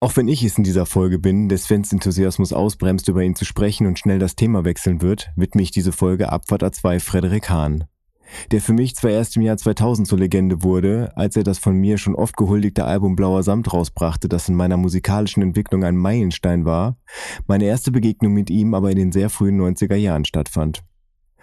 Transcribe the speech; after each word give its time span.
Auch 0.00 0.16
wenn 0.16 0.28
ich 0.28 0.44
es 0.44 0.56
in 0.56 0.62
dieser 0.62 0.86
Folge 0.86 1.18
bin, 1.18 1.48
der 1.48 1.58
Svens 1.58 1.92
Enthusiasmus 1.92 2.52
ausbremst, 2.52 3.08
über 3.08 3.24
ihn 3.24 3.34
zu 3.34 3.44
sprechen 3.44 3.84
und 3.88 3.98
schnell 3.98 4.20
das 4.20 4.36
Thema 4.36 4.64
wechseln 4.64 5.02
wird, 5.02 5.32
widme 5.34 5.60
ich 5.60 5.72
diese 5.72 5.90
Folge 5.90 6.30
Abfahrt 6.30 6.62
A2 6.62 7.00
Frederik 7.00 7.50
Hahn. 7.50 7.82
Der 8.52 8.60
für 8.60 8.74
mich 8.74 8.94
zwar 8.94 9.10
erst 9.10 9.34
im 9.36 9.42
Jahr 9.42 9.56
2000 9.56 10.06
zur 10.06 10.18
Legende 10.18 10.62
wurde, 10.62 11.16
als 11.16 11.34
er 11.34 11.42
das 11.42 11.58
von 11.58 11.74
mir 11.74 11.98
schon 11.98 12.14
oft 12.14 12.36
gehuldigte 12.36 12.84
Album 12.84 13.16
Blauer 13.16 13.42
Samt 13.42 13.72
rausbrachte, 13.72 14.28
das 14.28 14.48
in 14.48 14.54
meiner 14.54 14.76
musikalischen 14.76 15.42
Entwicklung 15.42 15.82
ein 15.82 15.96
Meilenstein 15.96 16.64
war, 16.64 16.96
meine 17.48 17.64
erste 17.64 17.90
Begegnung 17.90 18.34
mit 18.34 18.50
ihm 18.50 18.74
aber 18.74 18.90
in 18.92 18.98
den 18.98 19.12
sehr 19.12 19.30
frühen 19.30 19.60
90er 19.60 19.96
Jahren 19.96 20.24
stattfand. 20.24 20.84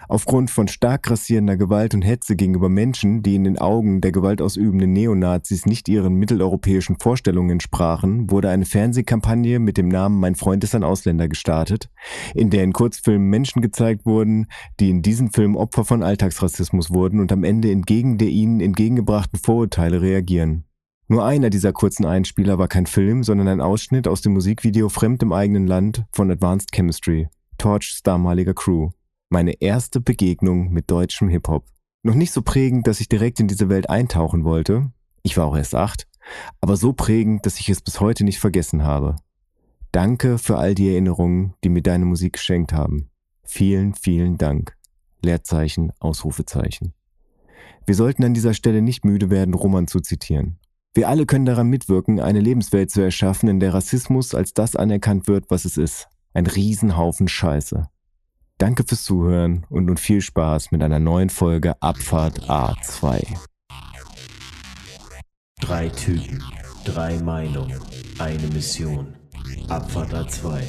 Aufgrund 0.08 0.50
von 0.50 0.68
stark 0.68 1.02
grassierender 1.02 1.56
Gewalt 1.56 1.94
und 1.94 2.02
Hetze 2.02 2.36
gegenüber 2.36 2.68
Menschen, 2.68 3.22
die 3.22 3.34
in 3.34 3.44
den 3.44 3.58
Augen 3.58 4.00
der 4.00 4.12
gewaltausübenden 4.12 4.92
Neonazis 4.92 5.66
nicht 5.66 5.88
ihren 5.88 6.14
mitteleuropäischen 6.14 6.96
Vorstellungen 7.00 7.50
entsprachen, 7.50 8.30
wurde 8.30 8.50
eine 8.50 8.66
Fernsehkampagne 8.66 9.58
mit 9.58 9.76
dem 9.78 9.88
Namen 9.88 10.20
Mein 10.20 10.36
Freund 10.36 10.62
ist 10.62 10.74
ein 10.74 10.84
Ausländer 10.84 11.28
gestartet, 11.28 11.90
in 12.34 12.50
der 12.50 12.62
in 12.62 12.72
Kurzfilmen 12.72 13.28
Menschen 13.28 13.62
gezeigt 13.62 14.06
wurden, 14.06 14.46
die 14.78 14.90
in 14.90 15.02
diesem 15.02 15.32
Film 15.32 15.56
Opfer 15.56 15.84
von 15.84 16.02
Alltagsrassismus 16.02 16.90
wurden 16.90 17.18
und 17.18 17.32
am 17.32 17.42
Ende 17.42 17.70
entgegen 17.70 18.18
der 18.18 18.28
ihnen 18.28 18.60
entgegengebrachten 18.60 19.40
Vorurteile 19.40 20.02
reagieren. 20.02 20.64
Nur 21.08 21.24
einer 21.24 21.50
dieser 21.50 21.72
kurzen 21.72 22.04
Einspieler 22.04 22.58
war 22.58 22.68
kein 22.68 22.86
Film, 22.86 23.22
sondern 23.22 23.48
ein 23.48 23.60
Ausschnitt 23.60 24.08
aus 24.08 24.22
dem 24.22 24.32
Musikvideo 24.32 24.88
Fremd 24.88 25.22
im 25.22 25.32
eigenen 25.32 25.66
Land 25.66 26.04
von 26.12 26.30
Advanced 26.30 26.72
Chemistry, 26.72 27.28
Torchs 27.58 28.02
damaliger 28.02 28.54
Crew. 28.54 28.90
Meine 29.28 29.60
erste 29.60 30.00
Begegnung 30.00 30.70
mit 30.70 30.88
deutschem 30.88 31.28
Hip-Hop. 31.28 31.66
Noch 32.04 32.14
nicht 32.14 32.30
so 32.30 32.42
prägend, 32.42 32.86
dass 32.86 33.00
ich 33.00 33.08
direkt 33.08 33.40
in 33.40 33.48
diese 33.48 33.68
Welt 33.68 33.90
eintauchen 33.90 34.44
wollte. 34.44 34.92
Ich 35.24 35.36
war 35.36 35.46
auch 35.46 35.56
erst 35.56 35.74
acht. 35.74 36.06
Aber 36.60 36.76
so 36.76 36.92
prägend, 36.92 37.44
dass 37.44 37.58
ich 37.58 37.68
es 37.68 37.80
bis 37.80 38.00
heute 38.00 38.22
nicht 38.22 38.38
vergessen 38.38 38.84
habe. 38.84 39.16
Danke 39.90 40.38
für 40.38 40.58
all 40.58 40.76
die 40.76 40.88
Erinnerungen, 40.90 41.54
die 41.64 41.70
mir 41.70 41.82
deine 41.82 42.04
Musik 42.04 42.34
geschenkt 42.34 42.72
haben. 42.72 43.10
Vielen, 43.42 43.94
vielen 43.94 44.38
Dank. 44.38 44.76
Leerzeichen, 45.22 45.92
Ausrufezeichen. 45.98 46.94
Wir 47.84 47.96
sollten 47.96 48.22
an 48.22 48.34
dieser 48.34 48.54
Stelle 48.54 48.80
nicht 48.80 49.04
müde 49.04 49.30
werden, 49.30 49.54
Roman 49.54 49.88
zu 49.88 49.98
zitieren. 49.98 50.58
Wir 50.94 51.08
alle 51.08 51.26
können 51.26 51.46
daran 51.46 51.68
mitwirken, 51.68 52.20
eine 52.20 52.40
Lebenswelt 52.40 52.90
zu 52.92 53.00
erschaffen, 53.00 53.48
in 53.48 53.58
der 53.58 53.74
Rassismus 53.74 54.34
als 54.36 54.54
das 54.54 54.76
anerkannt 54.76 55.26
wird, 55.26 55.50
was 55.50 55.64
es 55.64 55.76
ist. 55.76 56.06
Ein 56.32 56.46
Riesenhaufen 56.46 57.26
Scheiße. 57.26 57.88
Danke 58.58 58.84
fürs 58.88 59.04
Zuhören 59.04 59.66
und 59.68 59.84
nun 59.84 59.98
viel 59.98 60.22
Spaß 60.22 60.72
mit 60.72 60.82
einer 60.82 60.98
neuen 60.98 61.28
Folge 61.28 61.74
Abfahrt 61.82 62.48
A2. 62.48 63.22
Drei 65.60 65.90
Typen, 65.90 66.42
drei 66.86 67.18
Meinungen, 67.18 67.78
eine 68.18 68.46
Mission. 68.48 69.14
Abfahrt 69.68 70.14
A2. 70.14 70.62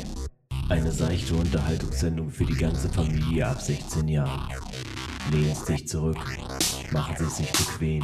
Eine 0.67 0.91
seichte 0.91 1.35
Unterhaltungssendung 1.35 2.30
für 2.30 2.43
die 2.43 2.58
ganze 2.58 2.89
Familie 2.89 3.47
ab 3.47 3.61
16 3.61 4.05
Jahren. 4.09 4.52
Lehnen 5.31 5.55
Sie 5.55 5.73
sich 5.73 5.88
zurück, 5.88 6.17
machen 6.91 7.15
Sie 7.17 7.23
es 7.23 7.38
sich 7.38 7.52
bequem 7.53 8.03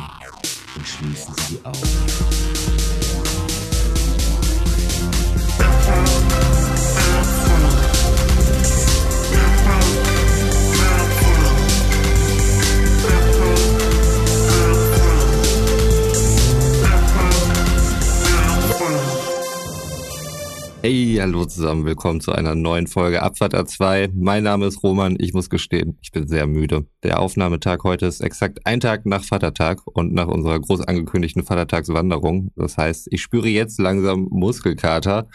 und 0.78 0.88
schließen 0.88 1.36
Sie 1.36 1.58
die 1.58 1.66
Augen. 1.66 3.03
Hey, 20.86 21.16
hallo 21.17 21.45
zusammen, 21.45 21.86
willkommen 21.86 22.20
zu 22.20 22.34
einer 22.34 22.56
neuen 22.56 22.88
Folge 22.88 23.23
Abfahrt 23.23 23.56
A2. 23.56 24.12
Mein 24.14 24.44
Name 24.44 24.66
ist 24.66 24.84
Roman, 24.84 25.16
ich 25.17 25.34
muss 25.34 25.50
gestehen, 25.50 25.98
ich 26.02 26.12
bin 26.12 26.28
sehr 26.28 26.45
müde. 26.45 26.86
Der 27.03 27.22
Aufnahmetag 27.22 27.86
heute 27.86 28.05
ist 28.05 28.20
exakt 28.20 28.60
ein 28.66 28.82
Tag 28.82 29.05
nach 29.05 29.23
Vatertag 29.23 29.80
und 29.86 30.11
nach 30.11 30.27
unserer 30.27 30.60
groß 30.60 30.82
angekündigten 30.82 31.44
Vatertagswanderung. 31.44 32.52
Das 32.58 32.77
heißt, 32.77 33.08
ich 33.11 33.21
spüre 33.21 33.48
jetzt 33.48 33.80
langsam 33.80 34.27
Muskelkater 34.30 35.30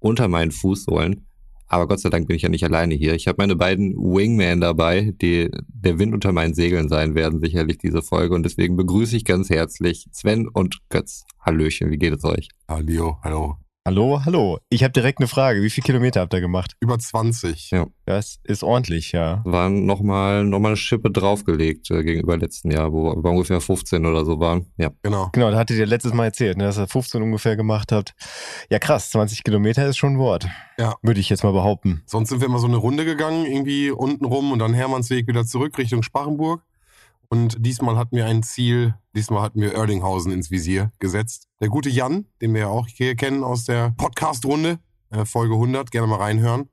unter 0.00 0.26
meinen 0.26 0.50
Fußsohlen. 0.50 1.24
Aber 1.68 1.86
Gott 1.86 2.00
sei 2.00 2.10
Dank 2.10 2.26
bin 2.26 2.34
ich 2.34 2.42
ja 2.42 2.48
nicht 2.48 2.64
alleine 2.64 2.96
hier. 2.96 3.14
Ich 3.14 3.28
habe 3.28 3.36
meine 3.38 3.54
beiden 3.54 3.94
Wingmen 3.94 4.60
dabei, 4.60 5.14
die 5.22 5.52
der 5.68 6.00
Wind 6.00 6.14
unter 6.14 6.32
meinen 6.32 6.54
Segeln 6.54 6.88
sein 6.88 7.14
werden, 7.14 7.38
sicherlich 7.38 7.78
diese 7.78 8.02
Folge. 8.02 8.34
Und 8.34 8.42
deswegen 8.42 8.76
begrüße 8.76 9.16
ich 9.16 9.24
ganz 9.24 9.50
herzlich 9.50 10.08
Sven 10.10 10.48
und 10.48 10.80
Götz. 10.88 11.26
Hallöchen, 11.38 11.92
wie 11.92 11.98
geht 11.98 12.14
es 12.14 12.24
euch? 12.24 12.48
Hallo, 12.66 13.18
hallo. 13.22 13.56
Hallo, 13.90 14.24
hallo. 14.24 14.60
Ich 14.68 14.84
habe 14.84 14.92
direkt 14.92 15.18
eine 15.18 15.26
Frage. 15.26 15.64
Wie 15.64 15.68
viele 15.68 15.84
Kilometer 15.84 16.20
habt 16.20 16.32
ihr 16.32 16.40
gemacht? 16.40 16.76
Über 16.78 16.96
20. 16.96 17.72
Ja. 17.72 17.88
Das 18.06 18.38
ist 18.44 18.62
ordentlich, 18.62 19.10
ja. 19.10 19.42
Waren 19.44 19.84
nochmal 19.84 20.44
noch 20.44 20.60
mal 20.60 20.68
eine 20.68 20.76
Schippe 20.76 21.10
draufgelegt 21.10 21.90
äh, 21.90 22.04
gegenüber 22.04 22.36
letzten 22.36 22.70
Jahr, 22.70 22.92
wo 22.92 23.16
wir 23.16 23.30
ungefähr 23.30 23.60
15 23.60 24.06
oder 24.06 24.24
so 24.24 24.38
waren. 24.38 24.66
Ja. 24.76 24.90
Genau. 25.02 25.30
Genau, 25.32 25.50
da 25.50 25.58
hattet 25.58 25.76
ihr 25.76 25.86
letztes 25.86 26.14
Mal 26.14 26.26
erzählt, 26.26 26.56
ne, 26.56 26.62
dass 26.62 26.78
ihr 26.78 26.86
15 26.86 27.20
ungefähr 27.20 27.56
gemacht 27.56 27.90
habt. 27.90 28.14
Ja, 28.70 28.78
krass, 28.78 29.10
20 29.10 29.42
Kilometer 29.42 29.84
ist 29.88 29.96
schon 29.96 30.12
ein 30.12 30.18
Wort. 30.20 30.46
Ja. 30.78 30.94
Würde 31.02 31.18
ich 31.18 31.28
jetzt 31.28 31.42
mal 31.42 31.52
behaupten. 31.52 32.02
Sonst 32.06 32.28
sind 32.28 32.40
wir 32.40 32.46
immer 32.46 32.60
so 32.60 32.68
eine 32.68 32.76
Runde 32.76 33.04
gegangen, 33.04 33.44
irgendwie 33.44 33.90
unten 33.90 34.24
rum 34.24 34.52
und 34.52 34.60
dann 34.60 34.72
Hermannsweg 34.72 35.26
wieder 35.26 35.44
zurück 35.44 35.76
Richtung 35.78 36.04
Sparrenburg. 36.04 36.62
Und 37.32 37.64
diesmal 37.64 37.96
hatten 37.96 38.16
wir 38.16 38.26
ein 38.26 38.42
Ziel, 38.42 38.96
diesmal 39.14 39.42
hatten 39.42 39.60
wir 39.60 39.72
Erlinghausen 39.72 40.32
ins 40.32 40.50
Visier 40.50 40.90
gesetzt. 40.98 41.48
Der 41.60 41.68
gute 41.68 41.88
Jan, 41.88 42.26
den 42.42 42.52
wir 42.54 42.62
ja 42.62 42.66
auch 42.66 42.88
hier 42.88 43.14
kennen 43.14 43.44
aus 43.44 43.64
der 43.64 43.94
Podcast-Runde, 43.96 44.80
äh, 45.10 45.24
Folge 45.24 45.54
100, 45.54 45.92
gerne 45.92 46.08
mal 46.08 46.16
reinhören, 46.16 46.70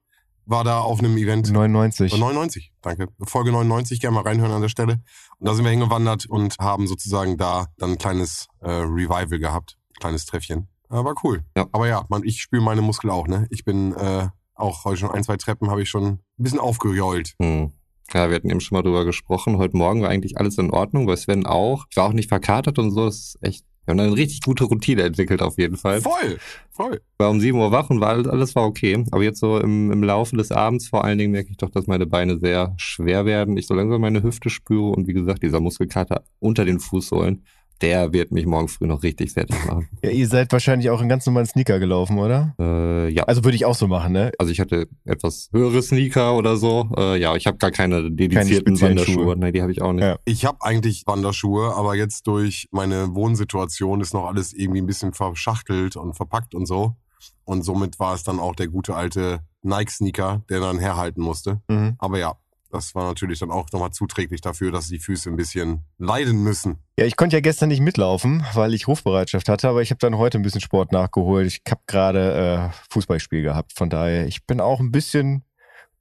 war 0.47 0.63
da 0.63 0.79
auf 0.79 0.97
einem 0.97 1.16
Event. 1.17 1.51
99. 1.51 2.12
Äh, 2.12 2.17
99, 2.17 2.73
danke. 2.81 3.09
Folge 3.22 3.51
99, 3.51 4.01
gerne 4.01 4.16
mal 4.16 4.23
reinhören 4.23 4.51
an 4.51 4.63
der 4.63 4.69
Stelle. 4.69 5.03
Und 5.38 5.47
da 5.47 5.53
sind 5.53 5.63
wir 5.63 5.69
hingewandert 5.69 6.25
und 6.25 6.56
haben 6.59 6.88
sozusagen 6.88 7.38
da 7.38 7.67
dann 7.78 7.91
ein 7.91 7.97
kleines 8.00 8.47
äh, 8.62 8.72
Revival 8.72 9.38
gehabt, 9.38 9.78
kleines 10.00 10.25
Treffchen. 10.25 10.69
Äh, 10.90 11.03
war 11.03 11.13
cool. 11.23 11.44
Ja. 11.56 11.67
Aber 11.72 11.88
ja, 11.88 12.03
man, 12.09 12.23
ich 12.23 12.41
spüre 12.41 12.63
meine 12.63 12.81
Muskel 12.81 13.12
auch, 13.12 13.28
ne? 13.28 13.46
Ich 13.51 13.63
bin 13.63 13.94
äh, 13.94 14.29
auch 14.56 14.85
heute 14.85 14.97
schon 14.97 15.12
ein, 15.12 15.23
zwei 15.23 15.38
Treppen 15.38 15.69
habe 15.69 15.84
ich 15.84 15.90
schon 15.90 16.06
ein 16.06 16.19
bisschen 16.38 16.59
aufgejault. 16.59 17.35
Hm. 17.40 17.73
Ja, 18.13 18.29
wir 18.29 18.35
hatten 18.35 18.50
eben 18.50 18.62
schon 18.62 18.78
mal 18.78 18.84
drüber 18.84 19.03
gesprochen. 19.03 19.57
Heute 19.57 19.75
Morgen 19.75 20.01
war 20.01 20.09
eigentlich 20.09 20.38
alles 20.38 20.57
in 20.57 20.72
Ordnung, 20.72 21.06
bei 21.06 21.16
Sven 21.16 21.45
auch. 21.45 21.85
Ich 21.90 21.97
war 21.97 22.06
auch 22.06 22.13
nicht 22.13 22.29
verkatert 22.29 22.79
und 22.79 22.91
so. 22.91 23.06
Das 23.06 23.18
ist 23.18 23.38
echt. 23.41 23.66
Wir 23.85 23.94
haben 23.94 24.00
eine 24.01 24.16
richtig 24.16 24.41
gute 24.41 24.66
Routine 24.66 25.03
entwickelt 25.03 25.41
auf 25.41 25.57
jeden 25.57 25.78
Fall. 25.78 26.01
Voll, 26.01 26.38
voll. 26.72 27.01
War 27.19 27.29
um 27.29 27.40
7 27.40 27.57
Uhr 27.57 27.72
wach 27.72 27.90
und 27.90 28.01
war 28.01 28.09
alles, 28.09 28.28
alles 28.28 28.53
war 28.53 28.66
okay. 28.66 29.01
Aber 29.12 29.23
jetzt 29.23 29.40
so 29.40 29.59
im, 29.59 29.91
im 29.91 30.03
Laufe 30.03 30.35
des 30.35 30.51
Abends 30.51 30.90
vor 30.90 31.06
allen 31.06 31.17
Dingen 31.17 31.31
merke 31.31 31.51
ich 31.51 31.57
doch, 31.57 31.69
dass 31.69 31.88
meine 31.88 32.06
Beine 32.06 32.38
sehr 32.38 32.73
schwer 32.78 33.25
werden. 33.25 33.56
Ich 33.56 33.66
so 33.66 33.73
langsam 33.73 34.01
meine 34.01 34.23
Hüfte 34.23 34.50
spüre 34.50 34.90
und 34.90 35.07
wie 35.07 35.13
gesagt, 35.13 35.41
dieser 35.41 35.62
Muskelkater 35.62 36.23
unter 36.40 36.66
den 36.66 36.81
Fußsohlen, 36.81 37.46
der 37.81 38.13
wird 38.13 38.31
mich 38.31 38.45
morgen 38.45 38.67
früh 38.67 38.88
noch 38.88 39.03
richtig 39.03 39.33
fertig 39.33 39.55
machen. 39.65 39.88
Ja, 40.03 40.11
ihr 40.11 40.27
seid 40.27 40.51
wahrscheinlich 40.51 40.89
auch 40.89 41.01
in 41.01 41.09
ganz 41.09 41.25
normalen 41.25 41.47
Sneaker 41.47 41.79
gelaufen, 41.79 42.19
oder? 42.19 42.55
äh, 42.59 43.09
ja. 43.09 43.23
Also 43.23 43.43
würde 43.43 43.55
ich 43.55 43.65
auch 43.65 43.75
so 43.75 43.88
machen, 43.88 44.13
ne? 44.13 44.31
Also 44.38 44.51
ich 44.51 44.59
hatte 44.59 44.88
etwas 45.05 45.49
höhere 45.51 45.81
Sneaker 45.81 46.35
oder 46.35 46.55
so. 46.57 46.89
Äh, 46.97 47.19
ja, 47.19 47.35
ich 47.35 47.47
habe 47.47 47.57
gar 47.57 47.71
keine 47.71 48.11
dedizierten 48.11 48.75
speziellen 48.75 48.97
Wanderschuhe. 48.97 49.23
Schuhe. 49.23 49.35
Nein, 49.37 49.53
die 49.53 49.61
habe 49.61 49.71
ich 49.71 49.81
auch 49.81 49.93
nicht. 49.93 50.03
Ja. 50.03 50.17
Ich 50.25 50.45
habe 50.45 50.61
eigentlich 50.61 51.03
Wanderschuhe, 51.05 51.73
aber 51.75 51.95
jetzt 51.95 52.27
durch 52.27 52.67
meine 52.71 53.16
Wohnsituation 53.16 54.01
ist 54.01 54.13
noch 54.13 54.25
alles 54.27 54.53
irgendwie 54.53 54.81
ein 54.81 54.85
bisschen 54.87 55.13
verschachtelt 55.13 55.95
und 55.95 56.13
verpackt 56.16 56.53
und 56.55 56.66
so. 56.66 56.95
Und 57.43 57.63
somit 57.63 57.99
war 57.99 58.13
es 58.13 58.23
dann 58.23 58.39
auch 58.39 58.55
der 58.55 58.67
gute 58.67 58.95
alte 58.95 59.39
Nike-Sneaker, 59.63 60.43
der 60.49 60.59
dann 60.59 60.79
herhalten 60.79 61.21
musste. 61.21 61.61
Mhm. 61.67 61.95
Aber 61.97 62.19
ja, 62.19 62.35
das 62.72 62.95
war 62.95 63.05
natürlich 63.05 63.39
dann 63.39 63.51
auch 63.51 63.67
nochmal 63.72 63.91
zuträglich 63.91 64.41
dafür, 64.41 64.72
dass 64.72 64.88
die 64.88 65.00
Füße 65.00 65.29
ein 65.29 65.35
bisschen 65.35 65.85
leiden 65.97 66.44
müssen. 66.44 66.79
Ja, 66.97 67.05
ich 67.05 67.16
konnte 67.16 67.35
ja 67.35 67.41
gestern 67.41 67.69
nicht 67.69 67.81
mitlaufen, 67.81 68.45
weil 68.53 68.73
ich 68.73 68.88
Rufbereitschaft 68.88 69.50
hatte, 69.50 69.69
aber 69.69 69.81
ich 69.81 69.91
habe 69.91 70.00
dann 70.00 70.17
heute 70.17 70.38
ein 70.38 70.41
bisschen 70.41 70.61
Sport 70.61 70.91
nachgeholt. 70.91 71.47
Ich 71.47 71.61
habe 71.69 71.81
gerade 71.88 72.72
äh, 72.72 72.78
Fußballspiel 72.91 73.43
gehabt, 73.43 73.73
von 73.73 73.90
daher, 73.90 74.28
ich 74.28 74.46
bin 74.46 74.59
auch 74.61 74.79
ein 74.79 74.91
bisschen 74.91 75.43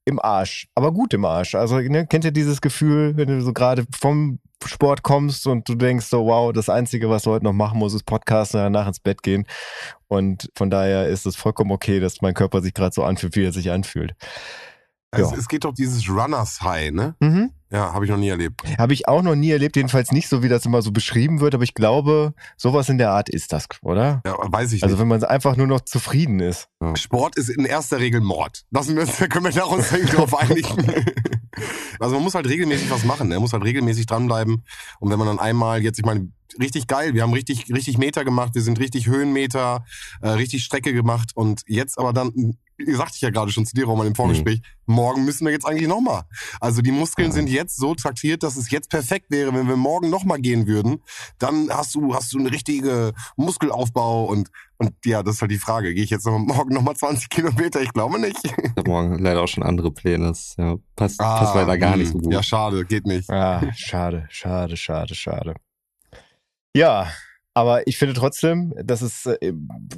im 0.04 0.20
Arsch, 0.20 0.68
aber 0.74 0.92
gut 0.92 1.12
im 1.14 1.24
Arsch. 1.24 1.54
Also, 1.54 1.78
ne, 1.78 2.06
kennt 2.06 2.24
ihr 2.24 2.30
dieses 2.30 2.60
Gefühl, 2.60 3.16
wenn 3.16 3.28
du 3.28 3.42
so 3.42 3.52
gerade 3.52 3.84
vom 3.98 4.38
Sport 4.64 5.02
kommst 5.02 5.46
und 5.46 5.68
du 5.68 5.74
denkst 5.74 6.06
so, 6.06 6.26
wow, 6.26 6.52
das 6.52 6.68
Einzige, 6.68 7.10
was 7.10 7.24
du 7.24 7.30
heute 7.30 7.44
noch 7.44 7.52
machen 7.52 7.78
musst, 7.78 7.94
ist 7.94 8.04
Podcasten 8.04 8.58
und 8.58 8.72
danach 8.72 8.86
ins 8.86 9.00
Bett 9.00 9.22
gehen. 9.22 9.46
Und 10.08 10.50
von 10.54 10.70
daher 10.70 11.08
ist 11.08 11.26
es 11.26 11.36
vollkommen 11.36 11.72
okay, 11.72 12.00
dass 12.00 12.22
mein 12.22 12.34
Körper 12.34 12.62
sich 12.62 12.72
gerade 12.72 12.94
so 12.94 13.02
anfühlt, 13.02 13.36
wie 13.36 13.44
er 13.44 13.52
sich 13.52 13.70
anfühlt. 13.70 14.14
Es, 15.18 15.30
Ja. 15.30 15.36
es 15.38 15.48
geht 15.48 15.64
doch 15.64 15.74
dieses 15.74 16.08
Runners 16.08 16.60
High, 16.62 16.92
ne? 16.92 17.14
Mhm. 17.20 17.50
Ja, 17.72 17.92
habe 17.92 18.04
ich 18.04 18.10
noch 18.12 18.16
nie 18.16 18.28
erlebt. 18.28 18.62
Habe 18.78 18.92
ich 18.92 19.08
auch 19.08 19.22
noch 19.22 19.34
nie 19.34 19.50
erlebt, 19.50 19.74
jedenfalls 19.74 20.12
nicht 20.12 20.28
so, 20.28 20.40
wie 20.44 20.48
das 20.48 20.64
immer 20.64 20.82
so 20.82 20.92
beschrieben 20.92 21.40
wird, 21.40 21.52
aber 21.52 21.64
ich 21.64 21.74
glaube, 21.74 22.32
sowas 22.56 22.88
in 22.88 22.96
der 22.96 23.10
Art 23.10 23.28
ist 23.28 23.52
das, 23.52 23.66
oder? 23.82 24.22
Ja, 24.24 24.36
weiß 24.38 24.72
ich 24.72 24.84
Also 24.84 24.94
nicht. 24.94 25.00
wenn 25.00 25.08
man 25.08 25.24
einfach 25.24 25.56
nur 25.56 25.66
noch 25.66 25.80
zufrieden 25.80 26.38
ist. 26.38 26.68
Sport 26.94 27.36
ist 27.36 27.48
in 27.48 27.64
erster 27.64 27.98
Regel 27.98 28.20
Mord. 28.20 28.64
Das 28.70 28.86
müssen, 28.88 29.28
können 29.28 29.46
wir 29.46 29.50
da 29.52 29.64
uns 29.64 29.88
drauf 30.14 30.38
einigen. 30.38 30.76
Also 31.98 32.16
man 32.16 32.24
muss 32.24 32.34
halt 32.34 32.48
regelmäßig 32.48 32.90
was 32.90 33.04
machen. 33.04 33.28
Ne? 33.28 33.34
Man 33.36 33.42
muss 33.42 33.52
halt 33.52 33.64
regelmäßig 33.64 34.06
dranbleiben. 34.06 34.64
Und 35.00 35.10
wenn 35.10 35.18
man 35.18 35.28
dann 35.28 35.38
einmal, 35.38 35.82
jetzt, 35.82 35.98
ich 35.98 36.04
meine, 36.04 36.30
richtig 36.58 36.86
geil. 36.86 37.14
Wir 37.14 37.22
haben 37.22 37.32
richtig, 37.32 37.72
richtig 37.72 37.98
Meter 37.98 38.24
gemacht. 38.24 38.54
Wir 38.54 38.62
sind 38.62 38.78
richtig 38.78 39.06
Höhenmeter, 39.06 39.84
äh, 40.20 40.28
richtig 40.30 40.64
Strecke 40.64 40.92
gemacht. 40.92 41.32
Und 41.34 41.62
jetzt 41.66 41.98
aber 41.98 42.12
dann, 42.12 42.56
sagte 42.78 43.14
ich 43.16 43.20
ja 43.22 43.30
gerade 43.30 43.50
schon 43.50 43.66
zu 43.66 43.74
dir, 43.74 43.86
Roman, 43.86 44.06
im 44.06 44.14
Vorgespräch, 44.14 44.60
mhm. 44.86 44.94
morgen 44.94 45.24
müssen 45.24 45.46
wir 45.46 45.52
jetzt 45.52 45.66
eigentlich 45.66 45.88
nochmal. 45.88 46.24
Also 46.60 46.82
die 46.82 46.92
Muskeln 46.92 47.28
ja. 47.28 47.34
sind 47.34 47.48
jetzt 47.48 47.76
so 47.76 47.94
traktiert, 47.94 48.42
dass 48.42 48.56
es 48.56 48.70
jetzt 48.70 48.90
perfekt 48.90 49.30
wäre, 49.30 49.54
wenn 49.54 49.68
wir 49.68 49.76
morgen 49.76 50.10
nochmal 50.10 50.38
gehen 50.38 50.66
würden. 50.66 51.02
Dann 51.38 51.70
hast 51.70 51.94
du, 51.94 52.14
hast 52.14 52.32
du 52.32 52.38
eine 52.38 52.50
richtige 52.50 53.12
Muskelaufbau 53.36 54.26
und, 54.26 54.50
und 54.78 54.92
ja, 55.04 55.22
das 55.22 55.36
ist 55.36 55.40
halt 55.40 55.50
die 55.50 55.58
Frage. 55.58 55.94
Gehe 55.94 56.04
ich 56.04 56.10
jetzt 56.10 56.26
noch, 56.26 56.38
morgen 56.38 56.74
nochmal 56.74 56.96
20 56.96 57.28
Kilometer? 57.28 57.80
Ich 57.80 57.92
glaube 57.92 58.20
nicht. 58.20 58.38
Ich 58.44 58.52
habe 58.52 58.90
morgen 58.90 59.18
leider 59.18 59.42
auch 59.42 59.48
schon 59.48 59.62
andere 59.62 59.90
Pläne. 59.90 60.28
Das 60.28 60.54
ja, 60.58 60.76
passt, 60.94 61.20
ah, 61.20 61.38
passt 61.38 61.54
leider 61.54 61.78
gar 61.78 61.92
mh. 61.92 61.96
nicht 61.96 62.12
so 62.12 62.18
gut. 62.18 62.32
Ja, 62.32 62.42
schade, 62.42 62.84
geht 62.84 63.06
nicht. 63.06 63.30
Ah, 63.30 63.62
schade, 63.74 64.26
schade, 64.30 64.76
schade, 64.76 65.14
schade. 65.14 65.54
Ja, 66.74 67.10
aber 67.54 67.86
ich 67.86 67.96
finde 67.96 68.12
trotzdem, 68.12 68.74
dass 68.84 69.00
es 69.00 69.24
äh, 69.24 69.54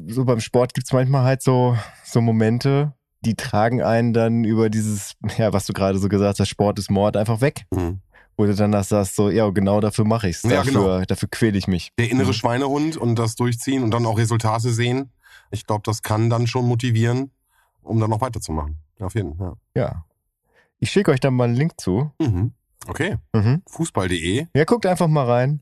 so 0.07 0.25
beim 0.25 0.39
Sport 0.39 0.75
gibt 0.75 0.87
es 0.87 0.93
manchmal 0.93 1.25
halt 1.25 1.43
so, 1.43 1.77
so 2.05 2.21
Momente, 2.21 2.95
die 3.23 3.35
tragen 3.35 3.83
einen 3.83 4.13
dann 4.13 4.45
über 4.45 4.71
dieses, 4.71 5.17
ja, 5.39 5.53
was 5.53 5.67
du 5.67 5.73
gerade 5.73 5.99
so 5.99 6.09
gesagt 6.09 6.39
hast, 6.39 6.49
Sport 6.49 6.79
ist 6.79 6.91
Mord 6.91 7.17
einfach 7.17 7.41
weg. 7.41 7.67
Mhm. 7.75 8.01
Wo 8.38 8.46
du 8.46 8.55
dann 8.55 8.73
sagst, 8.85 9.17
so, 9.17 9.31
ja, 9.31 9.50
genau 9.50 9.81
dafür 9.81 10.05
mache 10.05 10.29
ich's. 10.29 10.44
Ja, 10.44 10.50
dafür, 10.50 10.73
genau. 10.73 11.05
dafür 11.05 11.29
quäle 11.29 11.58
ich 11.58 11.67
mich. 11.67 11.90
Der 11.99 12.08
innere 12.08 12.29
mhm. 12.29 12.32
Schweinehund 12.32 12.96
und 12.96 13.17
das 13.17 13.35
Durchziehen 13.35 13.82
und 13.82 13.90
dann 13.90 14.06
auch 14.06 14.17
Resultate 14.17 14.70
sehen. 14.70 15.11
Ich 15.50 15.67
glaube, 15.67 15.82
das 15.85 16.02
kann 16.02 16.31
dann 16.31 16.46
schon 16.46 16.64
motivieren, 16.64 17.32
um 17.82 17.99
dann 17.99 18.11
noch 18.11 18.20
weiterzumachen. 18.20 18.79
Auf 19.00 19.17
jeden 19.17 19.37
Fall. 19.37 19.55
Ja. 19.75 19.82
ja. 19.82 20.05
Ich 20.79 20.93
schicke 20.93 21.11
euch 21.11 21.19
dann 21.19 21.35
mal 21.35 21.44
einen 21.44 21.56
Link 21.56 21.81
zu. 21.81 22.12
Mhm. 22.20 22.52
Okay. 22.87 23.17
Mhm. 23.32 23.62
Fußball.de. 23.67 24.46
Ja, 24.55 24.64
guckt 24.64 24.87
einfach 24.87 25.08
mal 25.08 25.26
rein. 25.26 25.61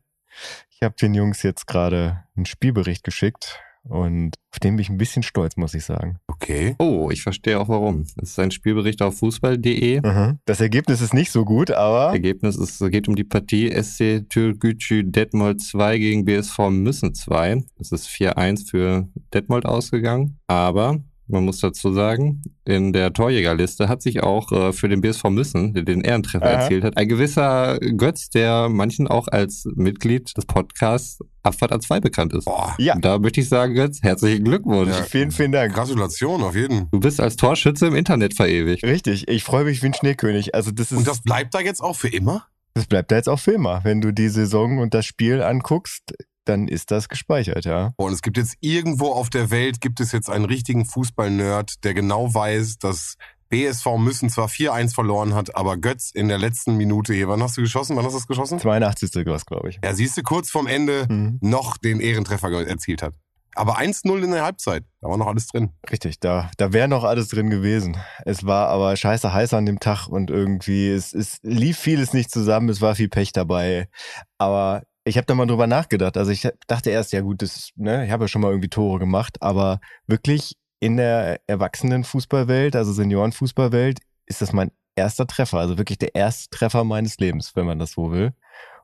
Ich 0.69 0.82
habe 0.82 0.94
den 1.00 1.14
Jungs 1.14 1.43
jetzt 1.43 1.67
gerade 1.67 2.25
einen 2.37 2.44
Spielbericht 2.44 3.02
geschickt 3.05 3.58
und 3.88 4.35
auf 4.53 4.61
den 4.61 4.77
bin 4.77 4.83
ich 4.83 4.88
ein 4.88 4.99
bisschen 4.99 5.23
stolz, 5.23 5.56
muss 5.56 5.75
ich 5.75 5.85
sagen. 5.85 6.19
Okay. 6.29 6.75
Oh, 6.79 7.11
ich 7.11 7.23
verstehe 7.23 7.61
auch 7.61 7.69
warum. 7.69 8.06
Es 8.23 8.31
ist 8.31 8.38
ein 8.38 8.50
Spielbericht 8.50 9.03
auf 9.03 9.19
fußball.de. 9.19 10.00
Mhm. 10.00 10.38
Das 10.44 10.61
Ergebnis 10.61 11.00
ist 11.00 11.15
nicht 11.15 11.31
so 11.31 11.44
gut, 11.44 11.71
aber. 11.71 12.12
Ergebnis 12.12 12.56
ist, 12.56 12.81
es 12.81 12.91
geht 12.91 13.09
um 13.09 13.17
die 13.17 13.25
Partie 13.25 13.71
SC 13.71 14.29
Türkgücü 14.29 15.05
Detmold 15.05 15.61
2 15.61 15.99
gegen 15.99 16.25
BSV 16.25 16.71
Müssen 16.71 17.15
2. 17.15 17.65
Es 17.79 17.93
ist 17.93 18.09
4-1 18.09 18.69
für 18.71 19.09
Detmold 19.35 19.67
ausgegangen, 19.67 20.39
aber 20.47 21.00
man 21.28 21.44
muss 21.44 21.61
dazu 21.61 21.93
sagen, 21.93 22.43
in 22.64 22.93
der 22.93 23.12
Torjägerliste 23.12 23.88
hat 23.88 24.02
sich 24.02 24.23
auch 24.23 24.52
äh, 24.52 24.73
für 24.73 24.88
den 24.88 25.00
BSV 25.00 25.25
Müssen, 25.25 25.75
der 25.75 25.82
den 25.82 26.02
Ehrentreffer 26.02 26.46
Aha. 26.46 26.62
erzielt 26.62 26.84
hat, 26.84 26.96
ein 26.96 27.08
gewisser 27.08 27.78
Götz, 27.78 28.31
der 28.31 28.69
manchen 28.69 29.08
auch 29.08 29.28
als 29.28 29.67
Mitglied 29.75 30.37
des 30.37 30.46
Podcasts 30.46 31.19
Abfahrt 31.43 31.73
A2 31.73 32.00
bekannt 32.00 32.32
ist. 32.32 32.44
Boah. 32.44 32.75
Ja. 32.78 32.94
Und 32.94 33.05
da 33.05 33.19
möchte 33.19 33.40
ich 33.40 33.49
sagen, 33.49 33.75
Götz, 33.75 34.02
herzlichen 34.02 34.44
Glückwunsch. 34.44 34.90
Ja, 34.90 35.02
vielen, 35.05 35.31
vielen 35.31 35.52
Dank. 35.52 35.75
Gratulation, 35.75 36.43
auf 36.43 36.56
jeden. 36.56 36.90
Du 36.90 37.00
bist 37.00 37.20
als 37.20 37.37
Torschütze 37.37 37.87
im 37.87 37.94
Internet 37.94 38.34
verewigt. 38.34 38.82
Richtig, 38.82 39.29
ich 39.29 39.44
freue 39.44 39.64
mich 39.64 39.82
wie 39.82 39.87
ein 39.87 39.94
Schneekönig. 39.94 40.55
Also 40.55 40.72
das 40.72 40.90
ist 40.90 40.99
Und 40.99 41.06
das 41.06 41.22
bleibt 41.22 41.55
da 41.55 41.61
jetzt 41.61 41.81
auch 41.81 41.96
für 41.96 42.08
immer? 42.08 42.46
Das 42.75 42.87
bleibt 42.87 43.11
da 43.11 43.17
jetzt 43.17 43.29
auch 43.29 43.38
für 43.38 43.52
immer. 43.52 43.81
Wenn 43.84 44.00
du 44.00 44.12
die 44.12 44.29
Saison 44.29 44.79
und 44.79 44.93
das 44.93 45.06
Spiel 45.06 45.40
anguckst, 45.40 46.14
dann 46.48 46.69
ist 46.69 46.90
das 46.90 47.08
gespeichert, 47.08 47.64
ja. 47.64 47.93
Und 47.96 48.12
es 48.12 48.22
gibt 48.22 48.37
jetzt 48.37 48.56
irgendwo 48.60 49.12
auf 49.12 49.31
der 49.31 49.50
Welt, 49.50 49.81
gibt 49.81 50.00
es 50.00 50.12
jetzt 50.12 50.31
einen 50.31 50.44
richtigen 50.44 50.84
Fußball-Nerd, 50.84 51.84
der 51.84 51.94
genau 51.94 52.32
weiß, 52.32 52.78
dass 52.78 53.16
BSV 53.48 53.87
Müssen 53.98 54.28
zwar 54.28 54.48
4-1 54.48 54.94
verloren 54.94 55.34
hat, 55.34 55.54
aber 55.56 55.76
Götz 55.76 56.10
in 56.10 56.28
der 56.28 56.38
letzten 56.38 56.76
Minute 56.76 57.14
hier, 57.14 57.28
wann 57.28 57.43
hast 57.43 57.56
du 57.56 57.62
geschossen? 57.62 57.96
Wann 57.96 58.04
hast 58.04 58.14
du 58.14 58.19
das 58.19 58.26
geschossen? 58.26 58.58
82. 58.58 59.26
was, 59.26 59.46
glaube 59.46 59.70
ich. 59.70 59.78
Ja, 59.84 59.94
siehst 59.94 60.16
du, 60.16 60.22
kurz 60.22 60.50
vorm 60.50 60.66
Ende 60.66 61.06
mhm. 61.08 61.38
noch 61.40 61.76
den 61.76 62.00
Ehrentreffer 62.00 62.50
erzielt 62.66 63.02
hat. 63.02 63.14
Aber 63.54 63.78
1-0 63.78 64.22
in 64.22 64.32
der 64.32 64.44
Halbzeit, 64.44 64.84
da 65.00 65.08
war 65.08 65.16
noch 65.16 65.28
alles 65.28 65.46
drin. 65.46 65.70
Richtig, 65.90 66.20
da, 66.20 66.50
da 66.58 66.75
wäre 66.75 66.88
noch 66.88 67.04
alles 67.04 67.28
drin 67.28 67.48
gewesen. 67.48 67.96
Es 68.26 68.44
war 68.44 68.69
aber 68.69 68.94
scheiße 68.96 69.32
heiß 69.32 69.54
an 69.54 69.64
dem 69.64 69.81
Tag 69.81 70.08
und 70.08 70.31
irgendwie, 70.31 70.90
es, 70.90 71.14
es 71.14 71.38
lief 71.43 71.78
vieles 71.78 72.12
nicht 72.12 72.31
zusammen, 72.31 72.69
es 72.69 72.82
war 72.82 72.94
viel 72.94 73.08
Pech 73.08 73.32
dabei. 73.32 73.88
Aber 74.37 74.82
ich 75.06 75.17
habe 75.17 75.26
da 75.26 75.35
mal 75.35 75.47
drüber 75.47 75.69
nachgedacht. 75.69 76.17
Also 76.17 76.32
ich 76.32 76.49
dachte 76.67 76.91
erst, 76.91 77.12
ja 77.12 77.20
gut, 77.20 77.41
das, 77.41 77.70
ne, 77.76 78.05
ich 78.05 78.11
habe 78.11 78.25
ja 78.25 78.29
schon 78.29 78.43
mal 78.43 78.50
irgendwie 78.50 78.69
Tore 78.69 78.99
gemacht, 78.99 79.41
aber 79.41 79.81
wirklich 80.08 80.56
in 80.81 80.97
der 80.97 81.41
Erwachsenenfußballwelt, 81.47 82.75
also 82.75 82.93
Seniorenfußballwelt, 82.93 84.00
ist 84.26 84.43
das 84.43 84.53
mein 84.53 84.73
erster 84.97 85.29
Treffer. 85.29 85.58
Also 85.58 85.79
wirklich 85.79 85.99
der 85.99 86.17
erste 86.17 86.50
Treffer 86.50 86.82
meines 86.82 87.19
Lebens, 87.19 87.55
wenn 87.55 87.67
man 87.67 87.79
das 87.79 87.93
so 87.93 88.11
will. 88.11 88.32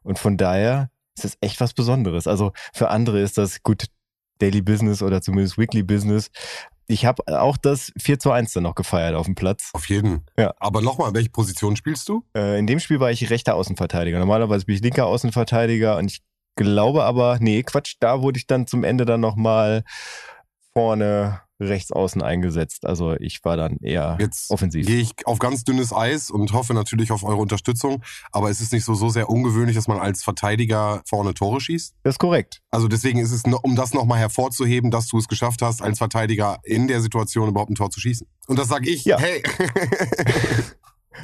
Und 0.04 0.20
von 0.20 0.36
daher 0.36 0.90
ist 1.16 1.24
das 1.24 1.36
echt 1.40 1.60
was 1.60 1.74
Besonderes. 1.74 2.28
Also 2.28 2.52
für 2.72 2.88
andere 2.90 3.20
ist 3.20 3.36
das 3.36 3.64
gut 3.64 3.86
Daily 4.38 4.62
Business 4.62 5.02
oder 5.02 5.22
zumindest 5.22 5.58
Weekly 5.58 5.82
Business. 5.82 6.30
Ich 6.86 7.06
habe 7.06 7.22
auch 7.40 7.56
das 7.56 7.92
4 7.98 8.18
zu 8.18 8.30
1 8.30 8.52
dann 8.52 8.64
noch 8.64 8.74
gefeiert 8.74 9.14
auf 9.14 9.26
dem 9.26 9.34
Platz. 9.34 9.70
Auf 9.72 9.88
jeden. 9.88 10.24
Ja. 10.38 10.52
Aber 10.58 10.80
nochmal, 10.80 11.14
welche 11.14 11.30
Position 11.30 11.76
spielst 11.76 12.08
du? 12.08 12.24
Äh, 12.36 12.58
in 12.58 12.66
dem 12.66 12.80
Spiel 12.80 13.00
war 13.00 13.10
ich 13.10 13.30
rechter 13.30 13.54
Außenverteidiger. 13.54 14.18
Normalerweise 14.18 14.66
bin 14.66 14.74
ich 14.74 14.82
linker 14.82 15.06
Außenverteidiger 15.06 15.96
und 15.96 16.10
ich 16.10 16.22
glaube 16.56 17.04
aber, 17.04 17.38
nee, 17.40 17.62
Quatsch, 17.62 17.96
da 18.00 18.20
wurde 18.22 18.38
ich 18.38 18.46
dann 18.46 18.66
zum 18.66 18.84
Ende 18.84 19.04
dann 19.04 19.20
nochmal 19.20 19.84
vorne 20.72 21.40
rechts 21.68 21.92
außen 21.92 22.22
eingesetzt. 22.22 22.86
Also 22.86 23.14
ich 23.14 23.44
war 23.44 23.56
dann 23.56 23.78
eher 23.78 24.16
Jetzt 24.20 24.50
offensiv. 24.50 24.86
Gehe 24.86 25.00
ich 25.00 25.12
auf 25.24 25.38
ganz 25.38 25.64
dünnes 25.64 25.92
Eis 25.92 26.30
und 26.30 26.52
hoffe 26.52 26.74
natürlich 26.74 27.12
auf 27.12 27.24
eure 27.24 27.40
Unterstützung. 27.40 28.02
Aber 28.30 28.50
es 28.50 28.60
ist 28.60 28.72
nicht 28.72 28.84
so, 28.84 28.94
so 28.94 29.08
sehr 29.08 29.28
ungewöhnlich, 29.28 29.76
dass 29.76 29.88
man 29.88 29.98
als 29.98 30.22
Verteidiger 30.22 31.02
vorne 31.06 31.34
Tore 31.34 31.60
schießt. 31.60 31.94
Das 32.02 32.14
ist 32.14 32.18
korrekt. 32.18 32.60
Also 32.70 32.88
deswegen 32.88 33.18
ist 33.18 33.32
es, 33.32 33.42
um 33.44 33.76
das 33.76 33.94
nochmal 33.94 34.18
hervorzuheben, 34.18 34.90
dass 34.90 35.08
du 35.08 35.18
es 35.18 35.28
geschafft 35.28 35.62
hast, 35.62 35.82
als 35.82 35.98
Verteidiger 35.98 36.58
in 36.64 36.88
der 36.88 37.00
Situation 37.00 37.48
überhaupt 37.48 37.70
ein 37.70 37.74
Tor 37.74 37.90
zu 37.90 38.00
schießen. 38.00 38.26
Und 38.46 38.58
das 38.58 38.68
sage 38.68 38.90
ich, 38.90 39.04
ja. 39.04 39.18
hey. 39.18 39.42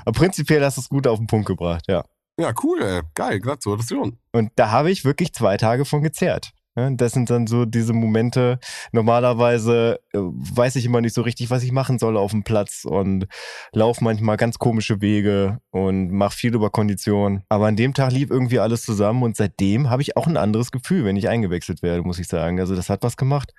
Aber 0.05 0.13
prinzipiell 0.19 0.65
hast 0.65 0.77
du 0.77 0.81
es 0.81 0.89
gut 0.89 1.07
auf 1.07 1.19
den 1.19 1.27
Punkt 1.27 1.47
gebracht, 1.47 1.85
ja. 1.89 2.05
Ja, 2.41 2.53
cool, 2.63 2.81
ey. 2.83 3.03
geil, 3.15 3.41
Gratulation. 3.41 4.17
Und 4.33 4.53
da 4.55 4.71
habe 4.71 4.93
ich 4.93 5.05
wirklich 5.05 5.33
zwei 5.33 5.57
Tage 5.57 5.85
von 5.85 6.03
gezerrt. 6.03 6.53
Das 6.97 7.13
sind 7.13 7.31
dann 7.31 7.47
so 7.47 7.65
diese 7.65 7.93
Momente. 7.93 8.59
Normalerweise 8.93 10.01
äh, 10.13 10.19
weiß 10.19 10.77
ich 10.77 10.85
immer 10.85 11.01
nicht 11.01 11.15
so 11.15 11.23
richtig, 11.23 11.51
was 11.51 11.63
ich 11.63 11.73
machen 11.73 11.99
soll 11.99 12.17
auf 12.17 12.31
dem 12.31 12.45
Platz 12.45 12.85
und 12.85 13.27
laufe 13.73 14.03
manchmal 14.05 14.37
ganz 14.37 14.59
komische 14.59 15.01
Wege 15.01 15.59
und 15.71 16.11
mache 16.11 16.37
viel 16.37 16.55
über 16.55 16.71
Kondition. 16.71 17.43
Aber 17.49 17.67
an 17.67 17.77
dem 17.77 17.95
Tag 17.95 18.13
lief 18.13 18.31
irgendwie 18.31 18.59
alles 18.59 18.83
zusammen 18.83 19.23
und 19.23 19.37
seitdem 19.37 19.91
habe 19.91 20.03
ich 20.03 20.17
auch 20.17 20.27
ein 20.27 20.37
anderes 20.37 20.71
Gefühl, 20.71 21.05
wenn 21.05 21.17
ich 21.17 21.29
eingewechselt 21.29 21.83
werde, 21.83 22.03
muss 22.03 22.19
ich 22.19 22.29
sagen. 22.29 22.61
Also 22.61 22.75
das 22.75 22.91
hat 22.91 23.03
was 23.03 23.17
gemacht. 23.17 23.53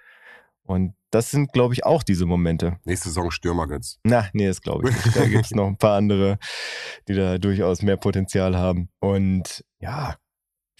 Und 0.69 0.93
das 1.09 1.31
sind, 1.31 1.51
glaube 1.51 1.73
ich, 1.73 1.83
auch 1.83 2.03
diese 2.03 2.27
Momente. 2.27 2.77
Nächste 2.85 3.09
Saison 3.09 3.31
Stürmer, 3.31 3.65
Götz. 3.65 3.97
Na, 4.03 4.27
nee, 4.33 4.45
das 4.45 4.61
glaube 4.61 4.89
ich 4.89 5.05
nicht. 5.05 5.17
Da 5.17 5.25
gibt 5.25 5.45
es 5.45 5.51
noch 5.51 5.65
ein 5.65 5.77
paar 5.77 5.97
andere, 5.97 6.37
die 7.07 7.15
da 7.15 7.39
durchaus 7.39 7.81
mehr 7.81 7.97
Potenzial 7.97 8.55
haben. 8.55 8.89
Und 8.99 9.65
ja, 9.79 10.15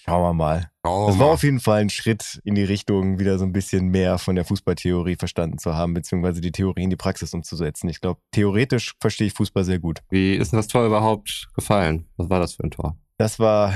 Schauen 0.04 0.22
wir 0.22 0.32
mal. 0.32 0.70
Das 0.82 1.18
war 1.18 1.28
auf 1.28 1.42
jeden 1.42 1.60
Fall 1.60 1.82
ein 1.82 1.90
Schritt 1.90 2.40
in 2.44 2.54
die 2.54 2.64
Richtung, 2.64 3.18
wieder 3.18 3.38
so 3.38 3.44
ein 3.44 3.52
bisschen 3.52 3.88
mehr 3.88 4.18
von 4.18 4.34
der 4.34 4.44
Fußballtheorie 4.44 5.16
verstanden 5.16 5.58
zu 5.58 5.74
haben, 5.74 5.92
beziehungsweise 5.92 6.40
die 6.40 6.52
Theorie 6.52 6.84
in 6.84 6.90
die 6.90 6.96
Praxis 6.96 7.34
umzusetzen. 7.34 7.88
Ich 7.88 8.00
glaube, 8.00 8.20
theoretisch 8.32 8.94
verstehe 8.98 9.26
ich 9.26 9.34
Fußball 9.34 9.64
sehr 9.64 9.78
gut. 9.78 10.00
Wie 10.08 10.34
ist 10.34 10.52
denn 10.52 10.56
das 10.56 10.68
Tor 10.68 10.86
überhaupt 10.86 11.48
gefallen? 11.54 12.06
Was 12.16 12.30
war 12.30 12.40
das 12.40 12.54
für 12.54 12.64
ein 12.64 12.70
Tor? 12.70 12.96
Das 13.18 13.38
war, 13.38 13.74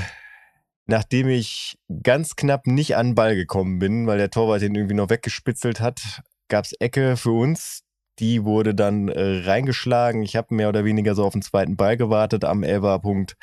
nachdem 0.87 1.29
ich 1.29 1.79
ganz 2.03 2.37
knapp 2.37 2.67
nicht 2.67 2.97
an 2.97 3.09
den 3.09 3.15
Ball 3.15 3.37
gekommen 3.37 3.79
bin, 3.79 4.07
weil 4.07 4.19
der 4.19 4.31
Torwart 4.31 4.63
den 4.63 4.75
irgendwie 4.75 4.97
noch 4.97 5.11
weggespitzelt 5.11 5.81
hat, 5.81 6.23
gab 6.49 6.65
es 6.65 6.73
Ecke 6.81 7.17
für 7.17 7.33
uns. 7.33 7.84
Die 8.19 8.45
wurde 8.45 8.75
dann 8.75 9.09
äh, 9.09 9.43
reingeschlagen. 9.45 10.23
Ich 10.23 10.37
habe 10.37 10.55
mehr 10.55 10.69
oder 10.69 10.85
weniger 10.85 11.15
so 11.15 11.25
auf 11.25 11.33
den 11.33 11.43
zweiten 11.43 11.77
Ball 11.77 11.97
gewartet 11.97 12.45
am 12.45 12.63
Elva-Punkt. 12.63 13.37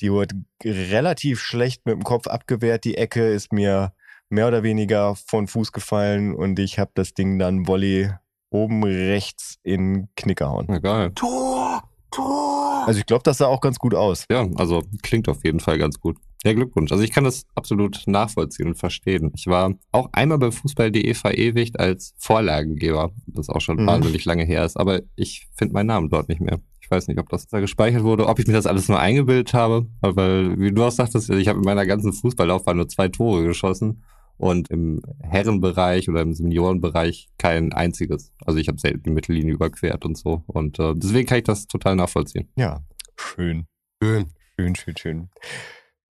Die 0.00 0.10
wurde 0.10 0.34
relativ 0.64 1.40
schlecht 1.40 1.86
mit 1.86 1.94
dem 1.94 2.02
Kopf 2.02 2.26
abgewehrt. 2.26 2.84
Die 2.84 2.96
Ecke 2.96 3.26
ist 3.26 3.52
mir 3.52 3.92
mehr 4.28 4.48
oder 4.48 4.62
weniger 4.62 5.14
von 5.14 5.46
Fuß 5.46 5.72
gefallen 5.72 6.34
und 6.34 6.58
ich 6.58 6.78
habe 6.78 6.90
das 6.94 7.14
Ding 7.14 7.38
dann 7.38 7.66
Volley 7.66 8.10
oben 8.50 8.82
rechts 8.84 9.58
in 9.62 10.08
Knick 10.16 10.38
gehauen. 10.38 10.68
Egal. 10.68 11.12
Tor! 11.12 11.82
Tor! 12.10 12.84
Also 12.86 13.00
ich 13.00 13.06
glaube, 13.06 13.22
das 13.24 13.38
sah 13.38 13.46
auch 13.46 13.60
ganz 13.60 13.78
gut 13.78 13.94
aus. 13.94 14.24
Ja, 14.30 14.46
also 14.56 14.82
klingt 15.02 15.28
auf 15.28 15.44
jeden 15.44 15.60
Fall 15.60 15.78
ganz 15.78 16.00
gut. 16.00 16.16
Ja, 16.44 16.52
Glückwunsch. 16.52 16.92
Also 16.92 17.02
ich 17.02 17.10
kann 17.10 17.24
das 17.24 17.44
absolut 17.54 18.02
nachvollziehen 18.06 18.68
und 18.68 18.76
verstehen. 18.76 19.32
Ich 19.34 19.46
war 19.46 19.74
auch 19.92 20.08
einmal 20.12 20.38
bei 20.38 20.50
Fußball.de 20.50 21.14
verewigt 21.14 21.80
als 21.80 22.14
Vorlagengeber, 22.18 23.10
das 23.26 23.48
auch 23.48 23.60
schon 23.60 23.82
mhm. 23.82 23.86
wahnsinnig 23.86 24.24
lange 24.24 24.44
her 24.44 24.64
ist, 24.64 24.76
aber 24.76 25.00
ich 25.16 25.48
finde 25.56 25.74
meinen 25.74 25.86
Namen 25.86 26.08
dort 26.08 26.28
nicht 26.28 26.40
mehr. 26.40 26.60
Ich 26.80 26.90
weiß 26.90 27.08
nicht, 27.08 27.18
ob 27.18 27.28
das 27.30 27.48
da 27.48 27.58
gespeichert 27.58 28.04
wurde, 28.04 28.28
ob 28.28 28.38
ich 28.38 28.46
mir 28.46 28.52
das 28.52 28.66
alles 28.66 28.88
nur 28.88 29.00
eingebildet 29.00 29.54
habe, 29.54 29.86
weil, 30.02 30.56
wie 30.60 30.70
du 30.70 30.84
auch 30.84 30.92
sagtest, 30.92 31.30
ich 31.30 31.48
habe 31.48 31.58
in 31.58 31.64
meiner 31.64 31.84
ganzen 31.84 32.12
Fußballlaufbahn 32.12 32.76
nur 32.76 32.88
zwei 32.88 33.08
Tore 33.08 33.42
geschossen 33.42 34.04
und 34.36 34.70
im 34.70 35.02
Herrenbereich 35.20 36.08
oder 36.08 36.20
im 36.20 36.32
Seniorenbereich 36.32 37.28
kein 37.38 37.72
einziges. 37.72 38.32
Also 38.44 38.60
ich 38.60 38.68
habe 38.68 38.78
selten 38.78 39.02
die 39.02 39.10
Mittellinie 39.10 39.54
überquert 39.54 40.04
und 40.04 40.16
so 40.16 40.44
und 40.46 40.78
äh, 40.78 40.92
deswegen 40.94 41.26
kann 41.26 41.38
ich 41.38 41.44
das 41.44 41.66
total 41.66 41.96
nachvollziehen. 41.96 42.48
Ja, 42.56 42.84
schön. 43.16 43.66
Schön. 44.00 44.26
Schön, 44.58 44.74
schön, 44.76 44.96
schön. 44.96 45.28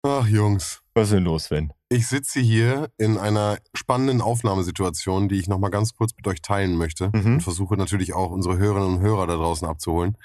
Ach, 0.08 0.28
Jungs. 0.28 0.82
Was 0.94 1.06
ist 1.08 1.14
denn 1.14 1.24
los, 1.24 1.46
Sven? 1.46 1.74
Ich 1.90 2.06
sitze 2.06 2.40
hier 2.40 2.92
in 3.00 3.18
einer 3.18 3.58
spannenden 3.74 4.22
Aufnahmesituation, 4.22 5.30
die 5.30 5.40
ich 5.40 5.48
nochmal 5.48 5.72
ganz 5.72 5.96
kurz 5.96 6.12
mit 6.16 6.28
euch 6.28 6.44
teilen 6.44 6.78
möchte 6.78 7.10
Mhm. 7.12 7.34
und 7.34 7.42
versuche 7.42 7.76
natürlich 7.76 8.14
auch 8.14 8.30
unsere 8.30 8.60
Hörerinnen 8.60 8.98
und 8.98 9.02
Hörer 9.02 9.26
da 9.26 9.36
draußen 9.36 9.68
abzuholen. 9.68 10.16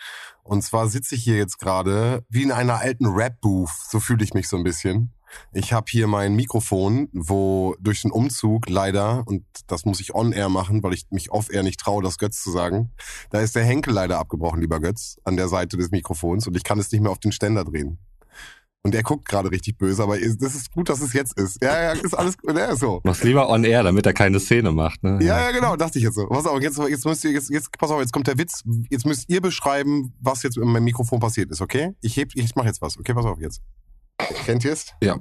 Und 0.43 0.61
zwar 0.63 0.87
sitze 0.87 1.15
ich 1.15 1.25
hier 1.25 1.39
jetzt 1.39 1.59
gerade 1.59 2.27
wie 2.29 2.43
in 2.43 2.53
einer 2.53 2.79
alten 2.81 3.07
Rap-Booth, 3.07 3.71
so 3.89 4.01
fühle 4.01 4.23
ich 4.23 4.35
mich 4.35 4.49
so 4.49 4.59
ein 4.59 4.65
bisschen. 4.65 5.15
Ich 5.55 5.73
habe 5.73 5.87
hier 5.89 6.09
mein 6.09 6.35
Mikrofon, 6.37 7.09
wo 7.15 7.75
durch 7.81 8.03
den 8.03 8.11
Umzug 8.11 8.69
leider, 8.69 9.23
und 9.27 9.47
das 9.67 9.87
muss 9.87 10.01
ich 10.01 10.15
on-air 10.15 10.51
machen, 10.51 10.83
weil 10.83 10.93
ich 10.93 11.07
mich 11.11 11.31
off-air 11.31 11.63
nicht 11.63 11.81
traue, 11.81 12.03
das 12.03 12.19
Götz 12.19 12.43
zu 12.43 12.51
sagen, 12.51 12.91
da 13.31 13.41
ist 13.41 13.57
der 13.57 13.65
Henkel 13.65 13.95
leider 13.95 14.19
abgebrochen, 14.19 14.61
lieber 14.61 14.79
Götz, 14.79 15.17
an 15.25 15.39
der 15.39 15.49
Seite 15.49 15.79
des 15.79 15.91
Mikrofons 15.91 16.47
und 16.47 16.55
ich 16.55 16.65
kann 16.65 16.79
es 16.79 16.93
nicht 16.93 17.01
mehr 17.01 17.13
auf 17.13 17.19
den 17.21 17.33
Ständer 17.33 17.65
drehen. 17.65 17.99
Und 18.83 18.95
er 18.95 19.03
guckt 19.03 19.29
gerade 19.29 19.51
richtig 19.51 19.77
böse, 19.77 20.03
aber 20.03 20.19
das 20.19 20.55
ist 20.55 20.73
gut, 20.73 20.89
dass 20.89 21.03
es 21.03 21.13
jetzt 21.13 21.39
ist. 21.39 21.63
Ja, 21.63 21.83
ja, 21.83 21.93
ist 21.93 22.15
alles 22.15 22.39
gut. 22.39 22.57
Ja, 22.57 22.75
so. 22.75 23.01
Mach's 23.05 23.23
lieber 23.23 23.51
on 23.51 23.65
air, 23.65 23.83
damit 23.83 24.07
er 24.07 24.15
keine 24.15 24.41
Szene 24.41 24.73
macht, 24.73 25.03
ne? 25.03 25.19
Ja, 25.21 25.39
ja, 25.39 25.51
genau, 25.51 25.77
dachte 25.77 25.99
ich 25.99 26.05
jetzt 26.05 26.15
so. 26.15 26.27
Pass 26.27 26.47
auf, 26.47 26.63
jetzt, 26.63 26.79
jetzt 26.79 27.05
müsst 27.05 27.23
ihr, 27.25 27.33
jetzt, 27.33 27.51
jetzt, 27.51 27.71
pass 27.77 27.91
auf, 27.91 28.01
jetzt 28.01 28.13
kommt 28.13 28.27
der 28.27 28.39
Witz. 28.39 28.63
Jetzt 28.89 29.05
müsst 29.05 29.29
ihr 29.29 29.43
beschreiben, 29.43 30.15
was 30.21 30.43
jetzt 30.43 30.57
mit 30.57 30.67
meinem 30.67 30.85
Mikrofon 30.85 31.21
passiert 31.21 31.51
ist, 31.51 31.61
okay? 31.61 31.95
Ich 32.01 32.17
heb, 32.17 32.31
ich 32.35 32.55
mach 32.55 32.65
jetzt 32.65 32.81
was, 32.81 32.99
okay? 32.99 33.13
Pass 33.13 33.27
auf 33.27 33.39
jetzt. 33.39 33.61
Kennt 34.47 34.65
ihr 34.65 34.73
es? 34.73 34.87
Ja. 35.03 35.19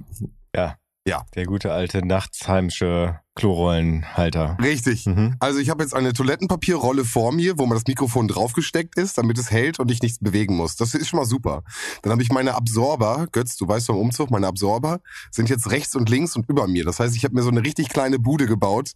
Ja. 0.56 0.78
Ja. 1.08 1.26
Der 1.36 1.46
gute 1.46 1.72
alte 1.72 2.06
Nachtsheimsche 2.06 3.20
Klorollenhalter. 3.40 4.58
Richtig. 4.62 5.06
Mhm. 5.06 5.38
Also 5.40 5.60
ich 5.60 5.70
habe 5.70 5.82
jetzt 5.82 5.96
eine 5.96 6.12
Toilettenpapierrolle 6.12 7.06
vor 7.06 7.32
mir, 7.32 7.58
wo 7.58 7.66
man 7.66 7.78
das 7.78 7.88
Mikrofon 7.88 8.28
draufgesteckt 8.28 8.98
ist, 8.98 9.18
damit 9.18 9.38
es 9.38 9.50
hält 9.50 9.80
und 9.80 9.90
ich 9.90 10.02
nichts 10.02 10.20
bewegen 10.20 10.58
muss. 10.58 10.76
Das 10.76 10.94
ist 10.94 11.08
schon 11.08 11.20
mal 11.20 11.26
super. 11.26 11.64
Dann 12.02 12.12
habe 12.12 12.22
ich 12.22 12.32
meine 12.32 12.56
Absorber, 12.56 13.28
Götz, 13.32 13.56
du 13.56 13.66
weißt 13.66 13.88
vom 13.88 13.98
Umzug, 13.98 14.30
meine 14.30 14.48
Absorber 14.48 15.00
sind 15.32 15.50
jetzt 15.50 15.72
rechts 15.72 15.96
und 15.96 16.10
links 16.10 16.36
und 16.36 16.50
über 16.50 16.68
mir. 16.68 16.84
Das 16.84 17.00
heißt, 17.00 17.16
ich 17.16 17.24
habe 17.24 17.34
mir 17.34 17.44
so 17.44 17.50
eine 17.50 17.64
richtig 17.64 17.88
kleine 17.88 18.20
Bude 18.20 18.46
gebaut, 18.46 18.92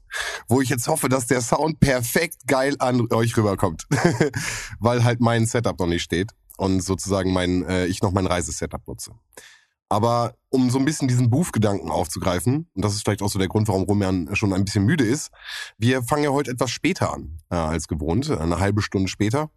wo 0.50 0.60
ich 0.60 0.68
jetzt 0.68 0.88
hoffe, 0.90 1.08
dass 1.08 1.28
der 1.28 1.40
Sound 1.40 1.80
perfekt 1.80 2.46
geil 2.46 2.76
an 2.80 3.08
euch 3.14 3.38
rüberkommt. 3.38 3.88
Weil 4.80 5.06
halt 5.06 5.22
mein 5.22 5.46
Setup 5.46 5.80
noch 5.80 5.88
nicht 5.88 6.04
steht 6.04 6.32
und 6.58 6.82
sozusagen 6.82 7.32
mein, 7.32 7.64
äh, 7.64 7.86
ich 7.86 8.02
noch 8.02 8.12
mein 8.12 8.28
Reisesetup 8.28 8.86
nutze. 8.88 9.12
Aber 9.90 10.36
um 10.50 10.70
so 10.70 10.80
ein 10.80 10.86
bisschen 10.86 11.08
diesen 11.08 11.30
Booth-Gedanken 11.30 11.92
aufzugreifen, 11.92 12.68
und 12.74 12.86
das 12.86 12.94
ist 12.94 13.04
vielleicht 13.04 13.22
auch 13.22 13.30
so 13.30 13.40
der 13.40 13.48
Grund, 13.48 13.68
warum 13.68 13.84
Roman 13.84 14.36
schon 14.36 14.54
ein 14.54 14.66
bisschen 14.66 14.86
müde 14.86 15.04
ist, 15.04 15.32
wir 15.78 16.04
fangen 16.04 16.24
ja 16.24 16.32
heute 16.32 16.52
etwas 16.52 16.72
später 16.72 17.14
an 17.14 17.40
äh, 17.50 17.56
als 17.56 17.88
gewohnt, 17.88 18.30
eine 18.30 18.60
halbe 18.60 18.82
Stunde 18.82 19.08
später. 19.08 19.50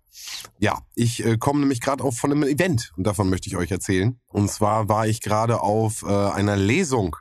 Ja, 0.58 0.80
ich 0.94 1.24
äh, 1.24 1.36
komme 1.38 1.60
nämlich 1.60 1.80
gerade 1.80 2.04
auch 2.04 2.14
von 2.14 2.32
einem 2.32 2.42
Event 2.42 2.92
und 2.96 3.06
davon 3.06 3.30
möchte 3.30 3.48
ich 3.48 3.56
euch 3.56 3.70
erzählen. 3.70 4.18
Und 4.28 4.50
zwar 4.50 4.88
war 4.88 5.06
ich 5.06 5.20
gerade 5.20 5.60
auf 5.60 6.02
äh, 6.02 6.06
einer 6.06 6.56
Lesung 6.56 7.16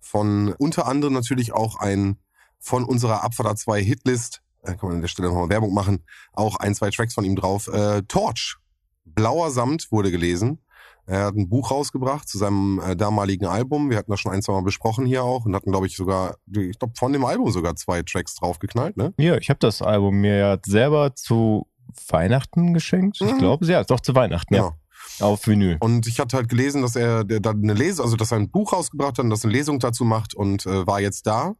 von 0.00 0.54
unter 0.58 0.86
anderem 0.86 1.12
natürlich 1.12 1.52
auch 1.52 1.76
ein 1.76 2.18
von 2.58 2.84
unserer 2.84 3.22
Abfahrt 3.22 3.58
2 3.58 3.82
Hitlist, 3.82 4.42
äh, 4.62 4.74
kann 4.74 4.88
man 4.88 4.96
an 4.96 5.00
der 5.02 5.08
Stelle 5.08 5.28
nochmal 5.28 5.48
Werbung 5.48 5.74
machen, 5.74 6.04
auch 6.32 6.56
ein, 6.56 6.74
zwei 6.74 6.90
Tracks 6.90 7.14
von 7.14 7.24
ihm 7.24 7.36
drauf. 7.36 7.68
Äh, 7.68 8.02
Torch, 8.02 8.56
Blauer 9.04 9.50
Samt 9.50 9.90
wurde 9.90 10.10
gelesen. 10.10 10.60
Er 11.10 11.24
hat 11.24 11.34
ein 11.36 11.48
Buch 11.48 11.70
rausgebracht 11.70 12.28
zu 12.28 12.36
seinem 12.36 12.80
äh, 12.84 12.94
damaligen 12.94 13.46
Album. 13.46 13.88
Wir 13.88 13.96
hatten 13.96 14.10
das 14.10 14.20
schon 14.20 14.30
ein, 14.32 14.42
zwei 14.42 14.52
Mal 14.52 14.62
besprochen 14.62 15.06
hier 15.06 15.24
auch 15.24 15.46
und 15.46 15.54
hatten, 15.56 15.70
glaube 15.70 15.86
ich, 15.86 15.96
sogar, 15.96 16.36
ich 16.54 16.78
glaube, 16.78 16.92
von 16.98 17.12
dem 17.14 17.24
Album 17.24 17.50
sogar 17.50 17.76
zwei 17.76 18.02
Tracks 18.02 18.34
draufgeknallt, 18.34 18.96
ne? 18.98 19.14
Ja, 19.18 19.36
ich 19.38 19.48
habe 19.48 19.58
das 19.58 19.80
Album 19.80 20.20
mir 20.20 20.36
ja 20.36 20.58
selber 20.66 21.14
zu 21.14 21.66
Weihnachten 22.10 22.74
geschenkt. 22.74 23.18
Ich 23.22 23.32
Mhm. 23.32 23.38
glaube, 23.38 23.64
ja, 23.66 23.82
doch 23.84 24.00
zu 24.00 24.14
Weihnachten, 24.14 24.54
ja. 24.54 24.72
Auf 25.20 25.46
Vinyl. 25.46 25.78
Und 25.80 26.06
ich 26.06 26.20
hatte 26.20 26.36
halt 26.36 26.48
gelesen, 26.48 26.82
dass 26.82 26.94
er 26.94 27.24
da 27.24 27.50
eine 27.50 27.72
Lese, 27.72 28.02
also 28.02 28.14
dass 28.16 28.30
er 28.30 28.38
ein 28.38 28.50
Buch 28.50 28.72
rausgebracht 28.72 29.18
hat 29.18 29.24
und 29.24 29.30
dass 29.30 29.42
er 29.44 29.48
eine 29.48 29.56
Lesung 29.58 29.78
dazu 29.80 30.04
macht 30.04 30.34
und 30.34 30.66
äh, 30.66 30.86
war 30.86 31.00
jetzt 31.00 31.26
da. 31.26 31.54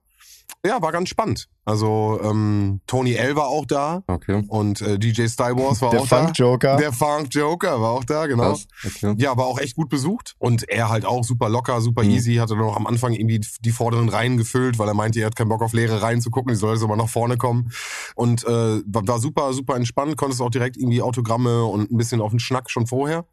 Ja, 0.66 0.82
war 0.82 0.90
ganz 0.92 1.08
spannend. 1.08 1.48
Also 1.64 2.18
ähm, 2.22 2.80
Tony 2.86 3.12
L 3.14 3.36
war 3.36 3.46
auch 3.48 3.64
da 3.66 4.02
Okay. 4.06 4.44
und 4.48 4.80
äh, 4.80 4.98
DJ 4.98 5.26
Star 5.26 5.56
Wars 5.56 5.80
war 5.82 5.90
Der 5.90 6.00
auch 6.00 6.06
Funk 6.08 6.36
Joker. 6.36 6.72
da. 6.72 6.76
Der 6.76 6.92
Funk 6.92 7.28
Joker 7.32 7.80
war 7.80 7.90
auch 7.90 8.04
da, 8.04 8.26
genau. 8.26 8.56
Okay. 8.84 9.14
Ja, 9.18 9.36
war 9.36 9.46
auch 9.46 9.60
echt 9.60 9.76
gut 9.76 9.88
besucht. 9.88 10.34
Und 10.38 10.68
er 10.68 10.88
halt 10.88 11.04
auch 11.04 11.22
super 11.22 11.48
locker, 11.48 11.80
super 11.80 12.02
Mhm. 12.02 12.10
easy. 12.10 12.34
Hatte 12.36 12.56
noch 12.56 12.74
am 12.76 12.86
Anfang 12.86 13.12
irgendwie 13.12 13.40
die 13.60 13.70
vorderen 13.70 14.08
Reihen 14.08 14.36
gefüllt, 14.36 14.78
weil 14.78 14.88
er 14.88 14.94
meinte, 14.94 15.20
er 15.20 15.26
hat 15.26 15.36
keinen 15.36 15.48
Bock 15.50 15.62
auf 15.62 15.74
leere 15.74 16.02
Reihen 16.02 16.20
zu 16.20 16.30
gucken. 16.30 16.50
Die 16.52 16.56
soll 16.58 16.74
jetzt 16.74 16.82
aber 16.82 16.96
nach 16.96 17.08
vorne 17.08 17.36
kommen. 17.36 17.70
Und 18.16 18.42
äh, 18.44 18.48
war, 18.48 19.06
war 19.06 19.18
super, 19.20 19.52
super 19.52 19.76
entspannt. 19.76 20.16
Konntest 20.16 20.40
auch 20.42 20.50
direkt 20.50 20.76
irgendwie 20.76 21.02
Autogramme 21.02 21.64
und 21.64 21.92
ein 21.92 21.96
bisschen 21.96 22.20
auf 22.20 22.30
den 22.30 22.40
Schnack 22.40 22.70
schon 22.70 22.86
vorher. 22.86 23.26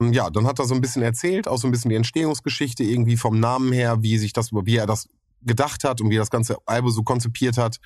Ja, 0.00 0.30
dann 0.30 0.46
hat 0.46 0.58
er 0.58 0.64
so 0.64 0.74
ein 0.74 0.80
bisschen 0.80 1.02
erzählt, 1.02 1.46
auch 1.46 1.58
so 1.58 1.68
ein 1.68 1.70
bisschen 1.70 1.90
die 1.90 1.94
Entstehungsgeschichte 1.96 2.82
irgendwie 2.82 3.16
vom 3.16 3.38
Namen 3.38 3.72
her, 3.72 4.02
wie 4.02 4.18
sich 4.18 4.32
das, 4.32 4.50
wie 4.52 4.76
er 4.76 4.86
das 4.86 5.08
gedacht 5.44 5.84
hat 5.84 6.00
und 6.00 6.10
wie 6.10 6.16
er 6.16 6.20
das 6.20 6.30
ganze 6.30 6.56
Album 6.66 6.90
so 6.90 7.02
konzipiert 7.02 7.58
hat 7.58 7.78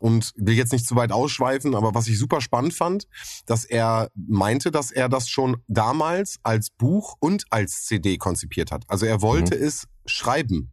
und 0.00 0.32
will 0.36 0.54
jetzt 0.54 0.72
nicht 0.72 0.86
zu 0.86 0.96
weit 0.96 1.12
ausschweifen, 1.12 1.74
aber 1.74 1.94
was 1.94 2.08
ich 2.08 2.18
super 2.18 2.40
spannend 2.40 2.74
fand, 2.74 3.06
dass 3.46 3.64
er 3.64 4.10
meinte, 4.14 4.70
dass 4.70 4.90
er 4.90 5.08
das 5.08 5.28
schon 5.28 5.58
damals 5.68 6.38
als 6.42 6.70
Buch 6.70 7.16
und 7.20 7.44
als 7.50 7.84
CD 7.84 8.18
konzipiert 8.18 8.70
hat. 8.70 8.84
Also 8.88 9.06
er 9.06 9.22
wollte 9.22 9.54
es 9.54 9.86
schreiben. 10.06 10.72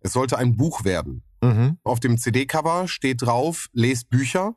Es 0.00 0.12
sollte 0.12 0.38
ein 0.38 0.56
Buch 0.56 0.84
werden. 0.84 1.22
Mhm. 1.42 1.78
Auf 1.82 2.00
dem 2.00 2.18
CD-Cover 2.18 2.88
steht 2.88 3.22
drauf, 3.22 3.68
lest 3.72 4.10
Bücher. 4.10 4.54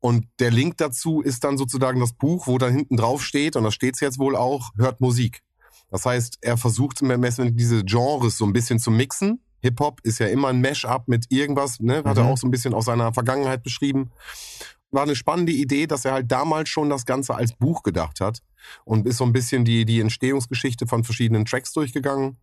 Und 0.00 0.26
der 0.38 0.50
Link 0.50 0.78
dazu 0.78 1.20
ist 1.20 1.44
dann 1.44 1.58
sozusagen 1.58 2.00
das 2.00 2.14
Buch, 2.14 2.46
wo 2.46 2.56
dann 2.56 2.74
hinten 2.74 2.96
drauf 2.96 3.22
steht, 3.22 3.56
und 3.56 3.64
da 3.64 3.70
steht's 3.70 4.00
jetzt 4.00 4.18
wohl 4.18 4.34
auch, 4.34 4.70
hört 4.78 5.00
Musik. 5.00 5.40
Das 5.90 6.06
heißt, 6.06 6.38
er 6.40 6.56
versucht 6.56 7.02
im 7.02 7.10
Ermessen 7.10 7.56
diese 7.56 7.84
Genres 7.84 8.38
so 8.38 8.46
ein 8.46 8.52
bisschen 8.52 8.78
zu 8.78 8.90
mixen. 8.90 9.42
Hip-Hop 9.62 10.00
ist 10.02 10.18
ja 10.18 10.26
immer 10.26 10.48
ein 10.48 10.60
Mash-up 10.60 11.08
mit 11.08 11.26
irgendwas, 11.30 11.80
ne? 11.80 12.02
Hat 12.04 12.16
er 12.16 12.24
Mhm. 12.24 12.30
auch 12.30 12.38
so 12.38 12.46
ein 12.46 12.50
bisschen 12.50 12.74
aus 12.74 12.86
seiner 12.86 13.12
Vergangenheit 13.12 13.62
beschrieben. 13.62 14.10
War 14.90 15.04
eine 15.04 15.14
spannende 15.14 15.52
Idee, 15.52 15.86
dass 15.86 16.04
er 16.04 16.12
halt 16.12 16.32
damals 16.32 16.68
schon 16.68 16.90
das 16.90 17.04
Ganze 17.06 17.34
als 17.34 17.52
Buch 17.52 17.82
gedacht 17.82 18.20
hat 18.20 18.42
und 18.84 19.06
ist 19.06 19.18
so 19.18 19.24
ein 19.24 19.32
bisschen 19.32 19.64
die, 19.64 19.84
die 19.84 20.00
Entstehungsgeschichte 20.00 20.86
von 20.86 21.04
verschiedenen 21.04 21.44
Tracks 21.44 21.72
durchgegangen. 21.72 22.38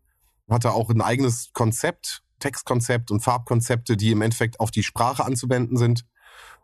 Hatte 0.50 0.72
auch 0.72 0.90
ein 0.90 1.02
eigenes 1.02 1.52
Konzept, 1.54 2.22
Textkonzept 2.40 3.12
und 3.12 3.20
Farbkonzepte, 3.20 3.98
die 3.98 4.12
im 4.12 4.22
Endeffekt 4.22 4.60
auf 4.60 4.72
die 4.72 4.84
Sprache 4.84 5.26
anzuwenden 5.26 5.76
sind. 5.76 6.06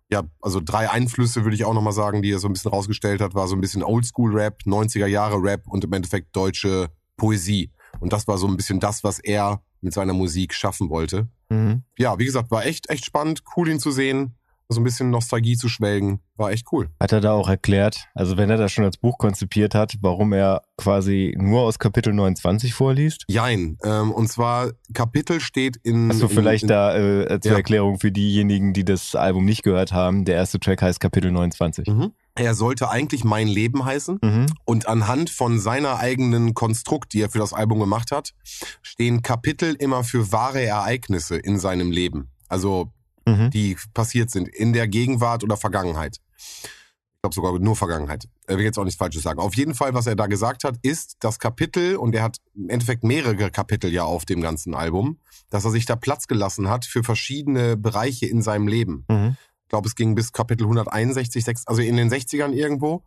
Ja, 0.10 0.24
also 0.42 0.62
drei 0.64 0.90
Einflüsse 0.90 1.44
würde 1.44 1.56
ich 1.56 1.66
auch 1.66 1.74
nochmal 1.74 1.92
sagen, 1.94 2.22
die 2.22 2.32
er 2.32 2.40
so 2.40 2.48
ein 2.48 2.54
bisschen 2.54 2.72
rausgestellt 2.72 3.20
hat, 3.20 3.34
war 3.34 3.48
so 3.48 3.56
ein 3.56 3.62
bisschen 3.62 3.84
Oldschool-Rap, 3.84 4.60
90er 4.66 5.08
Jahre 5.08 5.42
Rap 5.42 5.68
und 5.68 5.84
im 5.84 5.92
Endeffekt 5.92 6.36
deutsche 6.36 6.90
Poesie. 7.18 7.72
Und 8.00 8.14
das 8.14 8.28
war 8.28 8.38
so 8.38 8.48
ein 8.48 8.56
bisschen 8.56 8.80
das, 8.80 9.04
was 9.04 9.20
er 9.20 9.62
mit 9.84 9.94
seiner 9.94 10.14
Musik 10.14 10.54
schaffen 10.54 10.90
wollte. 10.90 11.28
Mhm. 11.50 11.84
Ja, 11.98 12.18
wie 12.20 12.26
gesagt, 12.26 12.52
war 12.52 12.66
echt, 12.66 12.90
echt 12.90 13.06
spannend, 13.06 13.44
cool 13.56 13.70
ihn 13.70 13.80
zu 13.80 13.92
sehen, 13.92 14.36
so 14.70 14.80
ein 14.80 14.84
bisschen 14.84 15.10
Nostalgie 15.10 15.56
zu 15.56 15.70
schwelgen, 15.70 16.20
war 16.36 16.52
echt 16.52 16.68
cool. 16.72 16.90
Hat 17.00 17.12
er 17.12 17.22
da 17.22 17.34
auch 17.34 17.48
erklärt, 17.48 18.08
also 18.16 18.38
wenn 18.38 18.50
er 18.50 18.58
das 18.58 18.72
schon 18.72 18.86
als 18.86 18.98
Buch 18.98 19.18
konzipiert 19.18 19.76
hat, 19.76 19.96
warum 20.02 20.34
er 20.34 20.64
quasi 20.78 21.36
nur 21.38 21.62
aus 21.62 21.80
Kapitel 21.80 22.14
29 22.14 22.74
vorliest? 22.74 23.26
Jein, 23.28 23.78
ähm, 23.84 24.12
und 24.12 24.28
zwar 24.30 24.72
Kapitel 24.94 25.40
steht 25.40 25.78
in... 25.84 26.10
Hast 26.10 26.22
du 26.22 26.28
in, 26.28 26.32
vielleicht 26.32 26.64
in, 26.64 26.70
da 26.70 26.96
äh, 26.96 27.40
zur 27.40 27.52
Ja. 27.52 27.58
Erklärung 27.58 28.00
für 28.00 28.12
diejenigen, 28.12 28.74
die 28.74 28.86
das 28.86 29.16
Album 29.16 29.46
nicht 29.46 29.64
gehört 29.64 29.92
haben, 29.92 30.26
der 30.26 30.36
erste 30.36 30.60
Track 30.60 30.82
heißt 30.82 31.00
Kapitel 31.00 31.32
29. 31.32 31.88
Mhm. 31.88 32.12
Er 32.36 32.56
sollte 32.56 32.90
eigentlich 32.90 33.24
Mein 33.24 33.48
Leben 33.48 33.86
heißen. 33.86 34.20
Mhm. 34.22 34.46
Und 34.66 34.88
anhand 34.88 35.30
von 35.30 35.60
seiner 35.60 36.00
eigenen 36.00 36.56
Konstrukt, 36.56 37.14
die 37.14 37.22
er 37.22 37.30
für 37.30 37.38
das 37.38 37.54
Album 37.54 37.80
gemacht 37.80 38.12
hat, 38.12 38.34
stehen 38.82 39.22
Kapitel 39.22 39.76
immer 39.76 40.04
für 40.04 40.32
wahre 40.32 40.64
Ereignisse 40.64 41.38
in 41.38 41.60
seinem 41.60 41.92
Leben. 41.92 42.30
Also 42.48 42.92
Mhm. 43.26 43.50
die 43.52 43.78
passiert 43.94 44.30
sind 44.32 44.48
in 44.50 44.74
der 44.74 44.88
Gegenwart 44.88 45.44
oder 45.44 45.58
Vergangenheit. 45.58 46.18
Ich 46.38 47.22
glaube 47.22 47.36
sogar 47.36 47.58
nur 47.60 47.76
Vergangenheit. 47.78 48.28
Er 48.48 48.58
will 48.58 48.66
jetzt 48.66 48.78
auch 48.78 48.84
nichts 48.84 48.98
Falsches 48.98 49.24
sagen. 49.24 49.40
Auf 49.40 49.56
jeden 49.56 49.76
Fall, 49.76 49.94
was 49.94 50.08
er 50.08 50.16
da 50.18 50.28
gesagt 50.28 50.66
hat, 50.66 50.76
ist 50.82 51.16
das 51.22 51.40
Kapitel, 51.40 51.96
und 51.96 52.14
er 52.14 52.22
hat 52.24 52.38
im 52.54 52.70
Endeffekt 52.70 53.06
mehrere 53.06 53.50
Kapitel 53.50 53.94
ja 53.94 54.04
auf 54.04 54.26
dem 54.26 54.42
ganzen 54.42 54.74
Album, 54.76 55.20
dass 55.50 55.64
er 55.64 55.72
sich 55.72 55.86
da 55.86 55.96
Platz 55.96 56.28
gelassen 56.28 56.70
hat 56.70 56.84
für 56.86 57.02
verschiedene 57.04 57.78
Bereiche 57.78 58.26
in 58.26 58.42
seinem 58.42 58.68
Leben. 58.68 59.06
Mhm. 59.10 59.38
Ich 59.64 59.70
glaube, 59.70 59.88
es 59.88 59.96
ging 59.96 60.16
bis 60.16 60.34
Kapitel 60.34 60.66
161, 60.68 61.46
sechs- 61.46 61.66
also 61.66 61.82
in 61.82 61.96
den 61.96 62.10
60ern 62.10 62.52
irgendwo, 62.52 63.04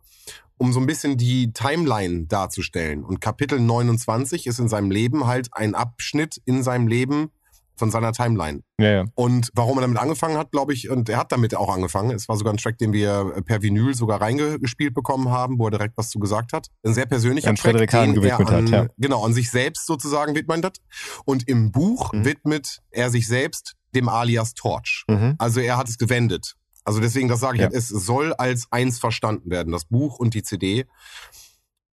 um 0.57 0.73
so 0.73 0.79
ein 0.79 0.87
bisschen 0.87 1.17
die 1.17 1.53
Timeline 1.53 2.25
darzustellen. 2.25 3.03
Und 3.05 3.21
Kapitel 3.21 3.59
29 3.59 4.47
ist 4.47 4.57
in 4.59 4.67
seinem 4.67 4.89
Leben 4.89 5.27
halt 5.27 5.49
ein 5.51 5.75
Abschnitt 5.75 6.41
in 6.45 6.63
seinem 6.63 6.87
Leben 6.87 7.29
von 7.77 7.91
seiner 7.91 8.11
Timeline. 8.11 8.61
Ja, 8.79 8.89
ja. 8.91 9.05
Und 9.15 9.49
warum 9.53 9.77
er 9.77 9.81
damit 9.81 9.97
angefangen 9.97 10.37
hat, 10.37 10.51
glaube 10.51 10.73
ich, 10.73 10.89
und 10.89 11.07
er 11.09 11.17
hat 11.17 11.31
damit 11.31 11.55
auch 11.55 11.73
angefangen. 11.73 12.11
Es 12.11 12.27
war 12.27 12.35
sogar 12.37 12.53
ein 12.53 12.57
Track, 12.57 12.77
den 12.77 12.91
wir 12.93 13.41
per 13.45 13.61
Vinyl 13.61 13.93
sogar 13.95 14.19
reingespielt 14.21 14.93
bekommen 14.93 15.29
haben, 15.29 15.59
wo 15.59 15.65
er 15.67 15.71
direkt 15.71 15.97
was 15.97 16.09
zu 16.09 16.19
gesagt 16.19 16.53
hat. 16.53 16.67
Ein 16.83 16.93
sehr 16.93 17.05
persönlicher 17.05 17.49
An 17.49 17.55
Track, 17.55 17.71
Frederik 17.71 17.93
Hahn 17.93 18.13
den 18.13 18.23
er 18.23 18.37
gewidmet 18.37 18.49
an, 18.49 18.65
hat, 18.65 18.69
ja. 18.89 18.93
Genau, 18.97 19.23
an 19.23 19.33
sich 19.33 19.49
selbst 19.51 19.85
sozusagen 19.85 20.35
widmet 20.35 20.65
hat. 20.65 20.77
Und 21.25 21.47
im 21.47 21.71
Buch 21.71 22.11
Mhm. 22.13 22.25
widmet 22.25 22.79
er 22.91 23.09
sich 23.09 23.27
selbst 23.27 23.75
dem 23.95 24.09
Alias 24.09 24.53
Torch. 24.53 25.05
Mhm. 25.07 25.35
Also 25.37 25.59
er 25.59 25.77
hat 25.77 25.87
es 25.89 25.97
gewendet. 25.97 26.55
Also 26.83 26.99
deswegen, 27.01 27.27
das 27.27 27.39
sage 27.41 27.55
ich, 27.57 27.61
Ja. 27.61 27.67
halt, 27.67 27.75
es 27.75 27.87
soll 27.89 28.33
als 28.33 28.67
eins 28.71 28.97
verstanden 28.99 29.49
werden, 29.51 29.73
das 29.73 29.85
Buch 29.85 30.19
und 30.19 30.33
die 30.33 30.41
CD. 30.43 30.85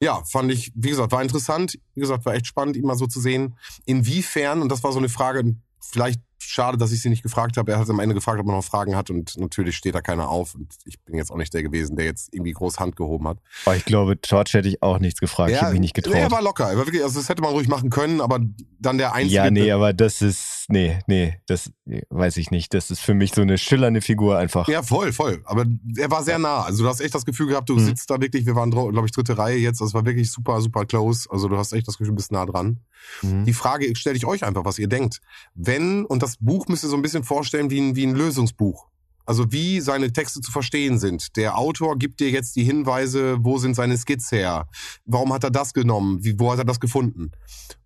ja, 0.01 0.21
fand 0.25 0.51
ich, 0.51 0.71
wie 0.75 0.89
gesagt, 0.89 1.13
war 1.13 1.21
interessant. 1.21 1.79
Wie 1.95 2.01
gesagt, 2.01 2.25
war 2.25 2.33
echt 2.33 2.45
spannend, 2.45 2.75
ihn 2.75 2.83
mal 2.85 2.97
so 2.97 3.07
zu 3.07 3.21
sehen. 3.21 3.55
Inwiefern, 3.85 4.61
und 4.61 4.69
das 4.69 4.83
war 4.83 4.91
so 4.91 4.97
eine 4.99 5.07
Frage, 5.07 5.55
vielleicht 5.91 6.21
schade, 6.43 6.77
dass 6.77 6.91
ich 6.91 7.01
sie 7.01 7.09
nicht 7.09 7.23
gefragt 7.23 7.57
habe. 7.57 7.71
Er 7.71 7.79
hat 7.79 7.89
am 7.89 7.99
Ende 7.99 8.15
gefragt, 8.15 8.39
ob 8.39 8.47
er 8.47 8.53
noch 8.53 8.63
Fragen 8.63 8.95
hat 8.95 9.09
und 9.09 9.37
natürlich 9.37 9.75
steht 9.75 9.95
da 9.95 10.01
keiner 10.01 10.29
auf. 10.29 10.55
Und 10.55 10.73
ich 10.85 10.99
bin 11.01 11.15
jetzt 11.15 11.31
auch 11.31 11.37
nicht 11.37 11.53
der 11.53 11.63
gewesen, 11.63 11.95
der 11.95 12.05
jetzt 12.05 12.33
irgendwie 12.33 12.51
groß 12.51 12.79
Hand 12.79 12.95
gehoben 12.95 13.27
hat. 13.27 13.37
Aber 13.65 13.75
ich 13.75 13.85
glaube, 13.85 14.15
George 14.17 14.51
hätte 14.53 14.67
ich 14.67 14.81
auch 14.81 14.99
nichts 14.99 15.19
gefragt. 15.19 15.51
Ja, 15.51 15.57
ich 15.57 15.61
habe 15.63 15.71
mich 15.73 15.81
nicht 15.81 15.93
getraut. 15.93 16.13
Nee, 16.13 16.21
er 16.21 16.31
war 16.31 16.41
locker. 16.41 16.69
Er 16.69 16.77
war 16.77 16.85
wirklich, 16.85 17.03
also 17.03 17.19
das 17.19 17.29
hätte 17.29 17.41
man 17.41 17.51
ruhig 17.51 17.67
machen 17.67 17.89
können, 17.89 18.21
aber 18.21 18.39
dann 18.79 18.97
der 18.97 19.13
einzige. 19.13 19.35
Ja, 19.35 19.51
nee, 19.51 19.71
aber 19.71 19.93
das 19.93 20.21
ist, 20.21 20.65
nee, 20.69 20.99
nee, 21.07 21.39
das 21.47 21.71
weiß 22.09 22.37
ich 22.37 22.51
nicht. 22.51 22.73
Das 22.73 22.91
ist 22.91 22.99
für 22.99 23.13
mich 23.13 23.33
so 23.33 23.41
eine 23.41 23.57
schillernde 23.57 24.01
Figur 24.01 24.37
einfach. 24.37 24.67
Ja, 24.67 24.83
voll, 24.83 25.13
voll. 25.13 25.41
Aber 25.45 25.65
er 25.97 26.11
war 26.11 26.23
sehr 26.23 26.39
nah. 26.39 26.61
Also 26.61 26.83
du 26.83 26.89
hast 26.89 27.01
echt 27.01 27.15
das 27.15 27.25
Gefühl 27.25 27.47
gehabt, 27.47 27.69
du 27.69 27.75
mhm. 27.75 27.85
sitzt 27.85 28.09
da 28.09 28.19
wirklich, 28.21 28.45
wir 28.45 28.55
waren, 28.55 28.71
glaube 28.71 29.05
ich, 29.05 29.11
dritte 29.11 29.37
Reihe 29.37 29.57
jetzt. 29.57 29.81
Das 29.81 29.93
war 29.93 30.05
wirklich 30.05 30.31
super, 30.31 30.61
super 30.61 30.85
close. 30.85 31.29
Also 31.29 31.47
du 31.47 31.57
hast 31.57 31.73
echt 31.73 31.87
das 31.87 31.97
Gefühl, 31.97 32.11
du 32.11 32.15
bist 32.15 32.31
nah 32.31 32.45
dran. 32.45 32.79
Mhm. 33.21 33.45
Die 33.45 33.53
Frage 33.53 33.95
stelle 33.95 34.15
ich 34.15 34.25
euch 34.25 34.43
einfach, 34.43 34.65
was 34.65 34.79
ihr 34.79 34.87
denkt. 34.87 35.19
Wenn, 35.55 36.05
und 36.05 36.23
das 36.23 36.32
Buch 36.39 36.67
müsste 36.67 36.87
so 36.87 36.95
ein 36.95 37.01
bisschen 37.01 37.23
vorstellen 37.23 37.69
wie 37.69 37.79
ein, 37.79 37.95
wie 37.95 38.05
ein 38.05 38.15
Lösungsbuch. 38.15 38.87
Also 39.25 39.51
wie 39.51 39.79
seine 39.79 40.11
Texte 40.11 40.41
zu 40.41 40.51
verstehen 40.51 40.99
sind. 40.99 41.37
Der 41.37 41.57
Autor 41.57 41.97
gibt 41.97 42.19
dir 42.19 42.29
jetzt 42.29 42.55
die 42.55 42.63
Hinweise, 42.63 43.37
wo 43.39 43.57
sind 43.57 43.75
seine 43.75 43.97
Skizzen 43.97 44.39
her? 44.39 44.67
Warum 45.05 45.31
hat 45.31 45.45
er 45.45 45.51
das 45.51 45.73
genommen? 45.73 46.23
Wie, 46.23 46.37
wo 46.37 46.51
hat 46.51 46.59
er 46.59 46.65
das 46.65 46.79
gefunden? 46.79 47.31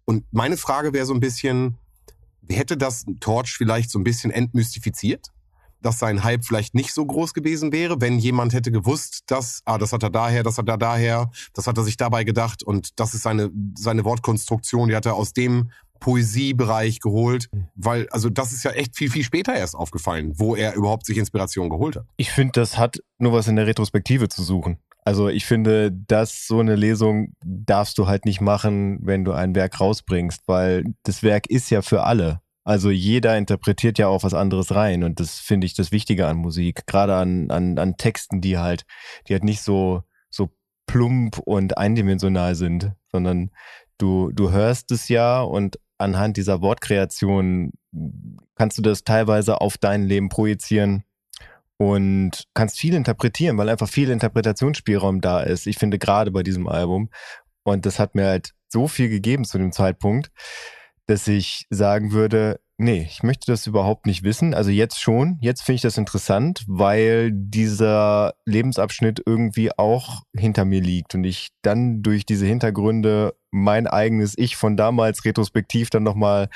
Und 0.05 0.25
meine 0.31 0.57
Frage 0.57 0.93
wäre 0.93 1.05
so 1.05 1.13
ein 1.13 1.19
bisschen, 1.19 1.77
hätte 2.49 2.75
das 2.75 3.05
Torch 3.19 3.55
vielleicht 3.55 3.91
so 3.91 3.99
ein 3.99 4.03
bisschen 4.03 4.31
entmystifiziert? 4.31 5.27
Dass 5.79 5.99
sein 5.99 6.23
Hype 6.23 6.43
vielleicht 6.43 6.73
nicht 6.73 6.91
so 6.91 7.05
groß 7.05 7.35
gewesen 7.35 7.71
wäre, 7.71 8.01
wenn 8.01 8.17
jemand 8.17 8.53
hätte 8.53 8.71
gewusst, 8.71 9.23
dass, 9.27 9.61
ah, 9.65 9.77
das 9.77 9.93
hat 9.93 10.01
er 10.01 10.09
daher, 10.09 10.41
das 10.41 10.57
hat 10.57 10.67
er 10.67 10.77
daher, 10.77 11.29
das 11.53 11.67
hat 11.67 11.77
er 11.77 11.83
sich 11.83 11.97
dabei 11.97 12.23
gedacht 12.23 12.63
und 12.63 12.99
das 12.99 13.13
ist 13.13 13.21
seine, 13.21 13.51
seine 13.77 14.03
Wortkonstruktion, 14.05 14.89
die 14.89 14.95
hat 14.95 15.05
er 15.05 15.13
aus 15.13 15.33
dem 15.33 15.69
Poesiebereich 15.99 16.99
geholt, 16.99 17.49
hm. 17.51 17.67
weil, 17.75 18.07
also 18.09 18.29
das 18.29 18.51
ist 18.51 18.63
ja 18.63 18.71
echt 18.71 18.95
viel, 18.95 19.09
viel 19.09 19.23
später 19.23 19.55
erst 19.55 19.75
aufgefallen, 19.75 20.33
wo 20.35 20.55
er 20.55 20.75
überhaupt 20.75 21.05
sich 21.05 21.17
Inspiration 21.17 21.69
geholt 21.69 21.95
hat. 21.95 22.05
Ich 22.17 22.31
finde, 22.31 22.53
das 22.53 22.77
hat 22.77 22.99
nur 23.17 23.33
was 23.33 23.47
in 23.47 23.55
der 23.55 23.67
Retrospektive 23.67 24.29
zu 24.29 24.43
suchen. 24.43 24.77
Also 25.03 25.29
ich 25.29 25.45
finde, 25.45 25.89
dass 25.91 26.47
so 26.47 26.59
eine 26.59 26.75
Lesung 26.75 27.33
darfst 27.41 27.97
du 27.97 28.07
halt 28.07 28.25
nicht 28.25 28.41
machen, 28.41 28.99
wenn 29.01 29.23
du 29.23 29.31
ein 29.31 29.55
Werk 29.55 29.79
rausbringst, 29.79 30.41
weil 30.47 30.83
das 31.03 31.23
Werk 31.23 31.47
ist 31.47 31.69
ja 31.69 31.81
für 31.81 32.03
alle. 32.03 32.41
Also 32.65 32.89
jeder 32.89 33.37
interpretiert 33.37 33.97
ja 33.97 34.09
auch 34.09 34.23
was 34.23 34.33
anderes 34.33 34.75
rein 34.75 35.05
und 35.05 35.21
das 35.21 35.39
finde 35.39 35.65
ich 35.65 35.73
das 35.73 35.93
Wichtige 35.93 36.27
an 36.27 36.35
Musik, 36.35 36.85
gerade 36.85 37.15
an, 37.15 37.49
an, 37.49 37.79
an 37.79 37.95
Texten, 37.95 38.41
die 38.41 38.57
halt, 38.57 38.83
die 39.27 39.33
halt 39.33 39.45
nicht 39.45 39.61
so, 39.61 40.03
so 40.29 40.49
plump 40.87 41.39
und 41.39 41.77
eindimensional 41.77 42.55
sind, 42.55 42.91
sondern 43.09 43.51
du, 43.97 44.31
du 44.33 44.51
hörst 44.51 44.91
es 44.91 45.07
ja 45.07 45.39
und 45.39 45.79
anhand 45.97 46.37
dieser 46.37 46.61
Wortkreation 46.61 47.71
kannst 48.55 48.77
du 48.77 48.81
das 48.81 49.03
teilweise 49.03 49.61
auf 49.61 49.77
dein 49.77 50.03
Leben 50.03 50.29
projizieren 50.29 51.03
und 51.77 52.45
kannst 52.53 52.79
viel 52.79 52.93
interpretieren, 52.93 53.57
weil 53.57 53.69
einfach 53.69 53.89
viel 53.89 54.09
Interpretationsspielraum 54.09 55.21
da 55.21 55.41
ist. 55.41 55.67
Ich 55.67 55.77
finde 55.77 55.99
gerade 55.99 56.31
bei 56.31 56.43
diesem 56.43 56.67
Album. 56.67 57.09
Und 57.63 57.85
das 57.85 57.99
hat 57.99 58.15
mir 58.15 58.25
halt 58.25 58.51
so 58.67 58.87
viel 58.87 59.09
gegeben 59.09 59.45
zu 59.45 59.57
dem 59.57 59.71
Zeitpunkt, 59.71 60.31
dass 61.05 61.27
ich 61.27 61.65
sagen 61.69 62.11
würde, 62.11 62.59
nee, 62.77 63.05
ich 63.09 63.23
möchte 63.23 63.51
das 63.51 63.67
überhaupt 63.67 64.05
nicht 64.05 64.23
wissen. 64.23 64.53
Also 64.53 64.69
jetzt 64.69 65.01
schon, 65.01 65.37
jetzt 65.41 65.63
finde 65.63 65.77
ich 65.77 65.81
das 65.81 65.97
interessant, 65.97 66.63
weil 66.67 67.31
dieser 67.33 68.33
Lebensabschnitt 68.45 69.21
irgendwie 69.25 69.71
auch 69.77 70.23
hinter 70.35 70.65
mir 70.65 70.81
liegt 70.81 71.15
und 71.15 71.23
ich 71.23 71.49
dann 71.61 72.01
durch 72.03 72.25
diese 72.25 72.45
Hintergründe 72.45 73.35
mein 73.51 73.87
eigenes 73.87 74.37
Ich 74.37 74.55
von 74.55 74.77
damals 74.77 75.25
retrospektiv 75.25 75.89
dann 75.89 76.03
nochmal 76.03 76.49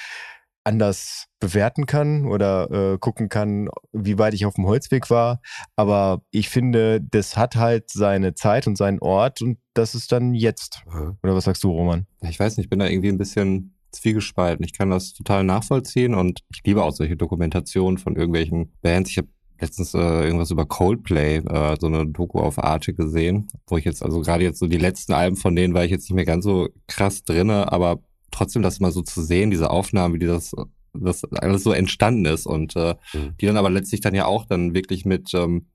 anders 0.64 1.26
bewerten 1.40 1.88
kann 1.88 2.28
oder 2.28 2.70
äh, 2.70 2.98
gucken 3.00 3.30
kann, 3.30 3.70
wie 3.94 4.20
weit 4.20 4.36
ich 4.36 4.46
auf 4.46 4.56
dem 4.56 4.68
Holzweg 4.68 5.10
war. 5.10 5.42
Aber 5.76 6.22
ich 6.30 6.50
finde, 6.50 7.02
das 7.02 7.36
hat 7.36 7.56
halt 7.56 7.90
seine 7.90 8.36
Zeit 8.36 8.68
und 8.68 8.78
seinen 8.78 9.00
Ort 9.00 9.42
und 9.42 9.58
das 9.74 9.96
ist 9.96 10.12
dann 10.12 10.36
jetzt. 10.36 10.84
Oder 11.24 11.36
was 11.36 11.46
sagst 11.46 11.64
du, 11.64 11.72
Roman? 11.72 12.06
Ich 12.22 12.40
weiß 12.40 12.58
nicht, 12.58 12.66
ich 12.66 12.70
bin 12.70 12.80
da 12.80 12.86
irgendwie 12.86 13.10
ein 13.10 13.18
bisschen 13.18 13.74
zwiegespalten. 13.92 14.66
Ich 14.66 14.74
kann 14.74 14.90
das 14.90 15.14
total 15.14 15.44
nachvollziehen 15.44 16.16
und 16.16 16.40
ich 16.54 16.62
liebe 16.66 16.84
auch 16.84 16.94
solche 16.94 17.18
Dokumentationen 17.18 17.98
von 17.98 18.16
irgendwelchen 18.16 18.72
Bands. 18.82 19.10
Ich 19.10 19.18
habe 19.18 19.28
letztens 19.60 19.94
äh, 19.94 20.00
irgendwas 20.00 20.52
über 20.52 20.66
Coldplay, 20.66 21.38
äh, 21.38 21.78
so 21.80 21.88
eine 21.88 22.08
Doku 22.08 22.40
auf 22.40 22.62
Arte 22.62 22.94
gesehen, 22.94 23.48
wo 23.68 23.78
ich 23.78 23.86
jetzt, 23.86 24.04
also 24.04 24.22
gerade 24.22 24.44
jetzt 24.44 24.60
so 24.60 24.68
die 24.68 24.78
letzten 24.78 25.14
Alben 25.14 25.36
von 25.36 25.56
denen 25.56 25.74
war 25.74 25.86
ich 25.86 25.92
jetzt 25.92 26.10
nicht 26.10 26.16
mehr 26.16 26.26
ganz 26.26 26.44
so 26.44 26.70
krass 26.88 27.24
drinne, 27.24 27.72
aber 27.72 28.00
trotzdem 28.32 28.64
das 28.64 28.80
mal 28.80 28.92
so 28.92 29.02
zu 29.02 29.22
sehen, 29.22 29.52
diese 29.52 29.70
Aufnahmen, 29.70 30.16
wie 30.16 30.20
die 30.20 30.26
das, 30.26 30.54
das 30.94 31.24
alles 31.26 31.64
so 31.64 31.72
entstanden 31.72 32.26
ist 32.26 32.48
und 32.48 32.76
äh, 32.76 32.96
mhm. 33.14 33.36
die 33.40 33.46
dann 33.46 33.58
aber 33.58 33.70
letztlich 33.70 34.02
dann 34.02 34.16
ja 34.16 34.26
auch 34.26 34.46
dann 34.46 34.74
wirklich 34.74 35.06
mit 35.06 35.34
ähm, 35.34 35.68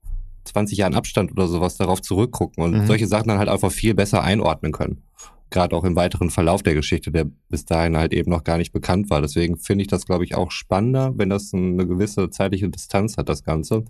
20 0.43 0.77
Jahren 0.77 0.95
Abstand 0.95 1.31
oder 1.31 1.47
sowas 1.47 1.77
darauf 1.77 2.01
zurückgucken 2.01 2.63
und 2.63 2.71
mhm. 2.71 2.87
solche 2.87 3.07
Sachen 3.07 3.29
dann 3.29 3.39
halt 3.39 3.49
einfach 3.49 3.71
viel 3.71 3.93
besser 3.93 4.21
einordnen 4.21 4.71
können 4.71 5.03
gerade 5.49 5.75
auch 5.75 5.83
im 5.83 5.95
weiteren 5.95 6.29
Verlauf 6.29 6.63
der 6.63 6.73
Geschichte, 6.73 7.11
der 7.11 7.25
bis 7.49 7.65
dahin 7.65 7.97
halt 7.97 8.13
eben 8.13 8.31
noch 8.31 8.43
gar 8.43 8.57
nicht 8.57 8.71
bekannt 8.71 9.09
war. 9.09 9.21
Deswegen 9.21 9.57
finde 9.57 9.83
ich 9.83 9.87
das, 9.87 10.05
glaube 10.05 10.23
ich, 10.23 10.35
auch 10.35 10.51
spannender, 10.51 11.13
wenn 11.15 11.29
das 11.29 11.53
eine 11.53 11.87
gewisse 11.87 12.29
zeitliche 12.29 12.69
Distanz 12.69 13.17
hat, 13.17 13.29
das 13.29 13.43
Ganze. 13.43 13.85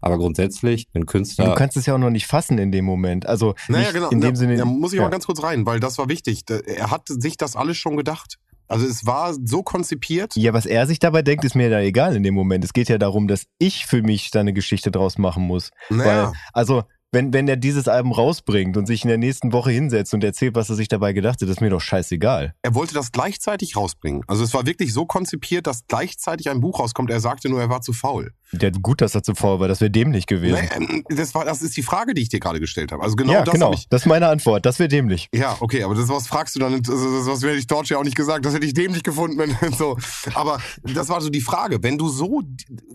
Aber 0.00 0.16
grundsätzlich, 0.18 0.86
wenn 0.92 1.06
Künstler. 1.06 1.46
Du 1.46 1.54
kannst 1.54 1.76
es 1.76 1.86
ja 1.86 1.94
auch 1.94 1.98
noch 1.98 2.10
nicht 2.10 2.26
fassen 2.26 2.58
in 2.58 2.70
dem 2.70 2.84
Moment. 2.84 3.26
Also 3.26 3.54
naja, 3.66 3.90
genau. 3.90 4.10
in 4.10 4.20
dem 4.20 4.34
da, 4.34 4.36
Sinne. 4.36 4.56
Da 4.56 4.64
muss 4.64 4.92
ich 4.92 4.98
ja. 4.98 5.04
mal 5.04 5.10
ganz 5.10 5.26
kurz 5.26 5.42
rein, 5.42 5.66
weil 5.66 5.80
das 5.80 5.98
war 5.98 6.08
wichtig. 6.08 6.44
Er 6.48 6.90
hat 6.90 7.08
sich 7.08 7.36
das 7.36 7.56
alles 7.56 7.76
schon 7.76 7.96
gedacht. 7.96 8.38
Also 8.68 8.86
es 8.86 9.06
war 9.06 9.34
so 9.42 9.62
konzipiert. 9.62 10.36
Ja, 10.36 10.52
was 10.52 10.66
er 10.66 10.86
sich 10.86 10.98
dabei 10.98 11.22
denkt, 11.22 11.44
ist 11.44 11.54
mir 11.54 11.70
da 11.70 11.80
egal 11.80 12.14
in 12.14 12.22
dem 12.22 12.34
Moment. 12.34 12.64
Es 12.64 12.74
geht 12.74 12.88
ja 12.88 12.98
darum, 12.98 13.26
dass 13.26 13.46
ich 13.58 13.86
für 13.86 14.02
mich 14.02 14.30
da 14.30 14.40
eine 14.40 14.52
Geschichte 14.52 14.90
draus 14.90 15.16
machen 15.16 15.42
muss. 15.44 15.70
Naja. 15.88 16.28
Weil, 16.28 16.32
also 16.52 16.84
wenn, 17.10 17.32
wenn 17.32 17.48
er 17.48 17.56
dieses 17.56 17.88
Album 17.88 18.12
rausbringt 18.12 18.76
und 18.76 18.86
sich 18.86 19.02
in 19.02 19.08
der 19.08 19.18
nächsten 19.18 19.52
Woche 19.52 19.70
hinsetzt 19.70 20.12
und 20.12 20.22
erzählt, 20.22 20.54
was 20.54 20.68
er 20.68 20.76
sich 20.76 20.88
dabei 20.88 21.12
gedacht 21.12 21.40
hat, 21.40 21.48
ist 21.48 21.60
mir 21.60 21.70
doch 21.70 21.80
scheißegal. 21.80 22.54
Er 22.62 22.74
wollte 22.74 22.94
das 22.94 23.12
gleichzeitig 23.12 23.76
rausbringen. 23.76 24.22
Also 24.26 24.44
es 24.44 24.52
war 24.52 24.66
wirklich 24.66 24.92
so 24.92 25.06
konzipiert, 25.06 25.66
dass 25.66 25.86
gleichzeitig 25.86 26.50
ein 26.50 26.60
Buch 26.60 26.80
rauskommt. 26.80 27.10
Er 27.10 27.20
sagte 27.20 27.48
nur, 27.48 27.60
er 27.60 27.70
war 27.70 27.80
zu 27.80 27.92
faul. 27.92 28.32
Ja, 28.52 28.70
gut, 28.70 29.00
dass 29.02 29.14
er 29.14 29.22
zu 29.22 29.34
faul 29.34 29.60
war, 29.60 29.68
das 29.68 29.80
wäre 29.80 29.90
dämlich 29.90 30.26
gewesen. 30.26 30.68
Nee, 30.78 31.04
das, 31.14 31.34
war, 31.34 31.44
das 31.44 31.60
ist 31.60 31.76
die 31.76 31.82
Frage, 31.82 32.14
die 32.14 32.22
ich 32.22 32.30
dir 32.30 32.40
gerade 32.40 32.60
gestellt 32.60 32.92
habe. 32.92 33.02
Also 33.02 33.14
genau 33.14 33.32
ja, 33.34 33.42
das 33.42 33.52
genau. 33.52 33.72
Ich, 33.74 33.88
das 33.88 34.02
ist 34.02 34.06
meine 34.06 34.28
Antwort. 34.28 34.64
Das 34.64 34.78
wäre 34.78 34.88
dämlich. 34.88 35.28
Ja, 35.34 35.56
okay, 35.60 35.82
aber 35.82 35.94
das 35.94 36.08
was 36.08 36.26
fragst 36.26 36.56
du 36.56 36.60
dann, 36.60 36.82
das, 36.82 36.94
was 36.94 37.42
hätte 37.42 37.56
ich 37.56 37.66
dort 37.66 37.88
ja 37.88 37.98
auch 37.98 38.04
nicht 38.04 38.16
gesagt. 38.16 38.46
Das 38.46 38.54
hätte 38.54 38.64
ich 38.64 38.72
dämlich 38.72 39.02
gefunden, 39.02 39.38
wenn 39.38 39.72
so. 39.78 39.98
Aber 40.34 40.60
das 40.82 41.08
war 41.08 41.20
so 41.20 41.28
die 41.28 41.40
Frage, 41.40 41.82
wenn 41.82 41.98
du 41.98 42.08
so 42.08 42.42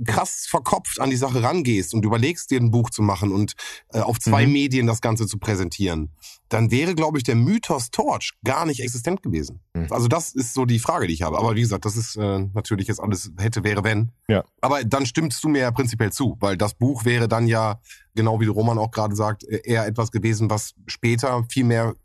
krass 0.05 0.47
verkopft 0.49 0.99
an 0.99 1.11
die 1.11 1.15
Sache 1.17 1.43
rangehst 1.43 1.93
und 1.93 2.03
überlegst, 2.03 2.49
dir 2.49 2.59
ein 2.59 2.71
Buch 2.71 2.89
zu 2.89 3.03
machen 3.03 3.31
und 3.31 3.53
äh, 3.93 3.99
auf 3.99 4.19
zwei 4.19 4.47
mhm. 4.47 4.53
Medien 4.53 4.87
das 4.87 5.01
Ganze 5.01 5.27
zu 5.27 5.37
präsentieren, 5.37 6.09
dann 6.49 6.71
wäre, 6.71 6.93
glaube 6.93 7.17
ich, 7.17 7.23
der 7.23 7.35
Mythos 7.35 7.89
Torch 7.89 8.33
gar 8.43 8.65
nicht 8.65 8.79
existent 8.79 9.23
gewesen. 9.23 9.61
Mhm. 9.73 9.87
Also 9.89 10.07
das 10.07 10.33
ist 10.33 10.53
so 10.53 10.65
die 10.65 10.79
Frage, 10.79 11.07
die 11.07 11.13
ich 11.13 11.23
habe. 11.23 11.37
Aber 11.37 11.55
wie 11.55 11.61
gesagt, 11.61 11.85
das 11.85 11.95
ist 11.95 12.15
äh, 12.15 12.39
natürlich 12.53 12.87
jetzt 12.87 12.99
alles 12.99 13.31
hätte, 13.37 13.63
wäre, 13.63 13.83
wenn. 13.83 14.11
Ja. 14.27 14.43
Aber 14.61 14.83
dann 14.83 15.05
stimmst 15.05 15.43
du 15.43 15.49
mir 15.49 15.61
ja 15.61 15.71
prinzipiell 15.71 16.11
zu, 16.11 16.37
weil 16.39 16.57
das 16.57 16.75
Buch 16.75 17.05
wäre 17.05 17.27
dann 17.27 17.47
ja, 17.47 17.79
genau 18.15 18.39
wie 18.39 18.45
Roman 18.45 18.77
auch 18.77 18.91
gerade 18.91 19.15
sagt, 19.15 19.43
e-, 19.43 19.61
eher 19.63 19.87
etwas 19.87 20.11
gewesen, 20.11 20.49
was 20.49 20.73
später 20.87 21.43
viel 21.49 21.63
mehr 21.63 21.95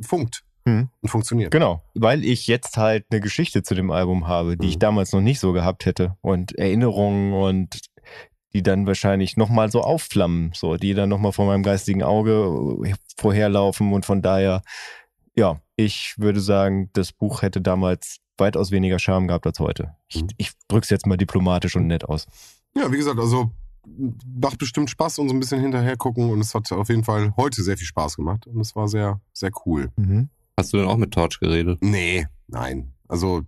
funkt 0.00 0.42
mhm. 0.64 0.88
und 1.00 1.08
funktioniert. 1.08 1.50
Genau, 1.50 1.82
weil 1.94 2.24
ich 2.24 2.46
jetzt 2.46 2.76
halt 2.76 3.06
eine 3.10 3.20
Geschichte 3.20 3.62
zu 3.62 3.74
dem 3.74 3.90
Album 3.90 4.26
habe, 4.26 4.56
die 4.56 4.66
mhm. 4.66 4.70
ich 4.70 4.78
damals 4.78 5.12
noch 5.12 5.20
nicht 5.20 5.40
so 5.40 5.52
gehabt 5.52 5.86
hätte 5.86 6.16
und 6.20 6.56
Erinnerungen 6.56 7.32
und 7.32 7.80
die 8.54 8.62
dann 8.62 8.86
wahrscheinlich 8.86 9.36
nochmal 9.36 9.70
so 9.70 9.82
aufflammen, 9.82 10.52
so, 10.54 10.76
die 10.76 10.94
dann 10.94 11.08
nochmal 11.08 11.32
vor 11.32 11.46
meinem 11.46 11.62
geistigen 11.62 12.02
Auge 12.02 12.84
äh, 12.84 12.94
vorherlaufen 13.18 13.92
und 13.92 14.06
von 14.06 14.22
daher, 14.22 14.62
ja, 15.36 15.60
ich 15.76 16.14
würde 16.18 16.40
sagen, 16.40 16.90
das 16.92 17.12
Buch 17.12 17.42
hätte 17.42 17.60
damals 17.60 18.18
weitaus 18.38 18.70
weniger 18.70 18.98
Charme 18.98 19.28
gehabt 19.28 19.46
als 19.46 19.60
heute. 19.60 19.94
Ich, 20.08 20.22
mhm. 20.22 20.28
ich 20.36 20.52
drück's 20.68 20.90
jetzt 20.90 21.06
mal 21.06 21.16
diplomatisch 21.16 21.76
und 21.76 21.86
nett 21.86 22.04
aus. 22.04 22.26
Ja, 22.76 22.90
wie 22.90 22.96
gesagt, 22.96 23.18
also 23.18 23.50
macht 24.40 24.58
bestimmt 24.58 24.90
Spaß 24.90 25.18
und 25.18 25.28
so 25.28 25.34
ein 25.34 25.40
bisschen 25.40 25.60
hinterher 25.60 25.96
gucken 25.96 26.30
und 26.30 26.40
es 26.40 26.54
hat 26.54 26.70
auf 26.72 26.88
jeden 26.88 27.04
Fall 27.04 27.34
heute 27.36 27.62
sehr 27.62 27.76
viel 27.76 27.86
Spaß 27.86 28.16
gemacht 28.16 28.46
und 28.46 28.60
es 28.60 28.76
war 28.76 28.88
sehr, 28.88 29.20
sehr 29.32 29.50
cool. 29.66 29.90
Mhm. 29.96 30.28
Hast 30.56 30.72
du 30.72 30.78
denn 30.78 30.88
auch 30.88 30.96
mit 30.96 31.12
Torch 31.12 31.38
geredet? 31.38 31.78
Nee, 31.82 32.26
nein. 32.48 32.92
Also 33.08 33.42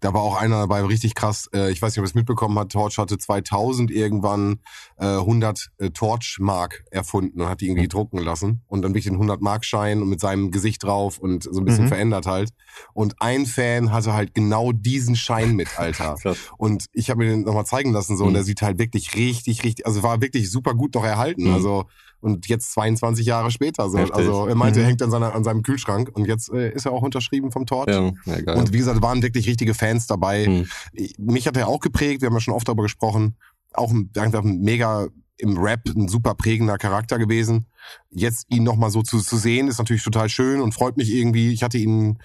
da 0.00 0.14
war 0.14 0.22
auch 0.22 0.36
einer 0.40 0.60
dabei, 0.60 0.82
richtig 0.82 1.14
krass. 1.14 1.48
Äh, 1.52 1.70
ich 1.70 1.82
weiß 1.82 1.92
nicht, 1.92 1.98
ob 1.98 2.04
ihr 2.04 2.08
es 2.08 2.14
mitbekommen 2.14 2.58
hat. 2.58 2.70
Torch 2.72 2.96
hatte 2.98 3.18
2000 3.18 3.90
irgendwann 3.90 4.60
äh, 4.96 5.04
100 5.04 5.68
äh, 5.78 5.90
Torch-Mark 5.90 6.84
erfunden 6.90 7.40
und 7.42 7.48
hat 7.48 7.60
die 7.60 7.66
irgendwie 7.68 7.88
drucken 7.88 8.18
lassen. 8.18 8.62
Und 8.66 8.82
dann 8.82 8.92
wirklich 8.94 9.04
den 9.12 9.20
100-Mark-Schein 9.20 10.00
und 10.00 10.08
mit 10.08 10.20
seinem 10.20 10.50
Gesicht 10.50 10.82
drauf 10.82 11.18
und 11.18 11.42
so 11.44 11.60
ein 11.60 11.64
bisschen 11.64 11.84
Mhm. 11.84 11.88
verändert 11.88 12.26
halt. 12.26 12.50
Und 12.94 13.14
ein 13.20 13.46
Fan 13.46 13.92
hatte 13.92 14.14
halt 14.14 14.34
genau 14.34 14.72
diesen 14.72 15.16
Schein 15.16 15.54
mit, 15.54 15.78
Alter. 15.78 16.16
Und 16.56 16.86
ich 16.92 17.10
habe 17.10 17.18
mir 17.24 17.30
den 17.30 17.42
nochmal 17.42 17.66
zeigen 17.66 17.92
lassen 17.92 18.16
so 18.16 18.24
und 18.24 18.30
Mhm. 18.30 18.34
der 18.34 18.44
sieht 18.44 18.62
halt 18.62 18.78
wirklich 18.78 19.14
richtig, 19.16 19.64
richtig, 19.64 19.86
also 19.86 20.02
war 20.02 20.20
wirklich 20.22 20.50
super 20.50 20.74
gut 20.74 20.94
noch 20.94 21.04
erhalten. 21.04 21.48
Mhm. 21.48 21.54
Also 21.54 21.84
und 22.20 22.46
jetzt 22.48 22.72
22 22.72 23.26
Jahre 23.26 23.50
später 23.50 23.88
so. 23.90 23.98
Also 23.98 24.46
er 24.46 24.54
meinte, 24.54 24.78
Mhm. 24.80 24.84
er 24.84 24.88
hängt 24.88 25.02
an, 25.02 25.10
seiner, 25.10 25.34
an 25.34 25.42
seinem 25.44 25.62
Kühlschrank 25.62 26.10
und 26.12 26.26
jetzt 26.26 26.50
äh, 26.52 26.70
ist 26.72 26.86
er 26.86 26.92
auch 26.92 27.02
unterschrieben 27.02 27.50
vom 27.50 27.66
Torch. 27.66 27.88
Ja, 27.88 28.12
ja. 28.26 28.54
Und 28.54 28.72
wie 28.72 28.78
gesagt, 28.78 29.00
waren 29.02 29.22
wirklich 29.22 29.46
richtige 29.48 29.74
Fans 29.74 30.06
dabei. 30.06 30.46
Mhm. 30.48 30.66
Ich- 30.92 31.18
Mich 31.18 31.46
hat 31.46 31.56
er 31.56 31.68
auch 31.68 31.80
geprägt, 31.80 32.20
wir 32.22 32.26
haben 32.26 32.34
ja 32.34 32.40
schon 32.40 32.54
oft 32.54 32.68
darüber 32.68 32.82
gesprochen. 32.84 33.36
Auch 33.72 33.90
ein, 33.90 34.10
einfach 34.16 34.42
ein 34.42 34.60
mega 34.60 35.08
im 35.38 35.56
Rap 35.56 35.80
ein 35.96 36.08
super 36.08 36.34
prägender 36.34 36.76
Charakter 36.76 37.18
gewesen. 37.18 37.66
Jetzt 38.10 38.44
ihn 38.50 38.62
nochmal 38.62 38.90
so 38.90 39.02
zu, 39.02 39.20
zu 39.20 39.38
sehen, 39.38 39.68
ist 39.68 39.78
natürlich 39.78 40.02
total 40.04 40.28
schön 40.28 40.60
und 40.60 40.74
freut 40.74 40.98
mich 40.98 41.10
irgendwie. 41.10 41.50
Ich 41.52 41.62
hatte 41.62 41.78
ihn 41.78 42.18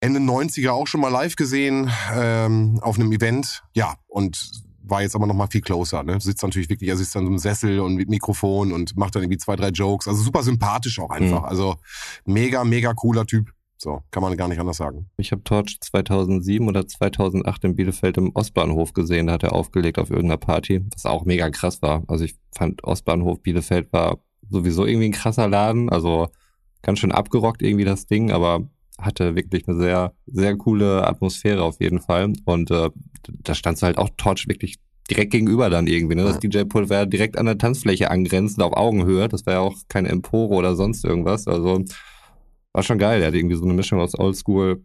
Ende 0.00 0.20
90er 0.20 0.70
auch 0.72 0.86
schon 0.86 1.00
mal 1.00 1.08
live 1.08 1.34
gesehen 1.36 1.90
ähm, 2.14 2.78
auf 2.82 2.98
einem 2.98 3.10
Event. 3.12 3.64
Ja, 3.74 3.94
und 4.06 4.50
war 4.90 5.02
jetzt 5.02 5.14
aber 5.14 5.26
noch 5.26 5.34
mal 5.34 5.46
viel 5.46 5.60
closer. 5.60 6.02
Ne? 6.02 6.20
Sitzt 6.20 6.42
natürlich 6.42 6.68
wirklich, 6.68 6.88
er 6.88 6.96
sitzt 6.96 7.14
dann 7.14 7.24
so 7.24 7.30
im 7.30 7.38
Sessel 7.38 7.80
und 7.80 7.96
mit 7.96 8.08
Mikrofon 8.08 8.72
und 8.72 8.96
macht 8.96 9.14
dann 9.14 9.22
irgendwie 9.22 9.38
zwei, 9.38 9.56
drei 9.56 9.68
Jokes. 9.68 10.08
Also 10.08 10.22
super 10.22 10.42
sympathisch 10.42 10.98
auch 10.98 11.10
einfach. 11.10 11.42
Mhm. 11.42 11.48
Also 11.48 11.76
mega, 12.24 12.64
mega 12.64 12.94
cooler 12.94 13.26
Typ. 13.26 13.52
So, 13.80 14.02
kann 14.10 14.24
man 14.24 14.36
gar 14.36 14.48
nicht 14.48 14.58
anders 14.58 14.78
sagen. 14.78 15.08
Ich 15.16 15.30
habe 15.30 15.44
Torch 15.44 15.78
2007 15.80 16.66
oder 16.66 16.88
2008 16.88 17.64
in 17.64 17.76
Bielefeld 17.76 18.16
im 18.16 18.32
Ostbahnhof 18.34 18.92
gesehen. 18.92 19.28
Da 19.28 19.34
hat 19.34 19.44
er 19.44 19.52
aufgelegt 19.52 20.00
auf 20.00 20.10
irgendeiner 20.10 20.36
Party, 20.36 20.84
was 20.92 21.06
auch 21.06 21.24
mega 21.24 21.48
krass 21.50 21.80
war. 21.80 22.02
Also 22.08 22.24
ich 22.24 22.34
fand 22.52 22.82
Ostbahnhof 22.82 23.40
Bielefeld 23.40 23.92
war 23.92 24.18
sowieso 24.50 24.84
irgendwie 24.84 25.10
ein 25.10 25.12
krasser 25.12 25.46
Laden. 25.46 25.90
Also 25.90 26.28
ganz 26.82 26.98
schön 26.98 27.12
abgerockt 27.12 27.62
irgendwie 27.62 27.84
das 27.84 28.06
Ding, 28.06 28.32
aber 28.32 28.68
hatte 29.00 29.36
wirklich 29.36 29.66
eine 29.68 29.78
sehr, 29.78 30.12
sehr 30.26 30.56
coole 30.56 31.06
Atmosphäre 31.06 31.62
auf 31.62 31.80
jeden 31.80 32.00
Fall. 32.00 32.32
Und 32.44 32.70
äh, 32.70 32.90
da 33.28 33.54
standst 33.54 33.82
du 33.82 33.86
halt 33.86 33.98
auch 33.98 34.10
Torch 34.16 34.48
wirklich 34.48 34.76
direkt 35.10 35.32
gegenüber 35.32 35.70
dann 35.70 35.86
irgendwie. 35.86 36.16
Ne? 36.16 36.24
Das 36.24 36.38
DJ-Pult 36.38 36.90
war 36.90 37.06
direkt 37.06 37.38
an 37.38 37.46
der 37.46 37.58
Tanzfläche 37.58 38.10
angrenzend 38.10 38.62
auf 38.62 38.76
Augenhöhe. 38.76 39.28
Das 39.28 39.46
war 39.46 39.54
ja 39.54 39.60
auch 39.60 39.76
keine 39.88 40.08
Empore 40.08 40.54
oder 40.54 40.76
sonst 40.76 41.04
irgendwas. 41.04 41.46
Also 41.46 41.84
war 42.72 42.82
schon 42.82 42.98
geil. 42.98 43.22
Er 43.22 43.28
hat 43.28 43.34
irgendwie 43.34 43.56
so 43.56 43.64
eine 43.64 43.74
Mischung 43.74 44.00
aus 44.00 44.18
Oldschool, 44.18 44.84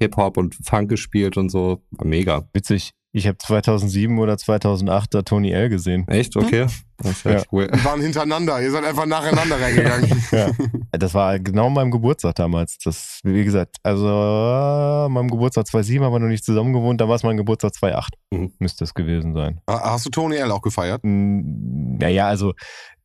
Hip-Hop 0.00 0.36
und 0.36 0.54
Funk 0.64 0.88
gespielt 0.88 1.36
und 1.36 1.50
so. 1.50 1.82
War 1.90 2.06
mega. 2.06 2.48
Witzig. 2.52 2.92
Ich 3.12 3.26
habe 3.26 3.38
2007 3.38 4.18
oder 4.18 4.36
2008 4.36 5.14
da 5.14 5.22
Tony 5.22 5.50
L 5.50 5.68
gesehen. 5.70 6.06
Echt? 6.08 6.36
Okay. 6.36 6.66
Das 6.98 7.12
ist 7.12 7.24
ja, 7.24 7.42
cool. 7.52 7.68
Die 7.68 7.84
waren 7.84 8.00
hintereinander, 8.00 8.60
ihr 8.60 8.70
seid 8.72 8.84
einfach 8.84 9.06
nacheinander 9.06 9.60
reingegangen. 9.60 10.22
Ja. 10.32 10.50
Das 10.92 11.14
war 11.14 11.38
genau 11.38 11.70
meinem 11.70 11.90
Geburtstag 11.90 12.34
damals. 12.34 12.76
Das, 12.84 13.20
wie 13.22 13.44
gesagt, 13.44 13.76
also 13.82 14.06
äh, 14.06 15.08
meinem 15.08 15.30
Geburtstag 15.30 15.66
2007 15.66 16.04
haben 16.04 16.12
wir 16.12 16.18
noch 16.18 16.28
nicht 16.28 16.44
zusammen 16.44 16.72
gewohnt, 16.72 17.00
da 17.00 17.08
war 17.08 17.14
es 17.14 17.22
mein 17.22 17.36
Geburtstag 17.36 17.74
2008. 17.74 18.14
Mhm. 18.30 18.52
Müsste 18.58 18.84
es 18.84 18.92
gewesen 18.94 19.32
sein. 19.32 19.60
Hast 19.66 20.06
du 20.06 20.10
Tony 20.10 20.36
L 20.36 20.50
auch 20.50 20.60
gefeiert? 20.60 21.00
Naja, 21.04 22.26
also 22.26 22.52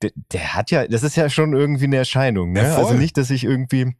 der, 0.03 0.11
der 0.31 0.53
hat 0.55 0.71
ja, 0.71 0.87
das 0.87 1.03
ist 1.03 1.15
ja 1.15 1.29
schon 1.29 1.53
irgendwie 1.53 1.85
eine 1.85 1.97
Erscheinung, 1.97 2.51
ne? 2.51 2.61
Ja, 2.63 2.75
also 2.75 2.93
nicht, 2.93 3.17
dass 3.17 3.29
ich 3.29 3.43
irgendwie 3.43 3.95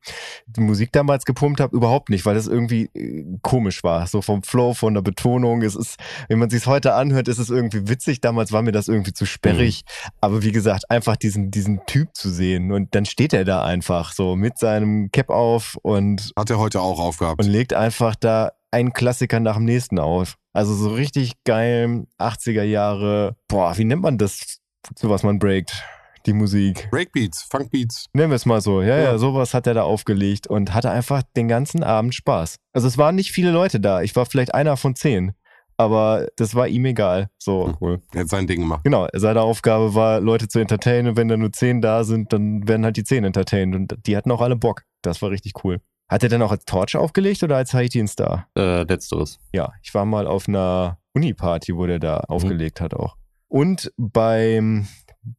die 0.46 0.62
Musik 0.62 0.92
damals 0.92 1.26
gepumpt 1.26 1.60
habe, 1.60 1.76
überhaupt 1.76 2.10
nicht, 2.10 2.26
weil 2.26 2.36
das 2.36 2.48
irgendwie 2.48 2.90
äh, 2.94 3.26
komisch 3.42 3.84
war, 3.84 4.06
so 4.08 4.22
vom 4.22 4.44
Flow, 4.44 4.74
von 4.74 4.94
der 4.94 5.02
Betonung. 5.02 5.62
Es 5.62 5.76
ist, 5.76 5.98
wenn 6.28 6.40
man 6.40 6.50
sich's 6.50 6.68
heute 6.68 6.94
anhört, 6.94 7.28
ist 7.28 7.40
es 7.40 7.50
irgendwie 7.50 7.88
witzig. 7.88 8.22
Damals 8.22 8.52
war 8.52 8.62
mir 8.62 8.72
das 8.72 8.88
irgendwie 8.88 9.14
zu 9.14 9.26
sperrig, 9.26 9.84
aber 10.22 10.44
wie 10.44 10.52
gesagt, 10.52 10.90
einfach 10.90 11.16
diesen 11.16 11.52
diesen 11.52 11.86
Typ 11.86 12.10
zu 12.14 12.30
sehen 12.30 12.72
und 12.72 12.94
dann 12.96 13.06
steht 13.06 13.34
er 13.34 13.46
da 13.46 13.64
einfach 13.64 14.14
so 14.14 14.36
mit 14.36 14.58
seinem 14.58 15.10
Cap 15.12 15.30
auf 15.30 15.78
und 15.82 16.32
Hat 16.38 16.50
er 16.50 16.60
heute 16.60 16.82
auch 16.82 17.00
aufgehabt. 17.00 17.42
und 17.44 17.50
legt 17.50 17.74
einfach 17.74 18.16
da 18.16 18.52
einen 18.72 18.92
Klassiker 18.94 19.40
nach 19.40 19.56
dem 19.56 19.66
nächsten 19.66 20.00
auf. 20.00 20.36
Also 20.52 20.74
so 20.74 20.90
richtig 20.90 21.34
geil 21.46 22.06
80er 22.20 22.64
Jahre. 22.64 23.36
Boah, 23.48 23.78
wie 23.78 23.86
nennt 23.86 24.02
man 24.02 24.18
das, 24.18 24.60
zu 24.96 25.10
was 25.10 25.24
man 25.24 25.40
breakt? 25.40 25.84
Die 26.26 26.34
Musik. 26.34 26.88
Breakbeats, 26.90 27.44
Funkbeats. 27.44 28.06
Nennen 28.14 28.32
wir 28.32 28.36
es 28.38 28.46
mal 28.46 28.62
so. 28.62 28.82
Ja, 28.82 28.96
ja, 28.98 29.04
Ja. 29.04 29.18
sowas 29.18 29.54
hat 29.54 29.68
er 29.68 29.74
da 29.74 29.84
aufgelegt 29.84 30.48
und 30.48 30.74
hatte 30.74 30.90
einfach 30.90 31.22
den 31.36 31.48
ganzen 31.50 31.84
Abend 31.84 32.16
Spaß. 32.16 32.56
Also 32.72 32.88
es 32.88 32.98
waren 32.98 33.16
nicht 33.16 33.32
viele 33.32 33.52
Leute 33.52 33.80
da. 33.82 34.02
Ich 34.02 34.16
war 34.16 34.26
vielleicht 34.26 34.54
einer 34.56 34.78
von 34.78 34.96
zehn. 34.96 35.34
Aber 35.76 36.28
das 36.38 36.54
war 36.56 36.68
ihm 36.68 36.86
egal. 36.86 37.30
So. 37.40 37.76
Cool. 37.82 38.00
Er 38.14 38.22
hat 38.22 38.30
sein 38.30 38.48
Ding 38.48 38.60
gemacht. 38.62 38.82
Genau, 38.84 39.08
seine 39.12 39.42
Aufgabe 39.42 39.96
war, 39.96 40.22
Leute 40.22 40.48
zu 40.48 40.60
entertainen. 40.60 41.10
Und 41.10 41.18
wenn 41.18 41.28
da 41.28 41.36
nur 41.36 41.52
zehn 41.52 41.82
da 41.82 42.04
sind, 42.04 42.32
dann 42.32 42.66
werden 42.68 42.86
halt 42.86 42.96
die 42.96 43.04
zehn 43.04 43.24
entertained. 43.26 43.76
Und 43.76 43.96
die 44.06 44.16
hatten 44.16 44.32
auch 44.32 44.40
alle 44.42 44.56
Bock. 44.56 44.84
Das 45.02 45.22
war 45.22 45.32
richtig 45.32 45.54
cool. 45.66 45.82
Hat 46.10 46.22
er 46.24 46.30
dann 46.30 46.42
auch 46.44 46.52
als 46.52 46.64
Torch 46.66 46.96
aufgelegt 46.96 47.42
oder 47.44 47.58
als 47.58 47.74
Haitian 47.74 48.08
Star? 48.08 48.48
Äh, 48.58 48.84
letzteres. 48.84 49.40
Ja, 49.52 49.74
ich 49.82 49.94
war 49.96 50.06
mal 50.06 50.28
auf 50.28 50.48
einer 50.48 51.00
Uni-Party, 51.16 51.76
wo 51.76 51.86
der 51.88 52.00
da 52.00 52.18
aufgelegt 52.20 52.80
hat 52.80 52.94
auch. 52.94 53.18
Und 53.54 53.94
beim 53.98 54.88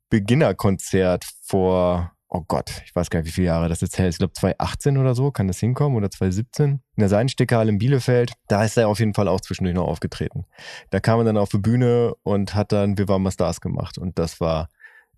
Beginnerkonzert 0.08 1.24
vor, 1.42 2.12
oh 2.28 2.42
Gott, 2.46 2.80
ich 2.84 2.94
weiß 2.94 3.10
gar 3.10 3.18
nicht, 3.18 3.26
wie 3.26 3.32
viele 3.32 3.48
Jahre 3.48 3.68
das 3.68 3.80
jetzt 3.80 3.98
her 3.98 4.06
ist. 4.06 4.14
Ich 4.14 4.18
glaube 4.18 4.34
2018 4.34 4.98
oder 4.98 5.16
so, 5.16 5.32
kann 5.32 5.48
das 5.48 5.58
hinkommen 5.58 5.96
oder 5.96 6.08
2017? 6.08 6.70
In 6.70 6.80
der 6.96 7.08
Seidensteckerhalle 7.08 7.70
in 7.70 7.78
Bielefeld, 7.78 8.32
da 8.46 8.62
ist 8.62 8.76
er 8.76 8.86
auf 8.86 9.00
jeden 9.00 9.14
Fall 9.14 9.26
auch 9.26 9.40
zwischendurch 9.40 9.74
noch 9.74 9.88
aufgetreten. 9.88 10.44
Da 10.90 11.00
kam 11.00 11.18
er 11.18 11.24
dann 11.24 11.36
auf 11.36 11.48
die 11.48 11.58
Bühne 11.58 12.14
und 12.22 12.54
hat 12.54 12.70
dann 12.70 12.96
Wir 12.98 13.08
waren 13.08 13.20
mal 13.20 13.32
Stars 13.32 13.60
gemacht. 13.60 13.98
Und 13.98 14.16
das 14.16 14.40
war, 14.40 14.68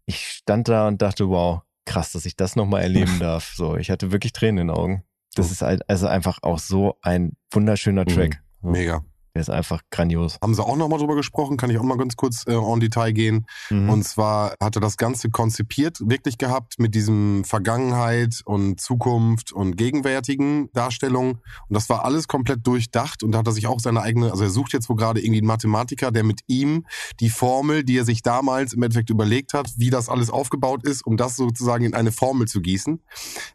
ich 0.07 0.27
stand 0.27 0.69
da 0.69 0.89
und 0.89 1.03
dachte, 1.03 1.29
wow, 1.29 1.61
krass, 1.85 2.13
dass 2.13 2.25
ich 2.25 2.35
das 2.35 2.57
nochmal 2.57 2.81
erleben 2.81 3.19
darf. 3.21 3.53
So, 3.55 3.77
ich 3.77 3.91
hatte 3.91 4.11
wirklich 4.11 4.33
Tränen 4.33 4.57
in 4.57 4.67
den 4.69 4.77
Augen. 4.77 5.05
Das 5.35 5.51
ist 5.51 5.63
also 5.63 6.07
einfach 6.07 6.39
auch 6.41 6.59
so 6.59 6.97
ein 7.03 7.37
wunderschöner 7.51 8.05
Mhm. 8.05 8.15
Track. 8.15 8.43
Mega. 8.63 9.05
Der 9.37 9.42
ist 9.42 9.51
einfach 9.51 9.83
grandios. 9.90 10.38
Haben 10.40 10.55
sie 10.55 10.64
auch 10.64 10.77
nochmal 10.77 10.99
drüber 10.99 11.14
gesprochen, 11.14 11.59
kann 11.59 11.68
ich 11.68 11.77
auch 11.77 11.83
mal 11.83 11.99
ganz 11.99 12.16
kurz 12.16 12.44
äh, 12.46 12.55
en 12.55 12.81
Detail 12.81 13.12
gehen. 13.12 13.44
Mhm. 13.68 13.90
Und 13.90 14.03
zwar 14.05 14.55
hat 14.62 14.77
er 14.77 14.81
das 14.81 14.96
Ganze 14.96 15.29
konzipiert, 15.29 15.99
wirklich 16.01 16.38
gehabt, 16.38 16.79
mit 16.79 16.94
diesem 16.94 17.44
Vergangenheit 17.44 18.40
und 18.46 18.81
Zukunft 18.81 19.53
und 19.53 19.77
gegenwärtigen 19.77 20.70
Darstellungen. 20.72 21.33
Und 21.68 21.75
das 21.75 21.90
war 21.90 22.07
alles 22.07 22.29
komplett 22.29 22.66
durchdacht 22.66 23.22
und 23.22 23.33
da 23.33 23.40
hat 23.40 23.46
er 23.46 23.53
sich 23.53 23.66
auch 23.66 23.79
seine 23.79 24.01
eigene, 24.01 24.31
also 24.31 24.44
er 24.44 24.49
sucht 24.49 24.72
jetzt 24.72 24.88
wohl 24.88 24.96
gerade 24.96 25.20
irgendwie 25.20 25.40
einen 25.40 25.49
Mathematiker, 25.49 26.11
der 26.11 26.25
mit 26.25 26.40
ihm 26.46 26.87
die 27.20 27.29
Formel, 27.29 27.85
die 27.85 27.99
er 27.99 28.07
sich 28.07 28.22
damals 28.22 28.72
im 28.72 28.83
Endeffekt 28.83 29.11
überlegt 29.11 29.53
hat, 29.53 29.68
wie 29.77 29.90
das 29.90 30.09
alles 30.09 30.31
aufgebaut 30.31 30.83
ist, 30.83 31.05
um 31.05 31.18
das 31.18 31.37
sozusagen 31.37 31.85
in 31.85 31.92
eine 31.92 32.11
Formel 32.11 32.49
zu 32.49 32.62
gießen. 32.62 33.03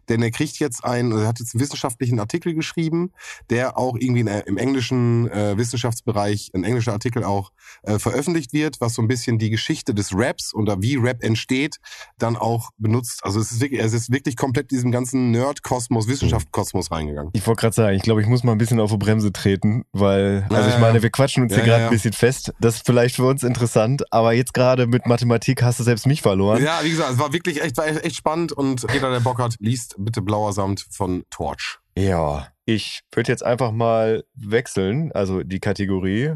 Denn 0.10 0.22
er 0.22 0.30
kriegt 0.30 0.60
jetzt 0.60 0.86
einen, 0.86 1.12
er 1.12 1.28
hat 1.28 1.40
jetzt 1.40 1.56
einen 1.56 1.62
wissenschaftlichen 1.62 2.20
Artikel 2.20 2.54
geschrieben, 2.54 3.14
der 3.50 3.80
auch 3.80 3.96
irgendwie 3.98 4.22
in, 4.22 4.28
im 4.28 4.58
englischen 4.58 5.28
äh, 5.32 5.58
Wissenschaftsbereich, 5.72 6.52
ein 6.54 6.64
englischer 6.64 6.94
Artikel 6.94 7.24
auch 7.24 7.52
äh, 7.84 8.00
veröffentlicht 8.00 8.54
wird, 8.54 8.82
was 8.82 8.94
so 8.94 9.02
ein 9.02 9.08
bisschen 9.08 9.38
die 9.40 9.50
Geschichte 9.50 9.94
des 9.94 10.12
Raps 10.14 10.54
oder 10.54 10.82
wie 10.82 10.96
Rap 10.96 11.24
entsteht, 11.24 11.78
dann 12.18 12.36
auch 12.36 12.70
benutzt. 12.78 13.22
Also 13.24 13.40
es 13.40 13.52
ist 13.52 13.62
wirklich, 13.62 13.82
es 13.82 13.94
ist 13.94 14.12
wirklich 14.12 14.36
komplett 14.36 14.72
diesem 14.72 14.92
ganzen 14.92 15.32
Nerd-Kosmos, 15.32 16.08
Wissenschaftskosmos 16.08 16.92
reingegangen. 16.92 17.32
Ich 17.34 17.46
wollte 17.48 17.62
gerade 17.62 17.76
sagen, 17.76 17.96
ich 17.96 18.04
glaube, 18.04 18.22
ich 18.22 18.28
muss 18.28 18.44
mal 18.44 18.52
ein 18.52 18.58
bisschen 18.58 18.80
auf 18.80 18.92
die 18.92 18.98
Bremse 18.98 19.32
treten, 19.32 19.84
weil, 19.92 20.46
also 20.50 20.70
Ja, 20.70 20.76
ich 20.76 20.82
meine, 20.82 21.02
wir 21.02 21.10
quatschen 21.10 21.44
uns 21.44 21.52
Ja, 21.52 21.60
hier 21.60 21.66
gerade 21.66 21.82
ja. 21.84 21.88
ein 21.88 21.94
bisschen 21.94 22.14
fest. 22.14 22.54
Das 22.60 22.76
ist 22.76 22.86
vielleicht 22.86 23.16
für 23.16 23.26
uns 23.26 23.44
interessant, 23.44 24.04
aber 24.12 24.34
jetzt 24.34 24.54
gerade 24.54 24.88
mit 24.88 25.06
Mathematik 25.06 25.64
hast 25.64 25.80
du 25.80 25.84
selbst 25.84 26.06
mich 26.08 26.22
verloren. 26.22 26.64
Ja, 26.64 26.80
wie 26.84 26.90
gesagt, 26.90 27.14
es 27.14 27.20
war 27.20 27.34
wirklich 27.34 27.62
echt, 27.62 27.78
war 27.78 27.88
echt 27.88 28.16
spannend 28.16 28.52
und 28.52 28.86
jeder, 28.94 29.12
der 29.12 29.20
Bock 29.20 29.40
hat, 29.40 29.56
liest 29.60 29.96
bitte 29.98 30.22
Blauer 30.22 30.54
Samt 30.54 30.86
von 30.92 31.24
Torch. 31.30 31.81
Ja. 31.98 32.48
Ich 32.66 33.02
würde 33.14 33.32
jetzt 33.32 33.44
einfach 33.44 33.72
mal 33.72 34.24
wechseln, 34.36 35.12
also 35.14 35.44
die 35.44 35.60
Kategorie. 35.60 36.34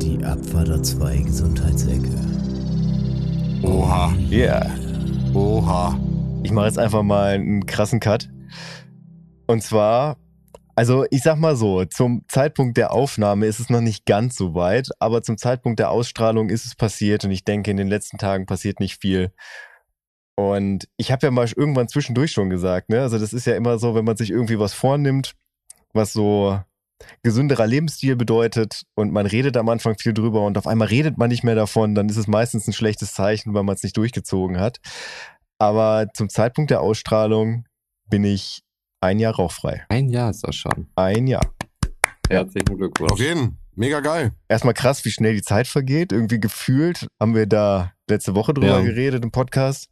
Die 0.00 0.24
Abfahrer 0.24 0.82
2 0.82 1.16
Gesundheitsecke. 1.18 2.08
Oha, 3.62 4.14
Yeah. 4.30 4.70
oha. 5.34 5.98
Ich 6.42 6.52
mache 6.52 6.66
jetzt 6.66 6.78
einfach 6.78 7.02
mal 7.02 7.34
einen 7.34 7.66
krassen 7.66 8.00
Cut. 8.00 8.28
Und 9.46 9.62
zwar, 9.62 10.16
also 10.74 11.04
ich 11.10 11.22
sag 11.22 11.36
mal 11.38 11.56
so, 11.56 11.84
zum 11.84 12.22
Zeitpunkt 12.28 12.76
der 12.76 12.92
Aufnahme 12.92 13.46
ist 13.46 13.60
es 13.60 13.68
noch 13.68 13.80
nicht 13.80 14.06
ganz 14.06 14.36
so 14.36 14.54
weit, 14.54 14.88
aber 15.00 15.22
zum 15.22 15.36
Zeitpunkt 15.36 15.80
der 15.80 15.90
Ausstrahlung 15.90 16.48
ist 16.48 16.64
es 16.66 16.74
passiert 16.76 17.24
und 17.24 17.30
ich 17.32 17.44
denke, 17.44 17.70
in 17.70 17.76
den 17.76 17.88
letzten 17.88 18.18
Tagen 18.18 18.46
passiert 18.46 18.80
nicht 18.80 19.00
viel. 19.00 19.32
Und 20.38 20.86
ich 20.98 21.10
habe 21.10 21.26
ja 21.26 21.30
mal 21.30 21.48
irgendwann 21.56 21.88
zwischendurch 21.88 22.30
schon 22.32 22.50
gesagt, 22.50 22.90
ne? 22.90 23.00
Also 23.00 23.18
das 23.18 23.32
ist 23.32 23.46
ja 23.46 23.56
immer 23.56 23.78
so, 23.78 23.94
wenn 23.94 24.04
man 24.04 24.16
sich 24.16 24.30
irgendwie 24.30 24.58
was 24.58 24.74
vornimmt, 24.74 25.32
was 25.94 26.12
so 26.12 26.60
gesünderer 27.22 27.66
Lebensstil 27.66 28.16
bedeutet 28.16 28.82
und 28.94 29.12
man 29.12 29.26
redet 29.26 29.56
am 29.56 29.68
Anfang 29.68 29.96
viel 29.98 30.12
drüber 30.14 30.44
und 30.46 30.56
auf 30.58 30.66
einmal 30.66 30.88
redet 30.88 31.18
man 31.18 31.28
nicht 31.28 31.44
mehr 31.44 31.54
davon, 31.54 31.94
dann 31.94 32.08
ist 32.08 32.16
es 32.16 32.26
meistens 32.26 32.66
ein 32.66 32.72
schlechtes 32.72 33.12
Zeichen, 33.14 33.54
weil 33.54 33.62
man 33.64 33.74
es 33.74 33.82
nicht 33.82 33.96
durchgezogen 33.96 34.58
hat. 34.60 34.78
Aber 35.58 36.06
zum 36.14 36.28
Zeitpunkt 36.28 36.70
der 36.70 36.80
Ausstrahlung 36.80 37.64
bin 38.08 38.24
ich 38.24 38.62
ein 39.00 39.18
Jahr 39.18 39.34
rauchfrei. 39.34 39.84
Ein 39.88 40.08
Jahr 40.08 40.30
ist 40.30 40.42
das 40.46 40.56
schon. 40.56 40.88
Ein 40.96 41.26
Jahr. 41.26 41.46
Herzlichen 42.28 42.76
Glückwunsch. 42.76 43.12
Auf 43.12 43.20
jeden. 43.20 43.58
Mega 43.74 44.00
geil. 44.00 44.32
Erstmal 44.48 44.74
krass, 44.74 45.04
wie 45.04 45.10
schnell 45.10 45.34
die 45.34 45.42
Zeit 45.42 45.66
vergeht. 45.66 46.12
Irgendwie 46.12 46.40
gefühlt 46.40 47.06
haben 47.20 47.34
wir 47.34 47.46
da 47.46 47.92
letzte 48.08 48.34
Woche 48.34 48.54
drüber 48.54 48.78
Ja. 48.78 48.80
geredet 48.80 49.22
im 49.22 49.30
Podcast. 49.30 49.88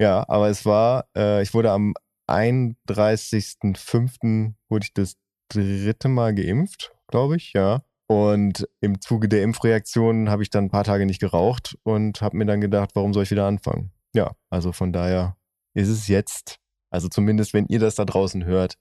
Ja, 0.00 0.24
aber 0.28 0.48
es 0.48 0.64
war, 0.64 1.08
äh, 1.16 1.42
ich 1.42 1.52
wurde 1.54 1.72
am 1.72 1.94
31.05. 2.28 4.54
wurde 4.68 4.84
ich 4.84 4.94
das 4.94 5.14
dritte 5.48 6.08
Mal 6.08 6.34
geimpft, 6.34 6.92
glaube 7.08 7.34
ich, 7.36 7.54
ja. 7.54 7.82
Und 8.06 8.68
im 8.80 9.00
Zuge 9.00 9.28
der 9.28 9.42
Impfreaktion 9.42 10.30
habe 10.30 10.42
ich 10.42 10.50
dann 10.50 10.64
ein 10.64 10.70
paar 10.70 10.84
Tage 10.84 11.04
nicht 11.04 11.20
geraucht 11.20 11.76
und 11.82 12.22
habe 12.22 12.38
mir 12.38 12.46
dann 12.46 12.60
gedacht, 12.60 12.90
warum 12.94 13.12
soll 13.12 13.24
ich 13.24 13.30
wieder 13.30 13.46
anfangen? 13.46 13.92
Ja, 14.14 14.32
also 14.48 14.72
von 14.72 14.92
daher 14.92 15.36
ist 15.74 15.88
es 15.88 16.08
jetzt, 16.08 16.58
also 16.90 17.08
zumindest 17.08 17.52
wenn 17.52 17.66
ihr 17.66 17.78
das 17.78 17.96
da 17.96 18.06
draußen 18.06 18.44
hört, 18.44 18.78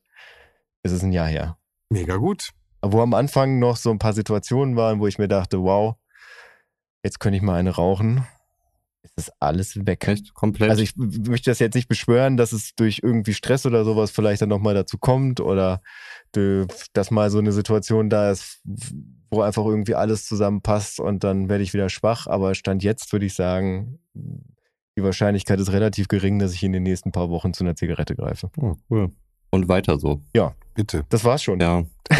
ist 0.84 0.93
es 0.93 1.03
ein 1.03 1.12
Jahr 1.12 1.27
her. 1.27 1.58
Mega 1.89 2.15
gut. 2.15 2.51
Wo 2.82 3.01
am 3.01 3.13
Anfang 3.13 3.60
noch 3.60 3.75
so 3.75 3.91
ein 3.91 3.99
paar 3.99 4.13
Situationen 4.13 4.77
waren, 4.77 4.99
wo 4.99 5.08
ich 5.08 5.17
mir 5.17 5.27
dachte, 5.27 5.62
wow, 5.62 5.95
jetzt 7.03 7.19
könnte 7.19 7.38
ich 7.38 7.43
mal 7.43 7.60
eine 7.60 7.71
rauchen. 7.71 8.25
Ist 9.15 9.31
alles 9.39 9.86
weg. 9.86 10.07
Echt? 10.07 10.33
Komplett? 10.33 10.69
Also 10.69 10.83
ich 10.83 10.95
möchte 10.95 11.49
das 11.49 11.60
jetzt 11.60 11.75
nicht 11.75 11.88
beschwören, 11.88 12.38
dass 12.38 12.51
es 12.51 12.75
durch 12.75 12.99
irgendwie 13.01 13.33
Stress 13.33 13.65
oder 13.65 13.83
sowas 13.83 14.12
vielleicht 14.12 14.41
dann 14.41 14.49
nochmal 14.49 14.75
dazu 14.75 14.97
kommt 14.97 15.39
oder 15.39 15.81
dass 16.93 17.10
mal 17.10 17.31
so 17.31 17.39
eine 17.39 17.51
Situation 17.51 18.10
da 18.10 18.31
ist, 18.31 18.62
wo 19.31 19.41
einfach 19.41 19.65
irgendwie 19.65 19.95
alles 19.95 20.27
zusammenpasst 20.27 20.99
und 20.99 21.23
dann 21.23 21.49
werde 21.49 21.63
ich 21.63 21.73
wieder 21.73 21.89
schwach. 21.89 22.27
Aber 22.27 22.53
Stand 22.53 22.83
jetzt 22.83 23.12
würde 23.12 23.25
ich 23.25 23.33
sagen, 23.33 23.99
die 24.13 25.03
Wahrscheinlichkeit 25.03 25.60
ist 25.60 25.71
relativ 25.71 26.07
gering, 26.07 26.39
dass 26.39 26.53
ich 26.53 26.63
in 26.63 26.73
den 26.73 26.83
nächsten 26.83 27.12
paar 27.12 27.29
Wochen 27.29 27.53
zu 27.53 27.63
einer 27.63 27.75
Zigarette 27.75 28.15
greife. 28.15 28.49
oh, 28.57 28.75
cool. 28.89 29.12
Und 29.51 29.69
weiter 29.69 29.97
so. 29.99 30.21
Bitte. 30.75 31.05
Das 31.10 31.23
war's 31.23 31.41
schon. 31.41 31.60
Ja. 31.60 31.83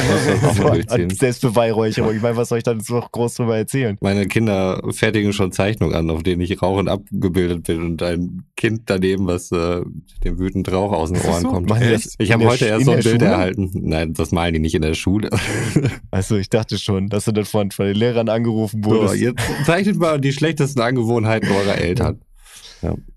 Selbstbeweihräucherung. 1.14 2.16
Ich 2.16 2.22
meine, 2.22 2.36
was 2.38 2.50
soll 2.50 2.58
ich 2.58 2.64
da 2.64 2.74
jetzt 2.74 2.90
noch 2.90 3.12
groß 3.12 3.36
drüber 3.36 3.56
erzählen? 3.58 3.98
Meine 4.02 4.26
Kinder 4.28 4.82
fertigen 4.92 5.32
schon 5.32 5.52
Zeichnungen 5.52 5.96
an, 5.96 6.10
auf 6.10 6.24
denen 6.24 6.42
ich 6.42 6.62
rauchend 6.62 6.90
abgebildet 6.90 7.64
bin 7.66 7.82
und 7.84 8.04
ein 8.04 8.44
Kind 8.56 8.82
daneben, 8.88 9.28
was 9.28 9.52
äh, 9.52 9.82
dem 10.24 10.40
wütend 10.40 10.72
Rauch 10.72 10.92
aus 10.92 11.12
den 11.12 11.22
Ohren 11.22 11.42
so? 11.42 11.50
kommt. 11.50 11.72
Ich 12.18 12.32
habe 12.32 12.46
heute 12.46 12.66
erst 12.66 12.86
so 12.86 12.92
ein 12.92 13.00
Bild 13.02 13.22
Schule? 13.22 13.26
erhalten. 13.32 13.70
Nein, 13.74 14.14
das 14.14 14.32
malen 14.32 14.56
die 14.56 14.60
nicht 14.60 14.76
in 14.76 14.82
der 14.82 14.94
Schule. 14.96 15.30
Also 16.10 16.38
ich 16.38 16.50
dachte 16.50 16.80
schon, 16.80 17.10
dass 17.10 17.26
du 17.26 17.32
dann 17.32 17.46
von, 17.46 17.70
von 17.70 17.86
den 17.86 17.96
Lehrern 17.96 18.30
angerufen 18.30 18.82
So, 18.84 18.90
wurdest. 18.90 19.16
jetzt 19.18 19.42
zeichnet 19.66 19.98
mal 19.98 20.20
die 20.20 20.32
schlechtesten 20.32 20.82
Angewohnheiten 20.82 21.50
eurer 21.52 21.76
Eltern. 21.78 22.22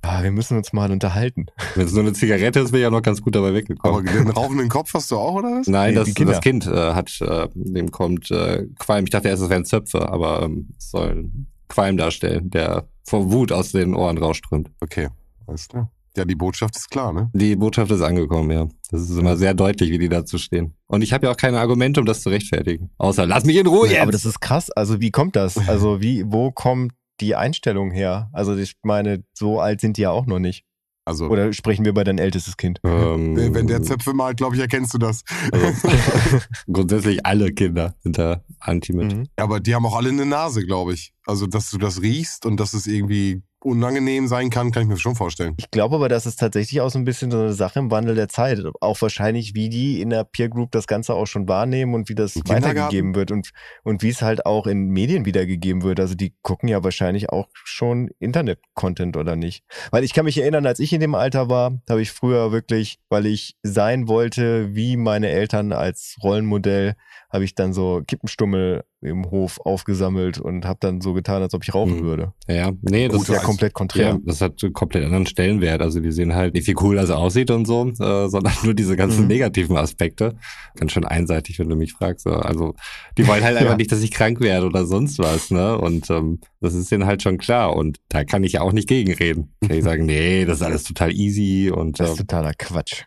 Ah, 0.02 0.22
wir 0.22 0.30
müssen 0.30 0.56
uns 0.56 0.72
mal 0.72 0.90
unterhalten. 0.90 1.46
Wenn 1.74 1.86
es 1.86 1.92
nur 1.92 2.02
eine 2.02 2.12
Zigarette 2.12 2.60
ist, 2.60 2.72
wäre 2.72 2.80
ich 2.80 2.84
ja 2.84 2.90
noch 2.90 3.02
ganz 3.02 3.22
gut 3.22 3.34
dabei 3.34 3.48
Aber 3.48 3.56
weggekommen. 3.56 4.06
den 4.06 4.30
rauchenden 4.30 4.68
Kopf 4.68 4.94
hast 4.94 5.10
du 5.10 5.16
auch, 5.16 5.34
oder 5.34 5.48
was? 5.48 5.66
Nein, 5.66 5.94
Nee, 5.94 6.00
das, 6.00 6.14
das 6.14 6.40
Kind 6.40 6.66
äh, 6.66 6.92
hat, 6.94 7.20
äh, 7.20 7.48
dem 7.54 7.90
kommt 7.90 8.30
äh, 8.30 8.66
Qualm. 8.78 9.04
Ich 9.04 9.10
dachte 9.10 9.28
erst, 9.28 9.42
es 9.42 9.50
wären 9.50 9.64
Zöpfe, 9.64 10.08
aber 10.08 10.42
ähm, 10.42 10.68
es 10.78 10.90
soll 10.90 11.30
Qualm 11.68 11.96
darstellen, 11.96 12.50
der 12.50 12.88
vor 13.04 13.30
Wut 13.32 13.52
aus 13.52 13.72
den 13.72 13.94
Ohren 13.94 14.18
rausströmt. 14.18 14.70
Okay, 14.80 15.08
alles 15.46 15.68
klar. 15.68 15.90
Ja, 16.16 16.24
die 16.24 16.34
Botschaft 16.34 16.76
ist 16.76 16.90
klar, 16.90 17.12
ne? 17.12 17.30
Die 17.34 17.54
Botschaft 17.54 17.90
ist 17.92 18.02
angekommen, 18.02 18.50
ja. 18.50 18.66
Das 18.90 19.02
ist 19.02 19.16
immer 19.16 19.36
sehr 19.36 19.54
deutlich, 19.54 19.90
wie 19.90 19.98
die 19.98 20.08
dazu 20.08 20.38
stehen. 20.38 20.74
Und 20.86 21.02
ich 21.02 21.12
habe 21.12 21.26
ja 21.26 21.32
auch 21.32 21.36
keine 21.36 21.60
Argumente, 21.60 22.00
um 22.00 22.06
das 22.06 22.22
zu 22.22 22.30
rechtfertigen. 22.30 22.90
Außer, 22.98 23.26
lass 23.26 23.44
mich 23.44 23.56
in 23.56 23.68
Ruhe 23.68 23.88
jetzt! 23.88 24.00
Aber 24.00 24.10
das 24.10 24.24
ist 24.24 24.40
krass. 24.40 24.70
Also 24.70 25.00
wie 25.00 25.12
kommt 25.12 25.36
das? 25.36 25.56
Also 25.68 26.00
wie, 26.00 26.24
wo 26.26 26.50
kommt 26.50 26.92
die 27.20 27.36
Einstellung 27.36 27.90
her? 27.90 28.30
Also 28.32 28.56
ich 28.56 28.74
meine, 28.82 29.24
so 29.32 29.60
alt 29.60 29.80
sind 29.80 29.96
die 29.96 30.02
ja 30.02 30.10
auch 30.10 30.26
noch 30.26 30.38
nicht. 30.38 30.64
Also, 31.06 31.26
Oder 31.26 31.52
sprechen 31.52 31.84
wir 31.84 31.90
über 31.90 32.04
dein 32.04 32.18
ältestes 32.18 32.56
Kind? 32.56 32.80
ähm, 32.84 33.34
wenn 33.36 33.66
der 33.66 33.82
Zöpfe 33.82 34.12
malt, 34.12 34.36
glaube 34.36 34.54
ich, 34.54 34.60
erkennst 34.60 34.94
du 34.94 34.98
das. 34.98 35.24
also, 35.50 35.88
grundsätzlich 36.72 37.26
alle 37.26 37.52
Kinder 37.52 37.96
sind 38.00 38.18
da 38.18 38.44
anti 38.60 38.92
mit. 38.92 39.12
Mhm. 39.12 39.22
Ja, 39.36 39.44
aber 39.44 39.60
die 39.60 39.74
haben 39.74 39.86
auch 39.86 39.96
alle 39.96 40.10
eine 40.10 40.26
Nase, 40.26 40.64
glaube 40.64 40.92
ich. 40.92 41.12
Also, 41.26 41.46
dass 41.46 41.70
du 41.70 41.78
das 41.78 42.02
riechst 42.02 42.46
und 42.46 42.60
dass 42.60 42.74
es 42.74 42.86
irgendwie 42.86 43.42
unangenehm 43.62 44.26
sein 44.26 44.50
kann, 44.50 44.70
kann 44.70 44.84
ich 44.84 44.88
mir 44.88 44.96
schon 44.96 45.14
vorstellen. 45.14 45.54
Ich 45.58 45.70
glaube 45.70 45.96
aber, 45.96 46.08
das 46.08 46.26
ist 46.26 46.36
tatsächlich 46.36 46.80
auch 46.80 46.90
so 46.90 46.98
ein 46.98 47.04
bisschen 47.04 47.30
so 47.30 47.38
eine 47.38 47.52
Sache 47.52 47.78
im 47.78 47.90
Wandel 47.90 48.14
der 48.14 48.28
Zeit. 48.28 48.60
Auch 48.80 49.00
wahrscheinlich, 49.02 49.54
wie 49.54 49.68
die 49.68 50.00
in 50.00 50.10
der 50.10 50.24
Peer 50.24 50.48
Group 50.48 50.70
das 50.72 50.86
Ganze 50.86 51.14
auch 51.14 51.26
schon 51.26 51.48
wahrnehmen 51.48 51.94
und 51.94 52.08
wie 52.08 52.14
das 52.14 52.36
Im 52.36 52.48
weitergegeben 52.48 53.14
wird 53.14 53.30
und, 53.30 53.50
und 53.84 54.02
wie 54.02 54.08
es 54.08 54.22
halt 54.22 54.46
auch 54.46 54.66
in 54.66 54.88
Medien 54.88 55.24
wiedergegeben 55.24 55.82
wird. 55.82 56.00
Also 56.00 56.14
die 56.14 56.34
gucken 56.42 56.68
ja 56.68 56.82
wahrscheinlich 56.82 57.30
auch 57.30 57.48
schon 57.52 58.10
Internet-Content 58.18 59.16
oder 59.16 59.36
nicht. 59.36 59.64
Weil 59.90 60.04
ich 60.04 60.14
kann 60.14 60.24
mich 60.24 60.38
erinnern, 60.38 60.66
als 60.66 60.80
ich 60.80 60.92
in 60.92 61.00
dem 61.00 61.14
Alter 61.14 61.48
war, 61.48 61.80
habe 61.88 62.02
ich 62.02 62.12
früher 62.12 62.52
wirklich, 62.52 62.98
weil 63.08 63.26
ich 63.26 63.56
sein 63.62 64.08
wollte, 64.08 64.74
wie 64.74 64.96
meine 64.96 65.28
Eltern 65.28 65.72
als 65.72 66.16
Rollenmodell, 66.22 66.94
habe 67.32 67.44
ich 67.44 67.54
dann 67.54 67.72
so 67.72 68.02
Kippenstummel 68.06 68.82
im 69.02 69.30
Hof 69.30 69.60
aufgesammelt 69.60 70.38
und 70.38 70.66
habe 70.66 70.78
dann 70.80 71.00
so 71.00 71.12
getan, 71.14 71.40
als 71.40 71.54
ob 71.54 71.62
ich 71.62 71.72
rauchen 71.74 71.98
Mhm. 72.00 72.02
würde. 72.02 72.32
Ja, 72.48 72.54
ja. 72.54 72.72
Nee, 72.82 73.08
das 73.08 73.22
ist 73.22 73.28
ja 73.28 73.38
komplett 73.38 73.72
konträr. 73.72 74.08
Ja, 74.08 74.18
das 74.24 74.40
hat 74.42 74.62
einen 74.62 74.72
komplett 74.74 75.04
anderen 75.04 75.24
Stellenwert. 75.26 75.80
Also 75.80 76.00
die 76.00 76.10
sehen 76.12 76.34
halt 76.34 76.52
nicht, 76.54 76.66
wie 76.66 76.74
cool 76.82 76.96
das 76.96 77.10
aussieht 77.10 77.50
und 77.50 77.66
so, 77.66 77.86
äh, 77.88 78.28
sondern 78.28 78.52
nur 78.64 78.74
diese 78.74 78.96
ganzen 78.96 79.22
Mhm. 79.22 79.28
negativen 79.28 79.76
Aspekte. 79.76 80.34
Ganz 80.76 80.92
schön 80.92 81.04
einseitig, 81.06 81.58
wenn 81.58 81.68
du 81.68 81.76
mich 81.76 81.92
fragst. 81.94 82.24
So. 82.24 82.30
Also 82.32 82.74
die 83.16 83.26
wollen 83.26 83.42
halt 83.42 83.56
einfach 83.56 83.72
Ja. 83.72 83.76
nicht, 83.76 83.90
dass 83.92 84.02
ich 84.02 84.10
krank 84.10 84.40
werde 84.40 84.66
oder 84.66 84.84
sonst 84.84 85.18
was, 85.18 85.50
ne? 85.50 85.78
Und 85.78 86.10
ähm, 86.10 86.40
das 86.60 86.74
ist 86.74 86.90
denen 86.92 87.06
halt 87.06 87.22
schon 87.22 87.38
klar. 87.38 87.74
Und 87.76 87.98
da 88.08 88.24
kann 88.24 88.44
ich 88.44 88.52
ja 88.52 88.60
auch 88.60 88.72
nicht 88.72 88.88
gegenreden. 88.88 89.54
Kann 89.66 89.78
ich 89.78 89.84
sagen, 89.84 90.04
nee, 90.06 90.44
das 90.44 90.56
ist 90.58 90.62
alles 90.62 90.82
total 90.84 91.12
easy 91.12 91.70
und 91.74 91.98
Das 92.00 92.10
ist 92.10 92.18
totaler 92.18 92.52
Quatsch. 92.58 93.04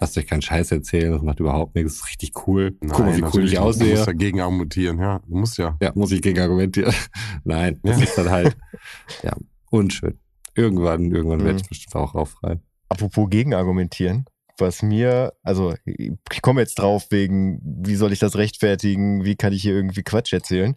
Lasst 0.00 0.16
euch 0.18 0.26
keinen 0.26 0.42
Scheiß 0.42 0.72
erzählen, 0.72 1.12
das 1.12 1.22
macht 1.22 1.40
überhaupt 1.40 1.74
nichts, 1.74 1.92
das 1.94 2.02
ist 2.02 2.08
richtig 2.08 2.46
cool. 2.46 2.76
Guck 2.80 2.98
mal, 3.00 3.16
wie 3.16 3.22
cool 3.22 3.44
ich 3.44 3.52
Du 3.54 3.60
aussehe. 3.60 3.94
musst 3.94 4.08
dagegen 4.08 4.40
argumentieren, 4.40 4.98
ja. 4.98 5.20
Du 5.26 5.36
musst 5.38 5.58
ja. 5.58 5.76
Ja, 5.80 5.92
muss 5.94 6.10
ich 6.12 6.22
gegen 6.22 6.40
argumentieren. 6.40 6.92
Nein, 7.44 7.78
das 7.82 7.98
Ja. 7.98 8.04
ist 8.04 8.18
dann 8.18 8.30
halt, 8.30 8.56
ja, 9.22 9.36
unschön. 9.70 10.18
Irgendwann, 10.54 11.10
irgendwann 11.12 11.40
werde 11.40 11.52
Mhm. 11.54 11.58
ich 11.62 11.68
bestimmt 11.68 11.94
auch 11.96 12.14
rauffrei. 12.14 12.58
Apropos 12.88 13.30
Gegenargumentieren, 13.30 14.24
was 14.58 14.82
mir, 14.82 15.32
also 15.42 15.74
ich 15.86 16.42
komme 16.42 16.60
jetzt 16.60 16.74
drauf 16.80 17.06
wegen, 17.10 17.60
wie 17.62 17.94
soll 17.94 18.12
ich 18.12 18.18
das 18.18 18.36
rechtfertigen, 18.36 19.24
wie 19.24 19.36
kann 19.36 19.52
ich 19.52 19.62
hier 19.62 19.74
irgendwie 19.74 20.02
Quatsch 20.02 20.32
erzählen. 20.32 20.74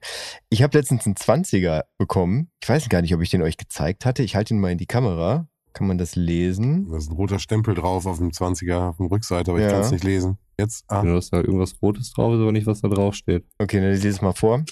Ich 0.49 0.62
habe 0.63 0.77
letztens 0.77 1.05
einen 1.05 1.15
20er 1.15 1.81
bekommen. 1.97 2.49
Ich 2.62 2.69
weiß 2.69 2.88
gar 2.88 3.01
nicht, 3.01 3.13
ob 3.15 3.21
ich 3.21 3.29
den 3.31 3.41
euch 3.41 3.57
gezeigt 3.57 4.05
hatte. 4.05 4.21
Ich 4.23 4.36
halte 4.36 4.53
ihn 4.53 4.59
mal 4.59 4.71
in 4.71 4.77
die 4.77 4.86
Kamera. 4.86 5.47
Kann 5.73 5.88
man 5.88 5.97
das 5.97 6.15
lesen? 6.15 6.88
Da 6.89 6.97
ist 6.97 7.09
ein 7.09 7.15
roter 7.15 7.39
Stempel 7.39 7.73
drauf 7.75 8.05
auf 8.05 8.17
dem 8.19 8.29
20er, 8.29 8.89
auf 8.89 8.97
dem 8.97 9.07
Rückseite, 9.07 9.51
aber 9.51 9.59
Ja. 9.59 9.67
ich 9.67 9.73
kann 9.73 9.81
es 9.81 9.91
nicht 9.91 10.03
lesen. 10.03 10.38
Jetzt, 10.57 10.86
ah, 10.88 11.01
Du 11.01 11.15
hast 11.15 11.31
da 11.33 11.38
irgendwas 11.38 11.75
Rotes 11.81 12.12
drauf, 12.13 12.33
ist 12.33 12.39
aber 12.41 12.51
nicht, 12.51 12.67
was 12.67 12.81
da 12.81 12.88
drauf 12.89 13.15
steht. 13.15 13.43
Okay, 13.57 13.79
dann 13.81 13.89
lese 13.89 14.07
ich 14.07 14.15
es 14.15 14.21
mal 14.21 14.33
vor. 14.33 14.63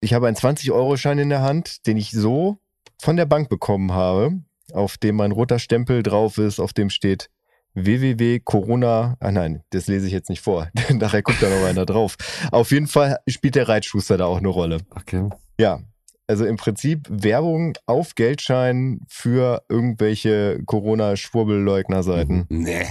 Ich 0.00 0.12
habe 0.12 0.26
einen 0.26 0.36
20-Euro-Schein 0.36 1.18
in 1.18 1.28
der 1.28 1.42
Hand, 1.42 1.86
den 1.86 1.96
ich 1.96 2.10
so 2.10 2.58
von 3.00 3.16
der 3.16 3.26
Bank 3.26 3.48
bekommen 3.48 3.92
habe, 3.92 4.40
auf 4.72 4.98
dem 4.98 5.20
ein 5.20 5.32
roter 5.32 5.58
Stempel 5.58 6.02
drauf 6.02 6.38
ist, 6.38 6.58
auf 6.60 6.72
dem 6.72 6.90
steht 6.90 7.30
www.corona. 7.74 9.16
Ah 9.20 9.30
nein, 9.32 9.62
das 9.70 9.86
lese 9.86 10.06
ich 10.06 10.12
jetzt 10.12 10.28
nicht 10.30 10.40
vor. 10.42 10.68
Nachher 10.92 11.22
guckt 11.22 11.42
da 11.42 11.48
noch 11.48 11.64
einer 11.66 11.86
drauf. 11.86 12.16
Auf 12.50 12.70
jeden 12.72 12.86
Fall 12.86 13.18
spielt 13.28 13.54
der 13.54 13.68
Reitschuster 13.68 14.16
da 14.16 14.26
auch 14.26 14.38
eine 14.38 14.48
Rolle. 14.48 14.78
Okay. 14.90 15.28
Ja, 15.58 15.80
also 16.26 16.44
im 16.44 16.56
Prinzip 16.56 17.06
Werbung 17.08 17.74
auf 17.86 18.14
Geldschein 18.14 19.00
für 19.08 19.62
irgendwelche 19.68 20.62
Corona-Schwurbelleugner-Seiten. 20.66 22.46
nee. 22.48 22.86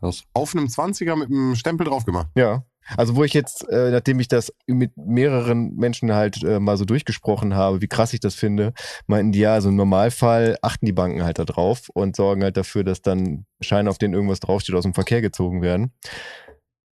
Krass. 0.00 0.22
Auf 0.32 0.54
einem 0.54 0.66
20er 0.66 1.16
mit 1.16 1.28
einem 1.28 1.54
Stempel 1.54 1.86
drauf 1.86 2.04
gemacht. 2.04 2.28
Ja. 2.34 2.64
Also 2.96 3.16
wo 3.16 3.24
ich 3.24 3.32
jetzt, 3.34 3.68
äh, 3.68 3.90
nachdem 3.90 4.20
ich 4.20 4.28
das 4.28 4.52
mit 4.66 4.96
mehreren 4.96 5.74
Menschen 5.74 6.12
halt 6.12 6.42
äh, 6.44 6.60
mal 6.60 6.76
so 6.76 6.84
durchgesprochen 6.84 7.54
habe, 7.54 7.80
wie 7.80 7.88
krass 7.88 8.12
ich 8.12 8.20
das 8.20 8.36
finde, 8.36 8.72
meinten 9.06 9.32
die 9.32 9.40
ja, 9.40 9.54
also 9.54 9.70
im 9.70 9.76
Normalfall 9.76 10.56
achten 10.62 10.86
die 10.86 10.92
Banken 10.92 11.24
halt 11.24 11.38
da 11.38 11.44
drauf 11.44 11.88
und 11.94 12.14
sorgen 12.14 12.44
halt 12.44 12.56
dafür, 12.56 12.84
dass 12.84 13.02
dann 13.02 13.46
Scheine, 13.60 13.90
auf 13.90 13.98
denen 13.98 14.14
irgendwas 14.14 14.40
draufsteht, 14.40 14.76
aus 14.76 14.84
dem 14.84 14.94
Verkehr 14.94 15.20
gezogen 15.20 15.62
werden. 15.62 15.92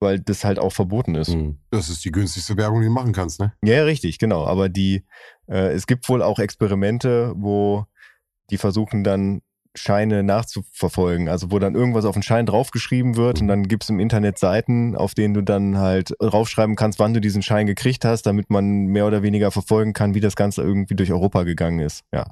Weil 0.00 0.20
das 0.20 0.44
halt 0.44 0.60
auch 0.60 0.72
verboten 0.72 1.16
ist. 1.16 1.32
Hm. 1.32 1.58
Das 1.70 1.88
ist 1.88 2.04
die 2.04 2.12
günstigste 2.12 2.56
Werbung, 2.56 2.82
die 2.82 2.86
du 2.86 2.92
machen 2.92 3.12
kannst, 3.12 3.40
ne? 3.40 3.52
Ja, 3.64 3.76
ja, 3.76 3.84
richtig, 3.84 4.18
genau. 4.18 4.46
Aber 4.46 4.68
die, 4.68 5.04
äh, 5.48 5.72
es 5.72 5.86
gibt 5.86 6.08
wohl 6.08 6.22
auch 6.22 6.38
Experimente, 6.38 7.32
wo 7.36 7.86
die 8.50 8.58
versuchen 8.58 9.04
dann 9.04 9.42
Scheine 9.74 10.22
nachzuverfolgen. 10.22 11.28
Also 11.28 11.50
wo 11.50 11.58
dann 11.58 11.74
irgendwas 11.74 12.04
auf 12.04 12.14
den 12.14 12.22
Schein 12.22 12.46
draufgeschrieben 12.46 13.16
wird 13.16 13.40
und 13.40 13.48
dann 13.48 13.68
gibt's 13.68 13.88
im 13.88 14.00
Internet 14.00 14.38
Seiten, 14.38 14.96
auf 14.96 15.14
denen 15.14 15.34
du 15.34 15.42
dann 15.42 15.78
halt 15.78 16.14
draufschreiben 16.18 16.76
kannst, 16.76 16.98
wann 16.98 17.14
du 17.14 17.20
diesen 17.20 17.42
Schein 17.42 17.66
gekriegt 17.66 18.04
hast, 18.04 18.22
damit 18.22 18.50
man 18.50 18.86
mehr 18.86 19.06
oder 19.06 19.22
weniger 19.22 19.50
verfolgen 19.50 19.92
kann, 19.92 20.14
wie 20.14 20.20
das 20.20 20.36
Ganze 20.36 20.62
irgendwie 20.62 20.96
durch 20.96 21.12
Europa 21.12 21.44
gegangen 21.44 21.80
ist. 21.80 22.04
Ja. 22.12 22.26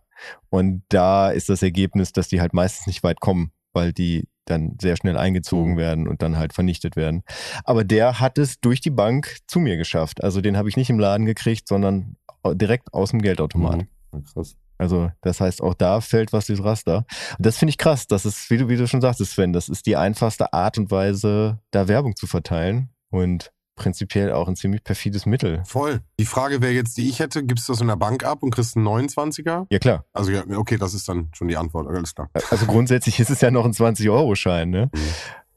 Und 0.51 0.83
da 0.89 1.31
ist 1.31 1.49
das 1.49 1.63
Ergebnis, 1.63 2.13
dass 2.13 2.29
die 2.29 2.41
halt 2.41 2.53
meistens 2.53 2.87
nicht 2.87 3.03
weit 3.03 3.21
kommen, 3.21 3.53
weil 3.73 3.93
die 3.93 4.29
dann 4.47 4.77
sehr 4.81 4.97
schnell 4.97 5.17
eingezogen 5.17 5.73
Mhm. 5.73 5.77
werden 5.77 6.09
und 6.09 6.23
dann 6.23 6.37
halt 6.39 6.53
vernichtet 6.53 6.97
werden. 6.97 7.23
Aber 7.65 7.85
der 7.85 8.21
hat 8.21 8.39
es 8.39 8.61
durch 8.61 8.81
die 8.81 8.91
Bank 8.91 9.39
zu 9.47 9.59
mir 9.61 9.77
geschafft. 9.77 10.25
Also 10.25 10.41
den 10.41 10.57
habe 10.57 10.69
ich 10.69 10.77
nicht 10.77 10.91
im 10.91 10.99
Laden 10.99 11.27
gekriegt, 11.27 11.69
sondern 11.69 12.17
direkt 12.55 12.95
aus 12.95 13.11
dem 13.11 13.21
Geldautomat. 13.23 13.87
Mhm. 14.13 14.25
Krass. 14.33 14.57
Also 14.79 15.11
das 15.23 15.41
heißt, 15.41 15.63
auch 15.63 15.75
da 15.75 16.01
fällt 16.01 16.33
was 16.33 16.47
durchs 16.47 16.63
Raster. 16.63 17.07
Und 17.39 17.47
das 17.47 17.59
finde 17.59 17.71
ich 17.71 17.79
krass. 17.79 18.07
Das 18.07 18.27
ist, 18.27 18.51
wie 18.51 18.59
du, 18.59 18.69
wie 18.69 18.77
du 18.77 18.87
schon 18.87 19.01
sagtest, 19.01 19.33
Sven, 19.33 19.53
das 19.53 19.69
ist 19.69 19.87
die 19.87 19.97
einfachste 19.97 20.53
Art 20.53 20.77
und 20.79 20.91
Weise, 20.91 21.59
da 21.71 21.89
Werbung 21.89 22.15
zu 22.15 22.27
verteilen. 22.27 22.91
Und 23.11 23.53
prinzipiell 23.77 24.33
auch 24.33 24.49
ein 24.49 24.57
ziemlich 24.57 24.83
perfides 24.83 25.27
Mittel. 25.27 25.63
Voll. 25.65 26.01
Die 26.19 26.25
Frage 26.25 26.61
wäre 26.61 26.73
jetzt, 26.73 26.97
die 26.97 27.09
ich 27.09 27.21
hätte, 27.21 27.45
gibst 27.45 27.69
du 27.69 27.73
das 27.73 27.81
in 27.81 27.87
der 27.87 27.97
Bank 27.97 28.25
ab 28.25 28.43
und 28.43 28.51
kriegst 28.51 28.77
einen 28.77 28.87
29er? 28.89 29.67
Ja, 29.71 29.79
klar. 29.79 30.05
Also 30.13 30.33
ja, 30.33 30.43
okay, 30.57 30.79
das 30.79 30.95
ist 30.95 31.09
dann 31.09 31.31
schon 31.33 31.49
die 31.49 31.57
Antwort, 31.57 31.87
alles 31.87 32.15
klar. 32.15 32.29
Also 32.51 32.67
grundsätzlich 32.67 33.21
ist 33.21 33.31
es 33.31 33.41
ja 33.41 33.51
noch 33.51 33.65
ein 33.65 33.73
20-Euro-Schein, 33.73 34.71
ne? 34.71 34.91
Mhm. 34.93 35.01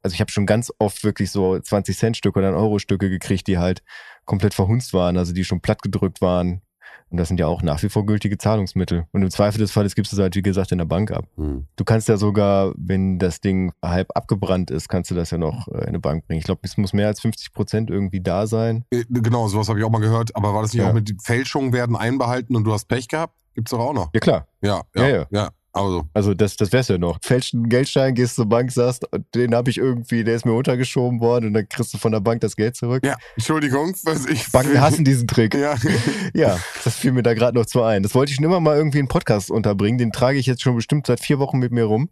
Also 0.02 0.14
ich 0.14 0.22
habe 0.22 0.32
schon 0.32 0.46
ganz 0.46 0.72
oft 0.80 1.04
wirklich 1.04 1.32
so 1.32 1.54
20-Cent-Stücke 1.54 2.40
oder 2.40 2.56
Euro-Stücke 2.56 3.10
gekriegt, 3.10 3.48
die 3.48 3.58
halt 3.58 3.84
komplett 4.26 4.54
verhunzt 4.54 4.94
waren, 4.94 5.18
also 5.18 5.34
die 5.34 5.44
schon 5.44 5.62
platt 5.62 5.82
gedrückt 5.82 6.22
waren. 6.22 6.62
Und 7.12 7.18
das 7.18 7.28
sind 7.28 7.40
ja 7.40 7.48
auch 7.48 7.62
nach 7.64 7.82
wie 7.82 7.90
vor 7.90 8.06
gültige 8.06 8.38
Zahlungsmittel. 8.38 9.06
Und 9.12 9.24
im 9.24 9.30
Zweifel 9.32 9.58
des 9.60 9.72
Falles 9.72 9.96
gibst 9.96 10.12
du 10.12 10.16
es 10.16 10.22
halt, 10.22 10.36
wie 10.36 10.42
gesagt, 10.42 10.72
in 10.72 10.78
der 10.78 10.86
Bank 10.86 11.12
ab. 11.12 11.26
Hm. 11.38 11.66
Du 11.76 11.84
kannst 11.84 12.08
ja 12.08 12.18
sogar, 12.18 12.74
wenn 12.78 13.18
das 13.20 13.42
Ding 13.42 13.72
halb 13.84 14.10
abgebrannt 14.16 14.70
ist, 14.72 14.90
kannst 14.90 15.10
du 15.12 15.16
das 15.16 15.32
ja 15.32 15.38
noch 15.38 15.68
äh, 15.70 15.80
in 15.82 15.88
eine 15.88 16.00
Bank 16.00 16.28
bringen. 16.28 16.40
Ich 16.40 16.46
glaube, 16.46 16.62
es 16.64 16.78
muss 16.78 16.94
mehr 16.94 17.08
als 17.08 17.20
50 17.22 17.52
Prozent 17.54 17.90
irgendwie 17.90 18.22
da 18.22 18.46
sein. 18.48 18.86
Äh, 18.92 19.04
Genau, 19.10 19.48
sowas 19.48 19.70
habe 19.70 19.80
ich 19.80 19.86
auch 19.86 19.90
mal 19.90 20.02
gehört. 20.02 20.36
Aber 20.36 20.54
war 20.54 20.62
das 20.62 20.74
nicht 20.74 20.82
Ja. 20.84 20.90
auch 20.90 20.94
mit 20.94 21.14
Fälschungen 21.22 21.74
werden 21.74 21.96
einbehalten 21.96 22.56
und 22.56 22.64
du 22.64 22.74
hast 22.74 22.86
Pech 22.88 23.08
gehabt? 23.08 23.34
Gibt's 23.56 23.72
doch 23.72 23.80
auch 23.80 23.94
noch. 23.94 24.10
Ja 24.14 24.20
klar, 24.20 24.48
Ja, 24.62 24.82
Ja, 24.96 25.08
ja, 25.08 25.16
ja. 25.18 25.26
ja. 25.32 25.50
Also, 25.72 26.08
also 26.14 26.34
das, 26.34 26.56
das 26.56 26.72
wär's 26.72 26.88
ja 26.88 26.98
noch. 26.98 27.20
Fälscht 27.22 27.54
einen 27.54 27.70
Geldschein, 27.70 28.16
gehst 28.16 28.36
zur 28.36 28.48
Bank, 28.48 28.72
sagst, 28.72 29.06
den 29.36 29.54
habe 29.54 29.70
ich 29.70 29.78
irgendwie, 29.78 30.24
der 30.24 30.36
ist 30.36 30.46
mir 30.46 30.54
untergeschoben 30.54 31.20
worden 31.20 31.48
und 31.48 31.54
dann 31.54 31.70
kriegst 31.70 31.94
du 31.94 32.00
von 32.00 32.12
der 32.12 32.22
Bank 32.22 32.42
das 32.42 32.56
Geld 32.56 32.76
zurück. 32.76 33.06
ja, 33.06 33.16
Entschuldigung, 33.36 33.96
was 34.04 34.26
ich. 34.26 34.52
Banken 34.52 34.82
hassen 34.82 35.06
diesen 35.06 35.28
Trick. 35.28 35.54
Ja, 35.54 35.76
Ja, 36.34 36.60
das 36.84 36.96
fiel 36.96 37.12
mir 37.12 37.24
da 37.24 37.34
gerade 37.34 37.58
noch 37.58 37.66
zu 37.66 37.84
ein. 37.84 38.02
Das 38.04 38.16
wollte 38.16 38.32
ich 38.32 38.38
schon 38.38 38.46
immer 38.46 38.60
mal 38.60 38.78
irgendwie 38.78 38.98
in 38.98 39.04
einen 39.04 39.10
Podcast 39.10 39.52
unterbringen. 39.52 40.00
Den 40.00 40.12
trage 40.12 40.40
ich 40.40 40.48
jetzt 40.48 40.62
schon 40.62 40.76
bestimmt 40.76 41.06
seit 41.06 41.20
vier 41.20 41.38
Wochen 41.40 41.60
mit 41.60 41.72
mir 41.72 41.86
rum, 41.86 42.10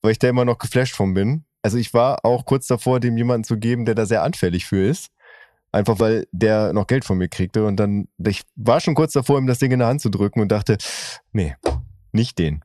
weil 0.00 0.12
ich 0.12 0.18
da 0.18 0.28
immer 0.28 0.44
noch 0.44 0.58
geflasht 0.58 0.94
von 0.94 1.12
bin. 1.12 1.44
Also 1.62 1.76
ich 1.76 1.92
war 1.92 2.24
auch 2.24 2.46
kurz 2.46 2.66
davor, 2.68 3.00
dem 3.00 3.18
jemanden 3.18 3.44
zu 3.44 3.58
geben, 3.58 3.84
der 3.84 3.94
da 3.94 4.06
sehr 4.06 4.22
anfällig 4.22 4.64
für 4.64 4.82
ist. 4.82 5.08
Einfach 5.72 6.00
weil 6.00 6.26
der 6.32 6.72
noch 6.72 6.86
Geld 6.86 7.04
von 7.04 7.18
mir 7.18 7.28
kriegte. 7.28 7.66
Und 7.66 7.76
dann, 7.76 8.08
ich 8.16 8.42
war 8.56 8.80
schon 8.80 8.94
kurz 8.94 9.12
davor, 9.12 9.38
ihm 9.38 9.46
das 9.46 9.58
Ding 9.58 9.70
in 9.72 9.80
der 9.80 9.88
Hand 9.88 10.00
zu 10.00 10.08
drücken 10.08 10.40
und 10.40 10.50
dachte, 10.50 10.78
nee, 11.32 11.56
nicht 12.12 12.38
den. 12.38 12.64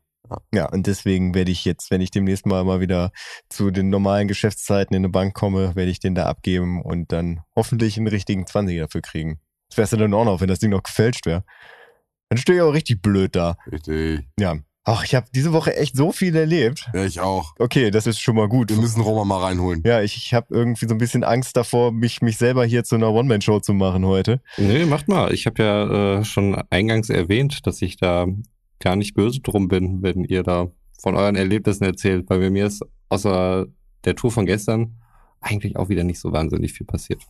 Ja. 0.53 0.69
Und 0.69 0.87
deswegen 0.87 1.33
werde 1.35 1.51
ich 1.51 1.65
jetzt, 1.65 1.91
wenn 1.91 2.01
ich 2.01 2.11
demnächst 2.11 2.45
mal 2.45 2.63
mal 2.63 2.79
wieder 2.79 3.11
zu 3.49 3.71
den 3.71 3.89
normalen 3.89 4.27
Geschäftszeiten 4.27 4.95
in 4.95 5.01
eine 5.01 5.09
Bank 5.09 5.33
komme, 5.33 5.75
werde 5.75 5.91
ich 5.91 5.99
den 5.99 6.15
da 6.15 6.25
abgeben 6.25 6.81
und 6.81 7.11
dann 7.11 7.41
hoffentlich 7.55 7.97
einen 7.97 8.07
richtigen 8.07 8.47
20 8.47 8.79
dafür 8.79 9.01
kriegen. 9.01 9.39
Das 9.69 9.77
wär's 9.77 9.91
ja 9.91 9.97
dann 9.97 10.13
auch 10.13 10.25
noch, 10.25 10.41
wenn 10.41 10.47
das 10.47 10.59
Ding 10.59 10.71
noch 10.71 10.83
gefälscht 10.83 11.25
wäre. 11.25 11.43
Dann 12.29 12.37
stehe 12.37 12.57
ich 12.57 12.61
auch 12.63 12.73
richtig 12.73 13.01
blöd 13.01 13.35
da. 13.35 13.57
richtig. 13.71 14.27
Ja. 14.39 14.57
Ach, 14.85 15.05
ich 15.05 15.15
habe 15.15 15.27
diese 15.33 15.53
Woche 15.53 15.77
echt 15.77 15.95
so 15.95 16.11
viel 16.11 16.35
erlebt. 16.35 16.89
Ja, 16.93 17.05
ich 17.05 17.21
auch. 17.21 17.53
Okay, 17.57 17.89
das 17.89 18.05
ist 18.05 18.19
schon 18.19 18.35
mal 18.35 18.49
gut. 18.49 18.69
Wir 18.69 18.77
müssen 18.77 18.99
Roma 18.99 19.23
mal 19.23 19.41
reinholen. 19.41 19.81
Ja, 19.85 20.01
ich, 20.01 20.17
ich 20.17 20.33
habe 20.33 20.47
irgendwie 20.49 20.87
so 20.87 20.93
ein 20.93 20.97
bisschen 20.97 21.23
Angst 21.23 21.55
davor, 21.55 21.93
mich, 21.93 22.21
mich 22.21 22.37
selber 22.37 22.65
hier 22.65 22.83
zu 22.83 22.95
einer 22.95 23.09
One-Man-Show 23.11 23.61
zu 23.61 23.73
machen 23.73 24.05
heute. 24.05 24.41
Nee, 24.57 24.83
macht 24.83 25.07
mal. 25.07 25.33
Ich 25.33 25.45
habe 25.45 25.63
ja 25.63 26.19
äh, 26.19 26.25
schon 26.25 26.61
eingangs 26.69 27.09
erwähnt, 27.09 27.65
dass 27.65 27.81
ich 27.81 27.95
da 27.95 28.27
gar 28.83 28.95
nicht 28.95 29.13
böse 29.13 29.39
drum 29.39 29.67
bin, 29.67 30.03
wenn 30.03 30.23
ihr 30.23 30.43
da 30.43 30.69
von 31.01 31.15
euren 31.15 31.35
Erlebnissen 31.35 31.83
erzählt, 31.85 32.29
weil 32.29 32.39
bei 32.39 32.49
mir 32.49 32.67
ist 32.67 32.83
außer 33.09 33.65
der 34.05 34.15
Tour 34.15 34.31
von 34.31 34.45
gestern 34.45 34.97
eigentlich 35.41 35.75
auch 35.77 35.89
wieder 35.89 36.03
nicht 36.03 36.19
so 36.19 36.31
wahnsinnig 36.31 36.73
viel 36.73 36.85
passiert. 36.85 37.23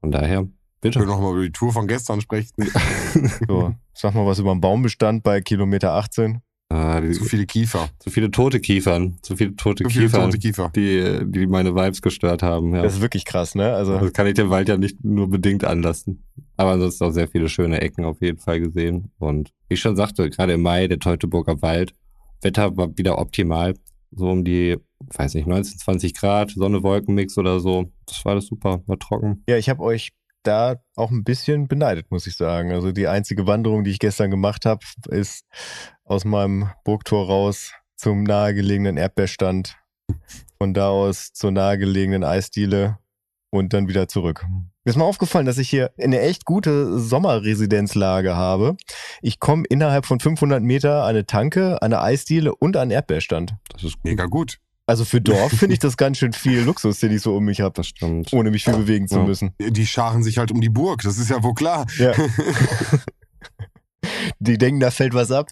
Von 0.00 0.10
daher, 0.10 0.46
bitte. 0.80 0.98
können 0.98 1.10
noch 1.10 1.20
mal 1.20 1.32
über 1.32 1.42
die 1.42 1.52
Tour 1.52 1.72
von 1.72 1.86
gestern 1.86 2.20
sprechen. 2.20 2.52
So, 3.48 3.74
sag 3.94 4.14
mal 4.14 4.26
was 4.26 4.38
über 4.38 4.54
den 4.54 4.60
Baumbestand 4.60 5.22
bei 5.22 5.40
Kilometer 5.40 5.92
18. 5.92 6.40
Ah, 6.68 7.00
Zu 7.12 7.24
viele 7.24 7.46
Kiefer. 7.46 7.88
zu 8.00 8.10
viele 8.10 8.30
tote 8.30 8.58
Kiefern. 8.58 9.18
Zu 9.22 9.36
viele 9.36 9.54
tote 9.54 9.84
Zu 9.84 9.90
viele 9.90 10.06
Kiefern, 10.06 10.24
tote 10.24 10.38
Kiefer. 10.38 10.72
die, 10.74 11.20
die 11.26 11.46
meine 11.46 11.74
Vibes 11.76 12.02
gestört 12.02 12.42
haben. 12.42 12.74
Ja. 12.74 12.82
Das 12.82 12.94
ist 12.94 13.00
wirklich 13.00 13.24
krass, 13.24 13.54
ne? 13.54 13.72
Also, 13.72 13.98
Das 13.98 14.12
kann 14.12 14.26
ich 14.26 14.34
dem 14.34 14.50
Wald 14.50 14.68
ja 14.68 14.76
nicht 14.76 15.04
nur 15.04 15.30
bedingt 15.30 15.64
anlassen. 15.64 16.24
Aber 16.56 16.72
ansonsten 16.72 17.04
auch 17.04 17.10
sehr 17.12 17.28
viele 17.28 17.48
schöne 17.48 17.80
Ecken 17.80 18.04
auf 18.04 18.20
jeden 18.20 18.38
Fall 18.38 18.60
gesehen. 18.60 19.12
Und 19.18 19.50
wie 19.68 19.74
ich 19.74 19.80
schon 19.80 19.94
sagte, 19.94 20.28
gerade 20.28 20.54
im 20.54 20.62
Mai, 20.62 20.88
der 20.88 20.98
Teutoburger 20.98 21.62
Wald, 21.62 21.94
Wetter 22.42 22.76
war 22.76 22.96
wieder 22.98 23.18
optimal. 23.18 23.74
So 24.10 24.28
um 24.30 24.44
die, 24.44 24.76
weiß 25.16 25.34
nicht, 25.34 25.46
19, 25.46 25.78
20 25.78 26.14
Grad, 26.14 26.50
Sonne-Wolken-Mix 26.50 27.38
oder 27.38 27.60
so. 27.60 27.92
Das 28.06 28.24
war 28.24 28.32
alles 28.32 28.46
super, 28.46 28.82
war 28.86 28.98
trocken. 28.98 29.44
ja, 29.48 29.56
ich 29.56 29.68
habe 29.68 29.82
euch 29.82 30.10
da 30.42 30.76
auch 30.96 31.10
ein 31.10 31.24
bisschen 31.24 31.66
beneidet, 31.68 32.10
muss 32.10 32.26
ich 32.26 32.36
sagen. 32.36 32.70
Also 32.72 32.92
die 32.92 33.06
einzige 33.08 33.46
Wanderung, 33.46 33.84
die 33.84 33.90
ich 33.90 33.98
gestern 33.98 34.30
gemacht 34.30 34.64
habe, 34.64 34.80
ist 35.08 35.44
aus 36.06 36.24
meinem 36.24 36.70
Burgtor 36.84 37.26
raus 37.26 37.72
zum 37.96 38.22
nahegelegenen 38.22 38.96
Erdbeerstand, 38.96 39.76
von 40.58 40.72
da 40.72 40.88
aus 40.88 41.32
zur 41.32 41.50
nahegelegenen 41.50 42.24
Eisdiele 42.24 42.98
und 43.50 43.72
dann 43.72 43.88
wieder 43.88 44.08
zurück. 44.08 44.44
Mir 44.84 44.90
ist 44.90 44.96
mal 44.96 45.04
aufgefallen, 45.04 45.46
dass 45.46 45.58
ich 45.58 45.68
hier 45.68 45.90
eine 46.00 46.20
echt 46.20 46.44
gute 46.44 46.98
Sommerresidenzlage 46.98 48.36
habe. 48.36 48.76
Ich 49.20 49.40
komme 49.40 49.64
innerhalb 49.68 50.06
von 50.06 50.20
500 50.20 50.62
Meter 50.62 51.02
an 51.02 51.10
eine 51.10 51.26
Tanke, 51.26 51.82
an 51.82 51.92
eine 51.92 52.00
Eisdiele 52.00 52.54
und 52.54 52.76
an 52.76 52.82
einen 52.82 52.90
Erdbeerstand. 52.92 53.56
Das 53.72 53.82
ist. 53.82 53.96
Mega 54.04 54.26
gut. 54.26 54.58
Also 54.88 55.04
für 55.04 55.20
Dorf 55.20 55.50
finde 55.50 55.72
ich 55.72 55.78
das 55.80 55.96
ganz 55.96 56.18
schön 56.18 56.32
viel 56.32 56.60
Luxus, 56.60 57.00
den 57.00 57.10
ich 57.12 57.22
so 57.22 57.34
um 57.34 57.44
mich 57.44 57.60
habe, 57.60 57.72
Das 57.74 57.88
stimmt. 57.88 58.32
ohne 58.32 58.52
mich 58.52 58.62
viel 58.62 58.74
bewegen 58.76 59.08
zu 59.08 59.16
Ja. 59.16 59.24
müssen. 59.24 59.52
Die 59.60 59.86
scharen 59.86 60.22
sich 60.22 60.38
halt 60.38 60.52
um 60.52 60.60
die 60.60 60.68
Burg, 60.68 61.02
das 61.02 61.18
ist 61.18 61.30
ja 61.30 61.42
wohl 61.42 61.54
klar. 61.54 61.86
Ja. 61.98 62.12
Die 64.38 64.58
denken, 64.58 64.78
da 64.80 64.90
fällt 64.90 65.14
was 65.14 65.32
ab. 65.32 65.48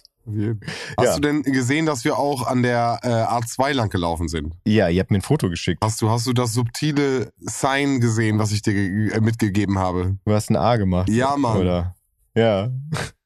Hast 0.97 1.05
Ja. 1.05 1.15
du 1.15 1.21
denn 1.21 1.43
gesehen, 1.43 1.85
dass 1.85 2.03
wir 2.03 2.17
auch 2.17 2.47
an 2.47 2.63
der 2.63 2.99
äh, 3.03 3.07
A2 3.07 3.73
lang 3.73 3.89
gelaufen 3.89 4.27
sind? 4.27 4.53
Ja, 4.65 4.89
ihr 4.89 4.99
habt 5.01 5.11
mir 5.11 5.17
ein 5.19 5.21
Foto 5.21 5.49
geschickt. 5.49 5.83
Hast 5.83 6.01
du, 6.01 6.09
hast 6.09 6.25
du 6.27 6.33
das 6.33 6.53
subtile 6.53 7.31
Sign 7.39 7.99
gesehen, 8.01 8.39
was 8.39 8.51
ich 8.51 8.61
dir 8.61 8.73
äh, 8.73 9.19
mitgegeben 9.21 9.77
habe? 9.79 10.17
Du 10.25 10.33
hast 10.33 10.49
ein 10.49 10.55
A 10.55 10.77
gemacht. 10.77 11.09
Ja, 11.09 11.35
Mann. 11.37 11.57
Oder? 11.57 11.95
Ja. 12.35 12.69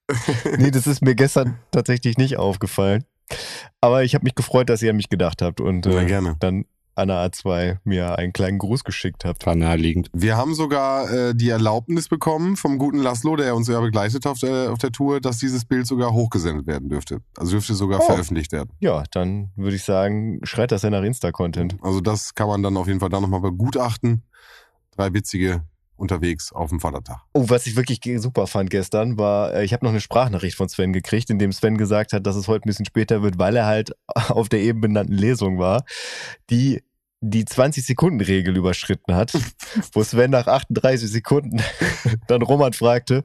nee, 0.57 0.71
das 0.71 0.87
ist 0.87 1.01
mir 1.01 1.15
gestern 1.15 1.57
tatsächlich 1.71 2.17
nicht 2.17 2.37
aufgefallen. 2.37 3.03
Aber 3.81 4.03
ich 4.03 4.15
habe 4.15 4.23
mich 4.23 4.35
gefreut, 4.35 4.69
dass 4.69 4.81
ihr 4.81 4.89
an 4.89 4.97
mich 4.97 5.09
gedacht 5.09 5.41
habt 5.41 5.61
und 5.61 5.85
äh, 5.85 6.05
gerne. 6.05 6.35
dann 6.39 6.65
an 6.99 7.07
der 7.09 7.17
A2 7.31 7.77
mir 7.83 8.17
einen 8.17 8.33
kleinen 8.33 8.57
Gruß 8.59 8.83
geschickt 8.83 9.25
habt. 9.25 9.45
War 9.45 9.55
naheliegend. 9.55 10.09
Wir 10.13 10.37
haben 10.37 10.53
sogar 10.53 11.09
äh, 11.11 11.33
die 11.35 11.49
Erlaubnis 11.49 12.07
bekommen 12.07 12.55
vom 12.55 12.77
guten 12.77 12.99
Laszlo, 12.99 13.35
der 13.35 13.55
uns 13.55 13.67
ja 13.67 13.79
begleitet 13.79 14.27
auf 14.27 14.39
der, 14.39 14.71
auf 14.71 14.77
der 14.77 14.91
Tour, 14.91 15.19
dass 15.21 15.37
dieses 15.37 15.65
Bild 15.65 15.87
sogar 15.87 16.13
hochgesendet 16.13 16.67
werden 16.67 16.89
dürfte. 16.89 17.21
Also 17.37 17.51
dürfte 17.51 17.73
sogar 17.73 17.99
Oh. 18.01 18.05
veröffentlicht 18.05 18.51
werden. 18.51 18.69
Ja, 18.79 19.03
dann 19.11 19.51
würde 19.55 19.75
ich 19.75 19.83
sagen, 19.83 20.39
schreit 20.43 20.71
das 20.71 20.83
ja 20.83 20.89
nach 20.89 21.03
Insta-Content. 21.03 21.77
Also 21.81 22.01
das 22.01 22.35
kann 22.35 22.47
man 22.47 22.61
dann 22.63 22.77
auf 22.77 22.87
jeden 22.87 22.99
Fall 22.99 23.09
da 23.09 23.19
nochmal 23.19 23.41
begutachten. 23.41 24.23
Drei 24.95 25.13
witzige 25.13 25.63
unterwegs 25.95 26.53
auf 26.53 26.69
dem 26.69 26.79
Vatertag. 26.79 27.17
Oh, 27.33 27.45
was 27.49 27.67
ich 27.67 27.75
wirklich 27.75 27.99
super 28.21 28.47
fand 28.47 28.69
gestern, 28.69 29.17
war, 29.17 29.53
äh, 29.53 29.65
ich 29.65 29.73
habe 29.73 29.83
noch 29.85 29.91
eine 29.91 29.99
Sprachnachricht 29.99 30.55
von 30.55 30.69
Sven 30.69 30.93
gekriegt, 30.93 31.29
in 31.29 31.39
dem 31.39 31.51
Sven 31.51 31.77
gesagt 31.77 32.13
hat, 32.13 32.25
dass 32.25 32.37
es 32.37 32.47
heute 32.47 32.63
ein 32.65 32.69
bisschen 32.69 32.85
später 32.85 33.21
wird, 33.21 33.37
weil 33.37 33.55
er 33.57 33.65
halt 33.65 33.91
auf 34.29 34.47
der 34.47 34.61
eben 34.61 34.79
benannten 34.79 35.11
Lesung 35.13 35.59
war, 35.59 35.83
die 36.49 36.81
die 37.21 37.43
20-Sekunden-Regel 37.43 38.55
überschritten 38.55 39.15
hat, 39.15 39.33
wo 39.93 40.03
Sven 40.03 40.31
nach 40.31 40.47
38 40.47 41.09
Sekunden 41.09 41.61
dann 42.27 42.41
Roman 42.41 42.73
fragte, 42.73 43.23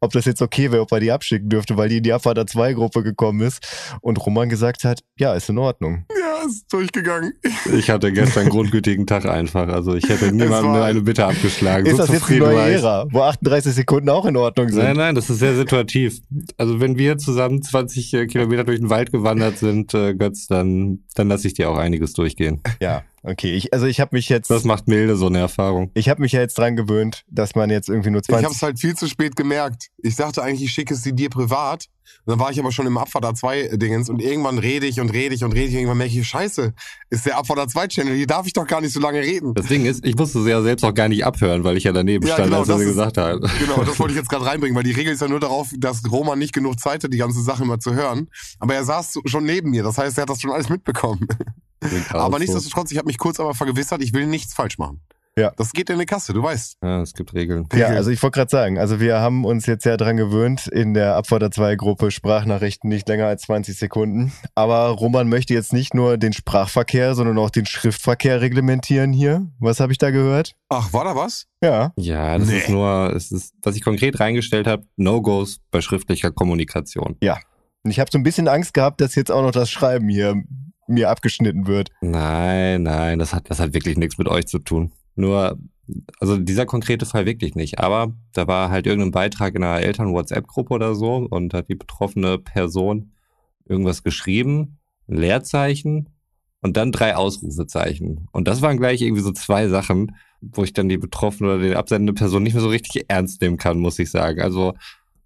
ob 0.00 0.12
das 0.12 0.26
jetzt 0.26 0.42
okay 0.42 0.70
wäre, 0.70 0.82
ob 0.82 0.92
er 0.92 1.00
die 1.00 1.12
abschicken 1.12 1.48
dürfte, 1.48 1.76
weil 1.76 1.88
die 1.88 1.98
in 1.98 2.02
die 2.02 2.12
Abfahrt 2.12 2.38
2-Gruppe 2.38 3.02
gekommen 3.02 3.40
ist. 3.40 3.60
Und 4.00 4.24
Roman 4.24 4.48
gesagt 4.48 4.84
hat, 4.84 5.00
ja, 5.18 5.34
ist 5.34 5.48
in 5.48 5.58
Ordnung. 5.58 6.04
Ja, 6.10 6.46
ist 6.46 6.72
durchgegangen. 6.72 7.32
Ich 7.72 7.88
hatte 7.90 8.12
gestern 8.12 8.42
einen 8.42 8.50
grundgütigen 8.50 9.06
Tag 9.06 9.26
einfach. 9.26 9.68
Also 9.68 9.94
ich 9.94 10.08
hätte 10.08 10.32
niemandem 10.32 10.72
eine 10.72 11.00
Bitte 11.00 11.26
abgeschlagen. 11.26 11.86
ist 11.86 11.92
so 11.92 11.98
das 11.98 12.08
jetzt 12.08 12.10
eine 12.10 12.20
zufrieden 12.20 12.46
war 12.46 12.52
neue 12.52 12.76
ich. 12.76 12.82
Ära, 12.82 13.06
wo 13.10 13.22
38 13.22 13.74
Sekunden 13.74 14.08
auch 14.08 14.26
in 14.26 14.36
Ordnung 14.36 14.68
sind? 14.68 14.82
Nein, 14.82 14.96
nein, 14.96 15.14
das 15.14 15.30
ist 15.30 15.38
sehr 15.38 15.54
situativ. 15.54 16.20
Also 16.56 16.80
wenn 16.80 16.98
wir 16.98 17.18
zusammen 17.18 17.62
20 17.62 18.14
äh, 18.14 18.26
Kilometer 18.26 18.64
durch 18.64 18.78
den 18.78 18.90
Wald 18.90 19.12
gewandert 19.12 19.58
sind, 19.58 19.94
äh, 19.94 20.14
Götz, 20.14 20.46
dann, 20.46 21.04
dann 21.14 21.28
lasse 21.28 21.46
ich 21.46 21.54
dir 21.54 21.70
auch 21.70 21.78
einiges 21.78 22.12
durchgehen. 22.12 22.60
Ja, 22.80 23.02
okay. 23.22 23.54
Ich, 23.54 23.72
also 23.72 23.86
ich 23.86 24.00
habe 24.00 24.14
mich 24.16 24.28
jetzt... 24.28 24.50
Das 24.50 24.64
macht 24.64 24.88
milde 24.88 25.16
so 25.16 25.26
eine 25.26 25.38
Erfahrung. 25.38 25.90
Ich 25.94 26.08
habe 26.08 26.22
mich 26.22 26.32
ja 26.32 26.40
jetzt 26.40 26.58
dran 26.58 26.76
gewöhnt, 26.76 27.24
dass 27.28 27.54
man 27.54 27.70
jetzt 27.70 27.88
irgendwie 27.88 28.10
nur 28.10 28.20
Ich 28.20 28.26
20. 28.26 28.44
habe 28.44 28.54
es 28.54 28.62
halt 28.62 28.78
viel 28.78 28.94
zu 28.94 29.08
spät 29.08 29.36
gemerkt. 29.36 29.88
Ich 29.98 30.16
dachte 30.16 30.42
eigentlich, 30.42 30.62
ich 30.62 30.72
schicke 30.72 30.94
es 30.94 31.02
sie 31.02 31.14
dir 31.14 31.30
privat. 31.30 31.86
Und 32.24 32.32
dann 32.32 32.40
war 32.40 32.50
ich 32.50 32.58
aber 32.58 32.72
schon 32.72 32.86
im 32.86 32.98
Abfahrt 32.98 33.24
A2-Dingens 33.24 34.08
und 34.10 34.20
irgendwann 34.20 34.58
rede 34.58 34.86
ich 34.86 35.00
und 35.00 35.10
rede 35.10 35.34
ich 35.34 35.44
und 35.44 35.52
rede 35.52 35.68
ich. 35.68 35.74
Irgendwann 35.74 35.98
merke 35.98 36.18
ich, 36.18 36.26
scheiße, 36.26 36.72
ist 37.10 37.26
der 37.26 37.38
Abfahrt 37.38 37.58
A2-Channel. 37.60 38.14
Hier 38.14 38.26
darf 38.26 38.46
ich 38.46 38.52
doch 38.52 38.66
gar 38.66 38.80
nicht 38.80 38.92
so 38.92 39.00
lange 39.00 39.20
reden. 39.20 39.54
Das 39.54 39.66
Ding 39.66 39.86
ist, 39.86 40.04
ich 40.04 40.16
musste 40.16 40.42
sie 40.42 40.50
ja 40.50 40.62
selbst 40.62 40.84
auch 40.84 40.94
gar 40.94 41.08
nicht 41.08 41.24
abhören, 41.24 41.64
weil 41.64 41.76
ich 41.76 41.84
ja 41.84 41.92
daneben 41.92 42.26
Ja, 42.26 42.34
stand, 42.34 42.48
genau, 42.48 42.60
als 42.60 42.68
er 42.68 42.74
das 42.74 42.82
sie 42.82 42.88
gesagt 42.88 43.18
hat. 43.18 43.40
Genau, 43.58 43.84
das 43.84 43.98
wollte 43.98 44.12
ich 44.12 44.18
jetzt 44.18 44.28
gerade 44.28 44.44
reinbringen, 44.46 44.76
weil 44.76 44.84
die 44.84 44.92
Regel 44.92 45.12
ist 45.12 45.22
ja 45.22 45.28
nur 45.28 45.40
darauf, 45.40 45.70
dass 45.78 46.02
Roman 46.10 46.38
nicht 46.38 46.52
genug 46.52 46.78
Zeit 46.78 47.04
hat, 47.04 47.12
die 47.12 47.18
ganze 47.18 47.42
Sache 47.42 47.64
mal 47.64 47.78
zu 47.78 47.94
hören. 47.94 48.28
Aber 48.58 48.74
er 48.74 48.84
saß 48.84 49.20
schon 49.26 49.44
neben 49.44 49.70
mir, 49.70 49.82
das 49.82 49.98
heißt, 49.98 50.18
er 50.18 50.22
hat 50.22 50.30
das 50.30 50.40
schon 50.40 50.50
alles 50.50 50.68
mitbekommen. 50.68 51.26
Aber 52.10 52.38
nichtsdestotrotz, 52.38 52.92
ich 52.92 52.98
habe 52.98 53.06
mich 53.06 53.18
kurz 53.18 53.40
aber 53.40 53.54
vergewissert, 53.54 54.02
ich 54.02 54.12
will 54.12 54.26
nichts 54.26 54.54
falsch 54.54 54.78
machen. 54.78 55.00
Ja. 55.38 55.50
Das 55.56 55.72
geht 55.72 55.88
in 55.88 55.98
die 55.98 56.04
Kasse, 56.04 56.34
du 56.34 56.42
weißt. 56.42 56.76
Ja, 56.82 57.00
es 57.00 57.14
gibt 57.14 57.32
Regeln. 57.32 57.66
Ja, 57.74 57.86
also 57.86 58.10
ich 58.10 58.22
wollte 58.22 58.34
gerade 58.34 58.50
sagen, 58.50 58.78
also 58.78 59.00
wir 59.00 59.18
haben 59.20 59.46
uns 59.46 59.64
jetzt 59.64 59.86
ja 59.86 59.96
dran 59.96 60.18
gewöhnt, 60.18 60.66
in 60.66 60.92
der 60.92 61.16
Abfahrt 61.16 61.54
2 61.54 61.74
Gruppe 61.76 62.10
Sprachnachrichten 62.10 62.90
nicht 62.90 63.08
länger 63.08 63.28
als 63.28 63.42
20 63.44 63.78
Sekunden. 63.78 64.32
Aber 64.54 64.88
Roman 64.88 65.30
möchte 65.30 65.54
jetzt 65.54 65.72
nicht 65.72 65.94
nur 65.94 66.18
den 66.18 66.34
Sprachverkehr, 66.34 67.14
sondern 67.14 67.38
auch 67.38 67.48
den 67.48 67.64
Schriftverkehr 67.64 68.42
reglementieren 68.42 69.14
hier. 69.14 69.46
Was 69.58 69.80
habe 69.80 69.90
ich 69.92 69.96
da 69.96 70.10
gehört? 70.10 70.52
Ach, 70.68 70.92
war 70.92 71.04
da 71.04 71.16
was? 71.16 71.46
Ja. 71.64 71.92
Ja, 71.96 72.36
das 72.36 72.48
Nee. 72.48 72.58
ist 72.58 72.68
nur, 72.68 73.14
es 73.16 73.32
ist, 73.32 73.54
was 73.62 73.74
ich 73.74 73.82
konkret 73.82 74.20
reingestellt 74.20 74.66
habe, 74.66 74.84
No-Gos 74.96 75.60
bei 75.70 75.80
schriftlicher 75.80 76.30
Kommunikation. 76.30 77.16
Und 77.84 77.90
ich 77.90 77.98
habe 78.00 78.10
so 78.12 78.18
ein 78.18 78.22
bisschen 78.22 78.48
Angst 78.48 78.74
gehabt, 78.74 79.00
dass 79.00 79.14
jetzt 79.14 79.30
auch 79.32 79.42
noch 79.42 79.50
das 79.50 79.70
Schreiben 79.70 80.10
hier 80.10 80.34
mir 80.86 81.10
abgeschnitten 81.10 81.66
wird. 81.66 81.90
Nein, 82.00 82.82
nein, 82.82 83.18
das 83.18 83.32
hat, 83.34 83.50
das 83.50 83.60
hat 83.60 83.74
wirklich 83.74 83.96
nichts 83.96 84.18
mit 84.18 84.28
euch 84.28 84.46
zu 84.46 84.58
tun. 84.58 84.92
Nur, 85.14 85.58
also 86.20 86.38
dieser 86.38 86.66
konkrete 86.66 87.06
Fall 87.06 87.26
wirklich 87.26 87.54
nicht. 87.54 87.78
Aber 87.78 88.12
da 88.32 88.46
war 88.46 88.70
halt 88.70 88.86
irgendein 88.86 89.12
Beitrag 89.12 89.54
in 89.54 89.62
einer 89.62 89.80
Eltern-WhatsApp-Gruppe 89.80 90.74
oder 90.74 90.94
so 90.94 91.26
und 91.30 91.54
hat 91.54 91.68
die 91.68 91.74
betroffene 91.74 92.38
Person 92.38 93.12
irgendwas 93.66 94.02
geschrieben, 94.02 94.78
ein 95.08 95.16
Leerzeichen 95.16 96.08
und 96.62 96.76
dann 96.76 96.92
drei 96.92 97.16
Ausrufezeichen. 97.16 98.28
Und 98.32 98.48
das 98.48 98.62
waren 98.62 98.78
gleich 98.78 99.02
irgendwie 99.02 99.22
so 99.22 99.32
zwei 99.32 99.68
Sachen, 99.68 100.16
wo 100.40 100.64
ich 100.64 100.72
dann 100.72 100.88
die 100.88 100.98
betroffene 100.98 101.54
oder 101.54 101.62
die 101.62 101.74
absendende 101.74 102.12
Person 102.12 102.42
nicht 102.42 102.54
mehr 102.54 102.62
so 102.62 102.68
richtig 102.68 103.04
ernst 103.08 103.40
nehmen 103.40 103.56
kann, 103.56 103.78
muss 103.78 103.98
ich 103.98 104.10
sagen. 104.10 104.40
Also, 104.40 104.74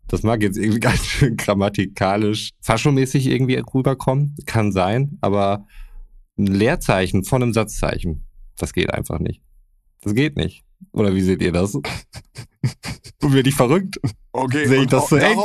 das 0.08 0.22
mag 0.22 0.42
jetzt 0.42 0.56
irgendwie 0.56 0.80
ganz 0.80 1.04
schön 1.04 1.36
grammatikalisch, 1.36 2.50
faschomäßig 2.60 3.26
irgendwie 3.26 3.62
rüberkommen, 3.74 4.34
kann 4.46 4.72
sein, 4.72 5.18
aber 5.20 5.66
ein 6.38 6.46
Leerzeichen 6.46 7.24
von 7.24 7.42
einem 7.42 7.52
Satzzeichen, 7.52 8.24
das 8.58 8.72
geht 8.72 8.92
einfach 8.92 9.18
nicht. 9.18 9.42
Das 10.02 10.14
geht 10.14 10.36
nicht. 10.36 10.64
Oder 10.92 11.14
wie 11.14 11.22
seht 11.22 11.42
ihr 11.42 11.52
das? 11.52 11.74
Und 11.74 11.86
bin 13.20 13.46
ich 13.46 13.54
verrückt? 13.54 13.96
Okay, 14.32 14.66
Sehe 14.66 14.82
ich 14.82 14.88
das 14.88 15.08
so 15.08 15.16
eng? 15.16 15.38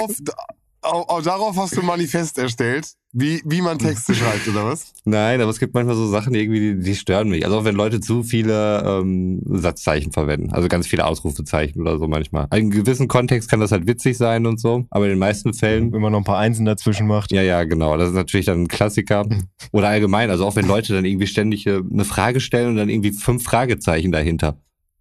Darauf, 0.82 1.10
auch, 1.10 1.10
auch 1.10 1.22
darauf 1.22 1.58
hast 1.58 1.76
du 1.76 1.82
ein 1.82 1.86
Manifest 1.86 2.38
erstellt, 2.38 2.88
wie, 3.14 3.42
wie 3.46 3.62
man 3.62 3.78
Texte 3.78 4.16
schreibt, 4.16 4.48
oder 4.48 4.66
was? 4.66 4.94
Nein, 5.04 5.42
aber 5.42 5.52
es 5.52 5.60
gibt 5.60 5.74
manchmal 5.74 5.96
so 5.96 6.08
Sachen, 6.08 6.34
die 6.34 6.40
irgendwie, 6.40 6.60
die, 6.60 6.80
die 6.80 6.96
stören 6.96 7.30
mich. 7.30 7.46
Also 7.46 7.60
auch 7.60 7.66
wenn 7.66 7.76
Leute 7.76 8.00
zu 8.00 8.24
viele 8.24 8.84
ähm, 8.86 9.42
Satzzeichen 9.46 10.12
verwenden, 10.12 10.52
also 10.54 10.68
ganz 10.68 10.88
viele 10.88 11.06
Ausrufezeichen 11.06 11.82
oder 11.82 11.98
so 12.00 12.08
manchmal. 12.08 12.46
In 12.46 12.58
einem 12.58 12.70
gewissen 12.72 13.08
Kontext 13.08 13.50
kann 13.50 13.60
das 13.60 13.72
halt 13.72 13.86
witzig 13.88 14.18
sein 14.18 14.46
und 14.46 14.60
so, 14.60 14.86
aber 14.90 15.06
in 15.06 15.12
den 15.12 15.20
meisten 15.20 15.54
Fällen 15.54 15.92
Wenn 15.92 16.02
man 16.02 16.12
noch 16.12 16.20
ein 16.20 16.26
paar 16.26 16.40
Einsen 16.40 16.66
dazwischen 16.66 17.08
macht. 17.08 17.32
Ja, 17.32 17.42
ja, 17.42 17.64
genau. 17.64 17.98
Das 17.98 18.10
ist 18.10 18.16
natürlich 18.16 18.46
dann 18.46 18.64
ein 18.64 18.68
Klassiker. 18.68 19.26
Oder 19.72 19.90
allgemein, 19.90 20.30
also 20.30 20.46
auch 20.46 20.56
wenn 20.56 20.68
Leute 20.68 20.94
dann 20.94 21.06
irgendwie 21.06 21.28
ständig 21.28 21.68
äh, 21.68 21.82
eine 21.92 22.06
Frage 22.06 22.40
stellen 22.40 22.70
und 22.70 22.76
dann 22.78 22.90
irgendwie 22.90 23.12
fünf 23.12 23.44
Fragezeichen 23.44 24.12
dahinter. 24.12 24.58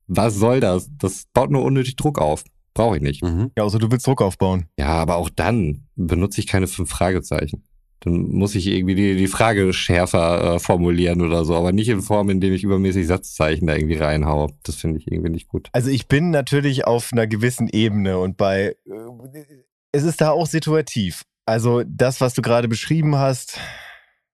Was 0.09 0.35
soll 0.35 0.59
das? 0.59 0.91
Das 0.99 1.27
baut 1.33 1.51
nur 1.51 1.63
unnötig 1.63 1.95
Druck 1.95 2.19
auf. 2.19 2.43
Brauche 2.75 2.97
ich 2.97 3.03
nicht. 3.03 3.23
Mhm. 3.23 3.51
Ja, 3.57 3.65
also 3.65 3.79
du 3.79 3.91
willst 3.91 4.07
Druck 4.07 4.23
aufbauen. 4.23 4.67
Ja, 4.79 4.89
aber 4.89 5.17
auch 5.17 5.31
dann 5.31 5.87
benutze 5.97 6.41
ich 6.41 6.47
keine 6.47 6.67
fünf 6.67 6.91
Fragezeichen. 6.91 7.65
Dann 8.01 8.31
muss 8.31 8.55
ich 8.55 8.67
irgendwie 8.67 8.95
die, 8.95 9.17
die 9.17 9.27
Frage 9.27 9.73
schärfer 9.75 10.55
äh, 10.55 10.59
formulieren 10.59 11.21
oder 11.21 11.45
so, 11.45 11.55
aber 11.55 11.73
nicht 11.73 11.89
in 11.89 12.01
Form, 12.01 12.31
indem 12.31 12.55
ich 12.55 12.65
übermäßig 12.65 13.07
Satzzeichen 13.07 13.67
da 13.67 13.75
irgendwie 13.75 13.97
reinhaue. 13.97 14.49
Das 14.63 14.77
finde 14.77 14.99
ich 14.99 15.11
irgendwie 15.11 15.31
nicht 15.31 15.49
gut. 15.49 15.69
Also 15.73 15.91
ich 15.91 16.09
bin 16.09 16.31
natürlich 16.31 16.87
auf 16.87 17.13
einer 17.13 17.27
gewissen 17.27 17.69
Ebene 17.69 18.19
und 18.19 18.39
bei 18.39 18.77
äh, 18.87 19.45
es 19.93 20.05
ist 20.05 20.21
da 20.21 20.31
auch 20.31 20.47
situativ. 20.47 21.25
Also 21.45 21.83
das, 21.87 22.21
was 22.21 22.33
du 22.35 22.43
gerade 22.43 22.69
beschrieben 22.69 23.17
hast 23.17 23.59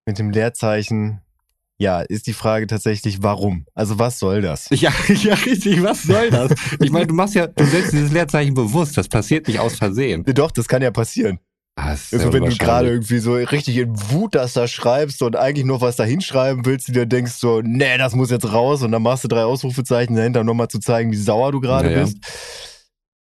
mit 0.05 0.19
dem 0.19 0.31
Leerzeichen, 0.31 1.23
ja, 1.79 2.01
ist 2.01 2.27
die 2.27 2.33
Frage 2.33 2.67
tatsächlich, 2.67 3.23
warum? 3.23 3.67
Also 3.75 3.99
was 3.99 4.19
soll 4.19 4.41
das? 4.43 4.69
Ja, 4.71 4.93
ja, 5.09 5.35
richtig. 5.35 5.83
Was 5.83 6.05
soll 6.05 6.31
das? 6.31 6.53
Ich 6.81 6.91
meine, 6.91 7.07
du 7.07 7.15
machst 7.15 7.35
ja, 7.35 7.47
du 7.47 7.65
setzt 7.65 7.93
dieses 7.93 8.13
Leerzeichen 8.13 8.55
bewusst. 8.55 8.97
Das 8.97 9.09
passiert 9.09 9.47
nicht 9.47 9.59
aus 9.59 9.77
Versehen. 9.77 10.25
Doch, 10.25 10.51
das 10.51 10.69
kann 10.69 10.83
ja 10.83 10.91
passieren. 10.91 11.39
Sehr 11.79 12.21
Also 12.21 12.33
wenn 12.33 12.45
du 12.45 12.57
gerade 12.57 12.89
irgendwie 12.89 13.19
so 13.19 13.35
richtig 13.35 13.77
in 13.77 13.93
Wut 14.11 14.35
das 14.35 14.55
da 14.55 14.67
schreibst 14.67 15.21
und 15.23 15.37
eigentlich 15.37 15.67
noch 15.67 15.83
was 15.83 15.97
da 15.97 16.05
hinschreiben 16.05 16.65
willst, 16.65 16.89
du 16.89 16.93
dir 16.93 17.05
denkst 17.05 17.33
so, 17.35 17.61
nee, 17.61 17.99
das 17.99 18.15
muss 18.15 18.31
jetzt 18.31 18.51
raus 18.51 18.83
und 18.83 18.93
dann 18.93 19.03
machst 19.03 19.25
du 19.25 19.29
drei 19.29 19.45
Ausrufezeichen 19.45 20.17
dahinter, 20.17 20.41
um 20.41 20.47
nochmal 20.47 20.69
zu 20.69 20.79
zeigen, 20.79 21.13
wie 21.13 21.17
sauer 21.17 21.53
du 21.53 21.61
gerade 21.61 21.91
Ja, 21.91 21.99
ja. 21.99 22.05
bist. 22.05 22.17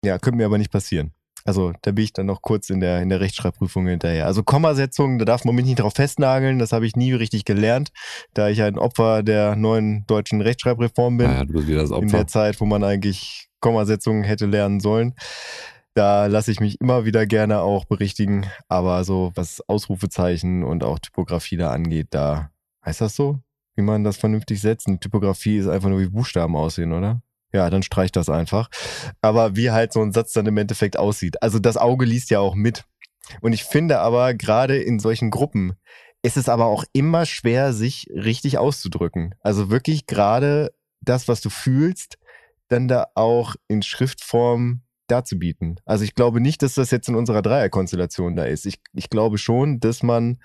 Ja, 0.05 0.19
könnte 0.19 0.37
mir 0.37 0.45
aber 0.45 0.59
nicht 0.59 0.71
passieren. 0.71 1.11
Also 1.45 1.73
da 1.83 1.91
bin 1.91 2.03
ich 2.03 2.11
dann 2.11 2.25
noch 2.25 2.41
kurz 2.41 2.69
in 2.71 2.79
der, 2.79 3.01
in 3.01 3.09
der 3.09 3.19
Rechtschreibprüfung 3.19 3.87
hinterher. 3.87 4.25
Also 4.25 4.43
Kommasetzungen, 4.43 5.19
da 5.19 5.25
darf 5.25 5.45
man 5.45 5.53
mich 5.55 5.65
nicht 5.65 5.79
drauf 5.79 5.93
festnageln, 5.93 6.57
das 6.57 6.71
habe 6.73 6.87
ich 6.87 6.95
nie 6.95 7.13
richtig 7.13 7.45
gelernt, 7.45 7.91
da 8.33 8.49
ich 8.49 8.63
ein 8.63 8.79
Opfer 8.79 9.21
der 9.21 9.55
neuen 9.55 10.05
deutschen 10.07 10.41
Rechtschreibreform 10.41 11.17
bin 11.17 11.29
Ja, 11.29 11.45
du 11.45 11.53
bist 11.53 11.67
wieder 11.67 11.81
das 11.81 11.91
in 11.91 11.95
Opfer. 11.97 12.17
der 12.17 12.27
Zeit, 12.27 12.59
wo 12.59 12.65
man 12.65 12.83
eigentlich 12.83 13.47
Kommasetzungen 13.59 14.23
hätte 14.23 14.47
lernen 14.47 14.79
sollen. 14.79 15.13
Da 15.93 16.25
lasse 16.25 16.51
ich 16.51 16.59
mich 16.59 16.81
immer 16.81 17.05
wieder 17.05 17.25
gerne 17.25 17.61
auch 17.61 17.85
berichtigen. 17.85 18.47
Aber 18.67 19.03
so 19.03 19.31
was 19.35 19.61
Ausrufezeichen 19.69 20.63
und 20.63 20.83
auch 20.83 20.99
Typografie 20.99 21.57
da 21.57 21.71
angeht, 21.71 22.07
da 22.09 22.49
heißt 22.85 23.01
das 23.01 23.15
so, 23.15 23.39
wie 23.75 23.81
man 23.81 24.03
das 24.03 24.17
vernünftig 24.17 24.59
setzt. 24.59 24.87
Und 24.87 24.99
Typografie 24.99 25.57
ist 25.57 25.67
einfach 25.67 25.89
nur 25.89 25.99
wie 26.01 26.09
Buchstaben 26.09 26.55
aussehen, 26.55 26.91
oder? 26.91 27.21
Ja, 27.53 27.69
dann 27.69 27.83
streich 27.83 28.11
das 28.11 28.29
einfach. 28.29 28.69
Aber 29.21 29.55
wie 29.55 29.71
halt 29.71 29.93
so 29.93 30.01
ein 30.01 30.11
Satz 30.11 30.33
dann 30.33 30.45
im 30.45 30.57
Endeffekt 30.57 30.97
aussieht. 30.97 31.41
Also 31.41 31.59
das 31.59 31.77
Auge 31.77 32.05
liest 32.05 32.29
ja 32.29 32.39
auch 32.39 32.55
mit. 32.55 32.83
Und 33.41 33.53
ich 33.53 33.63
finde 33.63 33.99
aber 33.99 34.33
gerade 34.33 34.77
in 34.77 34.99
solchen 34.99 35.31
Gruppen 35.31 35.73
ist 36.21 36.37
es 36.37 36.49
aber 36.49 36.65
auch 36.65 36.83
immer 36.91 37.25
schwer, 37.25 37.71
sich 37.71 38.07
richtig 38.13 38.57
auszudrücken. 38.57 39.35
Also 39.41 39.69
wirklich 39.69 40.07
gerade 40.07 40.73
das, 41.01 41.27
was 41.27 41.41
du 41.41 41.49
fühlst, 41.49 42.17
dann 42.67 42.87
da 42.87 43.07
auch 43.13 43.55
in 43.67 43.83
Schriftform 43.83 44.81
darzubieten. 45.07 45.79
Also 45.85 46.03
ich 46.03 46.15
glaube 46.15 46.41
nicht, 46.41 46.63
dass 46.63 46.75
das 46.75 46.91
jetzt 46.91 47.09
in 47.09 47.15
unserer 47.15 47.43
Dreierkonstellation 47.43 48.35
da 48.35 48.45
ist. 48.45 48.65
Ich, 48.65 48.79
ich 48.93 49.09
glaube 49.09 49.37
schon, 49.37 49.79
dass 49.79 50.01
man 50.01 50.39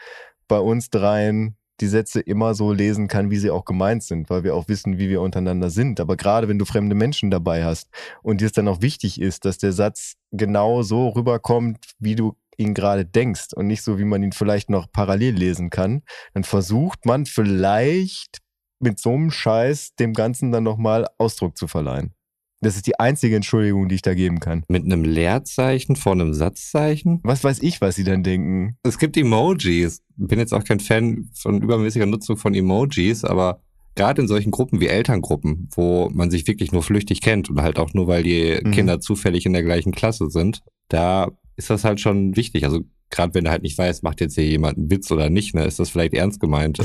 bei 0.48 0.58
uns 0.58 0.90
dreien 0.90 1.56
die 1.80 1.86
Sätze 1.86 2.20
immer 2.20 2.54
so 2.54 2.72
lesen 2.72 3.08
kann, 3.08 3.30
wie 3.30 3.38
sie 3.38 3.50
auch 3.50 3.64
gemeint 3.64 4.02
sind, 4.02 4.30
weil 4.30 4.44
wir 4.44 4.54
auch 4.54 4.68
wissen, 4.68 4.98
wie 4.98 5.08
wir 5.08 5.20
untereinander 5.20 5.70
sind. 5.70 6.00
Aber 6.00 6.16
gerade 6.16 6.48
wenn 6.48 6.58
du 6.58 6.64
fremde 6.64 6.94
Menschen 6.94 7.30
dabei 7.30 7.64
hast 7.64 7.88
und 8.22 8.40
dir 8.40 8.46
es 8.46 8.52
dann 8.52 8.68
auch 8.68 8.82
wichtig 8.82 9.20
ist, 9.20 9.44
dass 9.44 9.58
der 9.58 9.72
Satz 9.72 10.14
genau 10.30 10.82
so 10.82 11.08
rüberkommt, 11.08 11.78
wie 11.98 12.14
du 12.14 12.36
ihn 12.56 12.74
gerade 12.74 13.04
denkst 13.06 13.48
und 13.54 13.66
nicht 13.66 13.82
so, 13.82 13.98
wie 13.98 14.04
man 14.04 14.22
ihn 14.22 14.32
vielleicht 14.32 14.70
noch 14.70 14.92
parallel 14.92 15.34
lesen 15.34 15.70
kann, 15.70 16.02
dann 16.34 16.44
versucht 16.44 17.06
man 17.06 17.26
vielleicht 17.26 18.38
mit 18.78 18.98
so 18.98 19.12
einem 19.12 19.30
Scheiß 19.30 19.94
dem 19.96 20.12
Ganzen 20.12 20.52
dann 20.52 20.64
nochmal 20.64 21.06
Ausdruck 21.18 21.56
zu 21.56 21.66
verleihen. 21.66 22.14
Das 22.62 22.76
ist 22.76 22.86
die 22.86 22.98
einzige 23.00 23.36
Entschuldigung, 23.36 23.88
die 23.88 23.94
ich 23.94 24.02
da 24.02 24.14
geben 24.14 24.38
kann. 24.38 24.64
Mit 24.68 24.84
einem 24.84 25.02
Leerzeichen 25.04 25.96
vor 25.96 26.12
einem 26.12 26.34
Satzzeichen? 26.34 27.20
Was 27.22 27.42
weiß 27.42 27.62
ich, 27.62 27.80
was 27.80 27.96
sie 27.96 28.04
dann 28.04 28.22
denken. 28.22 28.76
Es 28.82 28.98
gibt 28.98 29.16
Emojis. 29.16 30.02
Bin 30.16 30.38
jetzt 30.38 30.52
auch 30.52 30.64
kein 30.64 30.80
Fan 30.80 31.30
von 31.34 31.62
übermäßiger 31.62 32.06
Nutzung 32.06 32.36
von 32.36 32.54
Emojis, 32.54 33.24
aber 33.24 33.60
gerade 33.94 34.22
in 34.22 34.28
solchen 34.28 34.50
Gruppen 34.50 34.80
wie 34.80 34.88
Elterngruppen, 34.88 35.68
wo 35.74 36.10
man 36.12 36.30
sich 36.30 36.46
wirklich 36.46 36.70
nur 36.72 36.82
flüchtig 36.82 37.22
kennt 37.22 37.48
und 37.50 37.62
halt 37.62 37.78
auch 37.78 37.94
nur, 37.94 38.06
weil 38.06 38.22
die 38.22 38.60
Mhm. 38.62 38.70
Kinder 38.72 39.00
zufällig 39.00 39.46
in 39.46 39.52
der 39.54 39.62
gleichen 39.62 39.92
Klasse 39.92 40.28
sind, 40.30 40.60
da 40.88 41.30
ist 41.56 41.70
das 41.70 41.84
halt 41.84 42.00
schon 42.00 42.36
wichtig. 42.36 42.64
Also 42.64 42.80
gerade 43.10 43.34
wenn 43.34 43.44
du 43.44 43.50
halt 43.50 43.62
nicht 43.62 43.76
weißt, 43.78 44.02
macht 44.02 44.20
jetzt 44.20 44.34
hier 44.34 44.46
jemand 44.46 44.76
einen 44.78 44.90
Witz 44.90 45.10
oder 45.10 45.30
nicht, 45.30 45.54
ne, 45.54 45.64
ist 45.64 45.78
das 45.78 45.90
vielleicht 45.90 46.14
ernst 46.14 46.40
gemeint. 46.40 46.78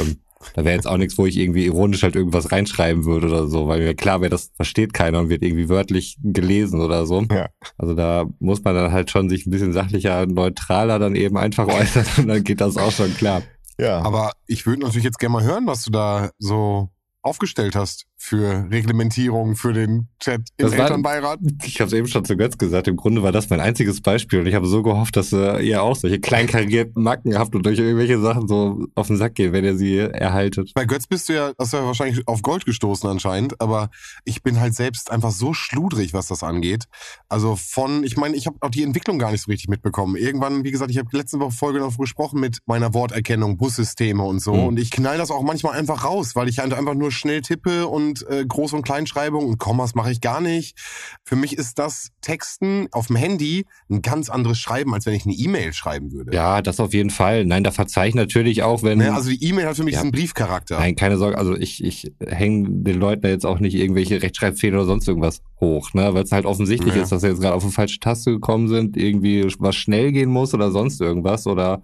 Da 0.54 0.64
wäre 0.64 0.76
jetzt 0.76 0.88
auch 0.88 0.98
nichts, 0.98 1.18
wo 1.18 1.26
ich 1.26 1.38
irgendwie 1.38 1.66
ironisch 1.66 2.04
halt 2.04 2.16
irgendwas 2.16 2.52
reinschreiben 2.52 3.06
würde 3.06 3.28
oder 3.28 3.48
so, 3.48 3.68
weil 3.68 3.82
mir 3.82 3.96
klar 3.96 4.22
wäre, 4.22 4.30
das 4.30 4.52
versteht 4.56 4.94
keiner 4.94 5.20
und 5.20 5.30
wird 5.30 5.44
irgendwie 5.44 5.70
wörtlich 5.70 6.18
gelesen 6.24 6.82
oder 6.82 7.06
so. 7.06 7.24
Ja. 7.32 7.50
Also 7.78 7.94
da 7.94 8.26
muss 8.40 8.64
man 8.64 8.76
dann 8.76 8.92
halt 8.92 9.12
schon 9.12 9.30
sich 9.30 9.46
ein 9.46 9.52
bisschen 9.52 9.74
sachlicher, 9.74 10.26
neutraler 10.26 11.00
dann 11.00 11.16
eben 11.16 11.38
einfach 11.38 11.68
äußern 11.68 12.06
und 12.18 12.28
dann 12.28 12.44
geht 12.44 12.62
das 12.62 12.78
auch 12.78 12.92
schon 12.92 13.14
klar. 13.16 13.42
Ja. 13.78 14.02
Aber 14.02 14.32
ich 14.48 14.66
würde 14.66 14.82
natürlich 14.82 15.04
jetzt 15.04 15.20
gerne 15.20 15.34
mal 15.34 15.44
hören, 15.44 15.68
was 15.68 15.84
du 15.84 15.92
da 15.92 16.30
so 16.40 16.90
aufgestellt 17.22 17.76
hast 17.76 18.06
für 18.26 18.68
Reglementierung 18.72 19.56
für 19.56 19.72
den 19.72 20.08
Chat 20.20 20.42
im 20.58 20.66
Das 20.66 20.72
war- 20.72 20.86
Elternbeirat. 20.86 21.40
Ich 21.64 21.80
habe 21.80 21.88
es 21.88 21.94
eben 21.94 22.08
schon 22.08 22.26
zu 22.26 22.36
Götz 22.36 22.58
gesagt, 22.58 22.88
im 22.88 22.96
Grunde 22.96 23.22
war 23.22 23.32
das 23.32 23.50
mein 23.52 23.60
einziges 23.60 24.02
Beispiel 24.02 24.40
und 24.40 24.48
ich 24.48 24.56
habe 24.56 24.66
so 24.66 24.82
gehofft, 24.82 25.16
dass 25.16 25.32
äh, 25.32 25.60
ihr 25.62 25.84
auch 25.84 25.96
solche 25.96 26.20
kleinkarierten 26.20 27.04
Macken 27.04 27.38
habt 27.38 27.54
und 27.56 27.68
euch 27.68 27.78
irgendwelche 27.78 28.20
Sachen 28.20 28.48
so 28.48 28.88
auf 28.96 29.08
den 29.08 29.18
Sack 29.18 29.36
geht, 29.36 29.52
wenn 29.52 29.64
ihr 29.64 29.78
sie 29.78 29.98
erhaltet. 29.98 30.72
Bei 30.74 30.86
Götz 30.86 31.06
bist 31.06 31.30
du 31.30 31.34
ja, 31.34 31.52
hast 31.60 31.74
du 31.74 31.78
ja 31.78 31.86
wahrscheinlich 31.86 32.28
auf 32.28 32.42
Gold 32.42 32.66
gestoßen 32.66 33.08
anscheinend, 33.08 33.62
aber 33.62 33.90
ich 34.24 34.42
bin 34.42 34.60
halt 34.60 34.74
selbst 34.74 35.12
einfach 35.12 35.32
so 35.32 35.54
schludrig, 35.54 36.14
was 36.14 36.26
das 36.28 36.42
angeht. 36.42 36.86
Also 37.30 37.56
von, 37.56 38.04
ich 38.04 38.18
meine, 38.18 38.36
ich 38.36 38.48
habe 38.48 38.58
auch 38.62 38.72
die 38.72 38.82
Entwicklung 38.84 39.20
gar 39.20 39.32
nicht 39.32 39.42
so 39.44 39.52
richtig 39.52 39.70
mitbekommen. 39.70 40.16
Irgendwann, 40.16 40.64
wie 40.64 40.72
gesagt, 40.72 40.90
ich 40.90 40.98
habe 40.98 41.10
letzte 41.16 41.40
Woche 41.40 41.52
Folge 41.52 41.80
noch 41.80 41.96
gesprochen 41.96 42.40
mit 42.40 42.58
meiner 42.66 42.96
Worterkennung, 42.96 43.58
Bussysteme 43.58 44.24
und 44.24 44.40
so. 44.40 44.54
Mhm. 44.56 44.64
Und 44.66 44.80
ich 44.80 44.90
knall 44.90 45.20
das 45.20 45.30
auch 45.30 45.44
manchmal 45.44 45.78
einfach 45.78 46.04
raus, 46.04 46.36
weil 46.36 46.48
ich 46.50 46.58
halt 46.60 46.74
einfach 46.74 46.96
nur 46.96 47.12
schnell 47.12 47.42
tippe 47.42 47.86
und 47.88 48.15
und 48.24 48.30
äh, 48.30 48.42
Groß- 48.44 48.74
und 48.76 48.84
Kleinschreibung 48.84 49.46
und 49.46 49.58
Kommas 49.58 49.96
mache 49.96 50.12
ich 50.12 50.22
gar 50.22 50.42
nicht. 50.42 50.78
Für 51.24 51.36
mich 51.36 51.58
ist 51.58 51.80
das 51.80 52.10
Texten 52.22 52.88
auf 52.92 53.08
dem 53.08 53.16
Handy 53.16 53.66
ein 53.90 54.02
ganz 54.02 54.30
anderes 54.30 54.58
Schreiben, 54.60 54.94
als 54.94 55.06
wenn 55.06 55.14
ich 55.14 55.26
eine 55.26 55.34
E-Mail 55.36 55.74
schreiben 55.74 56.12
würde. 56.12 56.34
Ja, 56.36 56.62
das 56.62 56.80
auf 56.80 56.94
jeden 56.94 57.10
Fall. 57.10 57.46
Nein, 57.46 57.64
da 57.64 57.72
verzeihe 57.72 58.10
ich 58.10 58.16
natürlich 58.16 58.64
auch, 58.64 58.84
wenn. 58.84 59.00
Ne, 59.00 59.14
also 59.14 59.30
die 59.30 59.44
E-Mail 59.44 59.68
hat 59.68 59.76
für 59.76 59.84
mich 59.84 59.96
Ja. 59.96 60.02
diesen 60.02 60.12
Briefcharakter. 60.12 60.80
Nein, 60.80 60.96
keine 60.96 61.18
Sorge. 61.18 61.38
Also 61.38 61.56
ich, 61.56 61.84
ich 61.84 62.12
hänge 62.26 62.68
den 62.70 63.00
Leuten 63.00 63.22
da 63.24 63.30
jetzt 63.30 63.46
auch 63.46 63.60
nicht 63.60 63.76
irgendwelche 63.76 64.22
Rechtschreibfehler 64.22 64.78
oder 64.78 64.86
sonst 64.86 65.08
irgendwas 65.08 65.42
hoch, 65.60 65.94
ne? 65.94 66.14
Weil 66.14 66.24
es 66.24 66.32
halt 66.32 66.46
offensichtlich 66.46 66.96
Ja. 66.96 67.04
ist, 67.04 67.12
dass 67.12 67.22
sie 67.22 67.28
jetzt 67.30 67.42
gerade 67.42 67.56
auf 67.56 67.64
eine 67.64 67.72
falsche 67.72 68.00
Taste 68.00 68.32
gekommen 68.32 68.68
sind, 68.68 68.98
irgendwie 68.98 69.46
was 69.60 69.76
schnell 69.76 70.12
gehen 70.12 70.30
muss 70.30 70.54
oder 70.54 70.72
sonst 70.72 71.02
irgendwas 71.02 71.48
oder 71.48 71.82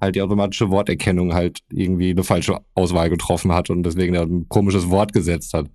halt 0.00 0.14
die 0.16 0.22
automatische 0.22 0.70
Worterkennung 0.70 1.34
halt 1.34 1.58
irgendwie 1.70 2.10
eine 2.10 2.24
falsche 2.24 2.58
Auswahl 2.74 3.10
getroffen 3.10 3.52
hat 3.52 3.70
und 3.70 3.82
deswegen 3.82 4.16
ein 4.16 4.46
komisches 4.48 4.88
Wort 4.90 5.12
gesetzt 5.12 5.52
hat. 5.54 5.66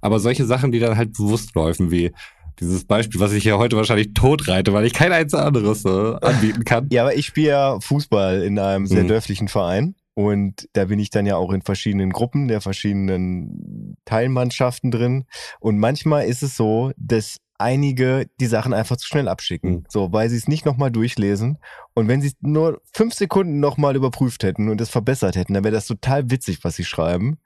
Aber 0.00 0.20
solche 0.20 0.44
Sachen, 0.44 0.72
die 0.72 0.78
dann 0.78 0.96
halt 0.96 1.12
bewusst 1.12 1.54
läufen, 1.54 1.90
wie 1.90 2.12
dieses 2.60 2.84
Beispiel, 2.84 3.20
was 3.20 3.32
ich 3.32 3.44
ja 3.44 3.58
heute 3.58 3.76
wahrscheinlich 3.76 4.14
totreite, 4.14 4.72
weil 4.72 4.84
ich 4.86 4.92
kein 4.92 5.12
einziges 5.12 5.44
anderes 5.44 5.84
äh, 5.84 6.14
anbieten 6.20 6.64
kann. 6.64 6.88
Ja, 6.92 7.02
aber 7.02 7.16
ich 7.16 7.26
spiele 7.26 7.48
ja 7.48 7.80
Fußball 7.80 8.42
in 8.42 8.58
einem 8.58 8.86
sehr 8.86 9.02
Mhm. 9.02 9.08
dörflichen 9.08 9.48
Verein. 9.48 9.96
Und 10.16 10.68
da 10.74 10.84
bin 10.84 11.00
ich 11.00 11.10
dann 11.10 11.26
ja 11.26 11.34
auch 11.34 11.52
in 11.52 11.62
verschiedenen 11.62 12.10
Gruppen 12.10 12.46
der 12.46 12.60
verschiedenen 12.60 13.96
Teilmannschaften 14.04 14.92
drin. 14.92 15.24
Und 15.58 15.78
manchmal 15.78 16.26
ist 16.26 16.42
es 16.44 16.56
so, 16.56 16.92
dass 16.96 17.38
einige 17.58 18.26
die 18.40 18.46
Sachen 18.46 18.72
einfach 18.74 18.96
zu 18.96 19.06
schnell 19.06 19.28
abschicken. 19.28 19.70
Mhm. 19.70 19.84
So, 19.88 20.12
weil 20.12 20.28
sie 20.30 20.36
es 20.36 20.48
nicht 20.48 20.66
nochmal 20.66 20.90
durchlesen. 20.90 21.58
Und 21.94 22.08
wenn 22.08 22.20
sie 22.20 22.28
es 22.28 22.34
nur 22.40 22.80
fünf 22.92 23.14
Sekunden 23.14 23.60
nochmal 23.60 23.96
überprüft 23.96 24.42
hätten 24.42 24.68
und 24.68 24.80
es 24.80 24.90
verbessert 24.90 25.36
hätten, 25.36 25.54
dann 25.54 25.64
wäre 25.64 25.74
das 25.74 25.86
total 25.86 26.30
witzig, 26.30 26.58
was 26.62 26.76
sie 26.76 26.84
schreiben. 26.84 27.38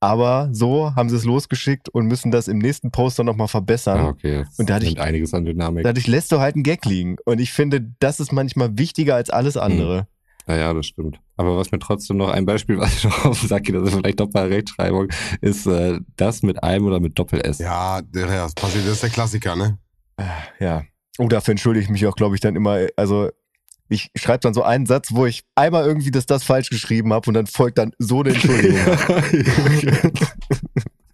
Aber 0.00 0.48
so 0.50 0.96
haben 0.96 1.08
sie 1.08 1.14
es 1.16 1.24
losgeschickt 1.24 1.88
und 1.88 2.06
müssen 2.06 2.32
das 2.32 2.48
im 2.48 2.58
nächsten 2.58 2.90
Poster 2.90 3.22
nochmal 3.22 3.46
verbessern. 3.46 4.00
Ah, 4.00 4.08
okay. 4.08 4.42
Das 4.44 4.58
Und 4.58 4.68
da 4.68 4.74
hatte 4.74 4.84
ich- 4.86 4.94
nimmt 4.94 5.06
einiges 5.06 5.32
an 5.32 5.44
Dynamik. 5.44 5.84
Dadurch 5.84 6.08
lässt 6.08 6.32
du 6.32 6.40
halt 6.40 6.56
einen 6.56 6.64
Gag 6.64 6.84
liegen. 6.86 7.18
Und 7.24 7.40
ich 7.40 7.52
finde, 7.52 7.86
das 8.00 8.18
ist 8.18 8.32
manchmal 8.32 8.76
wichtiger 8.76 9.14
als 9.14 9.30
alles 9.30 9.56
andere. 9.56 9.96
Ja, 9.98 10.06
ja, 10.48 10.72
das 10.72 10.86
stimmt. 10.86 11.20
Aber 11.36 11.56
was 11.56 11.72
mir 11.72 11.78
trotzdem 11.78 12.16
noch 12.16 12.30
ein 12.30 12.44
Beispiel, 12.44 12.78
was 12.80 12.96
ich 12.96 13.04
noch 13.04 13.24
auf 13.24 13.40
den 13.40 13.48
Sack 13.48 13.64
geht, 13.64 13.74
das 13.74 13.84
ist 13.84 13.94
vielleicht 13.94 14.20
Doppelrechtschreibung, 14.20 15.08
ist 15.40 15.66
äh, 15.66 16.00
das 16.16 16.42
mit 16.42 16.62
einem 16.62 16.86
oder 16.86 17.00
mit 17.00 17.18
Doppel-S. 17.18 17.58
Ja, 17.58 18.02
das 18.02 18.54
passiert, 18.54 18.84
das 18.84 18.94
ist 18.94 19.02
der 19.02 19.10
Klassiker, 19.10 19.56
ne? 19.56 19.78
Ja. 20.60 20.82
Und 21.18 21.32
dafür 21.32 21.52
entschuldige 21.52 21.84
ich 21.84 21.90
mich 21.90 22.06
auch, 22.06 22.16
glaube 22.16 22.34
ich, 22.34 22.40
dann 22.40 22.56
immer. 22.56 22.86
Also, 22.96 23.30
ich 23.88 24.10
schreibe 24.16 24.40
dann 24.40 24.54
so 24.54 24.62
einen 24.62 24.86
Satz, 24.86 25.08
wo 25.10 25.26
ich 25.26 25.44
einmal 25.54 25.84
irgendwie 25.84 26.10
das, 26.10 26.24
das 26.24 26.44
falsch 26.44 26.70
geschrieben 26.70 27.12
habe 27.12 27.28
und 27.28 27.34
dann 27.34 27.46
folgt 27.46 27.76
dann 27.76 27.92
so 27.98 28.20
eine 28.20 28.30
Entschuldigung. 28.30 28.78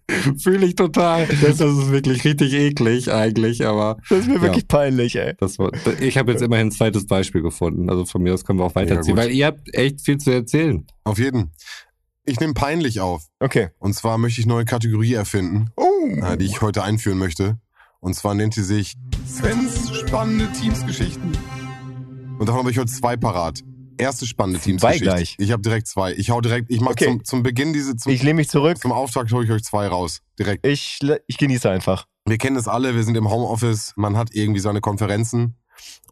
Fühle 0.39 0.65
ich 0.65 0.75
total. 0.75 1.27
Das 1.41 1.59
ist 1.59 1.91
wirklich 1.91 2.23
richtig 2.25 2.53
eklig 2.53 3.11
eigentlich, 3.11 3.65
aber 3.65 3.97
Das 4.09 4.19
ist 4.19 4.27
mir 4.27 4.35
Ja. 4.35 4.41
wirklich 4.41 4.67
peinlich, 4.67 5.15
ey. 5.15 5.33
das 5.37 5.59
war, 5.59 5.71
ich 5.99 6.17
habe 6.17 6.31
jetzt 6.31 6.41
immerhin 6.41 6.67
ein 6.67 6.71
zweites 6.71 7.05
Beispiel 7.07 7.41
gefunden. 7.41 7.89
Also 7.89 8.05
von 8.05 8.21
mir 8.21 8.33
aus 8.33 8.43
können 8.45 8.59
wir 8.59 8.65
auch 8.65 8.75
weiterziehen, 8.75 9.15
gut. 9.15 9.23
weil 9.23 9.31
ihr 9.31 9.45
habt 9.47 9.73
echt 9.73 10.01
viel 10.01 10.17
zu 10.17 10.31
erzählen. 10.31 10.85
Auf 11.03 11.19
jeden. 11.19 11.51
Ich 12.25 12.39
nehme 12.39 12.53
peinlich 12.53 12.99
auf. 12.99 13.23
Okay. 13.39 13.69
Und 13.79 13.93
zwar 13.93 14.17
möchte 14.17 14.39
ich 14.41 14.45
eine 14.45 14.53
neue 14.55 14.65
Kategorie 14.65 15.13
erfinden, 15.13 15.69
Oh. 15.75 15.85
äh, 16.23 16.37
die 16.37 16.45
ich 16.45 16.61
heute 16.61 16.83
einführen 16.83 17.17
möchte. 17.17 17.57
Und 18.01 18.13
zwar 18.15 18.33
nennt 18.35 18.53
sie 18.53 18.63
sich 18.63 18.93
Svens 19.27 19.91
spannende 19.97 20.47
Teamsgeschichten. 20.53 21.31
Und 22.37 22.47
davon 22.47 22.59
habe 22.61 22.71
ich 22.71 22.77
heute 22.77 22.91
zwei 22.91 23.17
parat. 23.17 23.61
Erste 23.99 24.25
spannende 24.25 24.59
Teamsgeschichte. 24.59 25.03
gleich. 25.05 25.35
Ich 25.37 25.51
habe 25.51 25.61
direkt 25.61 25.87
zwei. 25.87 26.13
Ich 26.13 26.29
hau 26.29 26.41
direkt, 26.41 26.71
ich 26.71 26.79
mache 26.81 26.93
Okay. 26.93 27.05
zum, 27.05 27.23
zum 27.25 27.43
Beginn 27.43 27.73
diese, 27.73 27.95
zum, 27.97 28.11
Ich 28.11 28.23
lehne 28.23 28.35
mich 28.35 28.49
zurück. 28.49 28.77
zum 28.79 28.91
Auftakt 28.91 29.31
hole 29.31 29.45
ich 29.45 29.51
euch 29.51 29.63
zwei 29.63 29.87
raus. 29.87 30.21
Direkt. 30.39 30.65
Ich, 30.65 30.99
ich 31.27 31.37
genieße 31.37 31.69
einfach. 31.69 32.05
Wir 32.25 32.37
kennen 32.37 32.55
das 32.55 32.67
alle, 32.67 32.95
wir 32.95 33.03
sind 33.03 33.15
im 33.17 33.29
Homeoffice, 33.29 33.93
man 33.95 34.15
hat 34.17 34.29
irgendwie 34.33 34.59
seine 34.59 34.81
Konferenzen. 34.81 35.55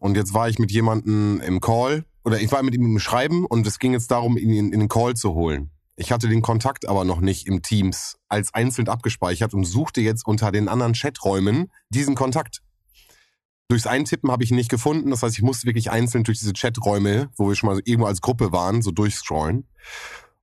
Und 0.00 0.16
jetzt 0.16 0.34
war 0.34 0.48
ich 0.48 0.58
mit 0.58 0.70
jemandem 0.70 1.40
im 1.40 1.60
Call, 1.60 2.04
oder 2.24 2.40
ich 2.40 2.50
war 2.52 2.62
mit 2.62 2.74
ihm 2.74 2.84
im 2.86 2.98
Schreiben 2.98 3.46
und 3.46 3.66
es 3.66 3.78
ging 3.78 3.92
jetzt 3.92 4.10
darum, 4.10 4.36
ihn 4.36 4.50
in, 4.50 4.72
in 4.72 4.80
den 4.80 4.88
Call 4.88 5.14
zu 5.14 5.34
holen. 5.34 5.70
Ich 5.96 6.12
hatte 6.12 6.28
den 6.28 6.42
Kontakt 6.42 6.88
aber 6.88 7.04
noch 7.04 7.20
nicht 7.20 7.46
im 7.46 7.62
Teams 7.62 8.18
als 8.28 8.54
einzeln 8.54 8.88
abgespeichert 8.88 9.52
und 9.54 9.64
suchte 9.64 10.00
jetzt 10.00 10.26
unter 10.26 10.52
den 10.52 10.68
anderen 10.68 10.92
Chaträumen 10.92 11.70
diesen 11.90 12.14
Kontakt. 12.14 12.60
Durchs 13.68 13.86
Eintippen 13.86 14.30
habe 14.30 14.44
ich 14.44 14.50
ihn 14.50 14.56
nicht 14.56 14.70
gefunden. 14.70 15.10
Das 15.10 15.22
heißt, 15.22 15.36
ich 15.36 15.42
musste 15.42 15.66
wirklich 15.66 15.90
einzeln 15.90 16.24
durch 16.24 16.38
diese 16.38 16.54
Chaträume, 16.54 17.30
wo 17.36 17.48
wir 17.48 17.54
schon 17.54 17.68
mal 17.68 17.80
irgendwo 17.84 18.06
als 18.06 18.22
Gruppe 18.22 18.50
waren, 18.50 18.80
so 18.80 18.90
durchscrollen. 18.90 19.68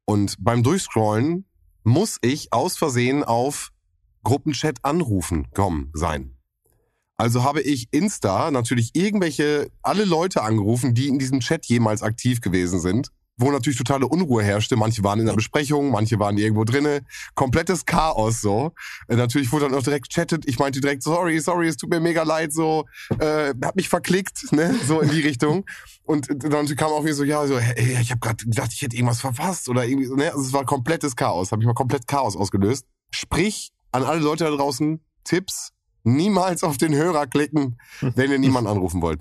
Und 0.05 0.37
beim 0.39 0.61
Durchscrollen 0.61 1.45
muss 1.83 2.19
ich 2.21 2.53
aus 2.53 2.77
Versehen 2.77 3.23
auf 3.23 3.71
Gruppenchat 4.23 4.77
anrufen 4.83 5.47
kommen 5.53 5.91
sein. 5.93 6.35
Also 7.17 7.43
habe 7.43 7.61
ich 7.61 7.87
Insta 7.91 8.51
natürlich 8.51 8.91
irgendwelche, 8.93 9.71
alle 9.81 10.03
Leute 10.03 10.43
angerufen, 10.43 10.93
die 10.93 11.07
in 11.07 11.17
diesem 11.17 11.39
Chat 11.39 11.65
jemals 11.65 12.03
aktiv 12.03 12.41
gewesen 12.41 12.79
sind, 12.79 13.11
wo 13.37 13.51
natürlich 13.51 13.77
totale 13.77 14.07
Unruhe 14.07 14.43
herrschte. 14.43 14.75
Manche 14.75 15.03
waren 15.03 15.19
in 15.19 15.25
der 15.25 15.33
Besprechung, 15.33 15.91
manche 15.91 16.19
waren 16.19 16.37
irgendwo 16.37 16.63
drinne. 16.63 17.01
Komplettes 17.33 17.85
Chaos 17.85 18.41
so. 18.41 18.71
Äh, 19.07 19.15
natürlich 19.15 19.51
wurde 19.51 19.65
dann 19.65 19.75
auch 19.75 19.83
direkt 19.83 20.09
chattet. 20.09 20.47
Ich 20.47 20.59
meinte 20.59 20.79
direkt, 20.79 21.03
sorry, 21.03 21.39
sorry, 21.39 21.67
es 21.67 21.77
tut 21.77 21.89
mir 21.89 21.99
mega 21.99 22.23
leid, 22.23 22.53
so, 22.53 22.85
äh, 23.19 23.53
hab 23.63 23.75
mich 23.75 23.89
verklickt, 23.89 24.51
ne, 24.51 24.75
so 24.87 25.01
in 25.01 25.09
die 25.09 25.21
Richtung. 25.21 25.65
Und 26.03 26.27
dann 26.43 26.67
kam 26.75 26.91
auch 26.91 27.03
wieder 27.03 27.15
so, 27.15 27.23
ja, 27.23 27.45
so, 27.47 27.59
hey, 27.59 27.97
ich 28.01 28.11
habe 28.11 28.19
gerade 28.19 28.45
gedacht, 28.45 28.71
ich 28.73 28.81
hätte 28.81 28.95
irgendwas 28.95 29.21
verpasst 29.21 29.69
oder 29.69 29.85
irgendwie 29.85 30.05
so, 30.05 30.15
ne, 30.15 30.31
also 30.31 30.41
es 30.41 30.53
war 30.53 30.65
komplettes 30.65 31.15
Chaos. 31.15 31.51
Habe 31.51 31.61
ich 31.61 31.67
mal 31.67 31.73
komplett 31.73 32.07
Chaos 32.07 32.35
ausgelöst. 32.35 32.85
Sprich, 33.11 33.71
an 33.91 34.03
alle 34.03 34.19
Leute 34.19 34.45
da 34.45 34.51
draußen, 34.51 35.01
Tipps, 35.23 35.71
niemals 36.03 36.63
auf 36.63 36.77
den 36.77 36.93
Hörer 36.93 37.27
klicken, 37.27 37.77
wenn 38.01 38.31
ihr 38.31 38.39
niemanden 38.39 38.69
anrufen 38.69 39.01
wollt. 39.01 39.19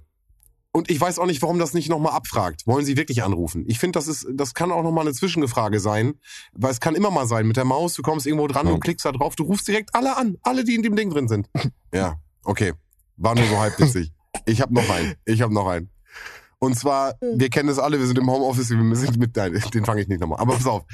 Und 0.77 0.91
ich 0.91 1.01
weiß 1.01 1.21
auch 1.21 1.27
nicht, 1.27 1.41
warum 1.41 1.61
das 1.61 1.73
nicht 1.73 1.89
nochmal 1.89 2.15
abfragt. 2.15 2.67
Wollen 2.67 2.85
Sie 2.85 2.97
wirklich 2.97 3.23
anrufen? 3.23 3.65
Ich 3.69 3.79
finde, 3.79 3.97
das 3.97 4.09
ist, 4.09 4.27
das 4.35 4.55
kann 4.55 4.73
auch 4.73 4.83
nochmal 4.83 5.05
eine 5.07 5.15
Zwischengefrage 5.15 5.79
sein, 5.79 6.15
weil 6.53 6.73
es 6.73 6.81
kann 6.81 6.97
immer 6.97 7.13
mal 7.13 7.29
sein, 7.29 7.47
mit 7.47 7.57
der 7.57 7.65
Maus, 7.65 7.95
du 7.95 8.03
kommst 8.03 8.27
irgendwo 8.27 8.49
dran 8.49 8.67
Ja. 8.67 8.73
und 8.73 8.81
klickst 8.81 9.07
da 9.07 9.13
drauf, 9.13 9.37
du 9.37 9.45
rufst 9.45 9.69
direkt 9.69 9.95
alle 9.95 10.17
an, 10.17 10.37
alle, 10.43 10.65
die 10.65 10.75
in 10.75 10.83
dem 10.83 10.97
Ding 10.97 11.11
drin 11.11 11.29
sind. 11.29 11.49
Ja, 11.95 12.17
okay. 12.43 12.73
War 13.17 13.37
nur 13.37 13.47
so 13.47 13.57
halb 13.57 13.79
witzig. 13.79 14.13
Ich 14.47 14.61
habe 14.61 14.75
noch 14.75 14.91
einen. 14.91 15.15
Ich 15.27 15.41
habe 15.43 15.55
noch 15.55 15.69
einen. 15.69 15.91
Und 16.65 16.77
zwar, 16.77 17.15
wir 17.21 17.51
kennen 17.51 17.69
das 17.69 17.79
alle, 17.79 17.99
wir 17.99 18.07
sind 18.07 18.19
im 18.19 18.31
Homeoffice, 18.31 18.71
wir 18.71 18.97
sind 18.97 19.19
mit, 19.19 19.37
nein, 19.37 19.53
den 19.75 19.85
fange 19.85 20.01
ich 20.01 20.09
nicht 20.09 20.21
nochmal. 20.21 20.39
Aber 20.39 20.55
pass 20.55 20.67
auf, 20.67 20.85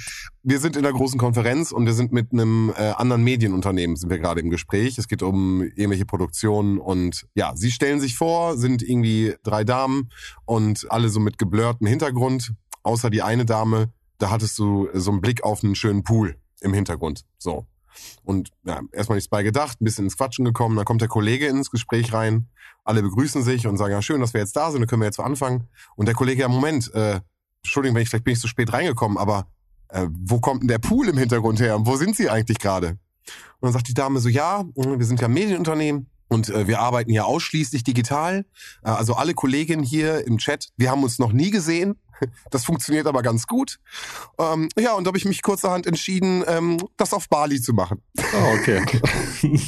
wir 0.43 0.59
sind 0.59 0.77
in 0.77 0.85
einer 0.85 0.97
großen 0.97 1.19
Konferenz 1.19 1.71
und 1.71 1.87
wir 1.87 1.93
sind 1.93 2.13
mit 2.13 2.33
einem 2.33 2.73
äh, 2.77 2.91
anderen 2.91 3.23
Medienunternehmen, 3.23 3.97
sind 3.97 4.11
wir 4.11 4.19
gerade 4.19 4.41
im 4.41 4.51
Gespräch. 4.51 4.99
Es 4.99 5.07
geht 5.07 5.23
um 5.23 5.63
irgendwelche 5.63 6.07
Produktionen 6.07 6.79
und 6.79 7.27
ja, 7.35 7.53
sie 7.55 7.71
stellen 7.71 8.01
sich 8.01 8.17
vor, 8.17 8.57
sind 8.57 8.83
irgendwie 8.83 9.35
drei 9.43 9.65
Damen 9.65 10.11
und 10.45 10.91
alle 10.91 11.09
so 11.09 11.21
mit 11.21 11.39
geblurrtem 11.39 11.87
Hintergrund, 11.87 12.55
außer 12.83 13.11
die 13.11 13.23
eine 13.23 13.45
Dame, 13.45 13.93
da 14.19 14.31
hattest 14.31 14.59
du 14.59 14.89
so 14.93 15.11
einen 15.11 15.21
Blick 15.21 15.45
auf 15.45 15.63
einen 15.63 15.75
schönen 15.75 16.03
Pool 16.03 16.37
im 16.61 16.75
Hintergrund. 16.75 17.25
So. 17.39 17.67
Und 18.25 18.51
ja, 18.65 18.81
erstmal 18.93 19.17
nichts 19.17 19.29
bei 19.29 19.43
gedacht, 19.43 19.81
ein 19.81 19.85
bisschen 19.85 20.05
ins 20.05 20.17
Quatschen 20.17 20.45
gekommen, 20.45 20.77
dann 20.77 20.85
kommt 20.85 21.01
der 21.01 21.09
Kollege 21.09 21.47
ins 21.47 21.71
Gespräch 21.71 22.13
rein, 22.13 22.49
alle 22.85 23.03
begrüßen 23.03 23.43
sich 23.43 23.67
und 23.67 23.77
sagen, 23.77 23.93
ja 23.93 24.03
schön, 24.03 24.21
dass 24.21 24.35
wir 24.35 24.41
jetzt 24.41 24.57
da 24.57 24.71
sind, 24.71 24.81
dann 24.81 24.89
können 24.89 25.03
wir 25.03 25.07
jetzt 25.07 25.21
anfangen. 25.21 25.69
Und 25.97 26.07
der 26.07 26.15
Kollege, 26.15 26.43
ja 26.43 26.49
Moment, 26.49 26.93
äh, 26.95 27.21
Entschuldigung, 27.63 27.97
wenn 27.97 28.03
ich, 28.03 28.09
vielleicht 28.09 28.25
bin 28.25 28.33
ich 28.33 28.41
zu 28.41 28.49
spät 28.49 28.73
reingekommen, 28.73 29.19
aber 29.19 29.47
äh, 29.89 30.07
wo 30.11 30.41
kommt 30.41 30.63
denn 30.63 30.69
der 30.69 30.79
Pool 30.79 31.09
im 31.09 31.19
Hintergrund 31.19 31.61
her 31.61 31.77
und 31.77 31.87
wo 31.87 31.97
sind 31.97 32.17
Sie 32.17 32.31
eigentlich 32.31 32.59
gerade? 32.59 32.99
Und 33.61 33.67
dann 33.67 33.73
sagt 33.73 33.89
die 33.89 33.95
Dame 33.95 34.19
so, 34.21 34.29
ja, 34.29 34.65
wir 34.75 35.05
sind 35.05 35.21
ja 35.21 35.29
Medienunternehmen 35.29 36.09
und 36.29 36.49
äh, 36.49 36.67
wir 36.67 36.81
arbeiten 36.81 37.11
ja 37.11 37.25
ausschließlich 37.25 37.85
digital. 37.85 38.47
Äh, 38.83 38.91
also 38.91 39.15
alle 39.15 39.35
Kolleginnen 39.35 39.83
hier 39.83 40.27
im 40.27 40.39
Chat, 40.39 40.69
wir 40.77 40.91
haben 40.91 41.03
uns 41.03 41.19
noch 41.19 41.33
nie 41.33 41.51
gesehen. 41.51 41.97
Das 42.51 42.65
funktioniert 42.65 43.07
aber 43.07 43.23
ganz 43.23 43.47
gut. 43.47 43.79
Ähm, 44.39 44.69
ja, 44.79 44.93
und 44.95 45.05
da 45.05 45.09
habe 45.09 45.19
ich 45.19 45.25
mich 45.25 45.43
kurzerhand 45.43 45.87
entschieden, 45.87 46.45
ähm, 46.47 46.79
das 46.97 47.13
auf 47.13 47.29
Bali 47.29 47.61
zu 47.61 47.73
machen. 47.73 48.03
Oh, 48.19 48.57
okay. 48.59 48.83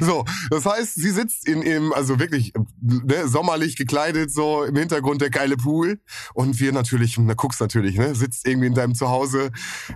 So, 0.00 0.24
das 0.50 0.66
heißt, 0.66 0.94
sie 0.96 1.10
sitzt 1.10 1.48
in 1.48 1.62
im, 1.62 1.92
also 1.92 2.18
wirklich 2.18 2.52
ne, 2.80 3.26
sommerlich 3.28 3.76
gekleidet, 3.76 4.30
so 4.30 4.64
im 4.64 4.76
Hintergrund 4.76 5.20
der 5.20 5.30
geile 5.30 5.56
Pool. 5.56 6.00
Und 6.34 6.58
wir 6.60 6.72
natürlich, 6.72 7.16
na 7.18 7.34
guckst 7.34 7.60
natürlich, 7.60 7.96
ne, 7.96 8.14
sitzt 8.14 8.46
irgendwie 8.46 8.66
in 8.66 8.74
deinem 8.74 8.94
Zuhause, 8.94 9.50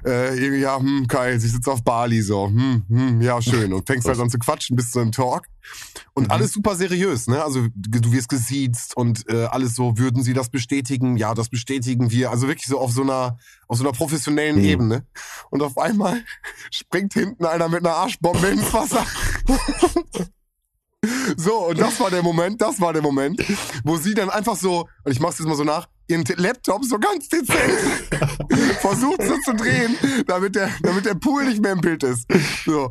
äh, 0.04 0.38
irgendwie, 0.38 0.60
ja, 0.62 0.78
hm, 0.78 1.06
geil, 1.08 1.38
sie 1.40 1.48
sitzt 1.48 1.68
auf 1.68 1.82
Bali, 1.82 2.22
so, 2.22 2.46
hm, 2.48 2.84
hm, 2.88 3.20
ja, 3.20 3.40
schön. 3.42 3.72
Und 3.72 3.86
fängst 3.86 4.06
halt 4.08 4.18
an 4.20 4.30
zu 4.30 4.38
quatschen 4.38 4.76
bis 4.76 4.90
zu 4.92 5.00
einem 5.00 5.12
Talk. 5.12 5.46
Und 6.14 6.24
Mhm. 6.24 6.30
alles 6.30 6.52
super 6.52 6.74
seriös, 6.76 7.26
ne? 7.26 7.42
Also 7.44 7.66
du 7.74 8.12
wirst 8.12 8.28
gesiezt 8.28 8.96
und 8.96 9.28
äh, 9.28 9.44
alles 9.44 9.74
so, 9.74 9.98
würden 9.98 10.22
sie 10.22 10.32
das 10.32 10.48
bestätigen? 10.48 11.16
Ja, 11.16 11.34
das 11.34 11.48
bestätigen 11.50 11.97
wir. 12.10 12.30
Also 12.30 12.46
wirklich 12.48 12.66
so 12.66 12.78
auf 12.78 12.92
so 12.92 13.02
einer, 13.02 13.36
auf 13.66 13.78
so 13.78 13.84
einer 13.84 13.92
professionellen 13.92 14.56
Mhm. 14.58 14.64
Ebene. 14.64 15.06
Und 15.50 15.62
auf 15.62 15.76
einmal 15.78 16.22
springt 16.70 17.14
hinten 17.14 17.44
einer 17.44 17.68
mit 17.68 17.84
einer 17.84 17.94
Arschbombe 17.96 18.46
ins 18.48 18.72
Wasser. 18.72 19.04
So, 21.36 21.68
und 21.68 21.78
das 21.80 22.00
war 22.00 22.10
der 22.10 22.24
Moment, 22.24 22.60
das 22.60 22.80
war 22.80 22.92
der 22.92 23.02
Moment, 23.02 23.40
wo 23.84 23.96
sie 23.96 24.14
dann 24.14 24.30
einfach 24.30 24.56
so, 24.56 24.88
und 25.04 25.12
ich 25.12 25.20
mach's 25.20 25.38
jetzt 25.38 25.46
mal 25.46 25.54
so 25.54 25.62
nach, 25.62 25.86
ihren 26.08 26.24
Laptop 26.36 26.84
so 26.84 26.98
ganz 26.98 27.28
dezent 27.28 27.78
versucht 28.80 29.22
so 29.22 29.34
zu 29.44 29.54
drehen, 29.54 29.94
damit 30.26 30.56
der, 30.56 30.70
damit 30.82 31.04
der 31.04 31.14
Pool 31.14 31.44
nicht 31.44 31.62
mehr 31.62 31.72
im 31.72 31.80
Bild 31.82 32.02
ist. 32.02 32.26
So. 32.66 32.90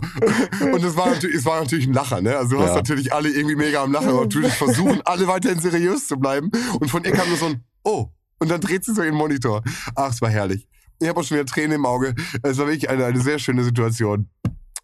Und 0.61 0.83
es 0.85 0.95
war 0.95 1.09
natürlich, 1.09 1.35
es 1.35 1.43
war 1.45 1.59
natürlich 1.59 1.87
ein 1.87 1.93
Lacher, 1.93 2.21
ne? 2.21 2.37
Also 2.37 2.55
du 2.55 2.61
hast 2.61 2.69
Ja. 2.69 2.75
natürlich 2.75 3.11
alle 3.11 3.27
irgendwie 3.29 3.55
mega 3.57 3.83
am 3.83 3.91
Lachen, 3.91 4.07
aber 4.09 4.21
natürlich 4.21 4.53
versuchen 4.53 5.01
alle 5.03 5.27
weiterhin 5.27 5.59
seriös 5.59 6.07
zu 6.07 6.15
bleiben. 6.17 6.49
Und 6.79 6.89
von 6.89 7.03
ihr 7.03 7.11
kam 7.11 7.27
nur 7.27 7.37
so 7.37 7.47
ein, 7.47 7.65
oh, 7.83 8.07
und 8.39 8.49
dann 8.49 8.61
dreht 8.61 8.85
sie 8.85 8.93
so 8.93 9.03
ihren 9.03 9.15
Monitor. 9.15 9.63
Ach, 9.95 10.11
es 10.11 10.21
war 10.21 10.29
herrlich. 10.29 10.67
Ich 10.99 11.07
habe 11.07 11.19
auch 11.19 11.23
schon 11.23 11.37
wieder 11.37 11.45
Tränen 11.45 11.73
im 11.73 11.85
Auge. 11.85 12.15
Es 12.43 12.57
war 12.57 12.67
wirklich 12.67 12.89
eine, 12.89 13.05
eine 13.05 13.19
sehr 13.19 13.39
schöne 13.39 13.63
Situation. 13.63 14.29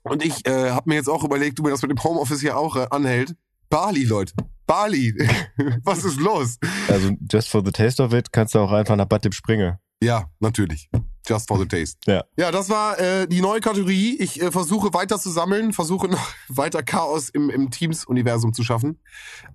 Und 0.04 0.24
ich 0.24 0.45
äh, 0.45 0.72
habe 0.72 0.89
mir 0.89 0.95
jetzt 0.95 1.10
auch 1.10 1.24
überlegt, 1.24 1.58
du 1.58 1.64
mir 1.64 1.70
das 1.70 1.82
mit 1.82 1.91
dem 1.91 2.04
Homeoffice 2.04 2.41
hier 2.41 2.58
auch 2.58 2.76
äh, 2.76 2.88
anhält. 2.91 3.36
Bali, 3.70 4.04
Leute. 4.04 4.34
Bali. 4.68 5.14
Was 5.84 6.04
ist 6.04 6.20
los? 6.20 6.58
Also, 6.88 7.12
just 7.32 7.49
for 7.49 7.64
the 7.66 7.72
taste 7.72 8.04
of 8.04 8.14
it, 8.14 8.32
kannst 8.32 8.54
du 8.54 8.60
auch 8.60 8.72
einfach 8.72 8.95
nach 8.95 9.06
Bad 9.06 9.34
springen. 9.34 9.78
Ja, 10.01 10.30
natürlich. 10.39 10.89
Just 11.28 11.47
for 11.47 11.58
the 11.58 11.66
taste. 11.66 11.97
Ja. 12.06 12.24
Ja, 12.36 12.51
das 12.51 12.70
war 12.70 12.99
äh, 12.99 13.28
die 13.28 13.41
neue 13.41 13.62
Kategorie. 13.62 14.18
Ich 14.20 14.41
äh, 14.41 14.51
versuche 14.51 14.93
weiter 14.93 15.18
zu 15.18 15.30
sammeln, 15.30 15.72
versuche 15.72 16.10
noch 16.10 16.28
weiter 16.49 16.84
Chaos 16.84 17.30
im, 17.30 17.49
im 17.49 17.72
Teams-Universum 17.72 18.54
zu 18.54 18.64
schaffen. 18.64 18.99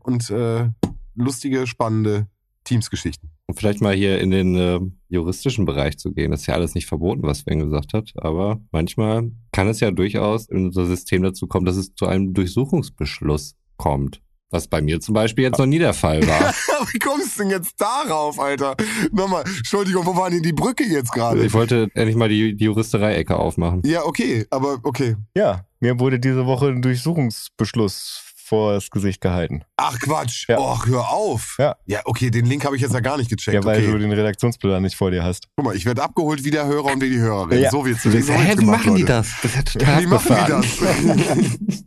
Und 0.01 0.31
äh, 0.31 0.71
lustige, 1.15 1.67
spannende 1.67 2.27
Teams-Geschichten. 2.65 3.31
Um 3.49 3.57
vielleicht 3.57 3.81
mal 3.81 3.95
hier 3.95 4.21
in 4.21 4.31
den 4.31 4.55
äh, 4.57 4.79
juristischen 5.09 5.65
Bereich 5.65 5.99
zu 5.99 6.13
gehen. 6.13 6.31
Das 6.31 6.43
ist 6.43 6.47
ja 6.47 6.55
alles 6.55 6.75
nicht 6.75 6.87
verboten, 6.87 7.23
was 7.23 7.41
Sven 7.41 7.61
gesagt 7.61 7.95
hat. 7.95 8.13
Aber 8.17 8.61
manchmal 8.73 9.31
kann 9.53 9.69
es 9.69 9.81
ja 9.81 9.91
durchaus 9.91 10.51
in 10.51 10.67
unser 10.67 10.85
System 10.85 11.23
dazu 11.23 11.47
kommen, 11.47 11.65
dass 11.65 11.77
es 11.77 11.95
zu 11.95 12.07
einem 12.07 12.35
Durchsuchungsbeschluss 12.35 13.57
kommt. 13.79 14.21
Was 14.51 14.69
bei 14.69 14.83
mir 14.83 15.01
zum 15.01 15.15
Beispiel 15.15 15.45
jetzt 15.45 15.59
noch 15.59 15.67
nie 15.67 15.79
der 15.79 15.95
Fall 15.95 16.27
war. 16.27 16.55
Wie 16.93 16.99
kommst 16.99 17.39
du 17.39 17.43
denn 17.43 17.51
jetzt 17.51 17.79
darauf, 17.79 18.39
Alter? 18.39 18.77
Nochmal, 19.13 19.45
Entschuldigung, 19.45 20.07
wo 20.07 20.17
war 20.17 20.31
denn 20.31 20.43
die 20.43 20.55
Brücke 20.55 20.85
jetzt 20.85 21.13
gerade? 21.13 21.45
Ich 21.45 21.53
wollte 21.53 21.89
endlich 21.95 22.17
mal 22.17 22.29
die, 22.29 22.55
die 22.55 22.65
Juristerei-Ecke 22.65 23.37
aufmachen. 23.37 23.83
Ja, 23.85 24.05
okay, 24.05 24.47
aber 24.51 24.79
okay. 24.83 25.17
Ja, 25.35 25.67
mir 25.81 25.99
wurde 26.01 26.19
diese 26.19 26.47
Woche 26.47 26.69
ein 26.69 26.81
Durchsuchungsbeschluss 26.81 28.28
vor 28.49 28.73
das 28.75 28.91
Gesicht 28.91 29.21
gehalten. 29.21 29.63
Ach 29.77 29.99
Quatsch. 30.01 30.49
Ja. 30.49 30.59
Och, 30.59 30.87
hör 30.87 31.11
auf. 31.11 31.57
Ja. 31.59 31.77
Ja, 31.87 32.01
okay, 32.05 32.31
den 32.31 32.47
Link 32.47 32.65
habe 32.65 32.77
ich 32.77 32.83
jetzt 32.83 32.95
ja 32.95 33.01
gar 33.01 33.17
nicht 33.19 33.31
gecheckt. 33.31 33.55
Ja, 33.55 33.65
weil 33.65 33.83
okay. 33.83 33.93
du 33.93 33.99
den 33.99 34.13
Redaktionsplan 34.13 34.83
nicht 34.83 34.97
vor 34.97 35.11
dir 35.11 35.23
hast. 35.23 35.49
Guck 35.57 35.67
mal, 35.67 35.77
ich 35.77 35.85
werde 35.85 36.03
abgeholt 36.03 36.45
wie 36.45 36.51
der 36.51 36.67
Hörer 36.67 36.93
und 36.93 37.01
wie 37.03 37.11
die 37.11 37.19
Hörerin. 37.19 37.61
Ja. 37.61 37.71
So 37.71 37.85
wird's 37.85 38.03
so 38.03 38.13
wird's 38.13 38.27
gemacht, 38.57 38.87
Leute. 38.87 39.05
das? 39.05 39.29
Das 39.43 39.55
ist 39.55 39.75
ja 39.81 40.01
Wie 40.01 40.07
machen 40.07 40.37
die 40.37 40.51
das? 40.51 40.67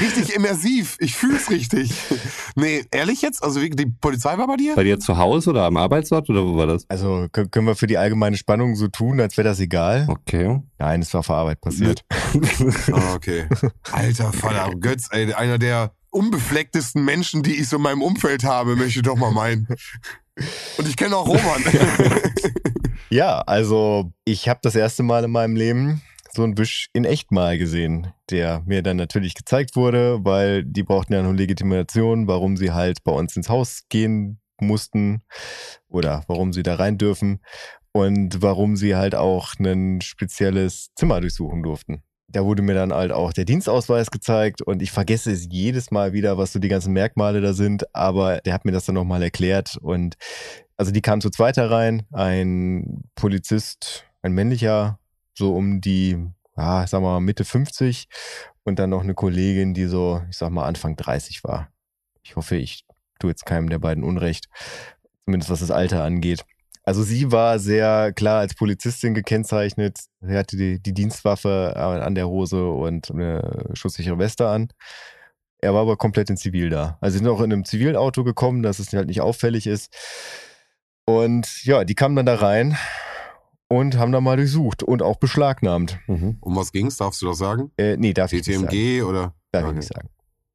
richtig 0.00 0.34
immersiv. 0.34 0.96
Ich 1.00 1.14
fühl's 1.14 1.50
richtig. 1.50 1.92
Nee, 2.56 2.84
ehrlich 2.90 3.22
jetzt? 3.22 3.42
Also 3.42 3.60
wie- 3.62 3.70
die 3.70 3.86
Polizei 3.86 4.36
war 4.38 4.46
bei 4.46 4.56
dir? 4.56 4.74
Bei 4.74 4.84
dir 4.84 4.98
zu 4.98 5.16
Hause 5.18 5.50
oder 5.50 5.64
am 5.64 5.76
Arbeitsort 5.76 6.28
oder 6.30 6.44
wo 6.44 6.56
war 6.56 6.66
das? 6.66 6.84
Also 6.88 7.26
kö- 7.32 7.48
können 7.50 7.66
wir 7.66 7.76
für 7.76 7.86
die 7.86 7.98
allgemeine 7.98 8.36
Spannung 8.36 8.76
so 8.76 8.88
tun, 8.88 9.20
als 9.20 9.36
wäre 9.36 9.48
das 9.48 9.60
egal? 9.60 10.06
Okay. 10.08 10.60
Nein, 10.78 11.02
es 11.02 11.12
war 11.14 11.22
vor 11.22 11.36
Arbeit 11.36 11.60
passiert. 11.60 12.04
Ah, 12.92 13.14
okay. 13.14 13.46
Alter 13.92 14.32
Vater 14.32 14.70
Götz, 14.80 15.08
ey, 15.10 15.32
einer 15.34 15.58
der 15.58 15.67
unbeflecktesten 16.10 17.04
Menschen, 17.04 17.42
die 17.42 17.56
ich 17.56 17.68
so 17.68 17.76
in 17.76 17.82
meinem 17.82 18.02
Umfeld 18.02 18.44
habe, 18.44 18.76
möchte 18.76 19.00
ich 19.00 19.04
doch 19.04 19.16
mal 19.16 19.32
meinen. 19.32 19.68
Und 20.76 20.88
ich 20.88 20.96
kenne 20.96 21.16
auch 21.16 21.26
Roman. 21.26 21.62
Ja, 23.10 23.40
also 23.40 24.12
ich 24.26 24.50
habe 24.50 24.60
das 24.62 24.74
erste 24.74 25.02
Mal 25.02 25.24
in 25.24 25.30
meinem 25.30 25.56
Leben 25.56 26.02
so 26.34 26.44
ein 26.44 26.58
Wisch 26.58 26.90
in 26.92 27.06
echt 27.06 27.32
mal 27.32 27.56
gesehen, 27.56 28.12
der 28.28 28.62
mir 28.66 28.82
dann 28.82 28.98
natürlich 28.98 29.34
gezeigt 29.34 29.76
wurde, 29.76 30.18
weil 30.24 30.62
die 30.62 30.82
brauchten 30.82 31.14
ja 31.14 31.20
eine 31.20 31.32
Legitimation, 31.32 32.28
warum 32.28 32.58
sie 32.58 32.72
halt 32.72 33.02
bei 33.04 33.12
uns 33.12 33.34
ins 33.34 33.48
Haus 33.48 33.84
gehen 33.88 34.40
mussten 34.60 35.22
oder 35.88 36.22
warum 36.26 36.52
sie 36.52 36.62
da 36.62 36.74
rein 36.74 36.98
dürfen 36.98 37.40
und 37.92 38.42
warum 38.42 38.76
sie 38.76 38.94
halt 38.94 39.14
auch 39.14 39.54
ein 39.58 40.02
spezielles 40.02 40.90
Zimmer 40.94 41.22
durchsuchen 41.22 41.62
durften. 41.62 42.02
Da 42.30 42.44
wurde 42.44 42.62
mir 42.62 42.74
dann 42.74 42.92
halt 42.92 43.10
auch 43.10 43.32
der 43.32 43.46
Dienstausweis 43.46 44.10
gezeigt 44.10 44.60
und 44.60 44.82
ich 44.82 44.92
vergesse 44.92 45.32
es 45.32 45.48
jedes 45.50 45.90
Mal 45.90 46.12
wieder, 46.12 46.36
was 46.36 46.52
so 46.52 46.58
die 46.58 46.68
ganzen 46.68 46.92
Merkmale 46.92 47.40
da 47.40 47.54
sind, 47.54 47.94
aber 47.94 48.40
der 48.42 48.52
hat 48.52 48.66
mir 48.66 48.72
das 48.72 48.84
dann 48.84 48.96
nochmal 48.96 49.22
erklärt 49.22 49.78
und 49.80 50.16
also 50.76 50.92
die 50.92 51.00
kamen 51.00 51.22
zu 51.22 51.30
zweit 51.30 51.56
herein, 51.56 52.02
ein 52.12 53.04
Polizist, 53.14 54.04
ein 54.22 54.32
männlicher, 54.32 54.98
so 55.34 55.54
um 55.54 55.80
die, 55.80 56.18
ja, 56.56 56.84
ich 56.84 56.90
sag 56.90 57.00
mal, 57.00 57.20
Mitte 57.20 57.44
50 57.44 58.08
und 58.64 58.78
dann 58.78 58.90
noch 58.90 59.02
eine 59.02 59.14
Kollegin, 59.14 59.72
die 59.72 59.86
so, 59.86 60.22
ich 60.28 60.36
sag 60.36 60.50
mal, 60.50 60.66
Anfang 60.66 60.96
30 60.96 61.42
war. 61.44 61.68
Ich 62.22 62.36
hoffe, 62.36 62.56
ich 62.56 62.84
tue 63.18 63.30
jetzt 63.30 63.46
keinem 63.46 63.70
der 63.70 63.78
beiden 63.78 64.04
Unrecht, 64.04 64.48
zumindest 65.24 65.50
was 65.50 65.60
das 65.60 65.70
Alter 65.70 66.04
angeht. 66.04 66.44
Also 66.88 67.02
sie 67.02 67.30
war 67.30 67.58
sehr 67.58 68.14
klar 68.14 68.40
als 68.40 68.54
Polizistin 68.54 69.12
gekennzeichnet. 69.12 69.98
Sie 70.22 70.34
hatte 70.34 70.56
die, 70.56 70.82
die 70.82 70.94
Dienstwaffe 70.94 71.74
äh, 71.76 71.78
an 71.78 72.14
der 72.14 72.28
Hose 72.28 72.66
und 72.66 73.10
eine 73.10 73.68
schusssichere 73.74 74.18
Weste 74.18 74.48
an. 74.48 74.72
Er 75.60 75.74
war 75.74 75.82
aber 75.82 75.98
komplett 75.98 76.30
in 76.30 76.38
Zivil 76.38 76.70
da. 76.70 76.96
Also 77.02 77.12
sie 77.12 77.18
sind 77.18 77.28
auch 77.28 77.42
in 77.42 77.52
einem 77.52 77.66
Zivilauto 77.66 78.24
gekommen, 78.24 78.62
dass 78.62 78.78
es 78.78 78.90
halt 78.94 79.08
nicht 79.08 79.20
auffällig 79.20 79.66
ist. 79.66 79.94
Und 81.04 81.62
ja, 81.66 81.84
die 81.84 81.94
kamen 81.94 82.16
dann 82.16 82.24
da 82.24 82.36
rein 82.36 82.78
und 83.68 83.98
haben 83.98 84.10
da 84.10 84.22
mal 84.22 84.38
durchsucht 84.38 84.82
und 84.82 85.02
auch 85.02 85.16
beschlagnahmt. 85.16 85.98
Mhm. 86.06 86.38
Um 86.40 86.56
was 86.56 86.72
ging's? 86.72 86.96
Darfst 86.96 87.20
du 87.20 87.26
das 87.26 87.36
sagen? 87.36 87.70
Äh, 87.76 87.98
nee, 87.98 88.14
darf 88.14 88.32
ich 88.32 88.46
nicht 88.46 88.60
sagen. 88.60 88.66
TTMG 88.66 89.02
oder? 89.02 89.34
Darf 89.52 89.68
ich 89.68 89.74
nicht 89.74 89.92
sagen. 89.92 90.08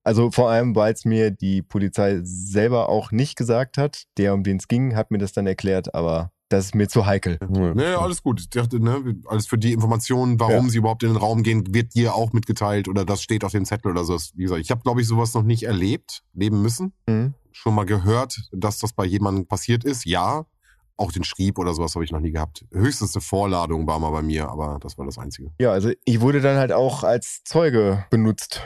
Also 0.04 0.32
vor 0.32 0.50
allem, 0.50 0.76
weil 0.76 0.94
es 0.94 1.06
mir 1.06 1.32
die 1.32 1.62
Polizei 1.62 2.20
selber 2.24 2.90
auch 2.90 3.12
nicht 3.12 3.38
gesagt 3.38 3.78
hat. 3.78 4.04
Der, 4.18 4.34
um 4.34 4.44
den 4.44 4.58
es 4.58 4.68
ging, 4.68 4.96
hat 4.96 5.12
mir 5.12 5.18
das 5.18 5.32
dann 5.32 5.48
erklärt, 5.48 5.94
aber 5.96 6.32
das 6.50 6.66
ist 6.66 6.76
mir 6.76 6.88
zu 6.88 7.06
heikel. 7.06 7.40
Nee, 7.50 7.84
alles 7.96 8.22
gut. 8.22 8.42
Ich 8.42 8.50
dachte, 8.50 8.80
ne, 8.80 9.16
alles 9.28 9.48
für 9.48 9.58
die 9.58 9.74
Informationen, 9.74 10.40
warum 10.40 10.66
Ja. 10.66 10.70
sie 10.72 10.78
überhaupt 10.78 11.04
in 11.04 11.10
den 11.10 11.18
Raum 11.18 11.42
gehen, 11.42 11.74
wird 11.74 11.96
dir 11.96 12.14
auch 12.14 12.32
mitgeteilt 12.34 12.88
oder 12.88 13.06
das 13.06 13.24
steht 13.24 13.44
auf 13.44 13.54
dem 13.54 13.66
Zettel 13.66 13.92
oder 13.92 14.04
so. 14.04 14.18
Wie 14.36 14.44
gesagt, 14.44 14.62
ich 14.62 14.70
habe, 14.72 14.82
glaube 14.82 15.02
ich, 15.02 15.08
sowas 15.08 15.34
noch 15.34 15.42
nicht 15.44 15.64
erlebt, 15.64 16.24
leben 16.34 16.62
müssen. 16.62 16.94
Mhm. 17.08 17.34
Schon 17.52 17.74
mal 17.74 17.86
gehört, 17.86 18.38
dass 18.52 18.80
das 18.80 18.94
bei 18.94 19.06
jemandem 19.06 19.48
passiert 19.48 19.84
ist. 19.84 20.06
Ja, 20.06 20.46
auch 20.98 21.12
den 21.12 21.24
Schrieb 21.24 21.58
oder 21.58 21.74
sowas 21.74 21.96
habe 21.96 22.04
ich 22.06 22.12
noch 22.12 22.20
nie 22.20 22.32
gehabt. 22.32 22.66
Höchstens 22.72 23.16
eine 23.16 23.22
Vorladung 23.22 23.88
war 23.88 23.98
mal 24.00 24.12
bei 24.12 24.22
mir, 24.22 24.50
aber 24.50 24.78
das 24.82 24.98
war 24.98 25.06
das 25.06 25.18
Einzige. 25.18 25.50
Ja, 25.60 25.72
also 25.72 25.92
ich 26.06 26.22
wurde 26.22 26.42
dann 26.42 26.58
halt 26.58 26.72
auch 26.72 27.04
als 27.04 27.42
Zeuge 27.46 28.06
benutzt. 28.12 28.62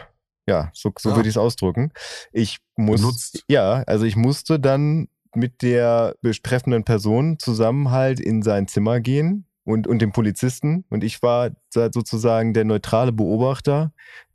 Ja, 0.48 0.70
so, 0.74 0.92
so 0.98 1.12
Ah. 1.12 1.16
würde 1.16 1.30
ich 1.30 1.34
es 1.34 1.38
ausdrücken. 1.38 1.92
Ich 2.32 2.60
muss, 2.76 3.02
Benutzt? 3.02 3.44
ja, 3.50 3.84
also 3.86 4.06
ich 4.06 4.16
musste 4.16 4.60
dann 4.60 5.08
mit 5.36 5.62
der 5.62 6.16
betreffenden 6.22 6.84
Person 6.84 7.38
zusammen 7.38 7.92
halt 7.92 8.20
in 8.20 8.42
sein 8.42 8.68
Zimmer 8.68 9.00
gehen 9.02 9.46
und, 9.66 9.86
und 9.88 10.00
dem 10.00 10.12
Polizisten. 10.14 10.86
Und 10.90 11.04
ich 11.04 11.22
war 11.22 11.52
so- 11.72 11.90
sozusagen 11.92 12.54
der 12.54 12.64
neutrale 12.66 13.12
Beobachter, 13.12 13.92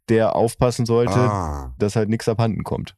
der 0.08 0.36
aufpassen 0.36 0.84
sollte, 0.86 1.18
Ah, 1.18 1.74
dass 1.78 1.96
halt 1.96 2.08
nichts 2.08 2.28
abhanden 2.28 2.62
kommt. 2.62 2.94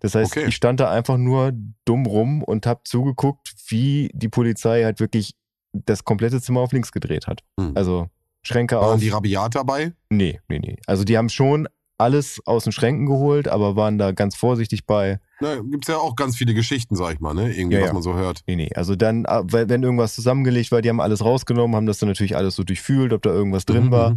Das 0.00 0.14
heißt, 0.14 0.34
Okay. 0.36 0.46
ich 0.48 0.56
stand 0.56 0.80
da 0.80 0.90
einfach 0.90 1.18
nur 1.18 1.52
dumm 1.84 2.06
rum 2.06 2.42
und 2.42 2.66
habe 2.66 2.80
zugeguckt, 2.84 3.52
wie 3.68 4.10
die 4.14 4.30
Polizei 4.30 4.82
halt 4.84 4.98
wirklich 4.98 5.34
das 5.74 6.04
komplette 6.04 6.40
Zimmer 6.40 6.60
auf 6.60 6.72
links 6.72 6.90
gedreht 6.92 7.26
hat. 7.26 7.42
Hm. 7.60 7.72
Also 7.74 8.08
Schränke 8.42 8.76
waren 8.76 8.94
auf. 8.94 9.00
die 9.00 9.10
rabiat 9.10 9.54
dabei? 9.54 9.92
Nee, 10.08 10.40
nee, 10.48 10.58
nee. 10.58 10.76
Also 10.86 11.04
die 11.04 11.18
haben 11.18 11.28
schon 11.28 11.68
alles 11.98 12.40
aus 12.44 12.64
den 12.64 12.72
Schränken 12.72 13.06
geholt, 13.06 13.46
aber 13.48 13.76
waren 13.76 13.98
da 13.98 14.12
ganz 14.12 14.34
vorsichtig 14.36 14.84
bei. 14.86 15.20
Na, 15.40 15.56
gibt's 15.60 15.88
ja 15.88 15.96
auch 15.96 16.16
ganz 16.16 16.36
viele 16.36 16.54
Geschichten, 16.54 16.96
sag 16.96 17.14
ich 17.14 17.20
mal, 17.20 17.34
ne? 17.34 17.52
Irgendwie, 17.54 17.76
Ja, 17.76 17.82
was 17.82 17.88
ja. 17.88 17.92
man 17.94 18.02
so 18.02 18.14
hört. 18.14 18.40
Nee, 18.46 18.56
nee. 18.56 18.70
Also 18.74 18.96
dann, 18.96 19.26
ah, 19.26 19.42
wenn 19.46 19.82
irgendwas 19.82 20.14
zusammengelegt 20.14 20.72
war, 20.72 20.82
die 20.82 20.88
haben 20.88 21.00
alles 21.00 21.24
rausgenommen, 21.24 21.76
haben 21.76 21.86
das 21.86 21.98
dann 21.98 22.08
natürlich 22.08 22.36
alles 22.36 22.56
so 22.56 22.64
durchfühlt, 22.64 23.12
ob 23.12 23.22
da 23.22 23.30
irgendwas 23.30 23.64
drin 23.64 23.86
Mhm, 23.86 23.90
war, 23.92 24.10
mhm. 24.10 24.16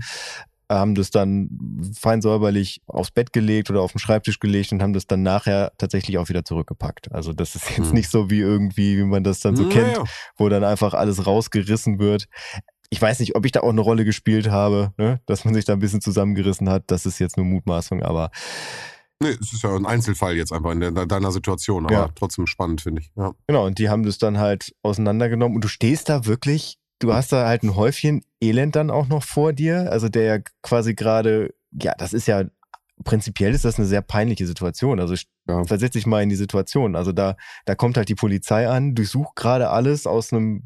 haben 0.71 0.95
das 0.95 1.11
dann 1.11 1.49
fein 1.97 2.21
säuberlich 2.21 2.81
aufs 2.87 3.11
Bett 3.11 3.31
gelegt 3.31 3.69
oder 3.69 3.81
auf 3.81 3.91
den 3.93 3.99
Schreibtisch 3.99 4.39
gelegt 4.39 4.71
und 4.71 4.81
haben 4.81 4.93
das 4.93 5.07
dann 5.07 5.21
nachher 5.23 5.71
tatsächlich 5.77 6.17
auch 6.17 6.29
wieder 6.29 6.43
zurückgepackt. 6.43 7.11
Also 7.13 7.31
das 7.33 7.55
ist 7.55 7.69
jetzt 7.77 7.89
Mhm. 7.89 7.93
nicht 7.93 8.09
so 8.09 8.29
wie 8.29 8.39
irgendwie, 8.39 8.97
wie 8.97 9.03
man 9.03 9.23
das 9.23 9.39
dann 9.39 9.55
so 9.55 9.67
kennt, 9.69 9.97
Naja. 9.97 10.03
wo 10.35 10.49
dann 10.49 10.63
einfach 10.63 10.93
alles 10.93 11.25
rausgerissen 11.25 11.99
wird. 11.99 12.25
Ich 12.89 13.01
weiß 13.01 13.19
nicht, 13.19 13.35
ob 13.35 13.45
ich 13.45 13.51
da 13.51 13.61
auch 13.61 13.69
eine 13.69 13.81
Rolle 13.81 14.05
gespielt 14.05 14.49
habe, 14.49 14.93
ne? 14.97 15.19
dass 15.25 15.43
man 15.45 15.53
sich 15.53 15.65
da 15.65 15.73
ein 15.73 15.79
bisschen 15.79 15.99
zusammengerissen 16.01 16.69
hat. 16.69 16.83
Das 16.87 17.05
ist 17.05 17.19
jetzt 17.19 17.35
nur 17.37 17.45
Mutmaßung, 17.45 18.01
aber 18.03 18.31
Nee, 19.21 19.29
es 19.41 19.51
ist 19.51 19.63
ja 19.63 19.75
ein 19.75 19.87
Einzelfall 19.87 20.35
jetzt 20.37 20.53
einfach 20.53 20.71
in 20.71 20.79
de- 20.79 21.07
deiner 21.07 21.31
Situation, 21.31 21.85
aber 21.85 21.93
Ja. 21.93 22.09
trotzdem 22.13 22.45
spannend, 22.45 22.81
finde 22.81 23.01
ich. 23.01 23.11
Ja. 23.15 23.33
Genau, 23.47 23.65
und 23.65 23.79
die 23.79 23.89
haben 23.89 24.03
das 24.03 24.19
dann 24.19 24.37
halt 24.37 24.75
auseinandergenommen 24.83 25.55
und 25.55 25.63
du 25.63 25.67
stehst 25.67 26.07
da 26.09 26.25
wirklich, 26.27 26.77
du 26.99 27.13
hast 27.13 27.31
da 27.31 27.47
halt 27.47 27.63
ein 27.63 27.75
Häufchen 27.75 28.21
Elend 28.39 28.75
dann 28.75 28.91
auch 28.91 29.07
noch 29.07 29.23
vor 29.23 29.53
dir, 29.53 29.91
also 29.91 30.07
der 30.07 30.23
ja 30.23 30.37
quasi 30.61 30.93
gerade, 30.93 31.53
ja, 31.71 31.93
das 31.97 32.13
ist 32.13 32.27
ja, 32.27 32.43
prinzipiell 33.03 33.53
ist 33.55 33.65
das 33.65 33.77
eine 33.79 33.87
sehr 33.87 34.01
peinliche 34.03 34.45
Situation, 34.45 34.99
also 34.99 35.15
Ja. 35.47 35.63
versetz 35.63 35.93
dich 35.93 36.05
mal 36.05 36.21
in 36.23 36.29
die 36.29 36.35
Situation, 36.35 36.95
also 36.95 37.11
da, 37.11 37.35
da 37.65 37.75
kommt 37.75 37.97
halt 37.97 38.09
die 38.09 38.15
Polizei 38.15 38.67
an, 38.67 38.95
durchsucht 38.95 39.35
gerade 39.35 39.69
alles 39.69 40.05
aus 40.07 40.31
einem 40.33 40.63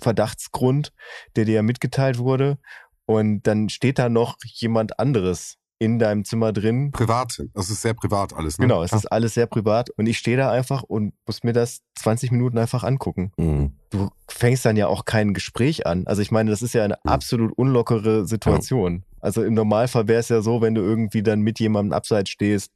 Verdachtsgrund, 0.00 0.92
der 1.36 1.44
dir 1.44 1.54
ja 1.54 1.62
mitgeteilt 1.62 2.18
wurde 2.18 2.58
und 3.06 3.42
dann 3.46 3.68
steht 3.68 3.98
da 3.98 4.08
noch 4.08 4.36
jemand 4.44 4.98
anderes 4.98 5.56
in 5.80 5.98
deinem 5.98 6.24
Zimmer 6.24 6.52
drin. 6.52 6.92
Privat. 6.92 7.42
Das 7.52 7.68
ist 7.68 7.82
sehr 7.82 7.94
privat 7.94 8.32
alles. 8.32 8.58
Ne? 8.58 8.66
Genau, 8.66 8.82
es 8.84 8.92
ist 8.92 9.06
alles 9.10 9.34
sehr 9.34 9.46
privat 9.46 9.90
und 9.90 10.06
ich 10.06 10.18
stehe 10.18 10.36
da 10.36 10.50
einfach 10.50 10.82
und 10.84 11.12
muss 11.26 11.42
mir 11.42 11.52
das 11.52 11.80
20 11.96 12.30
Minuten 12.30 12.58
einfach 12.58 12.84
angucken. 12.84 13.32
Mhm. 13.36 13.72
Du 13.90 14.08
fängst 14.28 14.64
dann 14.64 14.76
ja 14.76 14.86
auch 14.86 15.04
kein 15.04 15.34
Gespräch 15.34 15.86
an. 15.86 16.06
Also 16.06 16.22
ich 16.22 16.30
meine, 16.30 16.50
das 16.50 16.62
ist 16.62 16.74
ja 16.74 16.84
eine 16.84 16.94
Mhm. 17.04 17.10
absolut 17.10 17.52
unlockere 17.58 18.24
Situation. 18.26 19.04
Also 19.24 19.42
im 19.42 19.54
Normalfall 19.54 20.06
wäre 20.06 20.20
es 20.20 20.28
ja 20.28 20.42
so, 20.42 20.60
wenn 20.60 20.74
du 20.74 20.82
irgendwie 20.82 21.22
dann 21.22 21.40
mit 21.40 21.58
jemandem 21.58 21.92
abseits 21.92 22.30
stehst. 22.30 22.72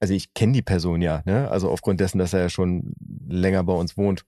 Also 0.00 0.14
ich 0.14 0.32
kenne 0.34 0.52
die 0.52 0.62
Person 0.62 1.02
ja, 1.02 1.22
ne? 1.26 1.50
Also 1.50 1.70
aufgrund 1.70 2.00
dessen, 2.00 2.18
dass 2.18 2.32
er 2.32 2.40
ja 2.40 2.48
schon 2.48 2.94
länger 3.28 3.62
bei 3.64 3.74
uns 3.74 3.96
wohnt. 3.96 4.24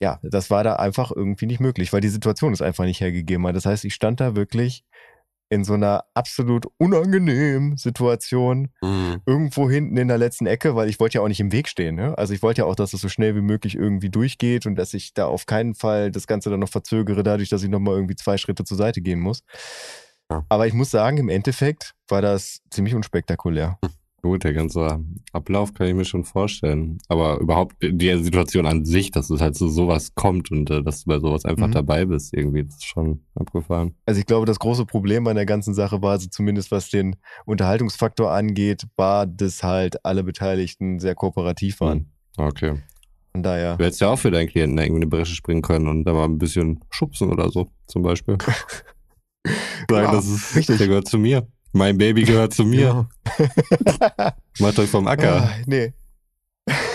Ja, 0.00 0.20
das 0.22 0.50
war 0.50 0.62
da 0.62 0.76
einfach 0.76 1.10
irgendwie 1.10 1.46
nicht 1.46 1.60
möglich, 1.60 1.92
weil 1.92 2.00
die 2.00 2.08
Situation 2.08 2.52
es 2.52 2.62
einfach 2.62 2.84
nicht 2.84 3.00
hergegeben 3.00 3.46
hat. 3.46 3.56
Das 3.56 3.66
heißt, 3.66 3.84
ich 3.84 3.94
stand 3.94 4.20
da 4.20 4.36
wirklich 4.36 4.84
in 5.50 5.64
so 5.64 5.72
einer 5.72 6.04
absolut 6.14 6.66
unangenehmen 6.76 7.76
Situation 7.78 8.68
Mhm. 8.82 9.22
irgendwo 9.24 9.70
hinten 9.70 9.96
in 9.96 10.08
der 10.08 10.18
letzten 10.18 10.46
Ecke, 10.46 10.76
weil 10.76 10.90
ich 10.90 11.00
wollte 11.00 11.16
ja 11.16 11.22
auch 11.22 11.28
nicht 11.28 11.40
im 11.40 11.52
Weg 11.52 11.68
stehen. 11.68 11.94
Ne? 11.94 12.16
Also 12.18 12.34
ich 12.34 12.42
wollte 12.42 12.60
ja 12.60 12.64
auch, 12.66 12.74
dass 12.76 12.92
es 12.92 13.00
so 13.00 13.08
schnell 13.08 13.34
wie 13.34 13.40
möglich 13.40 13.74
irgendwie 13.74 14.10
durchgeht 14.10 14.66
und 14.66 14.76
dass 14.76 14.92
ich 14.92 15.14
da 15.14 15.26
auf 15.26 15.46
keinen 15.46 15.74
Fall 15.74 16.10
das 16.10 16.26
Ganze 16.26 16.50
dann 16.50 16.60
noch 16.60 16.68
verzögere, 16.68 17.22
dadurch, 17.22 17.48
dass 17.48 17.62
ich 17.62 17.70
nochmal 17.70 17.94
irgendwie 17.94 18.16
zwei 18.16 18.36
Schritte 18.36 18.64
zur 18.64 18.76
Seite 18.76 19.00
gehen 19.00 19.20
muss. 19.20 19.42
Ja. 20.30 20.44
Aber 20.48 20.66
ich 20.66 20.74
muss 20.74 20.90
sagen, 20.90 21.16
im 21.18 21.28
Endeffekt 21.28 21.94
war 22.08 22.22
das 22.22 22.60
ziemlich 22.70 22.94
unspektakulär. 22.94 23.78
Gut, 24.20 24.42
der 24.42 24.52
ganze 24.52 24.98
Ablauf 25.32 25.72
kann 25.74 25.86
ich 25.86 25.94
mir 25.94 26.04
schon 26.04 26.24
vorstellen. 26.24 26.98
Aber 27.08 27.38
überhaupt 27.38 27.76
die 27.80 28.16
Situation 28.22 28.66
an 28.66 28.84
sich, 28.84 29.12
dass 29.12 29.30
es 29.30 29.40
halt 29.40 29.54
zu 29.56 29.68
sowas 29.68 30.12
kommt 30.16 30.50
und 30.50 30.68
äh, 30.70 30.82
dass 30.82 31.04
du 31.04 31.08
bei 31.10 31.20
sowas 31.20 31.44
einfach 31.44 31.68
Mhm. 31.68 31.72
dabei 31.72 32.04
bist, 32.04 32.34
irgendwie, 32.34 32.64
das 32.64 32.74
ist 32.74 32.84
schon 32.86 33.20
abgefahren. 33.36 33.94
Also 34.06 34.18
ich 34.18 34.26
glaube, 34.26 34.44
das 34.44 34.58
große 34.58 34.86
Problem 34.86 35.22
bei 35.22 35.34
der 35.34 35.46
ganzen 35.46 35.72
Sache 35.72 36.02
war, 36.02 36.10
also 36.12 36.26
zumindest 36.28 36.72
was 36.72 36.90
den 36.90 37.14
Unterhaltungsfaktor 37.46 38.32
angeht, 38.32 38.88
war, 38.96 39.24
dass 39.24 39.62
halt 39.62 40.04
alle 40.04 40.24
Beteiligten 40.24 40.98
sehr 40.98 41.14
kooperativ 41.14 41.80
waren. 41.80 42.10
Okay. 42.36 42.74
Von 43.32 43.44
daher. 43.44 43.76
Du 43.76 43.84
hättest 43.84 44.00
ja 44.00 44.08
auch 44.10 44.18
für 44.18 44.32
deinen 44.32 44.48
Klienten 44.48 44.78
irgendwie 44.78 45.02
eine 45.02 45.06
Bresche 45.06 45.34
springen 45.36 45.62
können 45.62 45.86
und 45.86 46.04
da 46.04 46.12
mal 46.12 46.24
ein 46.24 46.38
bisschen 46.38 46.80
schubsen 46.90 47.30
oder 47.30 47.50
so, 47.50 47.70
zum 47.86 48.02
Beispiel. 48.02 48.36
Sagen, 49.90 50.04
Ja, 50.06 50.12
das 50.12 50.26
ist, 50.26 50.56
richtig. 50.56 50.78
der 50.78 50.88
gehört 50.88 51.08
zu 51.08 51.18
mir. 51.18 51.46
Mein 51.72 51.98
Baby 51.98 52.22
gehört 52.22 52.54
zu 52.54 52.64
mir. 52.64 53.08
Macht 54.58 54.78
euch 54.78 54.88
vom 54.90 55.06
Acker. 55.06 55.42
Ah, 55.42 55.50
nee. 55.66 55.92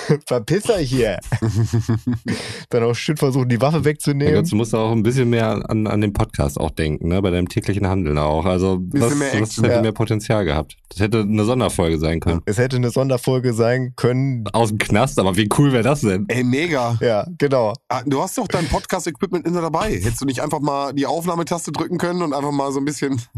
Verpiss 0.28 0.70
euch 0.70 0.90
hier. 0.90 1.20
Dann 2.70 2.84
auch 2.84 2.94
schön 2.96 3.18
versuchen, 3.18 3.50
die 3.50 3.62
Waffe 3.62 3.78
Ja, 3.78 3.86
wegzunehmen. 3.86 4.34
Götz, 4.34 4.50
du 4.50 4.56
musst 4.56 4.74
auch 4.76 4.92
ein 4.92 5.04
bisschen 5.04 5.30
mehr 5.30 5.70
an, 5.70 5.88
an 5.88 6.02
den 6.02 6.14
Podcast 6.14 6.60
auch 6.60 6.72
denken, 6.72 7.08
ne? 7.08 7.22
Bei 7.22 7.30
deinem 7.32 7.48
täglichen 7.50 7.88
Handeln 7.88 8.18
auch. 8.18 8.46
Also 8.46 8.78
das, 8.82 9.16
mehr 9.16 9.40
das 9.40 9.58
hätte 9.58 9.68
Ja. 9.68 9.82
mehr 9.82 9.92
Potenzial 9.92 10.46
gehabt. 10.46 10.76
Das 10.90 11.00
hätte 11.00 11.22
eine 11.22 11.44
Sonderfolge 11.44 11.98
sein 12.00 12.20
können. 12.20 12.42
Es 12.46 12.58
hätte 12.58 12.76
eine 12.76 12.90
Sonderfolge 12.92 13.54
sein 13.54 13.94
können. 13.96 14.44
Aus 14.54 14.70
dem 14.70 14.78
Knast, 14.78 15.20
aber 15.20 15.36
wie 15.38 15.50
cool 15.58 15.72
wäre 15.72 15.84
das 15.84 16.02
denn? 16.02 16.26
Ey, 16.28 16.44
mega. 16.44 16.98
Ja, 17.02 17.26
genau. 17.38 17.74
Ah, 17.90 18.02
Du 18.06 18.22
hast 18.22 18.38
doch 18.38 18.48
dein 18.48 18.66
Podcast-Equipment 18.68 19.48
immer 19.48 19.62
dabei. 19.62 19.92
Hättest 19.92 20.22
du 20.22 20.26
nicht 20.26 20.42
einfach 20.42 20.60
mal 20.60 20.94
die 20.94 21.06
Aufnahmetaste 21.06 21.72
drücken 21.72 21.98
können 21.98 22.22
und 22.22 22.34
einfach 22.34 22.52
mal 22.52 22.72
so 22.72 22.80
ein 22.80 22.86
bisschen. 22.86 23.22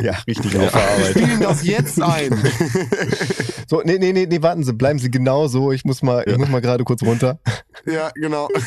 Ja, 0.00 0.12
richtig 0.28 0.52
Ja. 0.52 0.60
auf 0.62 0.72
der 0.72 0.90
Arbeit. 0.90 1.10
Spielen 1.10 1.40
das 1.40 1.66
jetzt 1.66 2.00
ein. 2.00 2.30
So, 3.68 3.82
nee, 3.84 3.98
nee, 3.98 4.12
nee, 4.12 4.26
nee, 4.26 4.42
warten 4.42 4.62
Sie, 4.62 4.72
bleiben 4.72 4.98
Sie 4.98 5.10
genau 5.10 5.48
so. 5.48 5.72
Ich 5.72 5.84
muss 5.84 5.97
mal, 6.02 6.24
ich 6.26 6.36
muss 6.36 6.48
mal 6.48 6.60
gerade 6.60 6.84
kurz 6.84 7.02
runter. 7.02 7.40
ja, 7.86 8.10
genau. 8.14 8.48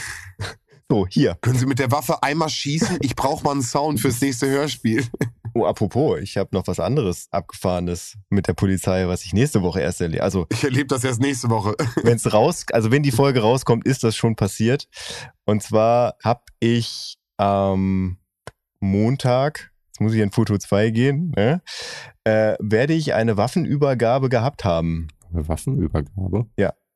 So, 0.90 1.08
hier. 1.08 1.38
Können 1.40 1.58
Sie 1.58 1.66
mit 1.68 1.80
der 1.80 1.90
Waffe 1.90 2.22
einmal 2.22 2.50
schießen? 2.50 2.98
Ich 3.00 3.16
brauche 3.16 3.46
mal 3.46 3.52
einen 3.52 3.62
Sound 3.62 4.02
fürs 4.02 4.20
nächste 4.20 4.48
Hörspiel. 4.48 5.06
Oh, 5.54 5.66
apropos, 5.66 6.20
ich 6.22 6.38
habe 6.38 6.50
noch 6.54 6.66
was 6.68 6.80
anderes 6.80 7.28
Abgefahrenes 7.32 8.18
mit 8.30 8.48
der 8.48 8.54
Polizei, 8.54 9.06
was 9.08 9.26
ich 9.26 9.34
nächste 9.34 9.62
Woche 9.62 9.82
erst 9.82 10.00
erlebe. 10.00 10.24
Also, 10.24 10.48
Ich 10.50 10.64
erlebe 10.64 10.88
das 10.88 11.04
erst 11.04 11.20
nächste 11.20 11.50
Woche. 11.50 11.76
wenn 12.04 12.16
es 12.16 12.32
raus, 12.32 12.66
also 12.72 12.90
wenn 12.90 13.04
die 13.04 13.12
Folge 13.12 13.42
rauskommt, 13.42 13.86
ist 13.86 14.06
das 14.06 14.16
schon 14.16 14.38
passiert. 14.38 14.88
Und 15.44 15.62
zwar 15.62 16.16
habe 16.24 16.44
ich 16.62 17.18
am 17.36 18.18
Montag, 18.80 19.72
jetzt 19.88 20.00
muss 20.00 20.14
ich 20.14 20.22
in 20.22 20.32
Foto 20.32 20.58
2 20.58 20.90
gehen, 20.92 21.34
ne, 21.36 21.62
äh, 22.24 22.56
werde 22.60 22.94
ich 22.94 23.14
eine 23.14 23.36
Waffenübergabe 23.36 24.30
gehabt 24.30 24.64
haben. 24.64 25.10
Eine 25.34 25.48
Waffenübergabe. 25.50 26.48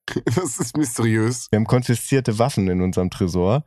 Das 0.26 0.60
ist 0.60 0.78
mysteriös. 0.78 1.48
Wir 1.52 1.58
haben 1.58 1.66
konfiszierte 1.66 2.38
Waffen 2.40 2.68
in 2.68 2.82
unserem 2.82 3.10
Tresor, 3.10 3.64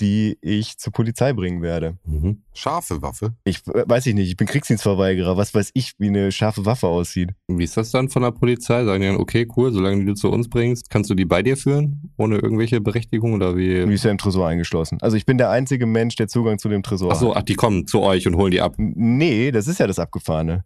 die 0.00 0.38
ich 0.40 0.78
zur 0.78 0.92
Polizei 0.92 1.32
bringen 1.32 1.62
werde. 1.62 1.98
Mhm. 2.04 2.42
Scharfe 2.52 3.00
Waffe. 3.02 3.34
Ich 3.44 3.66
äh, 3.68 3.84
weiß 3.86 4.06
ich 4.06 4.14
nicht, 4.14 4.28
ich 4.28 4.36
bin 4.36 4.46
Kriegsdienstverweigerer. 4.46 5.36
Was 5.36 5.54
weiß 5.54 5.70
ich, 5.74 5.92
wie 5.98 6.08
eine 6.08 6.32
scharfe 6.32 6.64
Waffe 6.66 6.88
aussieht? 6.88 7.30
Wie 7.48 7.62
ist 7.62 7.76
das 7.76 7.90
dann 7.90 8.08
von 8.08 8.22
der 8.22 8.32
Polizei? 8.32 8.84
Sagen 8.84 9.00
die 9.02 9.06
dann, 9.06 9.16
okay, 9.16 9.46
cool, 9.56 9.72
solange 9.72 10.00
die 10.00 10.06
du 10.06 10.14
zu 10.14 10.30
uns 10.30 10.48
bringst, 10.48 10.90
kannst 10.90 11.10
du 11.10 11.14
die 11.14 11.24
bei 11.24 11.42
dir 11.42 11.56
führen? 11.56 12.10
Ohne 12.16 12.36
irgendwelche 12.38 12.80
Berechtigung 12.80 13.34
oder 13.34 13.56
wie? 13.56 13.86
Die 13.86 13.92
ist 13.94 14.04
ja 14.04 14.10
im 14.10 14.18
Tresor 14.18 14.48
eingeschlossen. 14.48 14.98
Also 15.00 15.16
ich 15.16 15.26
bin 15.26 15.38
der 15.38 15.50
einzige 15.50 15.86
Mensch, 15.86 16.16
der 16.16 16.28
Zugang 16.28 16.58
zu 16.58 16.68
dem 16.68 16.82
Tresor 16.82 17.12
Ach 17.12 17.16
so, 17.16 17.30
hat. 17.30 17.38
ach, 17.38 17.42
die 17.42 17.54
kommen 17.54 17.86
zu 17.86 18.00
euch 18.00 18.26
und 18.26 18.36
holen 18.36 18.50
die 18.50 18.60
ab. 18.60 18.74
Nee, 18.78 19.50
das 19.52 19.68
ist 19.68 19.78
ja 19.78 19.86
das 19.86 19.98
Abgefahrene. 19.98 20.64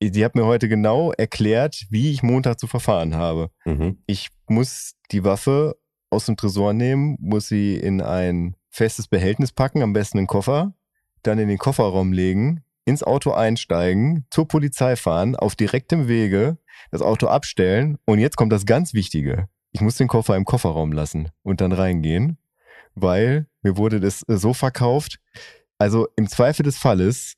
Die 0.00 0.24
hat 0.24 0.34
mir 0.34 0.46
heute 0.46 0.68
genau 0.68 1.12
erklärt, 1.12 1.86
wie 1.90 2.12
ich 2.12 2.22
Montag 2.22 2.60
zu 2.60 2.66
verfahren 2.66 3.16
habe. 3.16 3.50
Mhm. 3.64 3.98
Ich 4.06 4.28
muss 4.46 4.94
die 5.10 5.24
Waffe 5.24 5.76
aus 6.10 6.26
dem 6.26 6.36
Tresor 6.36 6.72
nehmen, 6.72 7.16
muss 7.20 7.48
sie 7.48 7.76
in 7.76 8.00
ein 8.00 8.56
festes 8.70 9.08
Behältnis 9.08 9.52
packen, 9.52 9.82
am 9.82 9.92
besten 9.92 10.18
einen 10.18 10.26
Koffer, 10.26 10.74
dann 11.22 11.38
in 11.38 11.48
den 11.48 11.58
Kofferraum 11.58 12.12
legen, 12.12 12.62
ins 12.84 13.02
Auto 13.02 13.32
einsteigen, 13.32 14.24
zur 14.30 14.48
Polizei 14.48 14.96
fahren, 14.96 15.36
auf 15.36 15.56
direktem 15.56 16.08
Wege 16.08 16.58
das 16.90 17.02
Auto 17.02 17.26
abstellen 17.26 17.98
und 18.04 18.18
jetzt 18.18 18.36
kommt 18.36 18.52
das 18.52 18.66
ganz 18.66 18.94
Wichtige. 18.94 19.48
Ich 19.72 19.80
muss 19.80 19.96
den 19.96 20.08
Koffer 20.08 20.36
im 20.36 20.44
Kofferraum 20.44 20.92
lassen 20.92 21.30
und 21.42 21.60
dann 21.60 21.72
reingehen, 21.72 22.38
weil 22.94 23.46
mir 23.62 23.76
wurde 23.76 24.00
das 24.00 24.24
so 24.26 24.54
verkauft. 24.54 25.18
Also 25.76 26.08
im 26.16 26.28
Zweifel 26.28 26.62
des 26.62 26.78
Falles 26.78 27.34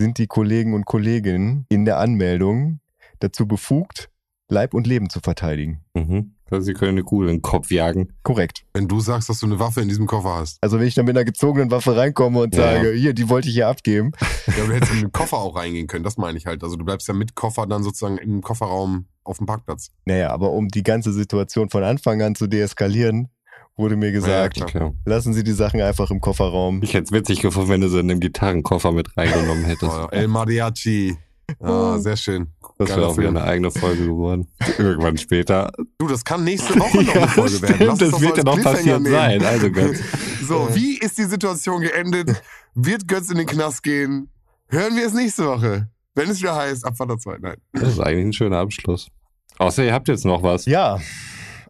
sind 0.00 0.16
die 0.18 0.26
Kollegen 0.26 0.72
und 0.74 0.86
Kolleginnen 0.86 1.66
in 1.68 1.84
der 1.84 1.98
Anmeldung 1.98 2.80
dazu 3.18 3.46
befugt, 3.46 4.08
Leib 4.48 4.72
und 4.74 4.86
Leben 4.86 5.10
zu 5.10 5.20
verteidigen. 5.20 5.84
Mhm. 5.94 6.34
Also 6.50 6.64
sie 6.64 6.72
können 6.72 6.92
eine 6.92 7.04
Kugel 7.04 7.28
in 7.28 7.36
den 7.36 7.42
Kopf 7.42 7.70
jagen. 7.70 8.12
Korrekt. 8.24 8.64
Wenn 8.72 8.88
du 8.88 8.98
sagst, 8.98 9.28
dass 9.28 9.38
du 9.38 9.46
eine 9.46 9.60
Waffe 9.60 9.82
in 9.82 9.88
diesem 9.88 10.06
Koffer 10.06 10.34
hast. 10.36 10.58
Also 10.62 10.80
wenn 10.80 10.86
ich 10.88 10.94
dann 10.96 11.04
mit 11.04 11.16
einer 11.16 11.24
gezogenen 11.24 11.70
Waffe 11.70 11.96
reinkomme 11.96 12.40
und 12.40 12.56
Ja. 12.56 12.74
sage, 12.76 12.90
hier, 12.92 13.12
die 13.12 13.28
wollte 13.28 13.48
ich 13.48 13.54
hier 13.54 13.68
abgeben. 13.68 14.10
Ja, 14.46 14.64
du 14.66 14.72
hättest 14.72 14.94
in 14.94 15.00
den 15.00 15.12
Koffer 15.12 15.36
auch 15.36 15.54
reingehen 15.54 15.86
können, 15.86 16.02
das 16.02 16.16
meine 16.16 16.38
ich 16.38 16.46
halt. 16.46 16.64
Also 16.64 16.74
du 16.76 16.84
bleibst 16.84 17.06
ja 17.06 17.14
mit 17.14 17.36
Koffer 17.36 17.66
dann 17.68 17.84
sozusagen 17.84 18.18
im 18.18 18.40
Kofferraum 18.40 19.06
auf 19.22 19.36
dem 19.36 19.46
Parkplatz. 19.46 19.90
Naja, 20.06 20.30
aber 20.30 20.50
um 20.50 20.66
die 20.68 20.82
ganze 20.82 21.12
Situation 21.12 21.68
von 21.68 21.84
Anfang 21.84 22.20
an 22.22 22.34
zu 22.34 22.48
deeskalieren, 22.48 23.28
wurde 23.76 23.96
mir 23.96 24.12
gesagt, 24.12 24.58
Ja, 24.74 24.92
lassen 25.04 25.32
Sie 25.32 25.42
die 25.44 25.52
Sachen 25.52 25.80
einfach 25.80 26.10
im 26.10 26.20
Kofferraum. 26.20 26.82
Ich 26.82 26.94
hätte 26.94 27.04
es 27.04 27.12
witzig 27.12 27.40
gefunden, 27.40 27.70
wenn 27.70 27.80
du 27.80 27.88
sie 27.88 28.00
in 28.00 28.10
einem 28.10 28.20
Gitarrenkoffer 28.20 28.92
mit 28.92 29.16
reingenommen 29.16 29.64
hättest. 29.66 29.90
Oh, 29.92 30.08
El 30.10 30.28
Mariachi. 30.28 31.16
Ah, 31.58 31.98
sehr 31.98 32.16
schön. 32.16 32.48
Das 32.78 32.90
wäre 32.90 33.08
auch 33.08 33.18
wieder 33.18 33.28
eine 33.28 33.42
eigene 33.42 33.70
Folge 33.70 34.06
geworden. 34.06 34.46
Irgendwann 34.78 35.18
später. 35.18 35.72
Du, 35.98 36.06
das 36.06 36.24
kann 36.24 36.44
nächste 36.44 36.78
Woche 36.78 37.02
noch 37.02 37.14
eine 37.14 37.28
Folge 37.28 37.62
werden. 37.62 37.86
Lass 37.88 37.98
das 37.98 38.20
wird 38.20 38.36
so 38.36 38.36
ja 38.36 38.44
noch 38.44 38.62
passiert 38.62 39.06
sein. 39.06 39.44
Also 39.44 39.70
Götz. 39.70 40.00
So, 40.42 40.68
wie 40.72 40.98
ist 40.98 41.16
die 41.16 41.24
Situation 41.24 41.80
geendet? 41.80 42.42
Wird 42.74 43.06
Götz 43.06 43.30
in 43.30 43.36
den 43.38 43.46
Knast 43.46 43.84
gehen? 43.84 44.30
Hören 44.68 44.96
wir 44.96 45.06
es 45.06 45.14
nächste 45.14 45.46
Woche. 45.46 45.88
Wenn 46.16 46.28
es 46.28 46.40
wieder 46.40 46.56
heißt, 46.56 46.84
Abfahrt 46.84 47.10
der 47.10 47.18
zwei. 47.18 47.36
Nein. 47.38 47.56
Das 47.72 47.90
ist 47.90 48.00
eigentlich 48.00 48.26
ein 48.26 48.32
schöner 48.32 48.58
Abschluss. 48.58 49.08
Außer 49.58 49.84
ihr 49.84 49.92
habt 49.92 50.08
jetzt 50.08 50.24
noch 50.24 50.42
was. 50.42 50.64
Ja, 50.66 50.98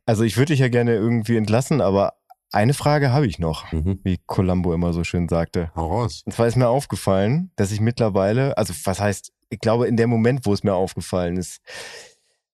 also 0.07 0.25
ich 0.25 0.37
würde 0.37 0.53
dich 0.53 0.61
ja 0.61 0.69
gerne 0.69 0.95
irgendwie 0.95 1.37
entlassen, 1.37 1.81
aber 1.81 2.15
eine 2.53 2.75
Frage 2.75 3.13
habe 3.13 3.27
ich 3.27 3.39
noch, 3.39 3.71
Mhm. 3.73 4.01
wie 4.03 4.19
Columbo 4.27 4.75
immer 4.75 4.93
so 4.93 5.05
schön 5.05 5.29
sagte. 5.29 5.71
Raus. 5.77 6.23
Und 6.27 6.33
zwar 6.33 6.47
ist 6.49 6.57
mir 6.57 6.69
aufgefallen, 6.69 7.53
dass 7.57 7.71
ich 7.71 7.81
mittlerweile, 7.81 8.57
also 8.59 8.75
was 8.85 9.01
heißt, 9.01 9.33
ich 9.51 9.61
glaube 9.61 9.87
in 9.87 9.97
dem 9.97 10.11
Moment, 10.11 10.47
wo 10.47 10.53
es 10.53 10.65
mir 10.65 10.75
aufgefallen 10.75 11.37
ist, 11.37 11.61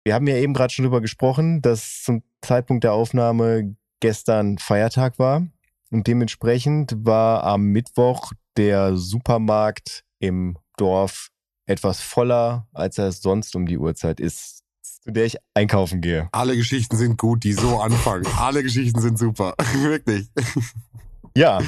wir 0.03 0.13
haben 0.13 0.27
ja 0.27 0.35
eben 0.35 0.53
gerade 0.53 0.73
schon 0.73 0.83
drüber 0.83 1.01
gesprochen, 1.01 1.61
dass 1.61 2.01
zum 2.03 2.23
Zeitpunkt 2.41 2.83
der 2.83 2.93
Aufnahme 2.93 3.75
gestern 3.99 4.57
Feiertag 4.57 5.19
war 5.19 5.45
und 5.91 6.07
dementsprechend 6.07 6.93
war 7.05 7.43
am 7.43 7.65
Mittwoch 7.65 8.31
der 8.57 8.95
Supermarkt 8.97 10.03
im 10.19 10.57
Dorf 10.77 11.29
etwas 11.67 12.01
voller, 12.01 12.67
als 12.73 12.97
er 12.97 13.11
sonst 13.11 13.55
um 13.55 13.65
die 13.65 13.77
Uhrzeit 13.77 14.19
ist, 14.19 14.60
zu 15.01 15.11
der 15.11 15.25
ich 15.25 15.37
einkaufen 15.53 16.01
gehe. 16.01 16.29
Alle 16.31 16.55
Geschichten 16.55 16.95
sind 16.95 17.17
gut, 17.17 17.43
die 17.43 17.53
so 17.53 17.79
anfangen. 17.79 18.25
Alle 18.37 18.63
Geschichten 18.63 19.01
sind 19.01 19.17
super. 19.17 19.55
Wirklich. 19.81 20.27
Ja, 21.35 21.61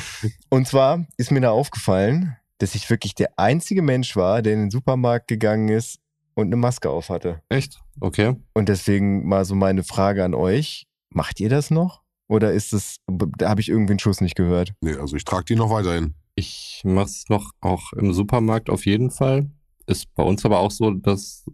und 0.50 0.68
zwar 0.68 1.06
ist 1.18 1.32
mir 1.32 1.42
da 1.42 1.52
aufgefallen, 1.52 2.36
dass 2.58 2.76
ich 2.76 2.90
wirklich 2.90 3.16
der 3.16 3.38
einzige 3.38 3.82
Mensch 3.82 4.16
war, 4.16 4.42
der 4.42 4.54
in 4.54 4.60
den 4.60 4.72
Supermarkt 4.72 5.28
gegangen 5.28 5.70
ist 5.70 6.00
und 6.36 6.48
eine 6.48 6.58
Maske 6.58 6.90
auf 6.90 7.10
hatte. 7.10 7.42
Echt? 7.50 7.82
Okay. 8.00 8.36
Und 8.54 8.70
deswegen 8.70 9.28
mal 9.28 9.46
so 9.46 9.56
meine 9.56 9.84
Frage 9.84 10.24
an 10.24 10.34
euch. 10.34 10.86
Macht 11.10 11.40
ihr 11.40 11.50
das 11.50 11.72
noch? 11.72 12.02
Oder 12.28 12.52
ist 12.52 12.74
es, 12.74 12.98
da 13.08 13.50
habe 13.50 13.62
ich 13.62 13.70
irgendwie 13.70 13.94
einen 13.94 14.00
Schuss 14.00 14.22
nicht 14.22 14.36
gehört? 14.36 14.74
Nee, 14.82 14.96
also 14.96 15.16
ich 15.16 15.24
trage 15.24 15.46
die 15.46 15.56
noch 15.56 15.70
weiterhin. 15.70 16.16
Ich 16.36 16.82
mach's 16.84 17.26
noch 17.30 17.52
auch 17.62 17.94
im 17.94 18.14
Supermarkt 18.14 18.70
auf 18.70 18.86
jeden 18.86 19.12
Fall. 19.12 19.50
Ist 19.86 20.14
bei 20.16 20.24
uns 20.24 20.44
aber 20.46 20.60
auch 20.60 20.72
so, 20.72 20.92
dass 20.92 21.46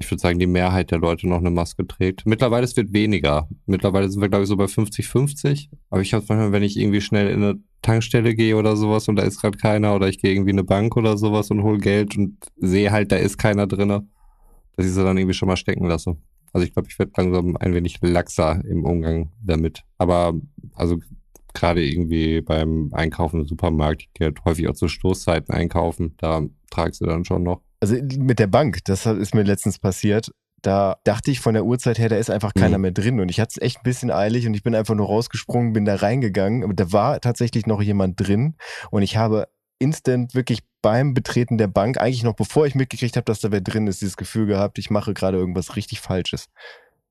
ich 0.00 0.10
würde 0.10 0.20
sagen, 0.20 0.38
die 0.38 0.46
Mehrheit 0.46 0.90
der 0.90 0.98
Leute 0.98 1.28
noch 1.28 1.38
eine 1.38 1.50
Maske 1.50 1.86
trägt. 1.86 2.26
Mittlerweile 2.26 2.64
es 2.64 2.76
wird 2.76 2.92
weniger. 2.92 3.48
Mittlerweile 3.66 4.08
sind 4.08 4.20
wir, 4.20 4.28
glaube 4.28 4.44
ich, 4.44 4.48
so 4.48 4.56
bei 4.56 4.64
50-50. 4.64 5.68
Aber 5.90 6.00
ich 6.00 6.14
habe 6.14 6.24
manchmal, 6.28 6.52
wenn 6.52 6.62
ich 6.62 6.78
irgendwie 6.78 7.00
schnell 7.00 7.28
in 7.30 7.42
eine 7.42 7.60
Tankstelle 7.82 8.34
gehe 8.34 8.56
oder 8.56 8.76
sowas 8.76 9.08
und 9.08 9.16
da 9.16 9.22
ist 9.22 9.40
gerade 9.40 9.58
keiner 9.58 9.94
oder 9.94 10.08
ich 10.08 10.18
gehe 10.20 10.32
irgendwie 10.32 10.50
in 10.50 10.58
eine 10.58 10.64
Bank 10.64 10.96
oder 10.96 11.16
sowas 11.16 11.50
und 11.50 11.62
hole 11.62 11.78
Geld 11.78 12.16
und 12.16 12.36
sehe 12.56 12.90
halt, 12.90 13.12
da 13.12 13.16
ist 13.16 13.38
keiner 13.38 13.66
drinne, 13.66 14.06
dass 14.76 14.86
ich 14.86 14.92
sie 14.92 15.02
dann 15.02 15.16
irgendwie 15.16 15.34
schon 15.34 15.48
mal 15.48 15.56
stecken 15.56 15.86
lasse. 15.86 16.16
Also 16.52 16.66
ich 16.66 16.72
glaube, 16.72 16.88
ich 16.90 16.98
werde 16.98 17.12
langsam 17.16 17.56
ein 17.56 17.74
wenig 17.74 17.98
laxer 18.00 18.62
im 18.64 18.84
Umgang 18.84 19.30
damit. 19.40 19.84
Aber 19.98 20.34
also 20.74 20.98
gerade 21.54 21.84
irgendwie 21.84 22.40
beim 22.40 22.90
Einkaufen 22.92 23.40
im 23.40 23.46
Supermarkt, 23.46 24.02
ich 24.02 24.12
gehe 24.14 24.26
halt 24.28 24.44
häufig 24.44 24.68
auch 24.68 24.74
zu 24.74 24.88
Stoßzeiten 24.88 25.54
einkaufen, 25.54 26.14
da 26.18 26.42
tragst 26.70 27.00
du 27.00 27.06
dann 27.06 27.24
schon 27.24 27.42
noch. 27.42 27.62
Also 27.80 27.96
mit 28.16 28.38
der 28.38 28.46
Bank, 28.46 28.84
das 28.84 29.06
ist 29.06 29.34
mir 29.34 29.42
letztens 29.42 29.78
passiert. 29.78 30.32
Da 30.62 30.96
dachte 31.04 31.30
ich 31.30 31.40
von 31.40 31.54
der 31.54 31.64
Uhrzeit 31.64 31.98
her, 31.98 32.08
da 32.08 32.16
ist 32.16 32.30
einfach 32.30 32.52
keiner 32.52 32.78
mhm. 32.78 32.82
mehr 32.82 32.90
drin. 32.90 33.20
Und 33.20 33.28
ich 33.28 33.38
hatte 33.38 33.54
es 33.56 33.62
echt 33.62 33.78
ein 33.78 33.84
bisschen 33.84 34.10
eilig 34.10 34.46
und 34.46 34.54
ich 34.54 34.64
bin 34.64 34.74
einfach 34.74 34.96
nur 34.96 35.06
rausgesprungen, 35.06 35.72
bin 35.72 35.84
da 35.84 35.94
reingegangen. 35.94 36.64
Aber 36.64 36.74
da 36.74 36.92
war 36.92 37.20
tatsächlich 37.20 37.66
noch 37.66 37.80
jemand 37.80 38.18
drin. 38.18 38.56
Und 38.90 39.02
ich 39.02 39.16
habe 39.16 39.48
instant 39.78 40.34
wirklich 40.34 40.60
beim 40.82 41.14
Betreten 41.14 41.58
der 41.58 41.68
Bank, 41.68 42.00
eigentlich 42.00 42.24
noch 42.24 42.34
bevor 42.34 42.66
ich 42.66 42.74
mitgekriegt 42.74 43.16
habe, 43.16 43.24
dass 43.24 43.40
da 43.40 43.52
wer 43.52 43.60
drin 43.60 43.86
ist, 43.86 44.00
dieses 44.00 44.16
Gefühl 44.16 44.46
gehabt, 44.46 44.78
ich 44.78 44.90
mache 44.90 45.14
gerade 45.14 45.38
irgendwas 45.38 45.76
richtig 45.76 46.00
Falsches. 46.00 46.48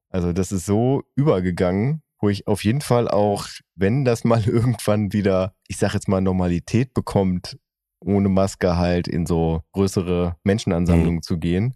Also 0.09 0.33
das 0.33 0.51
ist 0.51 0.65
so 0.65 1.03
übergegangen, 1.15 2.01
wo 2.19 2.29
ich 2.29 2.47
auf 2.47 2.63
jeden 2.63 2.81
Fall 2.81 3.07
auch, 3.07 3.47
wenn 3.75 4.05
das 4.05 4.23
mal 4.23 4.43
irgendwann 4.47 5.13
wieder, 5.13 5.53
ich 5.67 5.77
sag 5.77 5.93
jetzt 5.93 6.07
mal, 6.07 6.21
Normalität 6.21 6.93
bekommt, 6.93 7.57
ohne 7.99 8.29
Maske 8.29 8.77
halt 8.77 9.07
in 9.07 9.25
so 9.25 9.61
größere 9.73 10.35
Menschenansammlungen 10.43 11.15
mhm. 11.15 11.21
zu 11.21 11.37
gehen, 11.37 11.75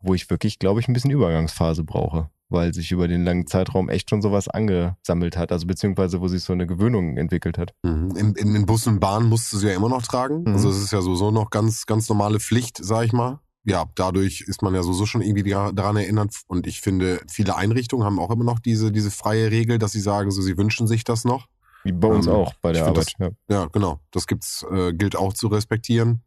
wo 0.00 0.14
ich 0.14 0.28
wirklich, 0.30 0.58
glaube 0.58 0.80
ich, 0.80 0.88
ein 0.88 0.92
bisschen 0.92 1.10
Übergangsphase 1.10 1.84
brauche, 1.84 2.30
weil 2.48 2.74
sich 2.74 2.90
über 2.90 3.08
den 3.08 3.24
langen 3.24 3.46
Zeitraum 3.46 3.88
echt 3.88 4.10
schon 4.10 4.22
sowas 4.22 4.48
angesammelt 4.48 5.36
hat, 5.36 5.52
also 5.52 5.66
beziehungsweise 5.66 6.20
wo 6.20 6.28
sich 6.28 6.42
so 6.42 6.52
eine 6.52 6.66
Gewöhnung 6.66 7.16
entwickelt 7.16 7.58
hat. 7.58 7.72
Mhm. 7.82 8.16
In, 8.16 8.34
in, 8.34 8.54
in 8.54 8.66
Bussen 8.66 8.94
und 8.94 9.00
Bahnen 9.00 9.28
musst 9.28 9.52
du 9.52 9.58
sie 9.58 9.68
ja 9.68 9.74
immer 9.74 9.88
noch 9.88 10.02
tragen. 10.02 10.42
Mhm. 10.42 10.54
Also 10.54 10.70
es 10.70 10.78
ist 10.78 10.92
ja 10.92 11.00
sowieso 11.00 11.30
noch 11.30 11.50
ganz, 11.50 11.86
ganz 11.86 12.08
normale 12.08 12.40
Pflicht, 12.40 12.78
sag 12.82 13.04
ich 13.04 13.12
mal 13.12 13.40
ja, 13.64 13.84
dadurch 13.94 14.42
ist 14.42 14.62
man 14.62 14.74
ja 14.74 14.82
sowieso 14.82 15.06
schon 15.06 15.22
irgendwie 15.22 15.50
daran 15.50 15.96
erinnert. 15.96 16.34
Und 16.46 16.66
ich 16.66 16.80
finde, 16.80 17.20
viele 17.28 17.56
Einrichtungen 17.56 18.04
haben 18.04 18.18
auch 18.18 18.30
immer 18.30 18.44
noch 18.44 18.58
diese, 18.58 18.90
diese 18.90 19.10
freie 19.10 19.50
Regel, 19.50 19.78
dass 19.78 19.92
sie 19.92 20.00
sagen, 20.00 20.30
so, 20.30 20.40
sie 20.40 20.56
wünschen 20.56 20.86
sich 20.86 21.04
das 21.04 21.24
noch. 21.24 21.46
Wie 21.84 21.92
bei 21.92 22.08
uns 22.08 22.26
ähm, 22.26 22.32
auch, 22.32 22.54
bei 22.60 22.72
der 22.72 22.86
Arbeit. 22.86 23.14
Das, 23.18 23.30
ja. 23.48 23.56
ja. 23.56 23.66
genau. 23.66 24.00
Das 24.10 24.26
gibt's, 24.26 24.64
äh, 24.70 24.92
gilt 24.92 25.16
auch 25.16 25.32
zu 25.32 25.48
respektieren. 25.48 26.22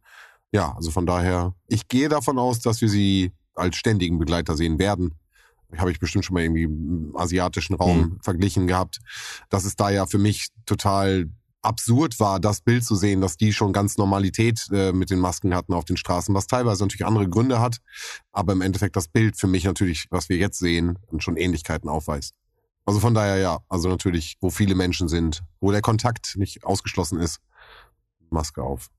Ja, 0.51 0.73
also 0.75 0.91
von 0.91 1.05
daher, 1.05 1.53
ich 1.67 1.87
gehe 1.87 2.09
davon 2.09 2.37
aus, 2.37 2.59
dass 2.59 2.81
wir 2.81 2.89
sie 2.89 3.31
als 3.55 3.75
ständigen 3.75 4.19
Begleiter 4.19 4.55
sehen 4.55 4.79
werden. 4.79 5.15
Habe 5.75 5.91
ich 5.91 5.99
bestimmt 5.99 6.25
schon 6.25 6.35
mal 6.35 6.43
irgendwie 6.43 6.63
im 6.63 7.15
asiatischen 7.17 7.73
Raum 7.73 7.97
mhm. 7.97 8.19
verglichen 8.21 8.67
gehabt. 8.67 8.99
Das 9.49 9.65
ist 9.65 9.79
da 9.79 9.89
ja 9.89 10.05
für 10.05 10.19
mich 10.19 10.49
total 10.65 11.29
absurd 11.63 12.19
war, 12.19 12.39
das 12.39 12.61
Bild 12.61 12.83
zu 12.83 12.95
sehen, 12.95 13.21
dass 13.21 13.37
die 13.37 13.53
schon 13.53 13.73
ganz 13.73 13.97
Normalität 13.97 14.67
äh, 14.71 14.91
mit 14.91 15.09
den 15.09 15.19
Masken 15.19 15.55
hatten 15.55 15.73
auf 15.73 15.85
den 15.85 15.97
Straßen, 15.97 16.35
was 16.35 16.45
teilweise 16.45 16.83
natürlich 16.83 17.05
andere 17.05 17.29
Gründe 17.29 17.59
hat, 17.59 17.77
aber 18.31 18.53
im 18.53 18.61
Endeffekt 18.61 18.95
das 18.95 19.07
Bild 19.07 19.37
für 19.37 19.47
mich 19.47 19.63
natürlich, 19.63 20.07
was 20.09 20.29
wir 20.29 20.37
jetzt 20.37 20.59
sehen, 20.59 20.99
schon 21.17 21.37
Ähnlichkeiten 21.37 21.89
aufweist. 21.89 22.35
Also 22.85 22.99
von 22.99 23.13
daher 23.13 23.37
ja, 23.37 23.59
also 23.69 23.89
natürlich, 23.89 24.37
wo 24.41 24.49
viele 24.49 24.75
Menschen 24.75 25.07
sind, 25.07 25.43
wo 25.61 25.71
der 25.71 25.81
Kontakt 25.81 26.35
nicht 26.35 26.65
ausgeschlossen 26.65 27.19
ist, 27.19 27.39
Maske 28.29 28.61
auf. 28.61 28.89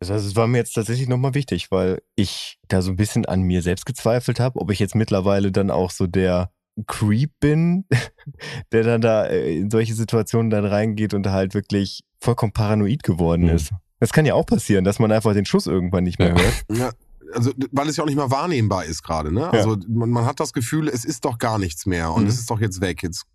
Also 0.00 0.14
es 0.14 0.36
war 0.36 0.46
mir 0.46 0.58
jetzt 0.58 0.72
tatsächlich 0.72 1.08
nochmal 1.08 1.34
wichtig, 1.34 1.70
weil 1.70 2.02
ich 2.14 2.58
da 2.68 2.82
so 2.82 2.90
ein 2.90 2.96
bisschen 2.96 3.26
an 3.26 3.42
mir 3.42 3.62
selbst 3.62 3.86
gezweifelt 3.86 4.40
habe, 4.40 4.60
ob 4.60 4.70
ich 4.70 4.78
jetzt 4.78 4.94
mittlerweile 4.94 5.52
dann 5.52 5.70
auch 5.70 5.90
so 5.90 6.06
der 6.06 6.50
Creep 6.86 7.32
bin, 7.40 7.84
der 8.72 8.82
dann 8.82 9.00
da 9.00 9.26
äh, 9.26 9.58
in 9.58 9.70
solche 9.70 9.94
Situationen 9.94 10.50
dann 10.50 10.64
reingeht 10.64 11.14
und 11.14 11.26
halt 11.28 11.54
wirklich 11.54 12.02
vollkommen 12.20 12.52
paranoid 12.52 13.02
geworden 13.02 13.44
mhm. 13.44 13.50
ist. 13.50 13.72
Das 14.00 14.12
kann 14.12 14.26
ja 14.26 14.34
auch 14.34 14.46
passieren, 14.46 14.84
dass 14.84 14.98
man 14.98 15.12
einfach 15.12 15.34
den 15.34 15.46
Schuss 15.46 15.66
irgendwann 15.66 16.04
nicht 16.04 16.18
mehr 16.18 16.34
ja. 16.36 16.42
hört. 16.42 16.64
Ja, 16.72 16.92
also 17.34 17.52
weil 17.72 17.88
es 17.88 17.96
ja 17.96 18.04
auch 18.04 18.08
nicht 18.08 18.16
mehr 18.16 18.30
wahrnehmbar 18.30 18.84
ist 18.84 19.02
gerade, 19.02 19.32
ne? 19.32 19.50
Also 19.50 19.74
ja. 19.74 19.80
man, 19.88 20.10
man, 20.10 20.24
hat 20.24 20.40
das 20.40 20.52
Gefühl, 20.52 20.88
es 20.88 21.04
ist 21.04 21.24
doch 21.24 21.38
gar 21.38 21.58
nichts 21.58 21.86
mehr 21.86 22.12
und 22.12 22.22
mhm. 22.22 22.28
es 22.28 22.38
ist 22.38 22.50
doch 22.50 22.60
jetzt 22.60 22.80
weg. 22.80 23.02
Jetzt 23.02 23.26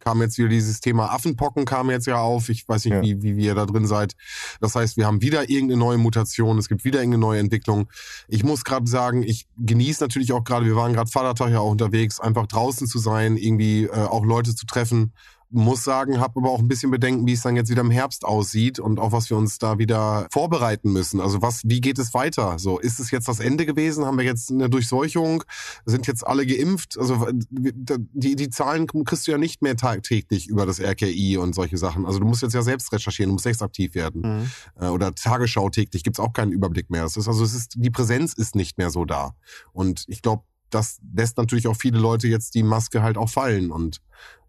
kam 0.00 0.22
jetzt 0.22 0.38
wieder 0.38 0.48
dieses 0.48 0.80
Thema 0.80 1.12
Affenpocken 1.12 1.64
kam 1.64 1.90
jetzt 1.90 2.06
ja 2.06 2.18
auf. 2.18 2.48
Ich 2.48 2.68
weiß 2.68 2.84
nicht, 2.84 2.94
ja. 2.94 3.02
wie, 3.02 3.22
wie, 3.22 3.36
wie 3.36 3.44
ihr 3.46 3.56
da 3.56 3.66
drin 3.66 3.86
seid. 3.86 4.14
Das 4.60 4.76
heißt, 4.76 4.96
wir 4.96 5.06
haben 5.06 5.20
wieder 5.20 5.50
irgendeine 5.50 5.80
neue 5.80 5.98
Mutation, 5.98 6.58
es 6.58 6.68
gibt 6.68 6.84
wieder 6.84 7.00
irgendeine 7.00 7.22
neue 7.22 7.40
Entwicklung. 7.40 7.88
Ich 8.28 8.44
muss 8.44 8.62
gerade 8.62 8.86
sagen, 8.86 9.24
ich 9.24 9.48
genieße 9.56 10.04
natürlich 10.04 10.32
auch 10.32 10.44
gerade, 10.44 10.64
wir 10.64 10.76
waren 10.76 10.92
gerade 10.92 11.10
Vatertag 11.10 11.50
ja 11.50 11.58
auch 11.58 11.70
unterwegs, 11.70 12.20
einfach 12.20 12.46
draußen 12.46 12.86
zu 12.86 12.98
sein, 12.98 13.36
irgendwie 13.36 13.84
äh, 13.84 13.90
auch 13.90 14.24
Leute 14.24 14.54
zu 14.54 14.64
treffen 14.66 15.12
muss 15.50 15.84
sagen, 15.84 16.20
habe 16.20 16.40
aber 16.40 16.50
auch 16.50 16.58
ein 16.58 16.68
bisschen 16.68 16.90
Bedenken, 16.90 17.26
wie 17.26 17.32
es 17.32 17.42
dann 17.42 17.56
jetzt 17.56 17.70
wieder 17.70 17.82
im 17.82 17.90
Herbst 17.90 18.24
aussieht 18.24 18.78
und 18.78 18.98
auch 18.98 19.12
was 19.12 19.30
wir 19.30 19.36
uns 19.36 19.58
da 19.58 19.78
wieder 19.78 20.26
vorbereiten 20.32 20.92
müssen. 20.92 21.20
Also 21.20 21.42
was, 21.42 21.62
wie 21.64 21.80
geht 21.80 21.98
es 21.98 22.14
weiter? 22.14 22.58
So, 22.58 22.78
ist 22.78 22.98
es 22.98 23.10
jetzt 23.10 23.28
das 23.28 23.40
Ende 23.40 23.66
gewesen? 23.66 24.04
Haben 24.04 24.18
wir 24.18 24.24
jetzt 24.24 24.50
eine 24.50 24.68
Durchseuchung? 24.68 25.44
Sind 25.84 26.06
jetzt 26.06 26.26
alle 26.26 26.46
geimpft? 26.46 26.98
Also 26.98 27.26
die, 27.30 28.36
die 28.36 28.50
Zahlen 28.50 28.86
kriegst 28.86 29.26
du 29.26 29.30
ja 29.30 29.38
nicht 29.38 29.62
mehr 29.62 29.76
tagtäglich 29.76 30.48
über 30.48 30.66
das 30.66 30.80
RKI 30.80 31.36
und 31.36 31.54
solche 31.54 31.78
Sachen. 31.78 32.06
Also 32.06 32.18
du 32.18 32.26
musst 32.26 32.42
jetzt 32.42 32.54
ja 32.54 32.62
selbst 32.62 32.92
recherchieren, 32.92 33.30
du 33.30 33.34
musst 33.34 33.44
selbst 33.44 33.62
aktiv 33.62 33.94
werden. 33.94 34.22
Mhm. 34.22 34.50
Äh, 34.80 34.88
oder 34.88 35.14
Tagesschau 35.14 35.70
täglich 35.70 36.02
gibt's 36.02 36.20
auch 36.20 36.32
keinen 36.32 36.52
Überblick 36.52 36.90
mehr. 36.90 37.04
Es 37.04 37.16
ist 37.16 37.28
also 37.28 37.44
es 37.44 37.54
ist, 37.54 37.74
die 37.76 37.90
Präsenz 37.90 38.32
ist 38.32 38.56
nicht 38.56 38.78
mehr 38.78 38.90
so 38.90 39.04
da. 39.04 39.34
Und 39.72 40.04
ich 40.08 40.22
glaube, 40.22 40.42
das 40.70 40.98
lässt 41.14 41.38
natürlich 41.38 41.68
auch 41.68 41.76
viele 41.76 41.98
Leute 41.98 42.28
jetzt 42.28 42.54
die 42.54 42.62
Maske 42.62 43.02
halt 43.02 43.16
auch 43.16 43.30
fallen 43.30 43.70
und 43.70 44.00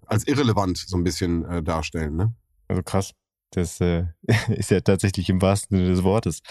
als 0.07 0.27
irrelevant 0.27 0.77
so 0.77 0.97
ein 0.97 1.03
bisschen 1.03 1.45
äh, 1.45 1.63
darstellen. 1.63 2.15
Ne? 2.15 2.33
Also 2.67 2.81
krass. 2.83 3.13
Das 3.51 3.79
äh, 3.79 4.05
ist 4.49 4.71
ja 4.71 4.81
tatsächlich 4.81 5.29
im 5.29 5.41
wahrsten 5.41 5.77
Sinne 5.77 5.89
des 5.89 6.03
Wortes. 6.03 6.41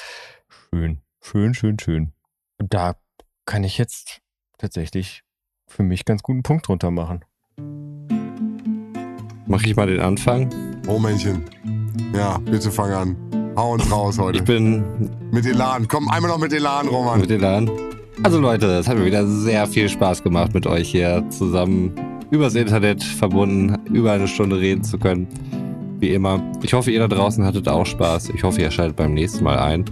Schön, 0.48 1.02
schön, 1.20 1.54
schön, 1.54 1.78
schön. 1.78 2.12
Da 2.58 2.96
kann 3.44 3.64
ich 3.64 3.78
jetzt 3.78 4.20
tatsächlich 4.58 5.22
für 5.66 5.82
mich 5.82 6.04
ganz 6.04 6.22
guten 6.22 6.42
Punkt 6.42 6.68
drunter 6.68 6.90
machen. 6.90 7.24
Mach 9.46 9.62
ich 9.62 9.76
mal 9.76 9.86
den 9.86 10.00
Anfang? 10.00 10.50
Oh 10.86 10.98
Männchen. 10.98 11.44
Ja, 12.14 12.38
bitte 12.38 12.70
fang 12.70 12.92
an. 12.92 13.54
Hau 13.56 13.72
uns 13.72 13.90
raus 13.90 14.18
heute. 14.18 14.38
Ich 14.38 14.44
bin. 14.44 15.10
Mit 15.30 15.46
Elan. 15.46 15.88
Komm 15.88 16.08
einmal 16.08 16.30
noch 16.30 16.38
mit 16.38 16.52
Elan, 16.52 16.88
Roman. 16.88 17.20
Mit 17.20 17.30
Elan. 17.30 17.70
Also 18.22 18.40
Leute, 18.40 18.66
es 18.78 18.88
hat 18.88 18.96
mir 18.96 19.04
wieder 19.04 19.26
sehr 19.26 19.66
viel 19.66 19.88
Spaß 19.88 20.22
gemacht, 20.22 20.54
mit 20.54 20.66
euch 20.66 20.90
hier 20.90 21.28
zusammen 21.30 21.94
übers 22.30 22.54
Internet 22.54 23.02
verbunden, 23.02 23.76
über 23.92 24.12
eine 24.12 24.28
Stunde 24.28 24.58
reden 24.58 24.82
zu 24.82 24.98
können. 24.98 25.26
Wie 25.98 26.10
immer. 26.10 26.42
Ich 26.62 26.74
hoffe, 26.74 26.90
ihr 26.90 27.00
da 27.00 27.08
draußen 27.08 27.44
hattet 27.44 27.68
auch 27.68 27.86
Spaß. 27.86 28.30
Ich 28.30 28.42
hoffe, 28.42 28.60
ihr 28.60 28.70
schaltet 28.70 28.96
beim 28.96 29.14
nächsten 29.14 29.44
Mal 29.44 29.58
ein. 29.58 29.84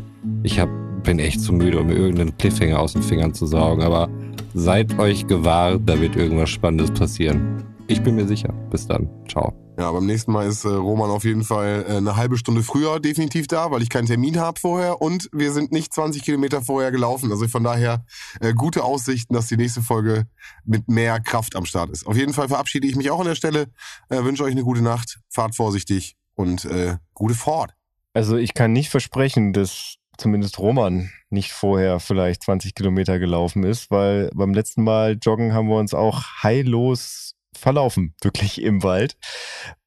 Ich 0.42 0.60
hab, 0.60 0.68
bin 1.02 1.18
echt 1.18 1.40
zu 1.40 1.52
müde, 1.52 1.80
um 1.80 1.86
mir 1.86 1.94
irgendeinen 1.94 2.36
Cliffhanger 2.36 2.78
aus 2.78 2.92
den 2.92 3.02
Fingern 3.02 3.32
zu 3.32 3.46
saugen, 3.46 3.82
aber 3.82 4.08
seid 4.54 4.98
euch 4.98 5.26
gewahrt, 5.26 5.82
da 5.86 6.00
wird 6.00 6.16
irgendwas 6.16 6.50
Spannendes 6.50 6.90
passieren. 6.90 7.62
Ich 7.86 8.02
bin 8.02 8.16
mir 8.16 8.26
sicher. 8.26 8.52
Bis 8.70 8.86
dann. 8.86 9.08
Ciao. 9.28 9.63
Ja, 9.76 9.90
beim 9.90 10.06
nächsten 10.06 10.30
Mal 10.30 10.46
ist 10.46 10.64
äh, 10.64 10.68
Roman 10.68 11.10
auf 11.10 11.24
jeden 11.24 11.42
Fall 11.42 11.84
äh, 11.88 11.96
eine 11.96 12.14
halbe 12.14 12.38
Stunde 12.38 12.62
früher 12.62 13.00
definitiv 13.00 13.48
da, 13.48 13.72
weil 13.72 13.82
ich 13.82 13.88
keinen 13.88 14.06
Termin 14.06 14.38
habe 14.38 14.60
vorher 14.60 15.02
und 15.02 15.28
wir 15.32 15.50
sind 15.50 15.72
nicht 15.72 15.92
20 15.92 16.22
Kilometer 16.22 16.62
vorher 16.62 16.92
gelaufen. 16.92 17.32
Also 17.32 17.48
von 17.48 17.64
daher 17.64 18.04
äh, 18.40 18.54
gute 18.54 18.84
Aussichten, 18.84 19.34
dass 19.34 19.48
die 19.48 19.56
nächste 19.56 19.82
Folge 19.82 20.26
mit 20.64 20.88
mehr 20.88 21.18
Kraft 21.18 21.56
am 21.56 21.64
Start 21.64 21.90
ist. 21.90 22.06
Auf 22.06 22.16
jeden 22.16 22.32
Fall 22.32 22.46
verabschiede 22.46 22.86
ich 22.86 22.94
mich 22.94 23.10
auch 23.10 23.18
an 23.18 23.26
der 23.26 23.34
Stelle, 23.34 23.66
äh, 24.10 24.22
wünsche 24.22 24.44
euch 24.44 24.52
eine 24.52 24.62
gute 24.62 24.82
Nacht, 24.82 25.18
fahrt 25.28 25.56
vorsichtig 25.56 26.14
und 26.36 26.64
äh, 26.66 26.98
gute 27.12 27.34
Fahrt. 27.34 27.74
Also 28.12 28.36
ich 28.36 28.54
kann 28.54 28.72
nicht 28.72 28.90
versprechen, 28.90 29.52
dass 29.52 29.96
zumindest 30.16 30.60
Roman 30.60 31.10
nicht 31.30 31.52
vorher 31.52 31.98
vielleicht 31.98 32.44
20 32.44 32.76
Kilometer 32.76 33.18
gelaufen 33.18 33.64
ist, 33.64 33.90
weil 33.90 34.30
beim 34.34 34.54
letzten 34.54 34.84
Mal 34.84 35.18
joggen 35.20 35.52
haben 35.52 35.68
wir 35.68 35.78
uns 35.78 35.94
auch 35.94 36.22
heillos 36.44 37.34
verlaufen, 37.56 38.14
wirklich 38.22 38.62
im 38.62 38.82
Wald. 38.82 39.16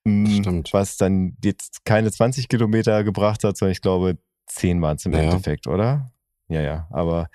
Mm, 0.03 0.26
Stimmt. 0.28 0.74
Was 0.74 0.97
dann 0.97 1.38
jetzt 1.43 1.86
keine 1.86 2.11
20 2.11 2.49
Kilometer 2.49 3.03
gebracht 3.03 3.43
hat, 3.43 3.57
sondern 3.57 3.72
ich 3.72 3.82
glaube 3.82 4.18
10 4.47 4.82
waren 4.82 4.97
es 4.97 5.05
im 5.05 5.13
ja. 5.13 5.20
Endeffekt, 5.20 5.68
oder? 5.68 6.11
Ja, 6.49 6.61
ja. 6.61 6.88
Aber 6.91 7.28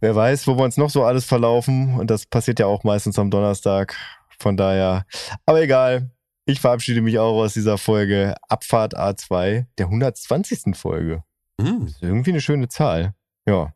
wer 0.00 0.14
weiß, 0.14 0.46
wo 0.46 0.56
wir 0.56 0.64
uns 0.64 0.76
noch 0.76 0.90
so 0.90 1.04
alles 1.04 1.24
verlaufen. 1.24 1.98
Und 1.98 2.10
das 2.10 2.26
passiert 2.26 2.58
ja 2.58 2.66
auch 2.66 2.84
meistens 2.84 3.18
am 3.18 3.30
Donnerstag. 3.30 3.96
Von 4.38 4.56
daher, 4.56 5.06
aber 5.46 5.62
egal. 5.62 6.10
Ich 6.44 6.60
verabschiede 6.60 7.02
mich 7.02 7.18
auch 7.18 7.42
aus 7.42 7.52
dieser 7.52 7.76
Folge 7.76 8.34
Abfahrt 8.48 8.96
A2, 8.96 9.66
der 9.76 9.86
120. 9.86 10.74
Folge. 10.76 11.22
Mhm. 11.58 11.86
Ist 11.86 12.02
irgendwie 12.02 12.30
eine 12.30 12.40
schöne 12.40 12.68
Zahl. 12.68 13.14
Ja 13.46 13.74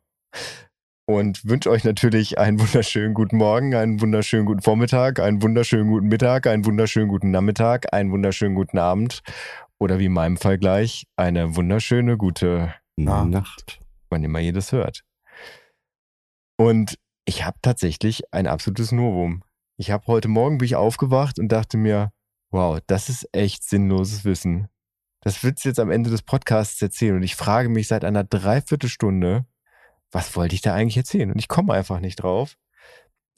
und 1.06 1.44
wünsche 1.44 1.70
euch 1.70 1.84
natürlich 1.84 2.38
einen 2.38 2.60
wunderschönen 2.60 3.14
guten 3.14 3.36
Morgen, 3.36 3.74
einen 3.74 4.00
wunderschönen 4.00 4.46
guten 4.46 4.62
Vormittag, 4.62 5.18
einen 5.20 5.42
wunderschönen 5.42 5.88
guten 5.90 6.08
Mittag, 6.08 6.46
einen 6.46 6.64
wunderschönen 6.64 7.08
guten 7.08 7.30
Nachmittag, 7.30 7.92
einen 7.92 8.10
wunderschönen 8.12 8.54
guten 8.54 8.78
Abend 8.78 9.22
oder 9.78 9.98
wie 9.98 10.06
in 10.06 10.12
meinem 10.12 10.36
Fall 10.36 10.58
gleich 10.58 11.04
eine 11.16 11.56
wunderschöne 11.56 12.16
gute 12.16 12.74
Nacht, 12.96 13.80
wann 14.10 14.24
immer 14.24 14.40
ihr 14.40 14.52
das 14.52 14.72
hört. 14.72 15.02
Und 16.56 16.96
Ich 17.24 17.44
habe 17.44 17.56
tatsächlich 17.62 18.22
ein 18.32 18.48
absolutes 18.48 18.90
Novum. 18.90 19.44
Ich 19.76 19.90
habe 19.92 20.06
heute 20.08 20.26
Morgen 20.28 20.58
bin 20.58 20.66
ich 20.66 20.74
aufgewacht 20.74 21.38
und 21.38 21.48
dachte 21.48 21.76
mir, 21.76 22.10
wow, 22.50 22.80
das 22.88 23.08
ist 23.08 23.28
echt 23.32 23.62
sinnloses 23.62 24.24
Wissen. 24.24 24.68
Das 25.20 25.42
willst 25.44 25.64
du 25.64 25.68
jetzt 25.68 25.78
am 25.78 25.92
Ende 25.92 26.10
des 26.10 26.22
Podcasts 26.22 26.82
erzählen 26.82 27.14
und 27.16 27.22
ich 27.22 27.36
frage 27.36 27.68
mich 27.68 27.86
seit 27.86 28.04
einer 28.04 28.24
Dreiviertelstunde, 28.24 29.46
was 30.12 30.36
wollte 30.36 30.54
ich 30.54 30.60
da 30.60 30.74
eigentlich 30.74 30.96
erzählen? 30.96 31.32
Und 31.32 31.38
ich 31.38 31.48
komme 31.48 31.72
einfach 31.72 31.98
nicht 31.98 32.16
drauf. 32.16 32.56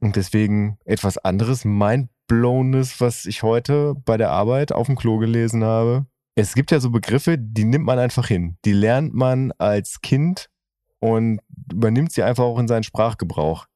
Und 0.00 0.16
deswegen 0.16 0.78
etwas 0.84 1.16
anderes, 1.18 1.64
mindblownes, 1.64 3.00
was 3.00 3.24
ich 3.24 3.42
heute 3.42 3.94
bei 4.04 4.16
der 4.16 4.30
Arbeit 4.30 4.72
auf 4.72 4.86
dem 4.86 4.96
Klo 4.96 5.18
gelesen 5.18 5.64
habe. 5.64 6.06
Es 6.34 6.54
gibt 6.54 6.72
ja 6.72 6.80
so 6.80 6.90
Begriffe, 6.90 7.38
die 7.38 7.64
nimmt 7.64 7.86
man 7.86 7.98
einfach 7.98 8.26
hin. 8.26 8.58
Die 8.64 8.72
lernt 8.72 9.14
man 9.14 9.52
als 9.52 10.00
Kind 10.02 10.50
und 10.98 11.40
übernimmt 11.72 12.12
sie 12.12 12.24
einfach 12.24 12.44
auch 12.44 12.58
in 12.58 12.68
seinen 12.68 12.82
Sprachgebrauch. 12.82 13.66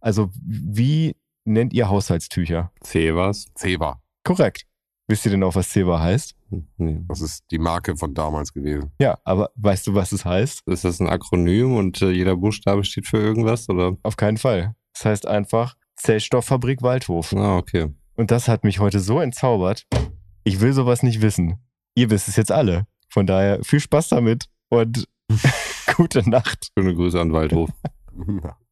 Also 0.00 0.30
wie 0.42 1.16
nennt 1.44 1.72
ihr 1.72 1.88
Haushaltstücher? 1.88 2.72
Cevas? 2.82 3.46
Zeba. 3.54 4.02
Korrekt. 4.24 4.67
Wisst 5.08 5.24
ihr 5.24 5.30
denn 5.30 5.42
auch, 5.42 5.54
was 5.54 5.70
Ceva 5.70 6.00
heißt? 6.00 6.34
Nee. 6.76 7.00
Das 7.08 7.22
ist 7.22 7.44
die 7.50 7.58
Marke 7.58 7.96
von 7.96 8.12
damals 8.12 8.52
gewesen. 8.52 8.92
Ja, 9.00 9.18
aber 9.24 9.50
weißt 9.56 9.86
du, 9.86 9.94
was 9.94 10.12
es 10.12 10.26
heißt? 10.26 10.62
Ist 10.66 10.84
das 10.84 11.00
ein 11.00 11.08
Akronym 11.08 11.76
und 11.76 12.02
äh, 12.02 12.10
jeder 12.10 12.36
Buchstabe 12.36 12.84
steht 12.84 13.06
für 13.06 13.16
irgendwas? 13.16 13.70
Oder? 13.70 13.96
Auf 14.02 14.16
keinen 14.18 14.36
Fall. 14.36 14.74
Es 14.94 15.06
heißt 15.06 15.26
einfach 15.26 15.76
Zellstofffabrik 15.96 16.82
Waldhof. 16.82 17.32
Ah, 17.32 17.56
okay. 17.56 17.88
Und 18.16 18.30
das 18.30 18.48
hat 18.48 18.64
mich 18.64 18.80
heute 18.80 19.00
so 19.00 19.18
entzaubert. 19.18 19.86
Ich 20.44 20.60
will 20.60 20.74
sowas 20.74 21.02
nicht 21.02 21.22
wissen. 21.22 21.56
Ihr 21.94 22.10
wisst 22.10 22.28
es 22.28 22.36
jetzt 22.36 22.52
alle. 22.52 22.86
Von 23.08 23.26
daher 23.26 23.64
viel 23.64 23.80
Spaß 23.80 24.08
damit 24.10 24.46
und 24.68 25.08
gute 25.96 26.28
Nacht. 26.28 26.68
Schöne 26.78 26.94
Grüße 26.94 27.18
an 27.18 27.32
Waldhof. 27.32 27.70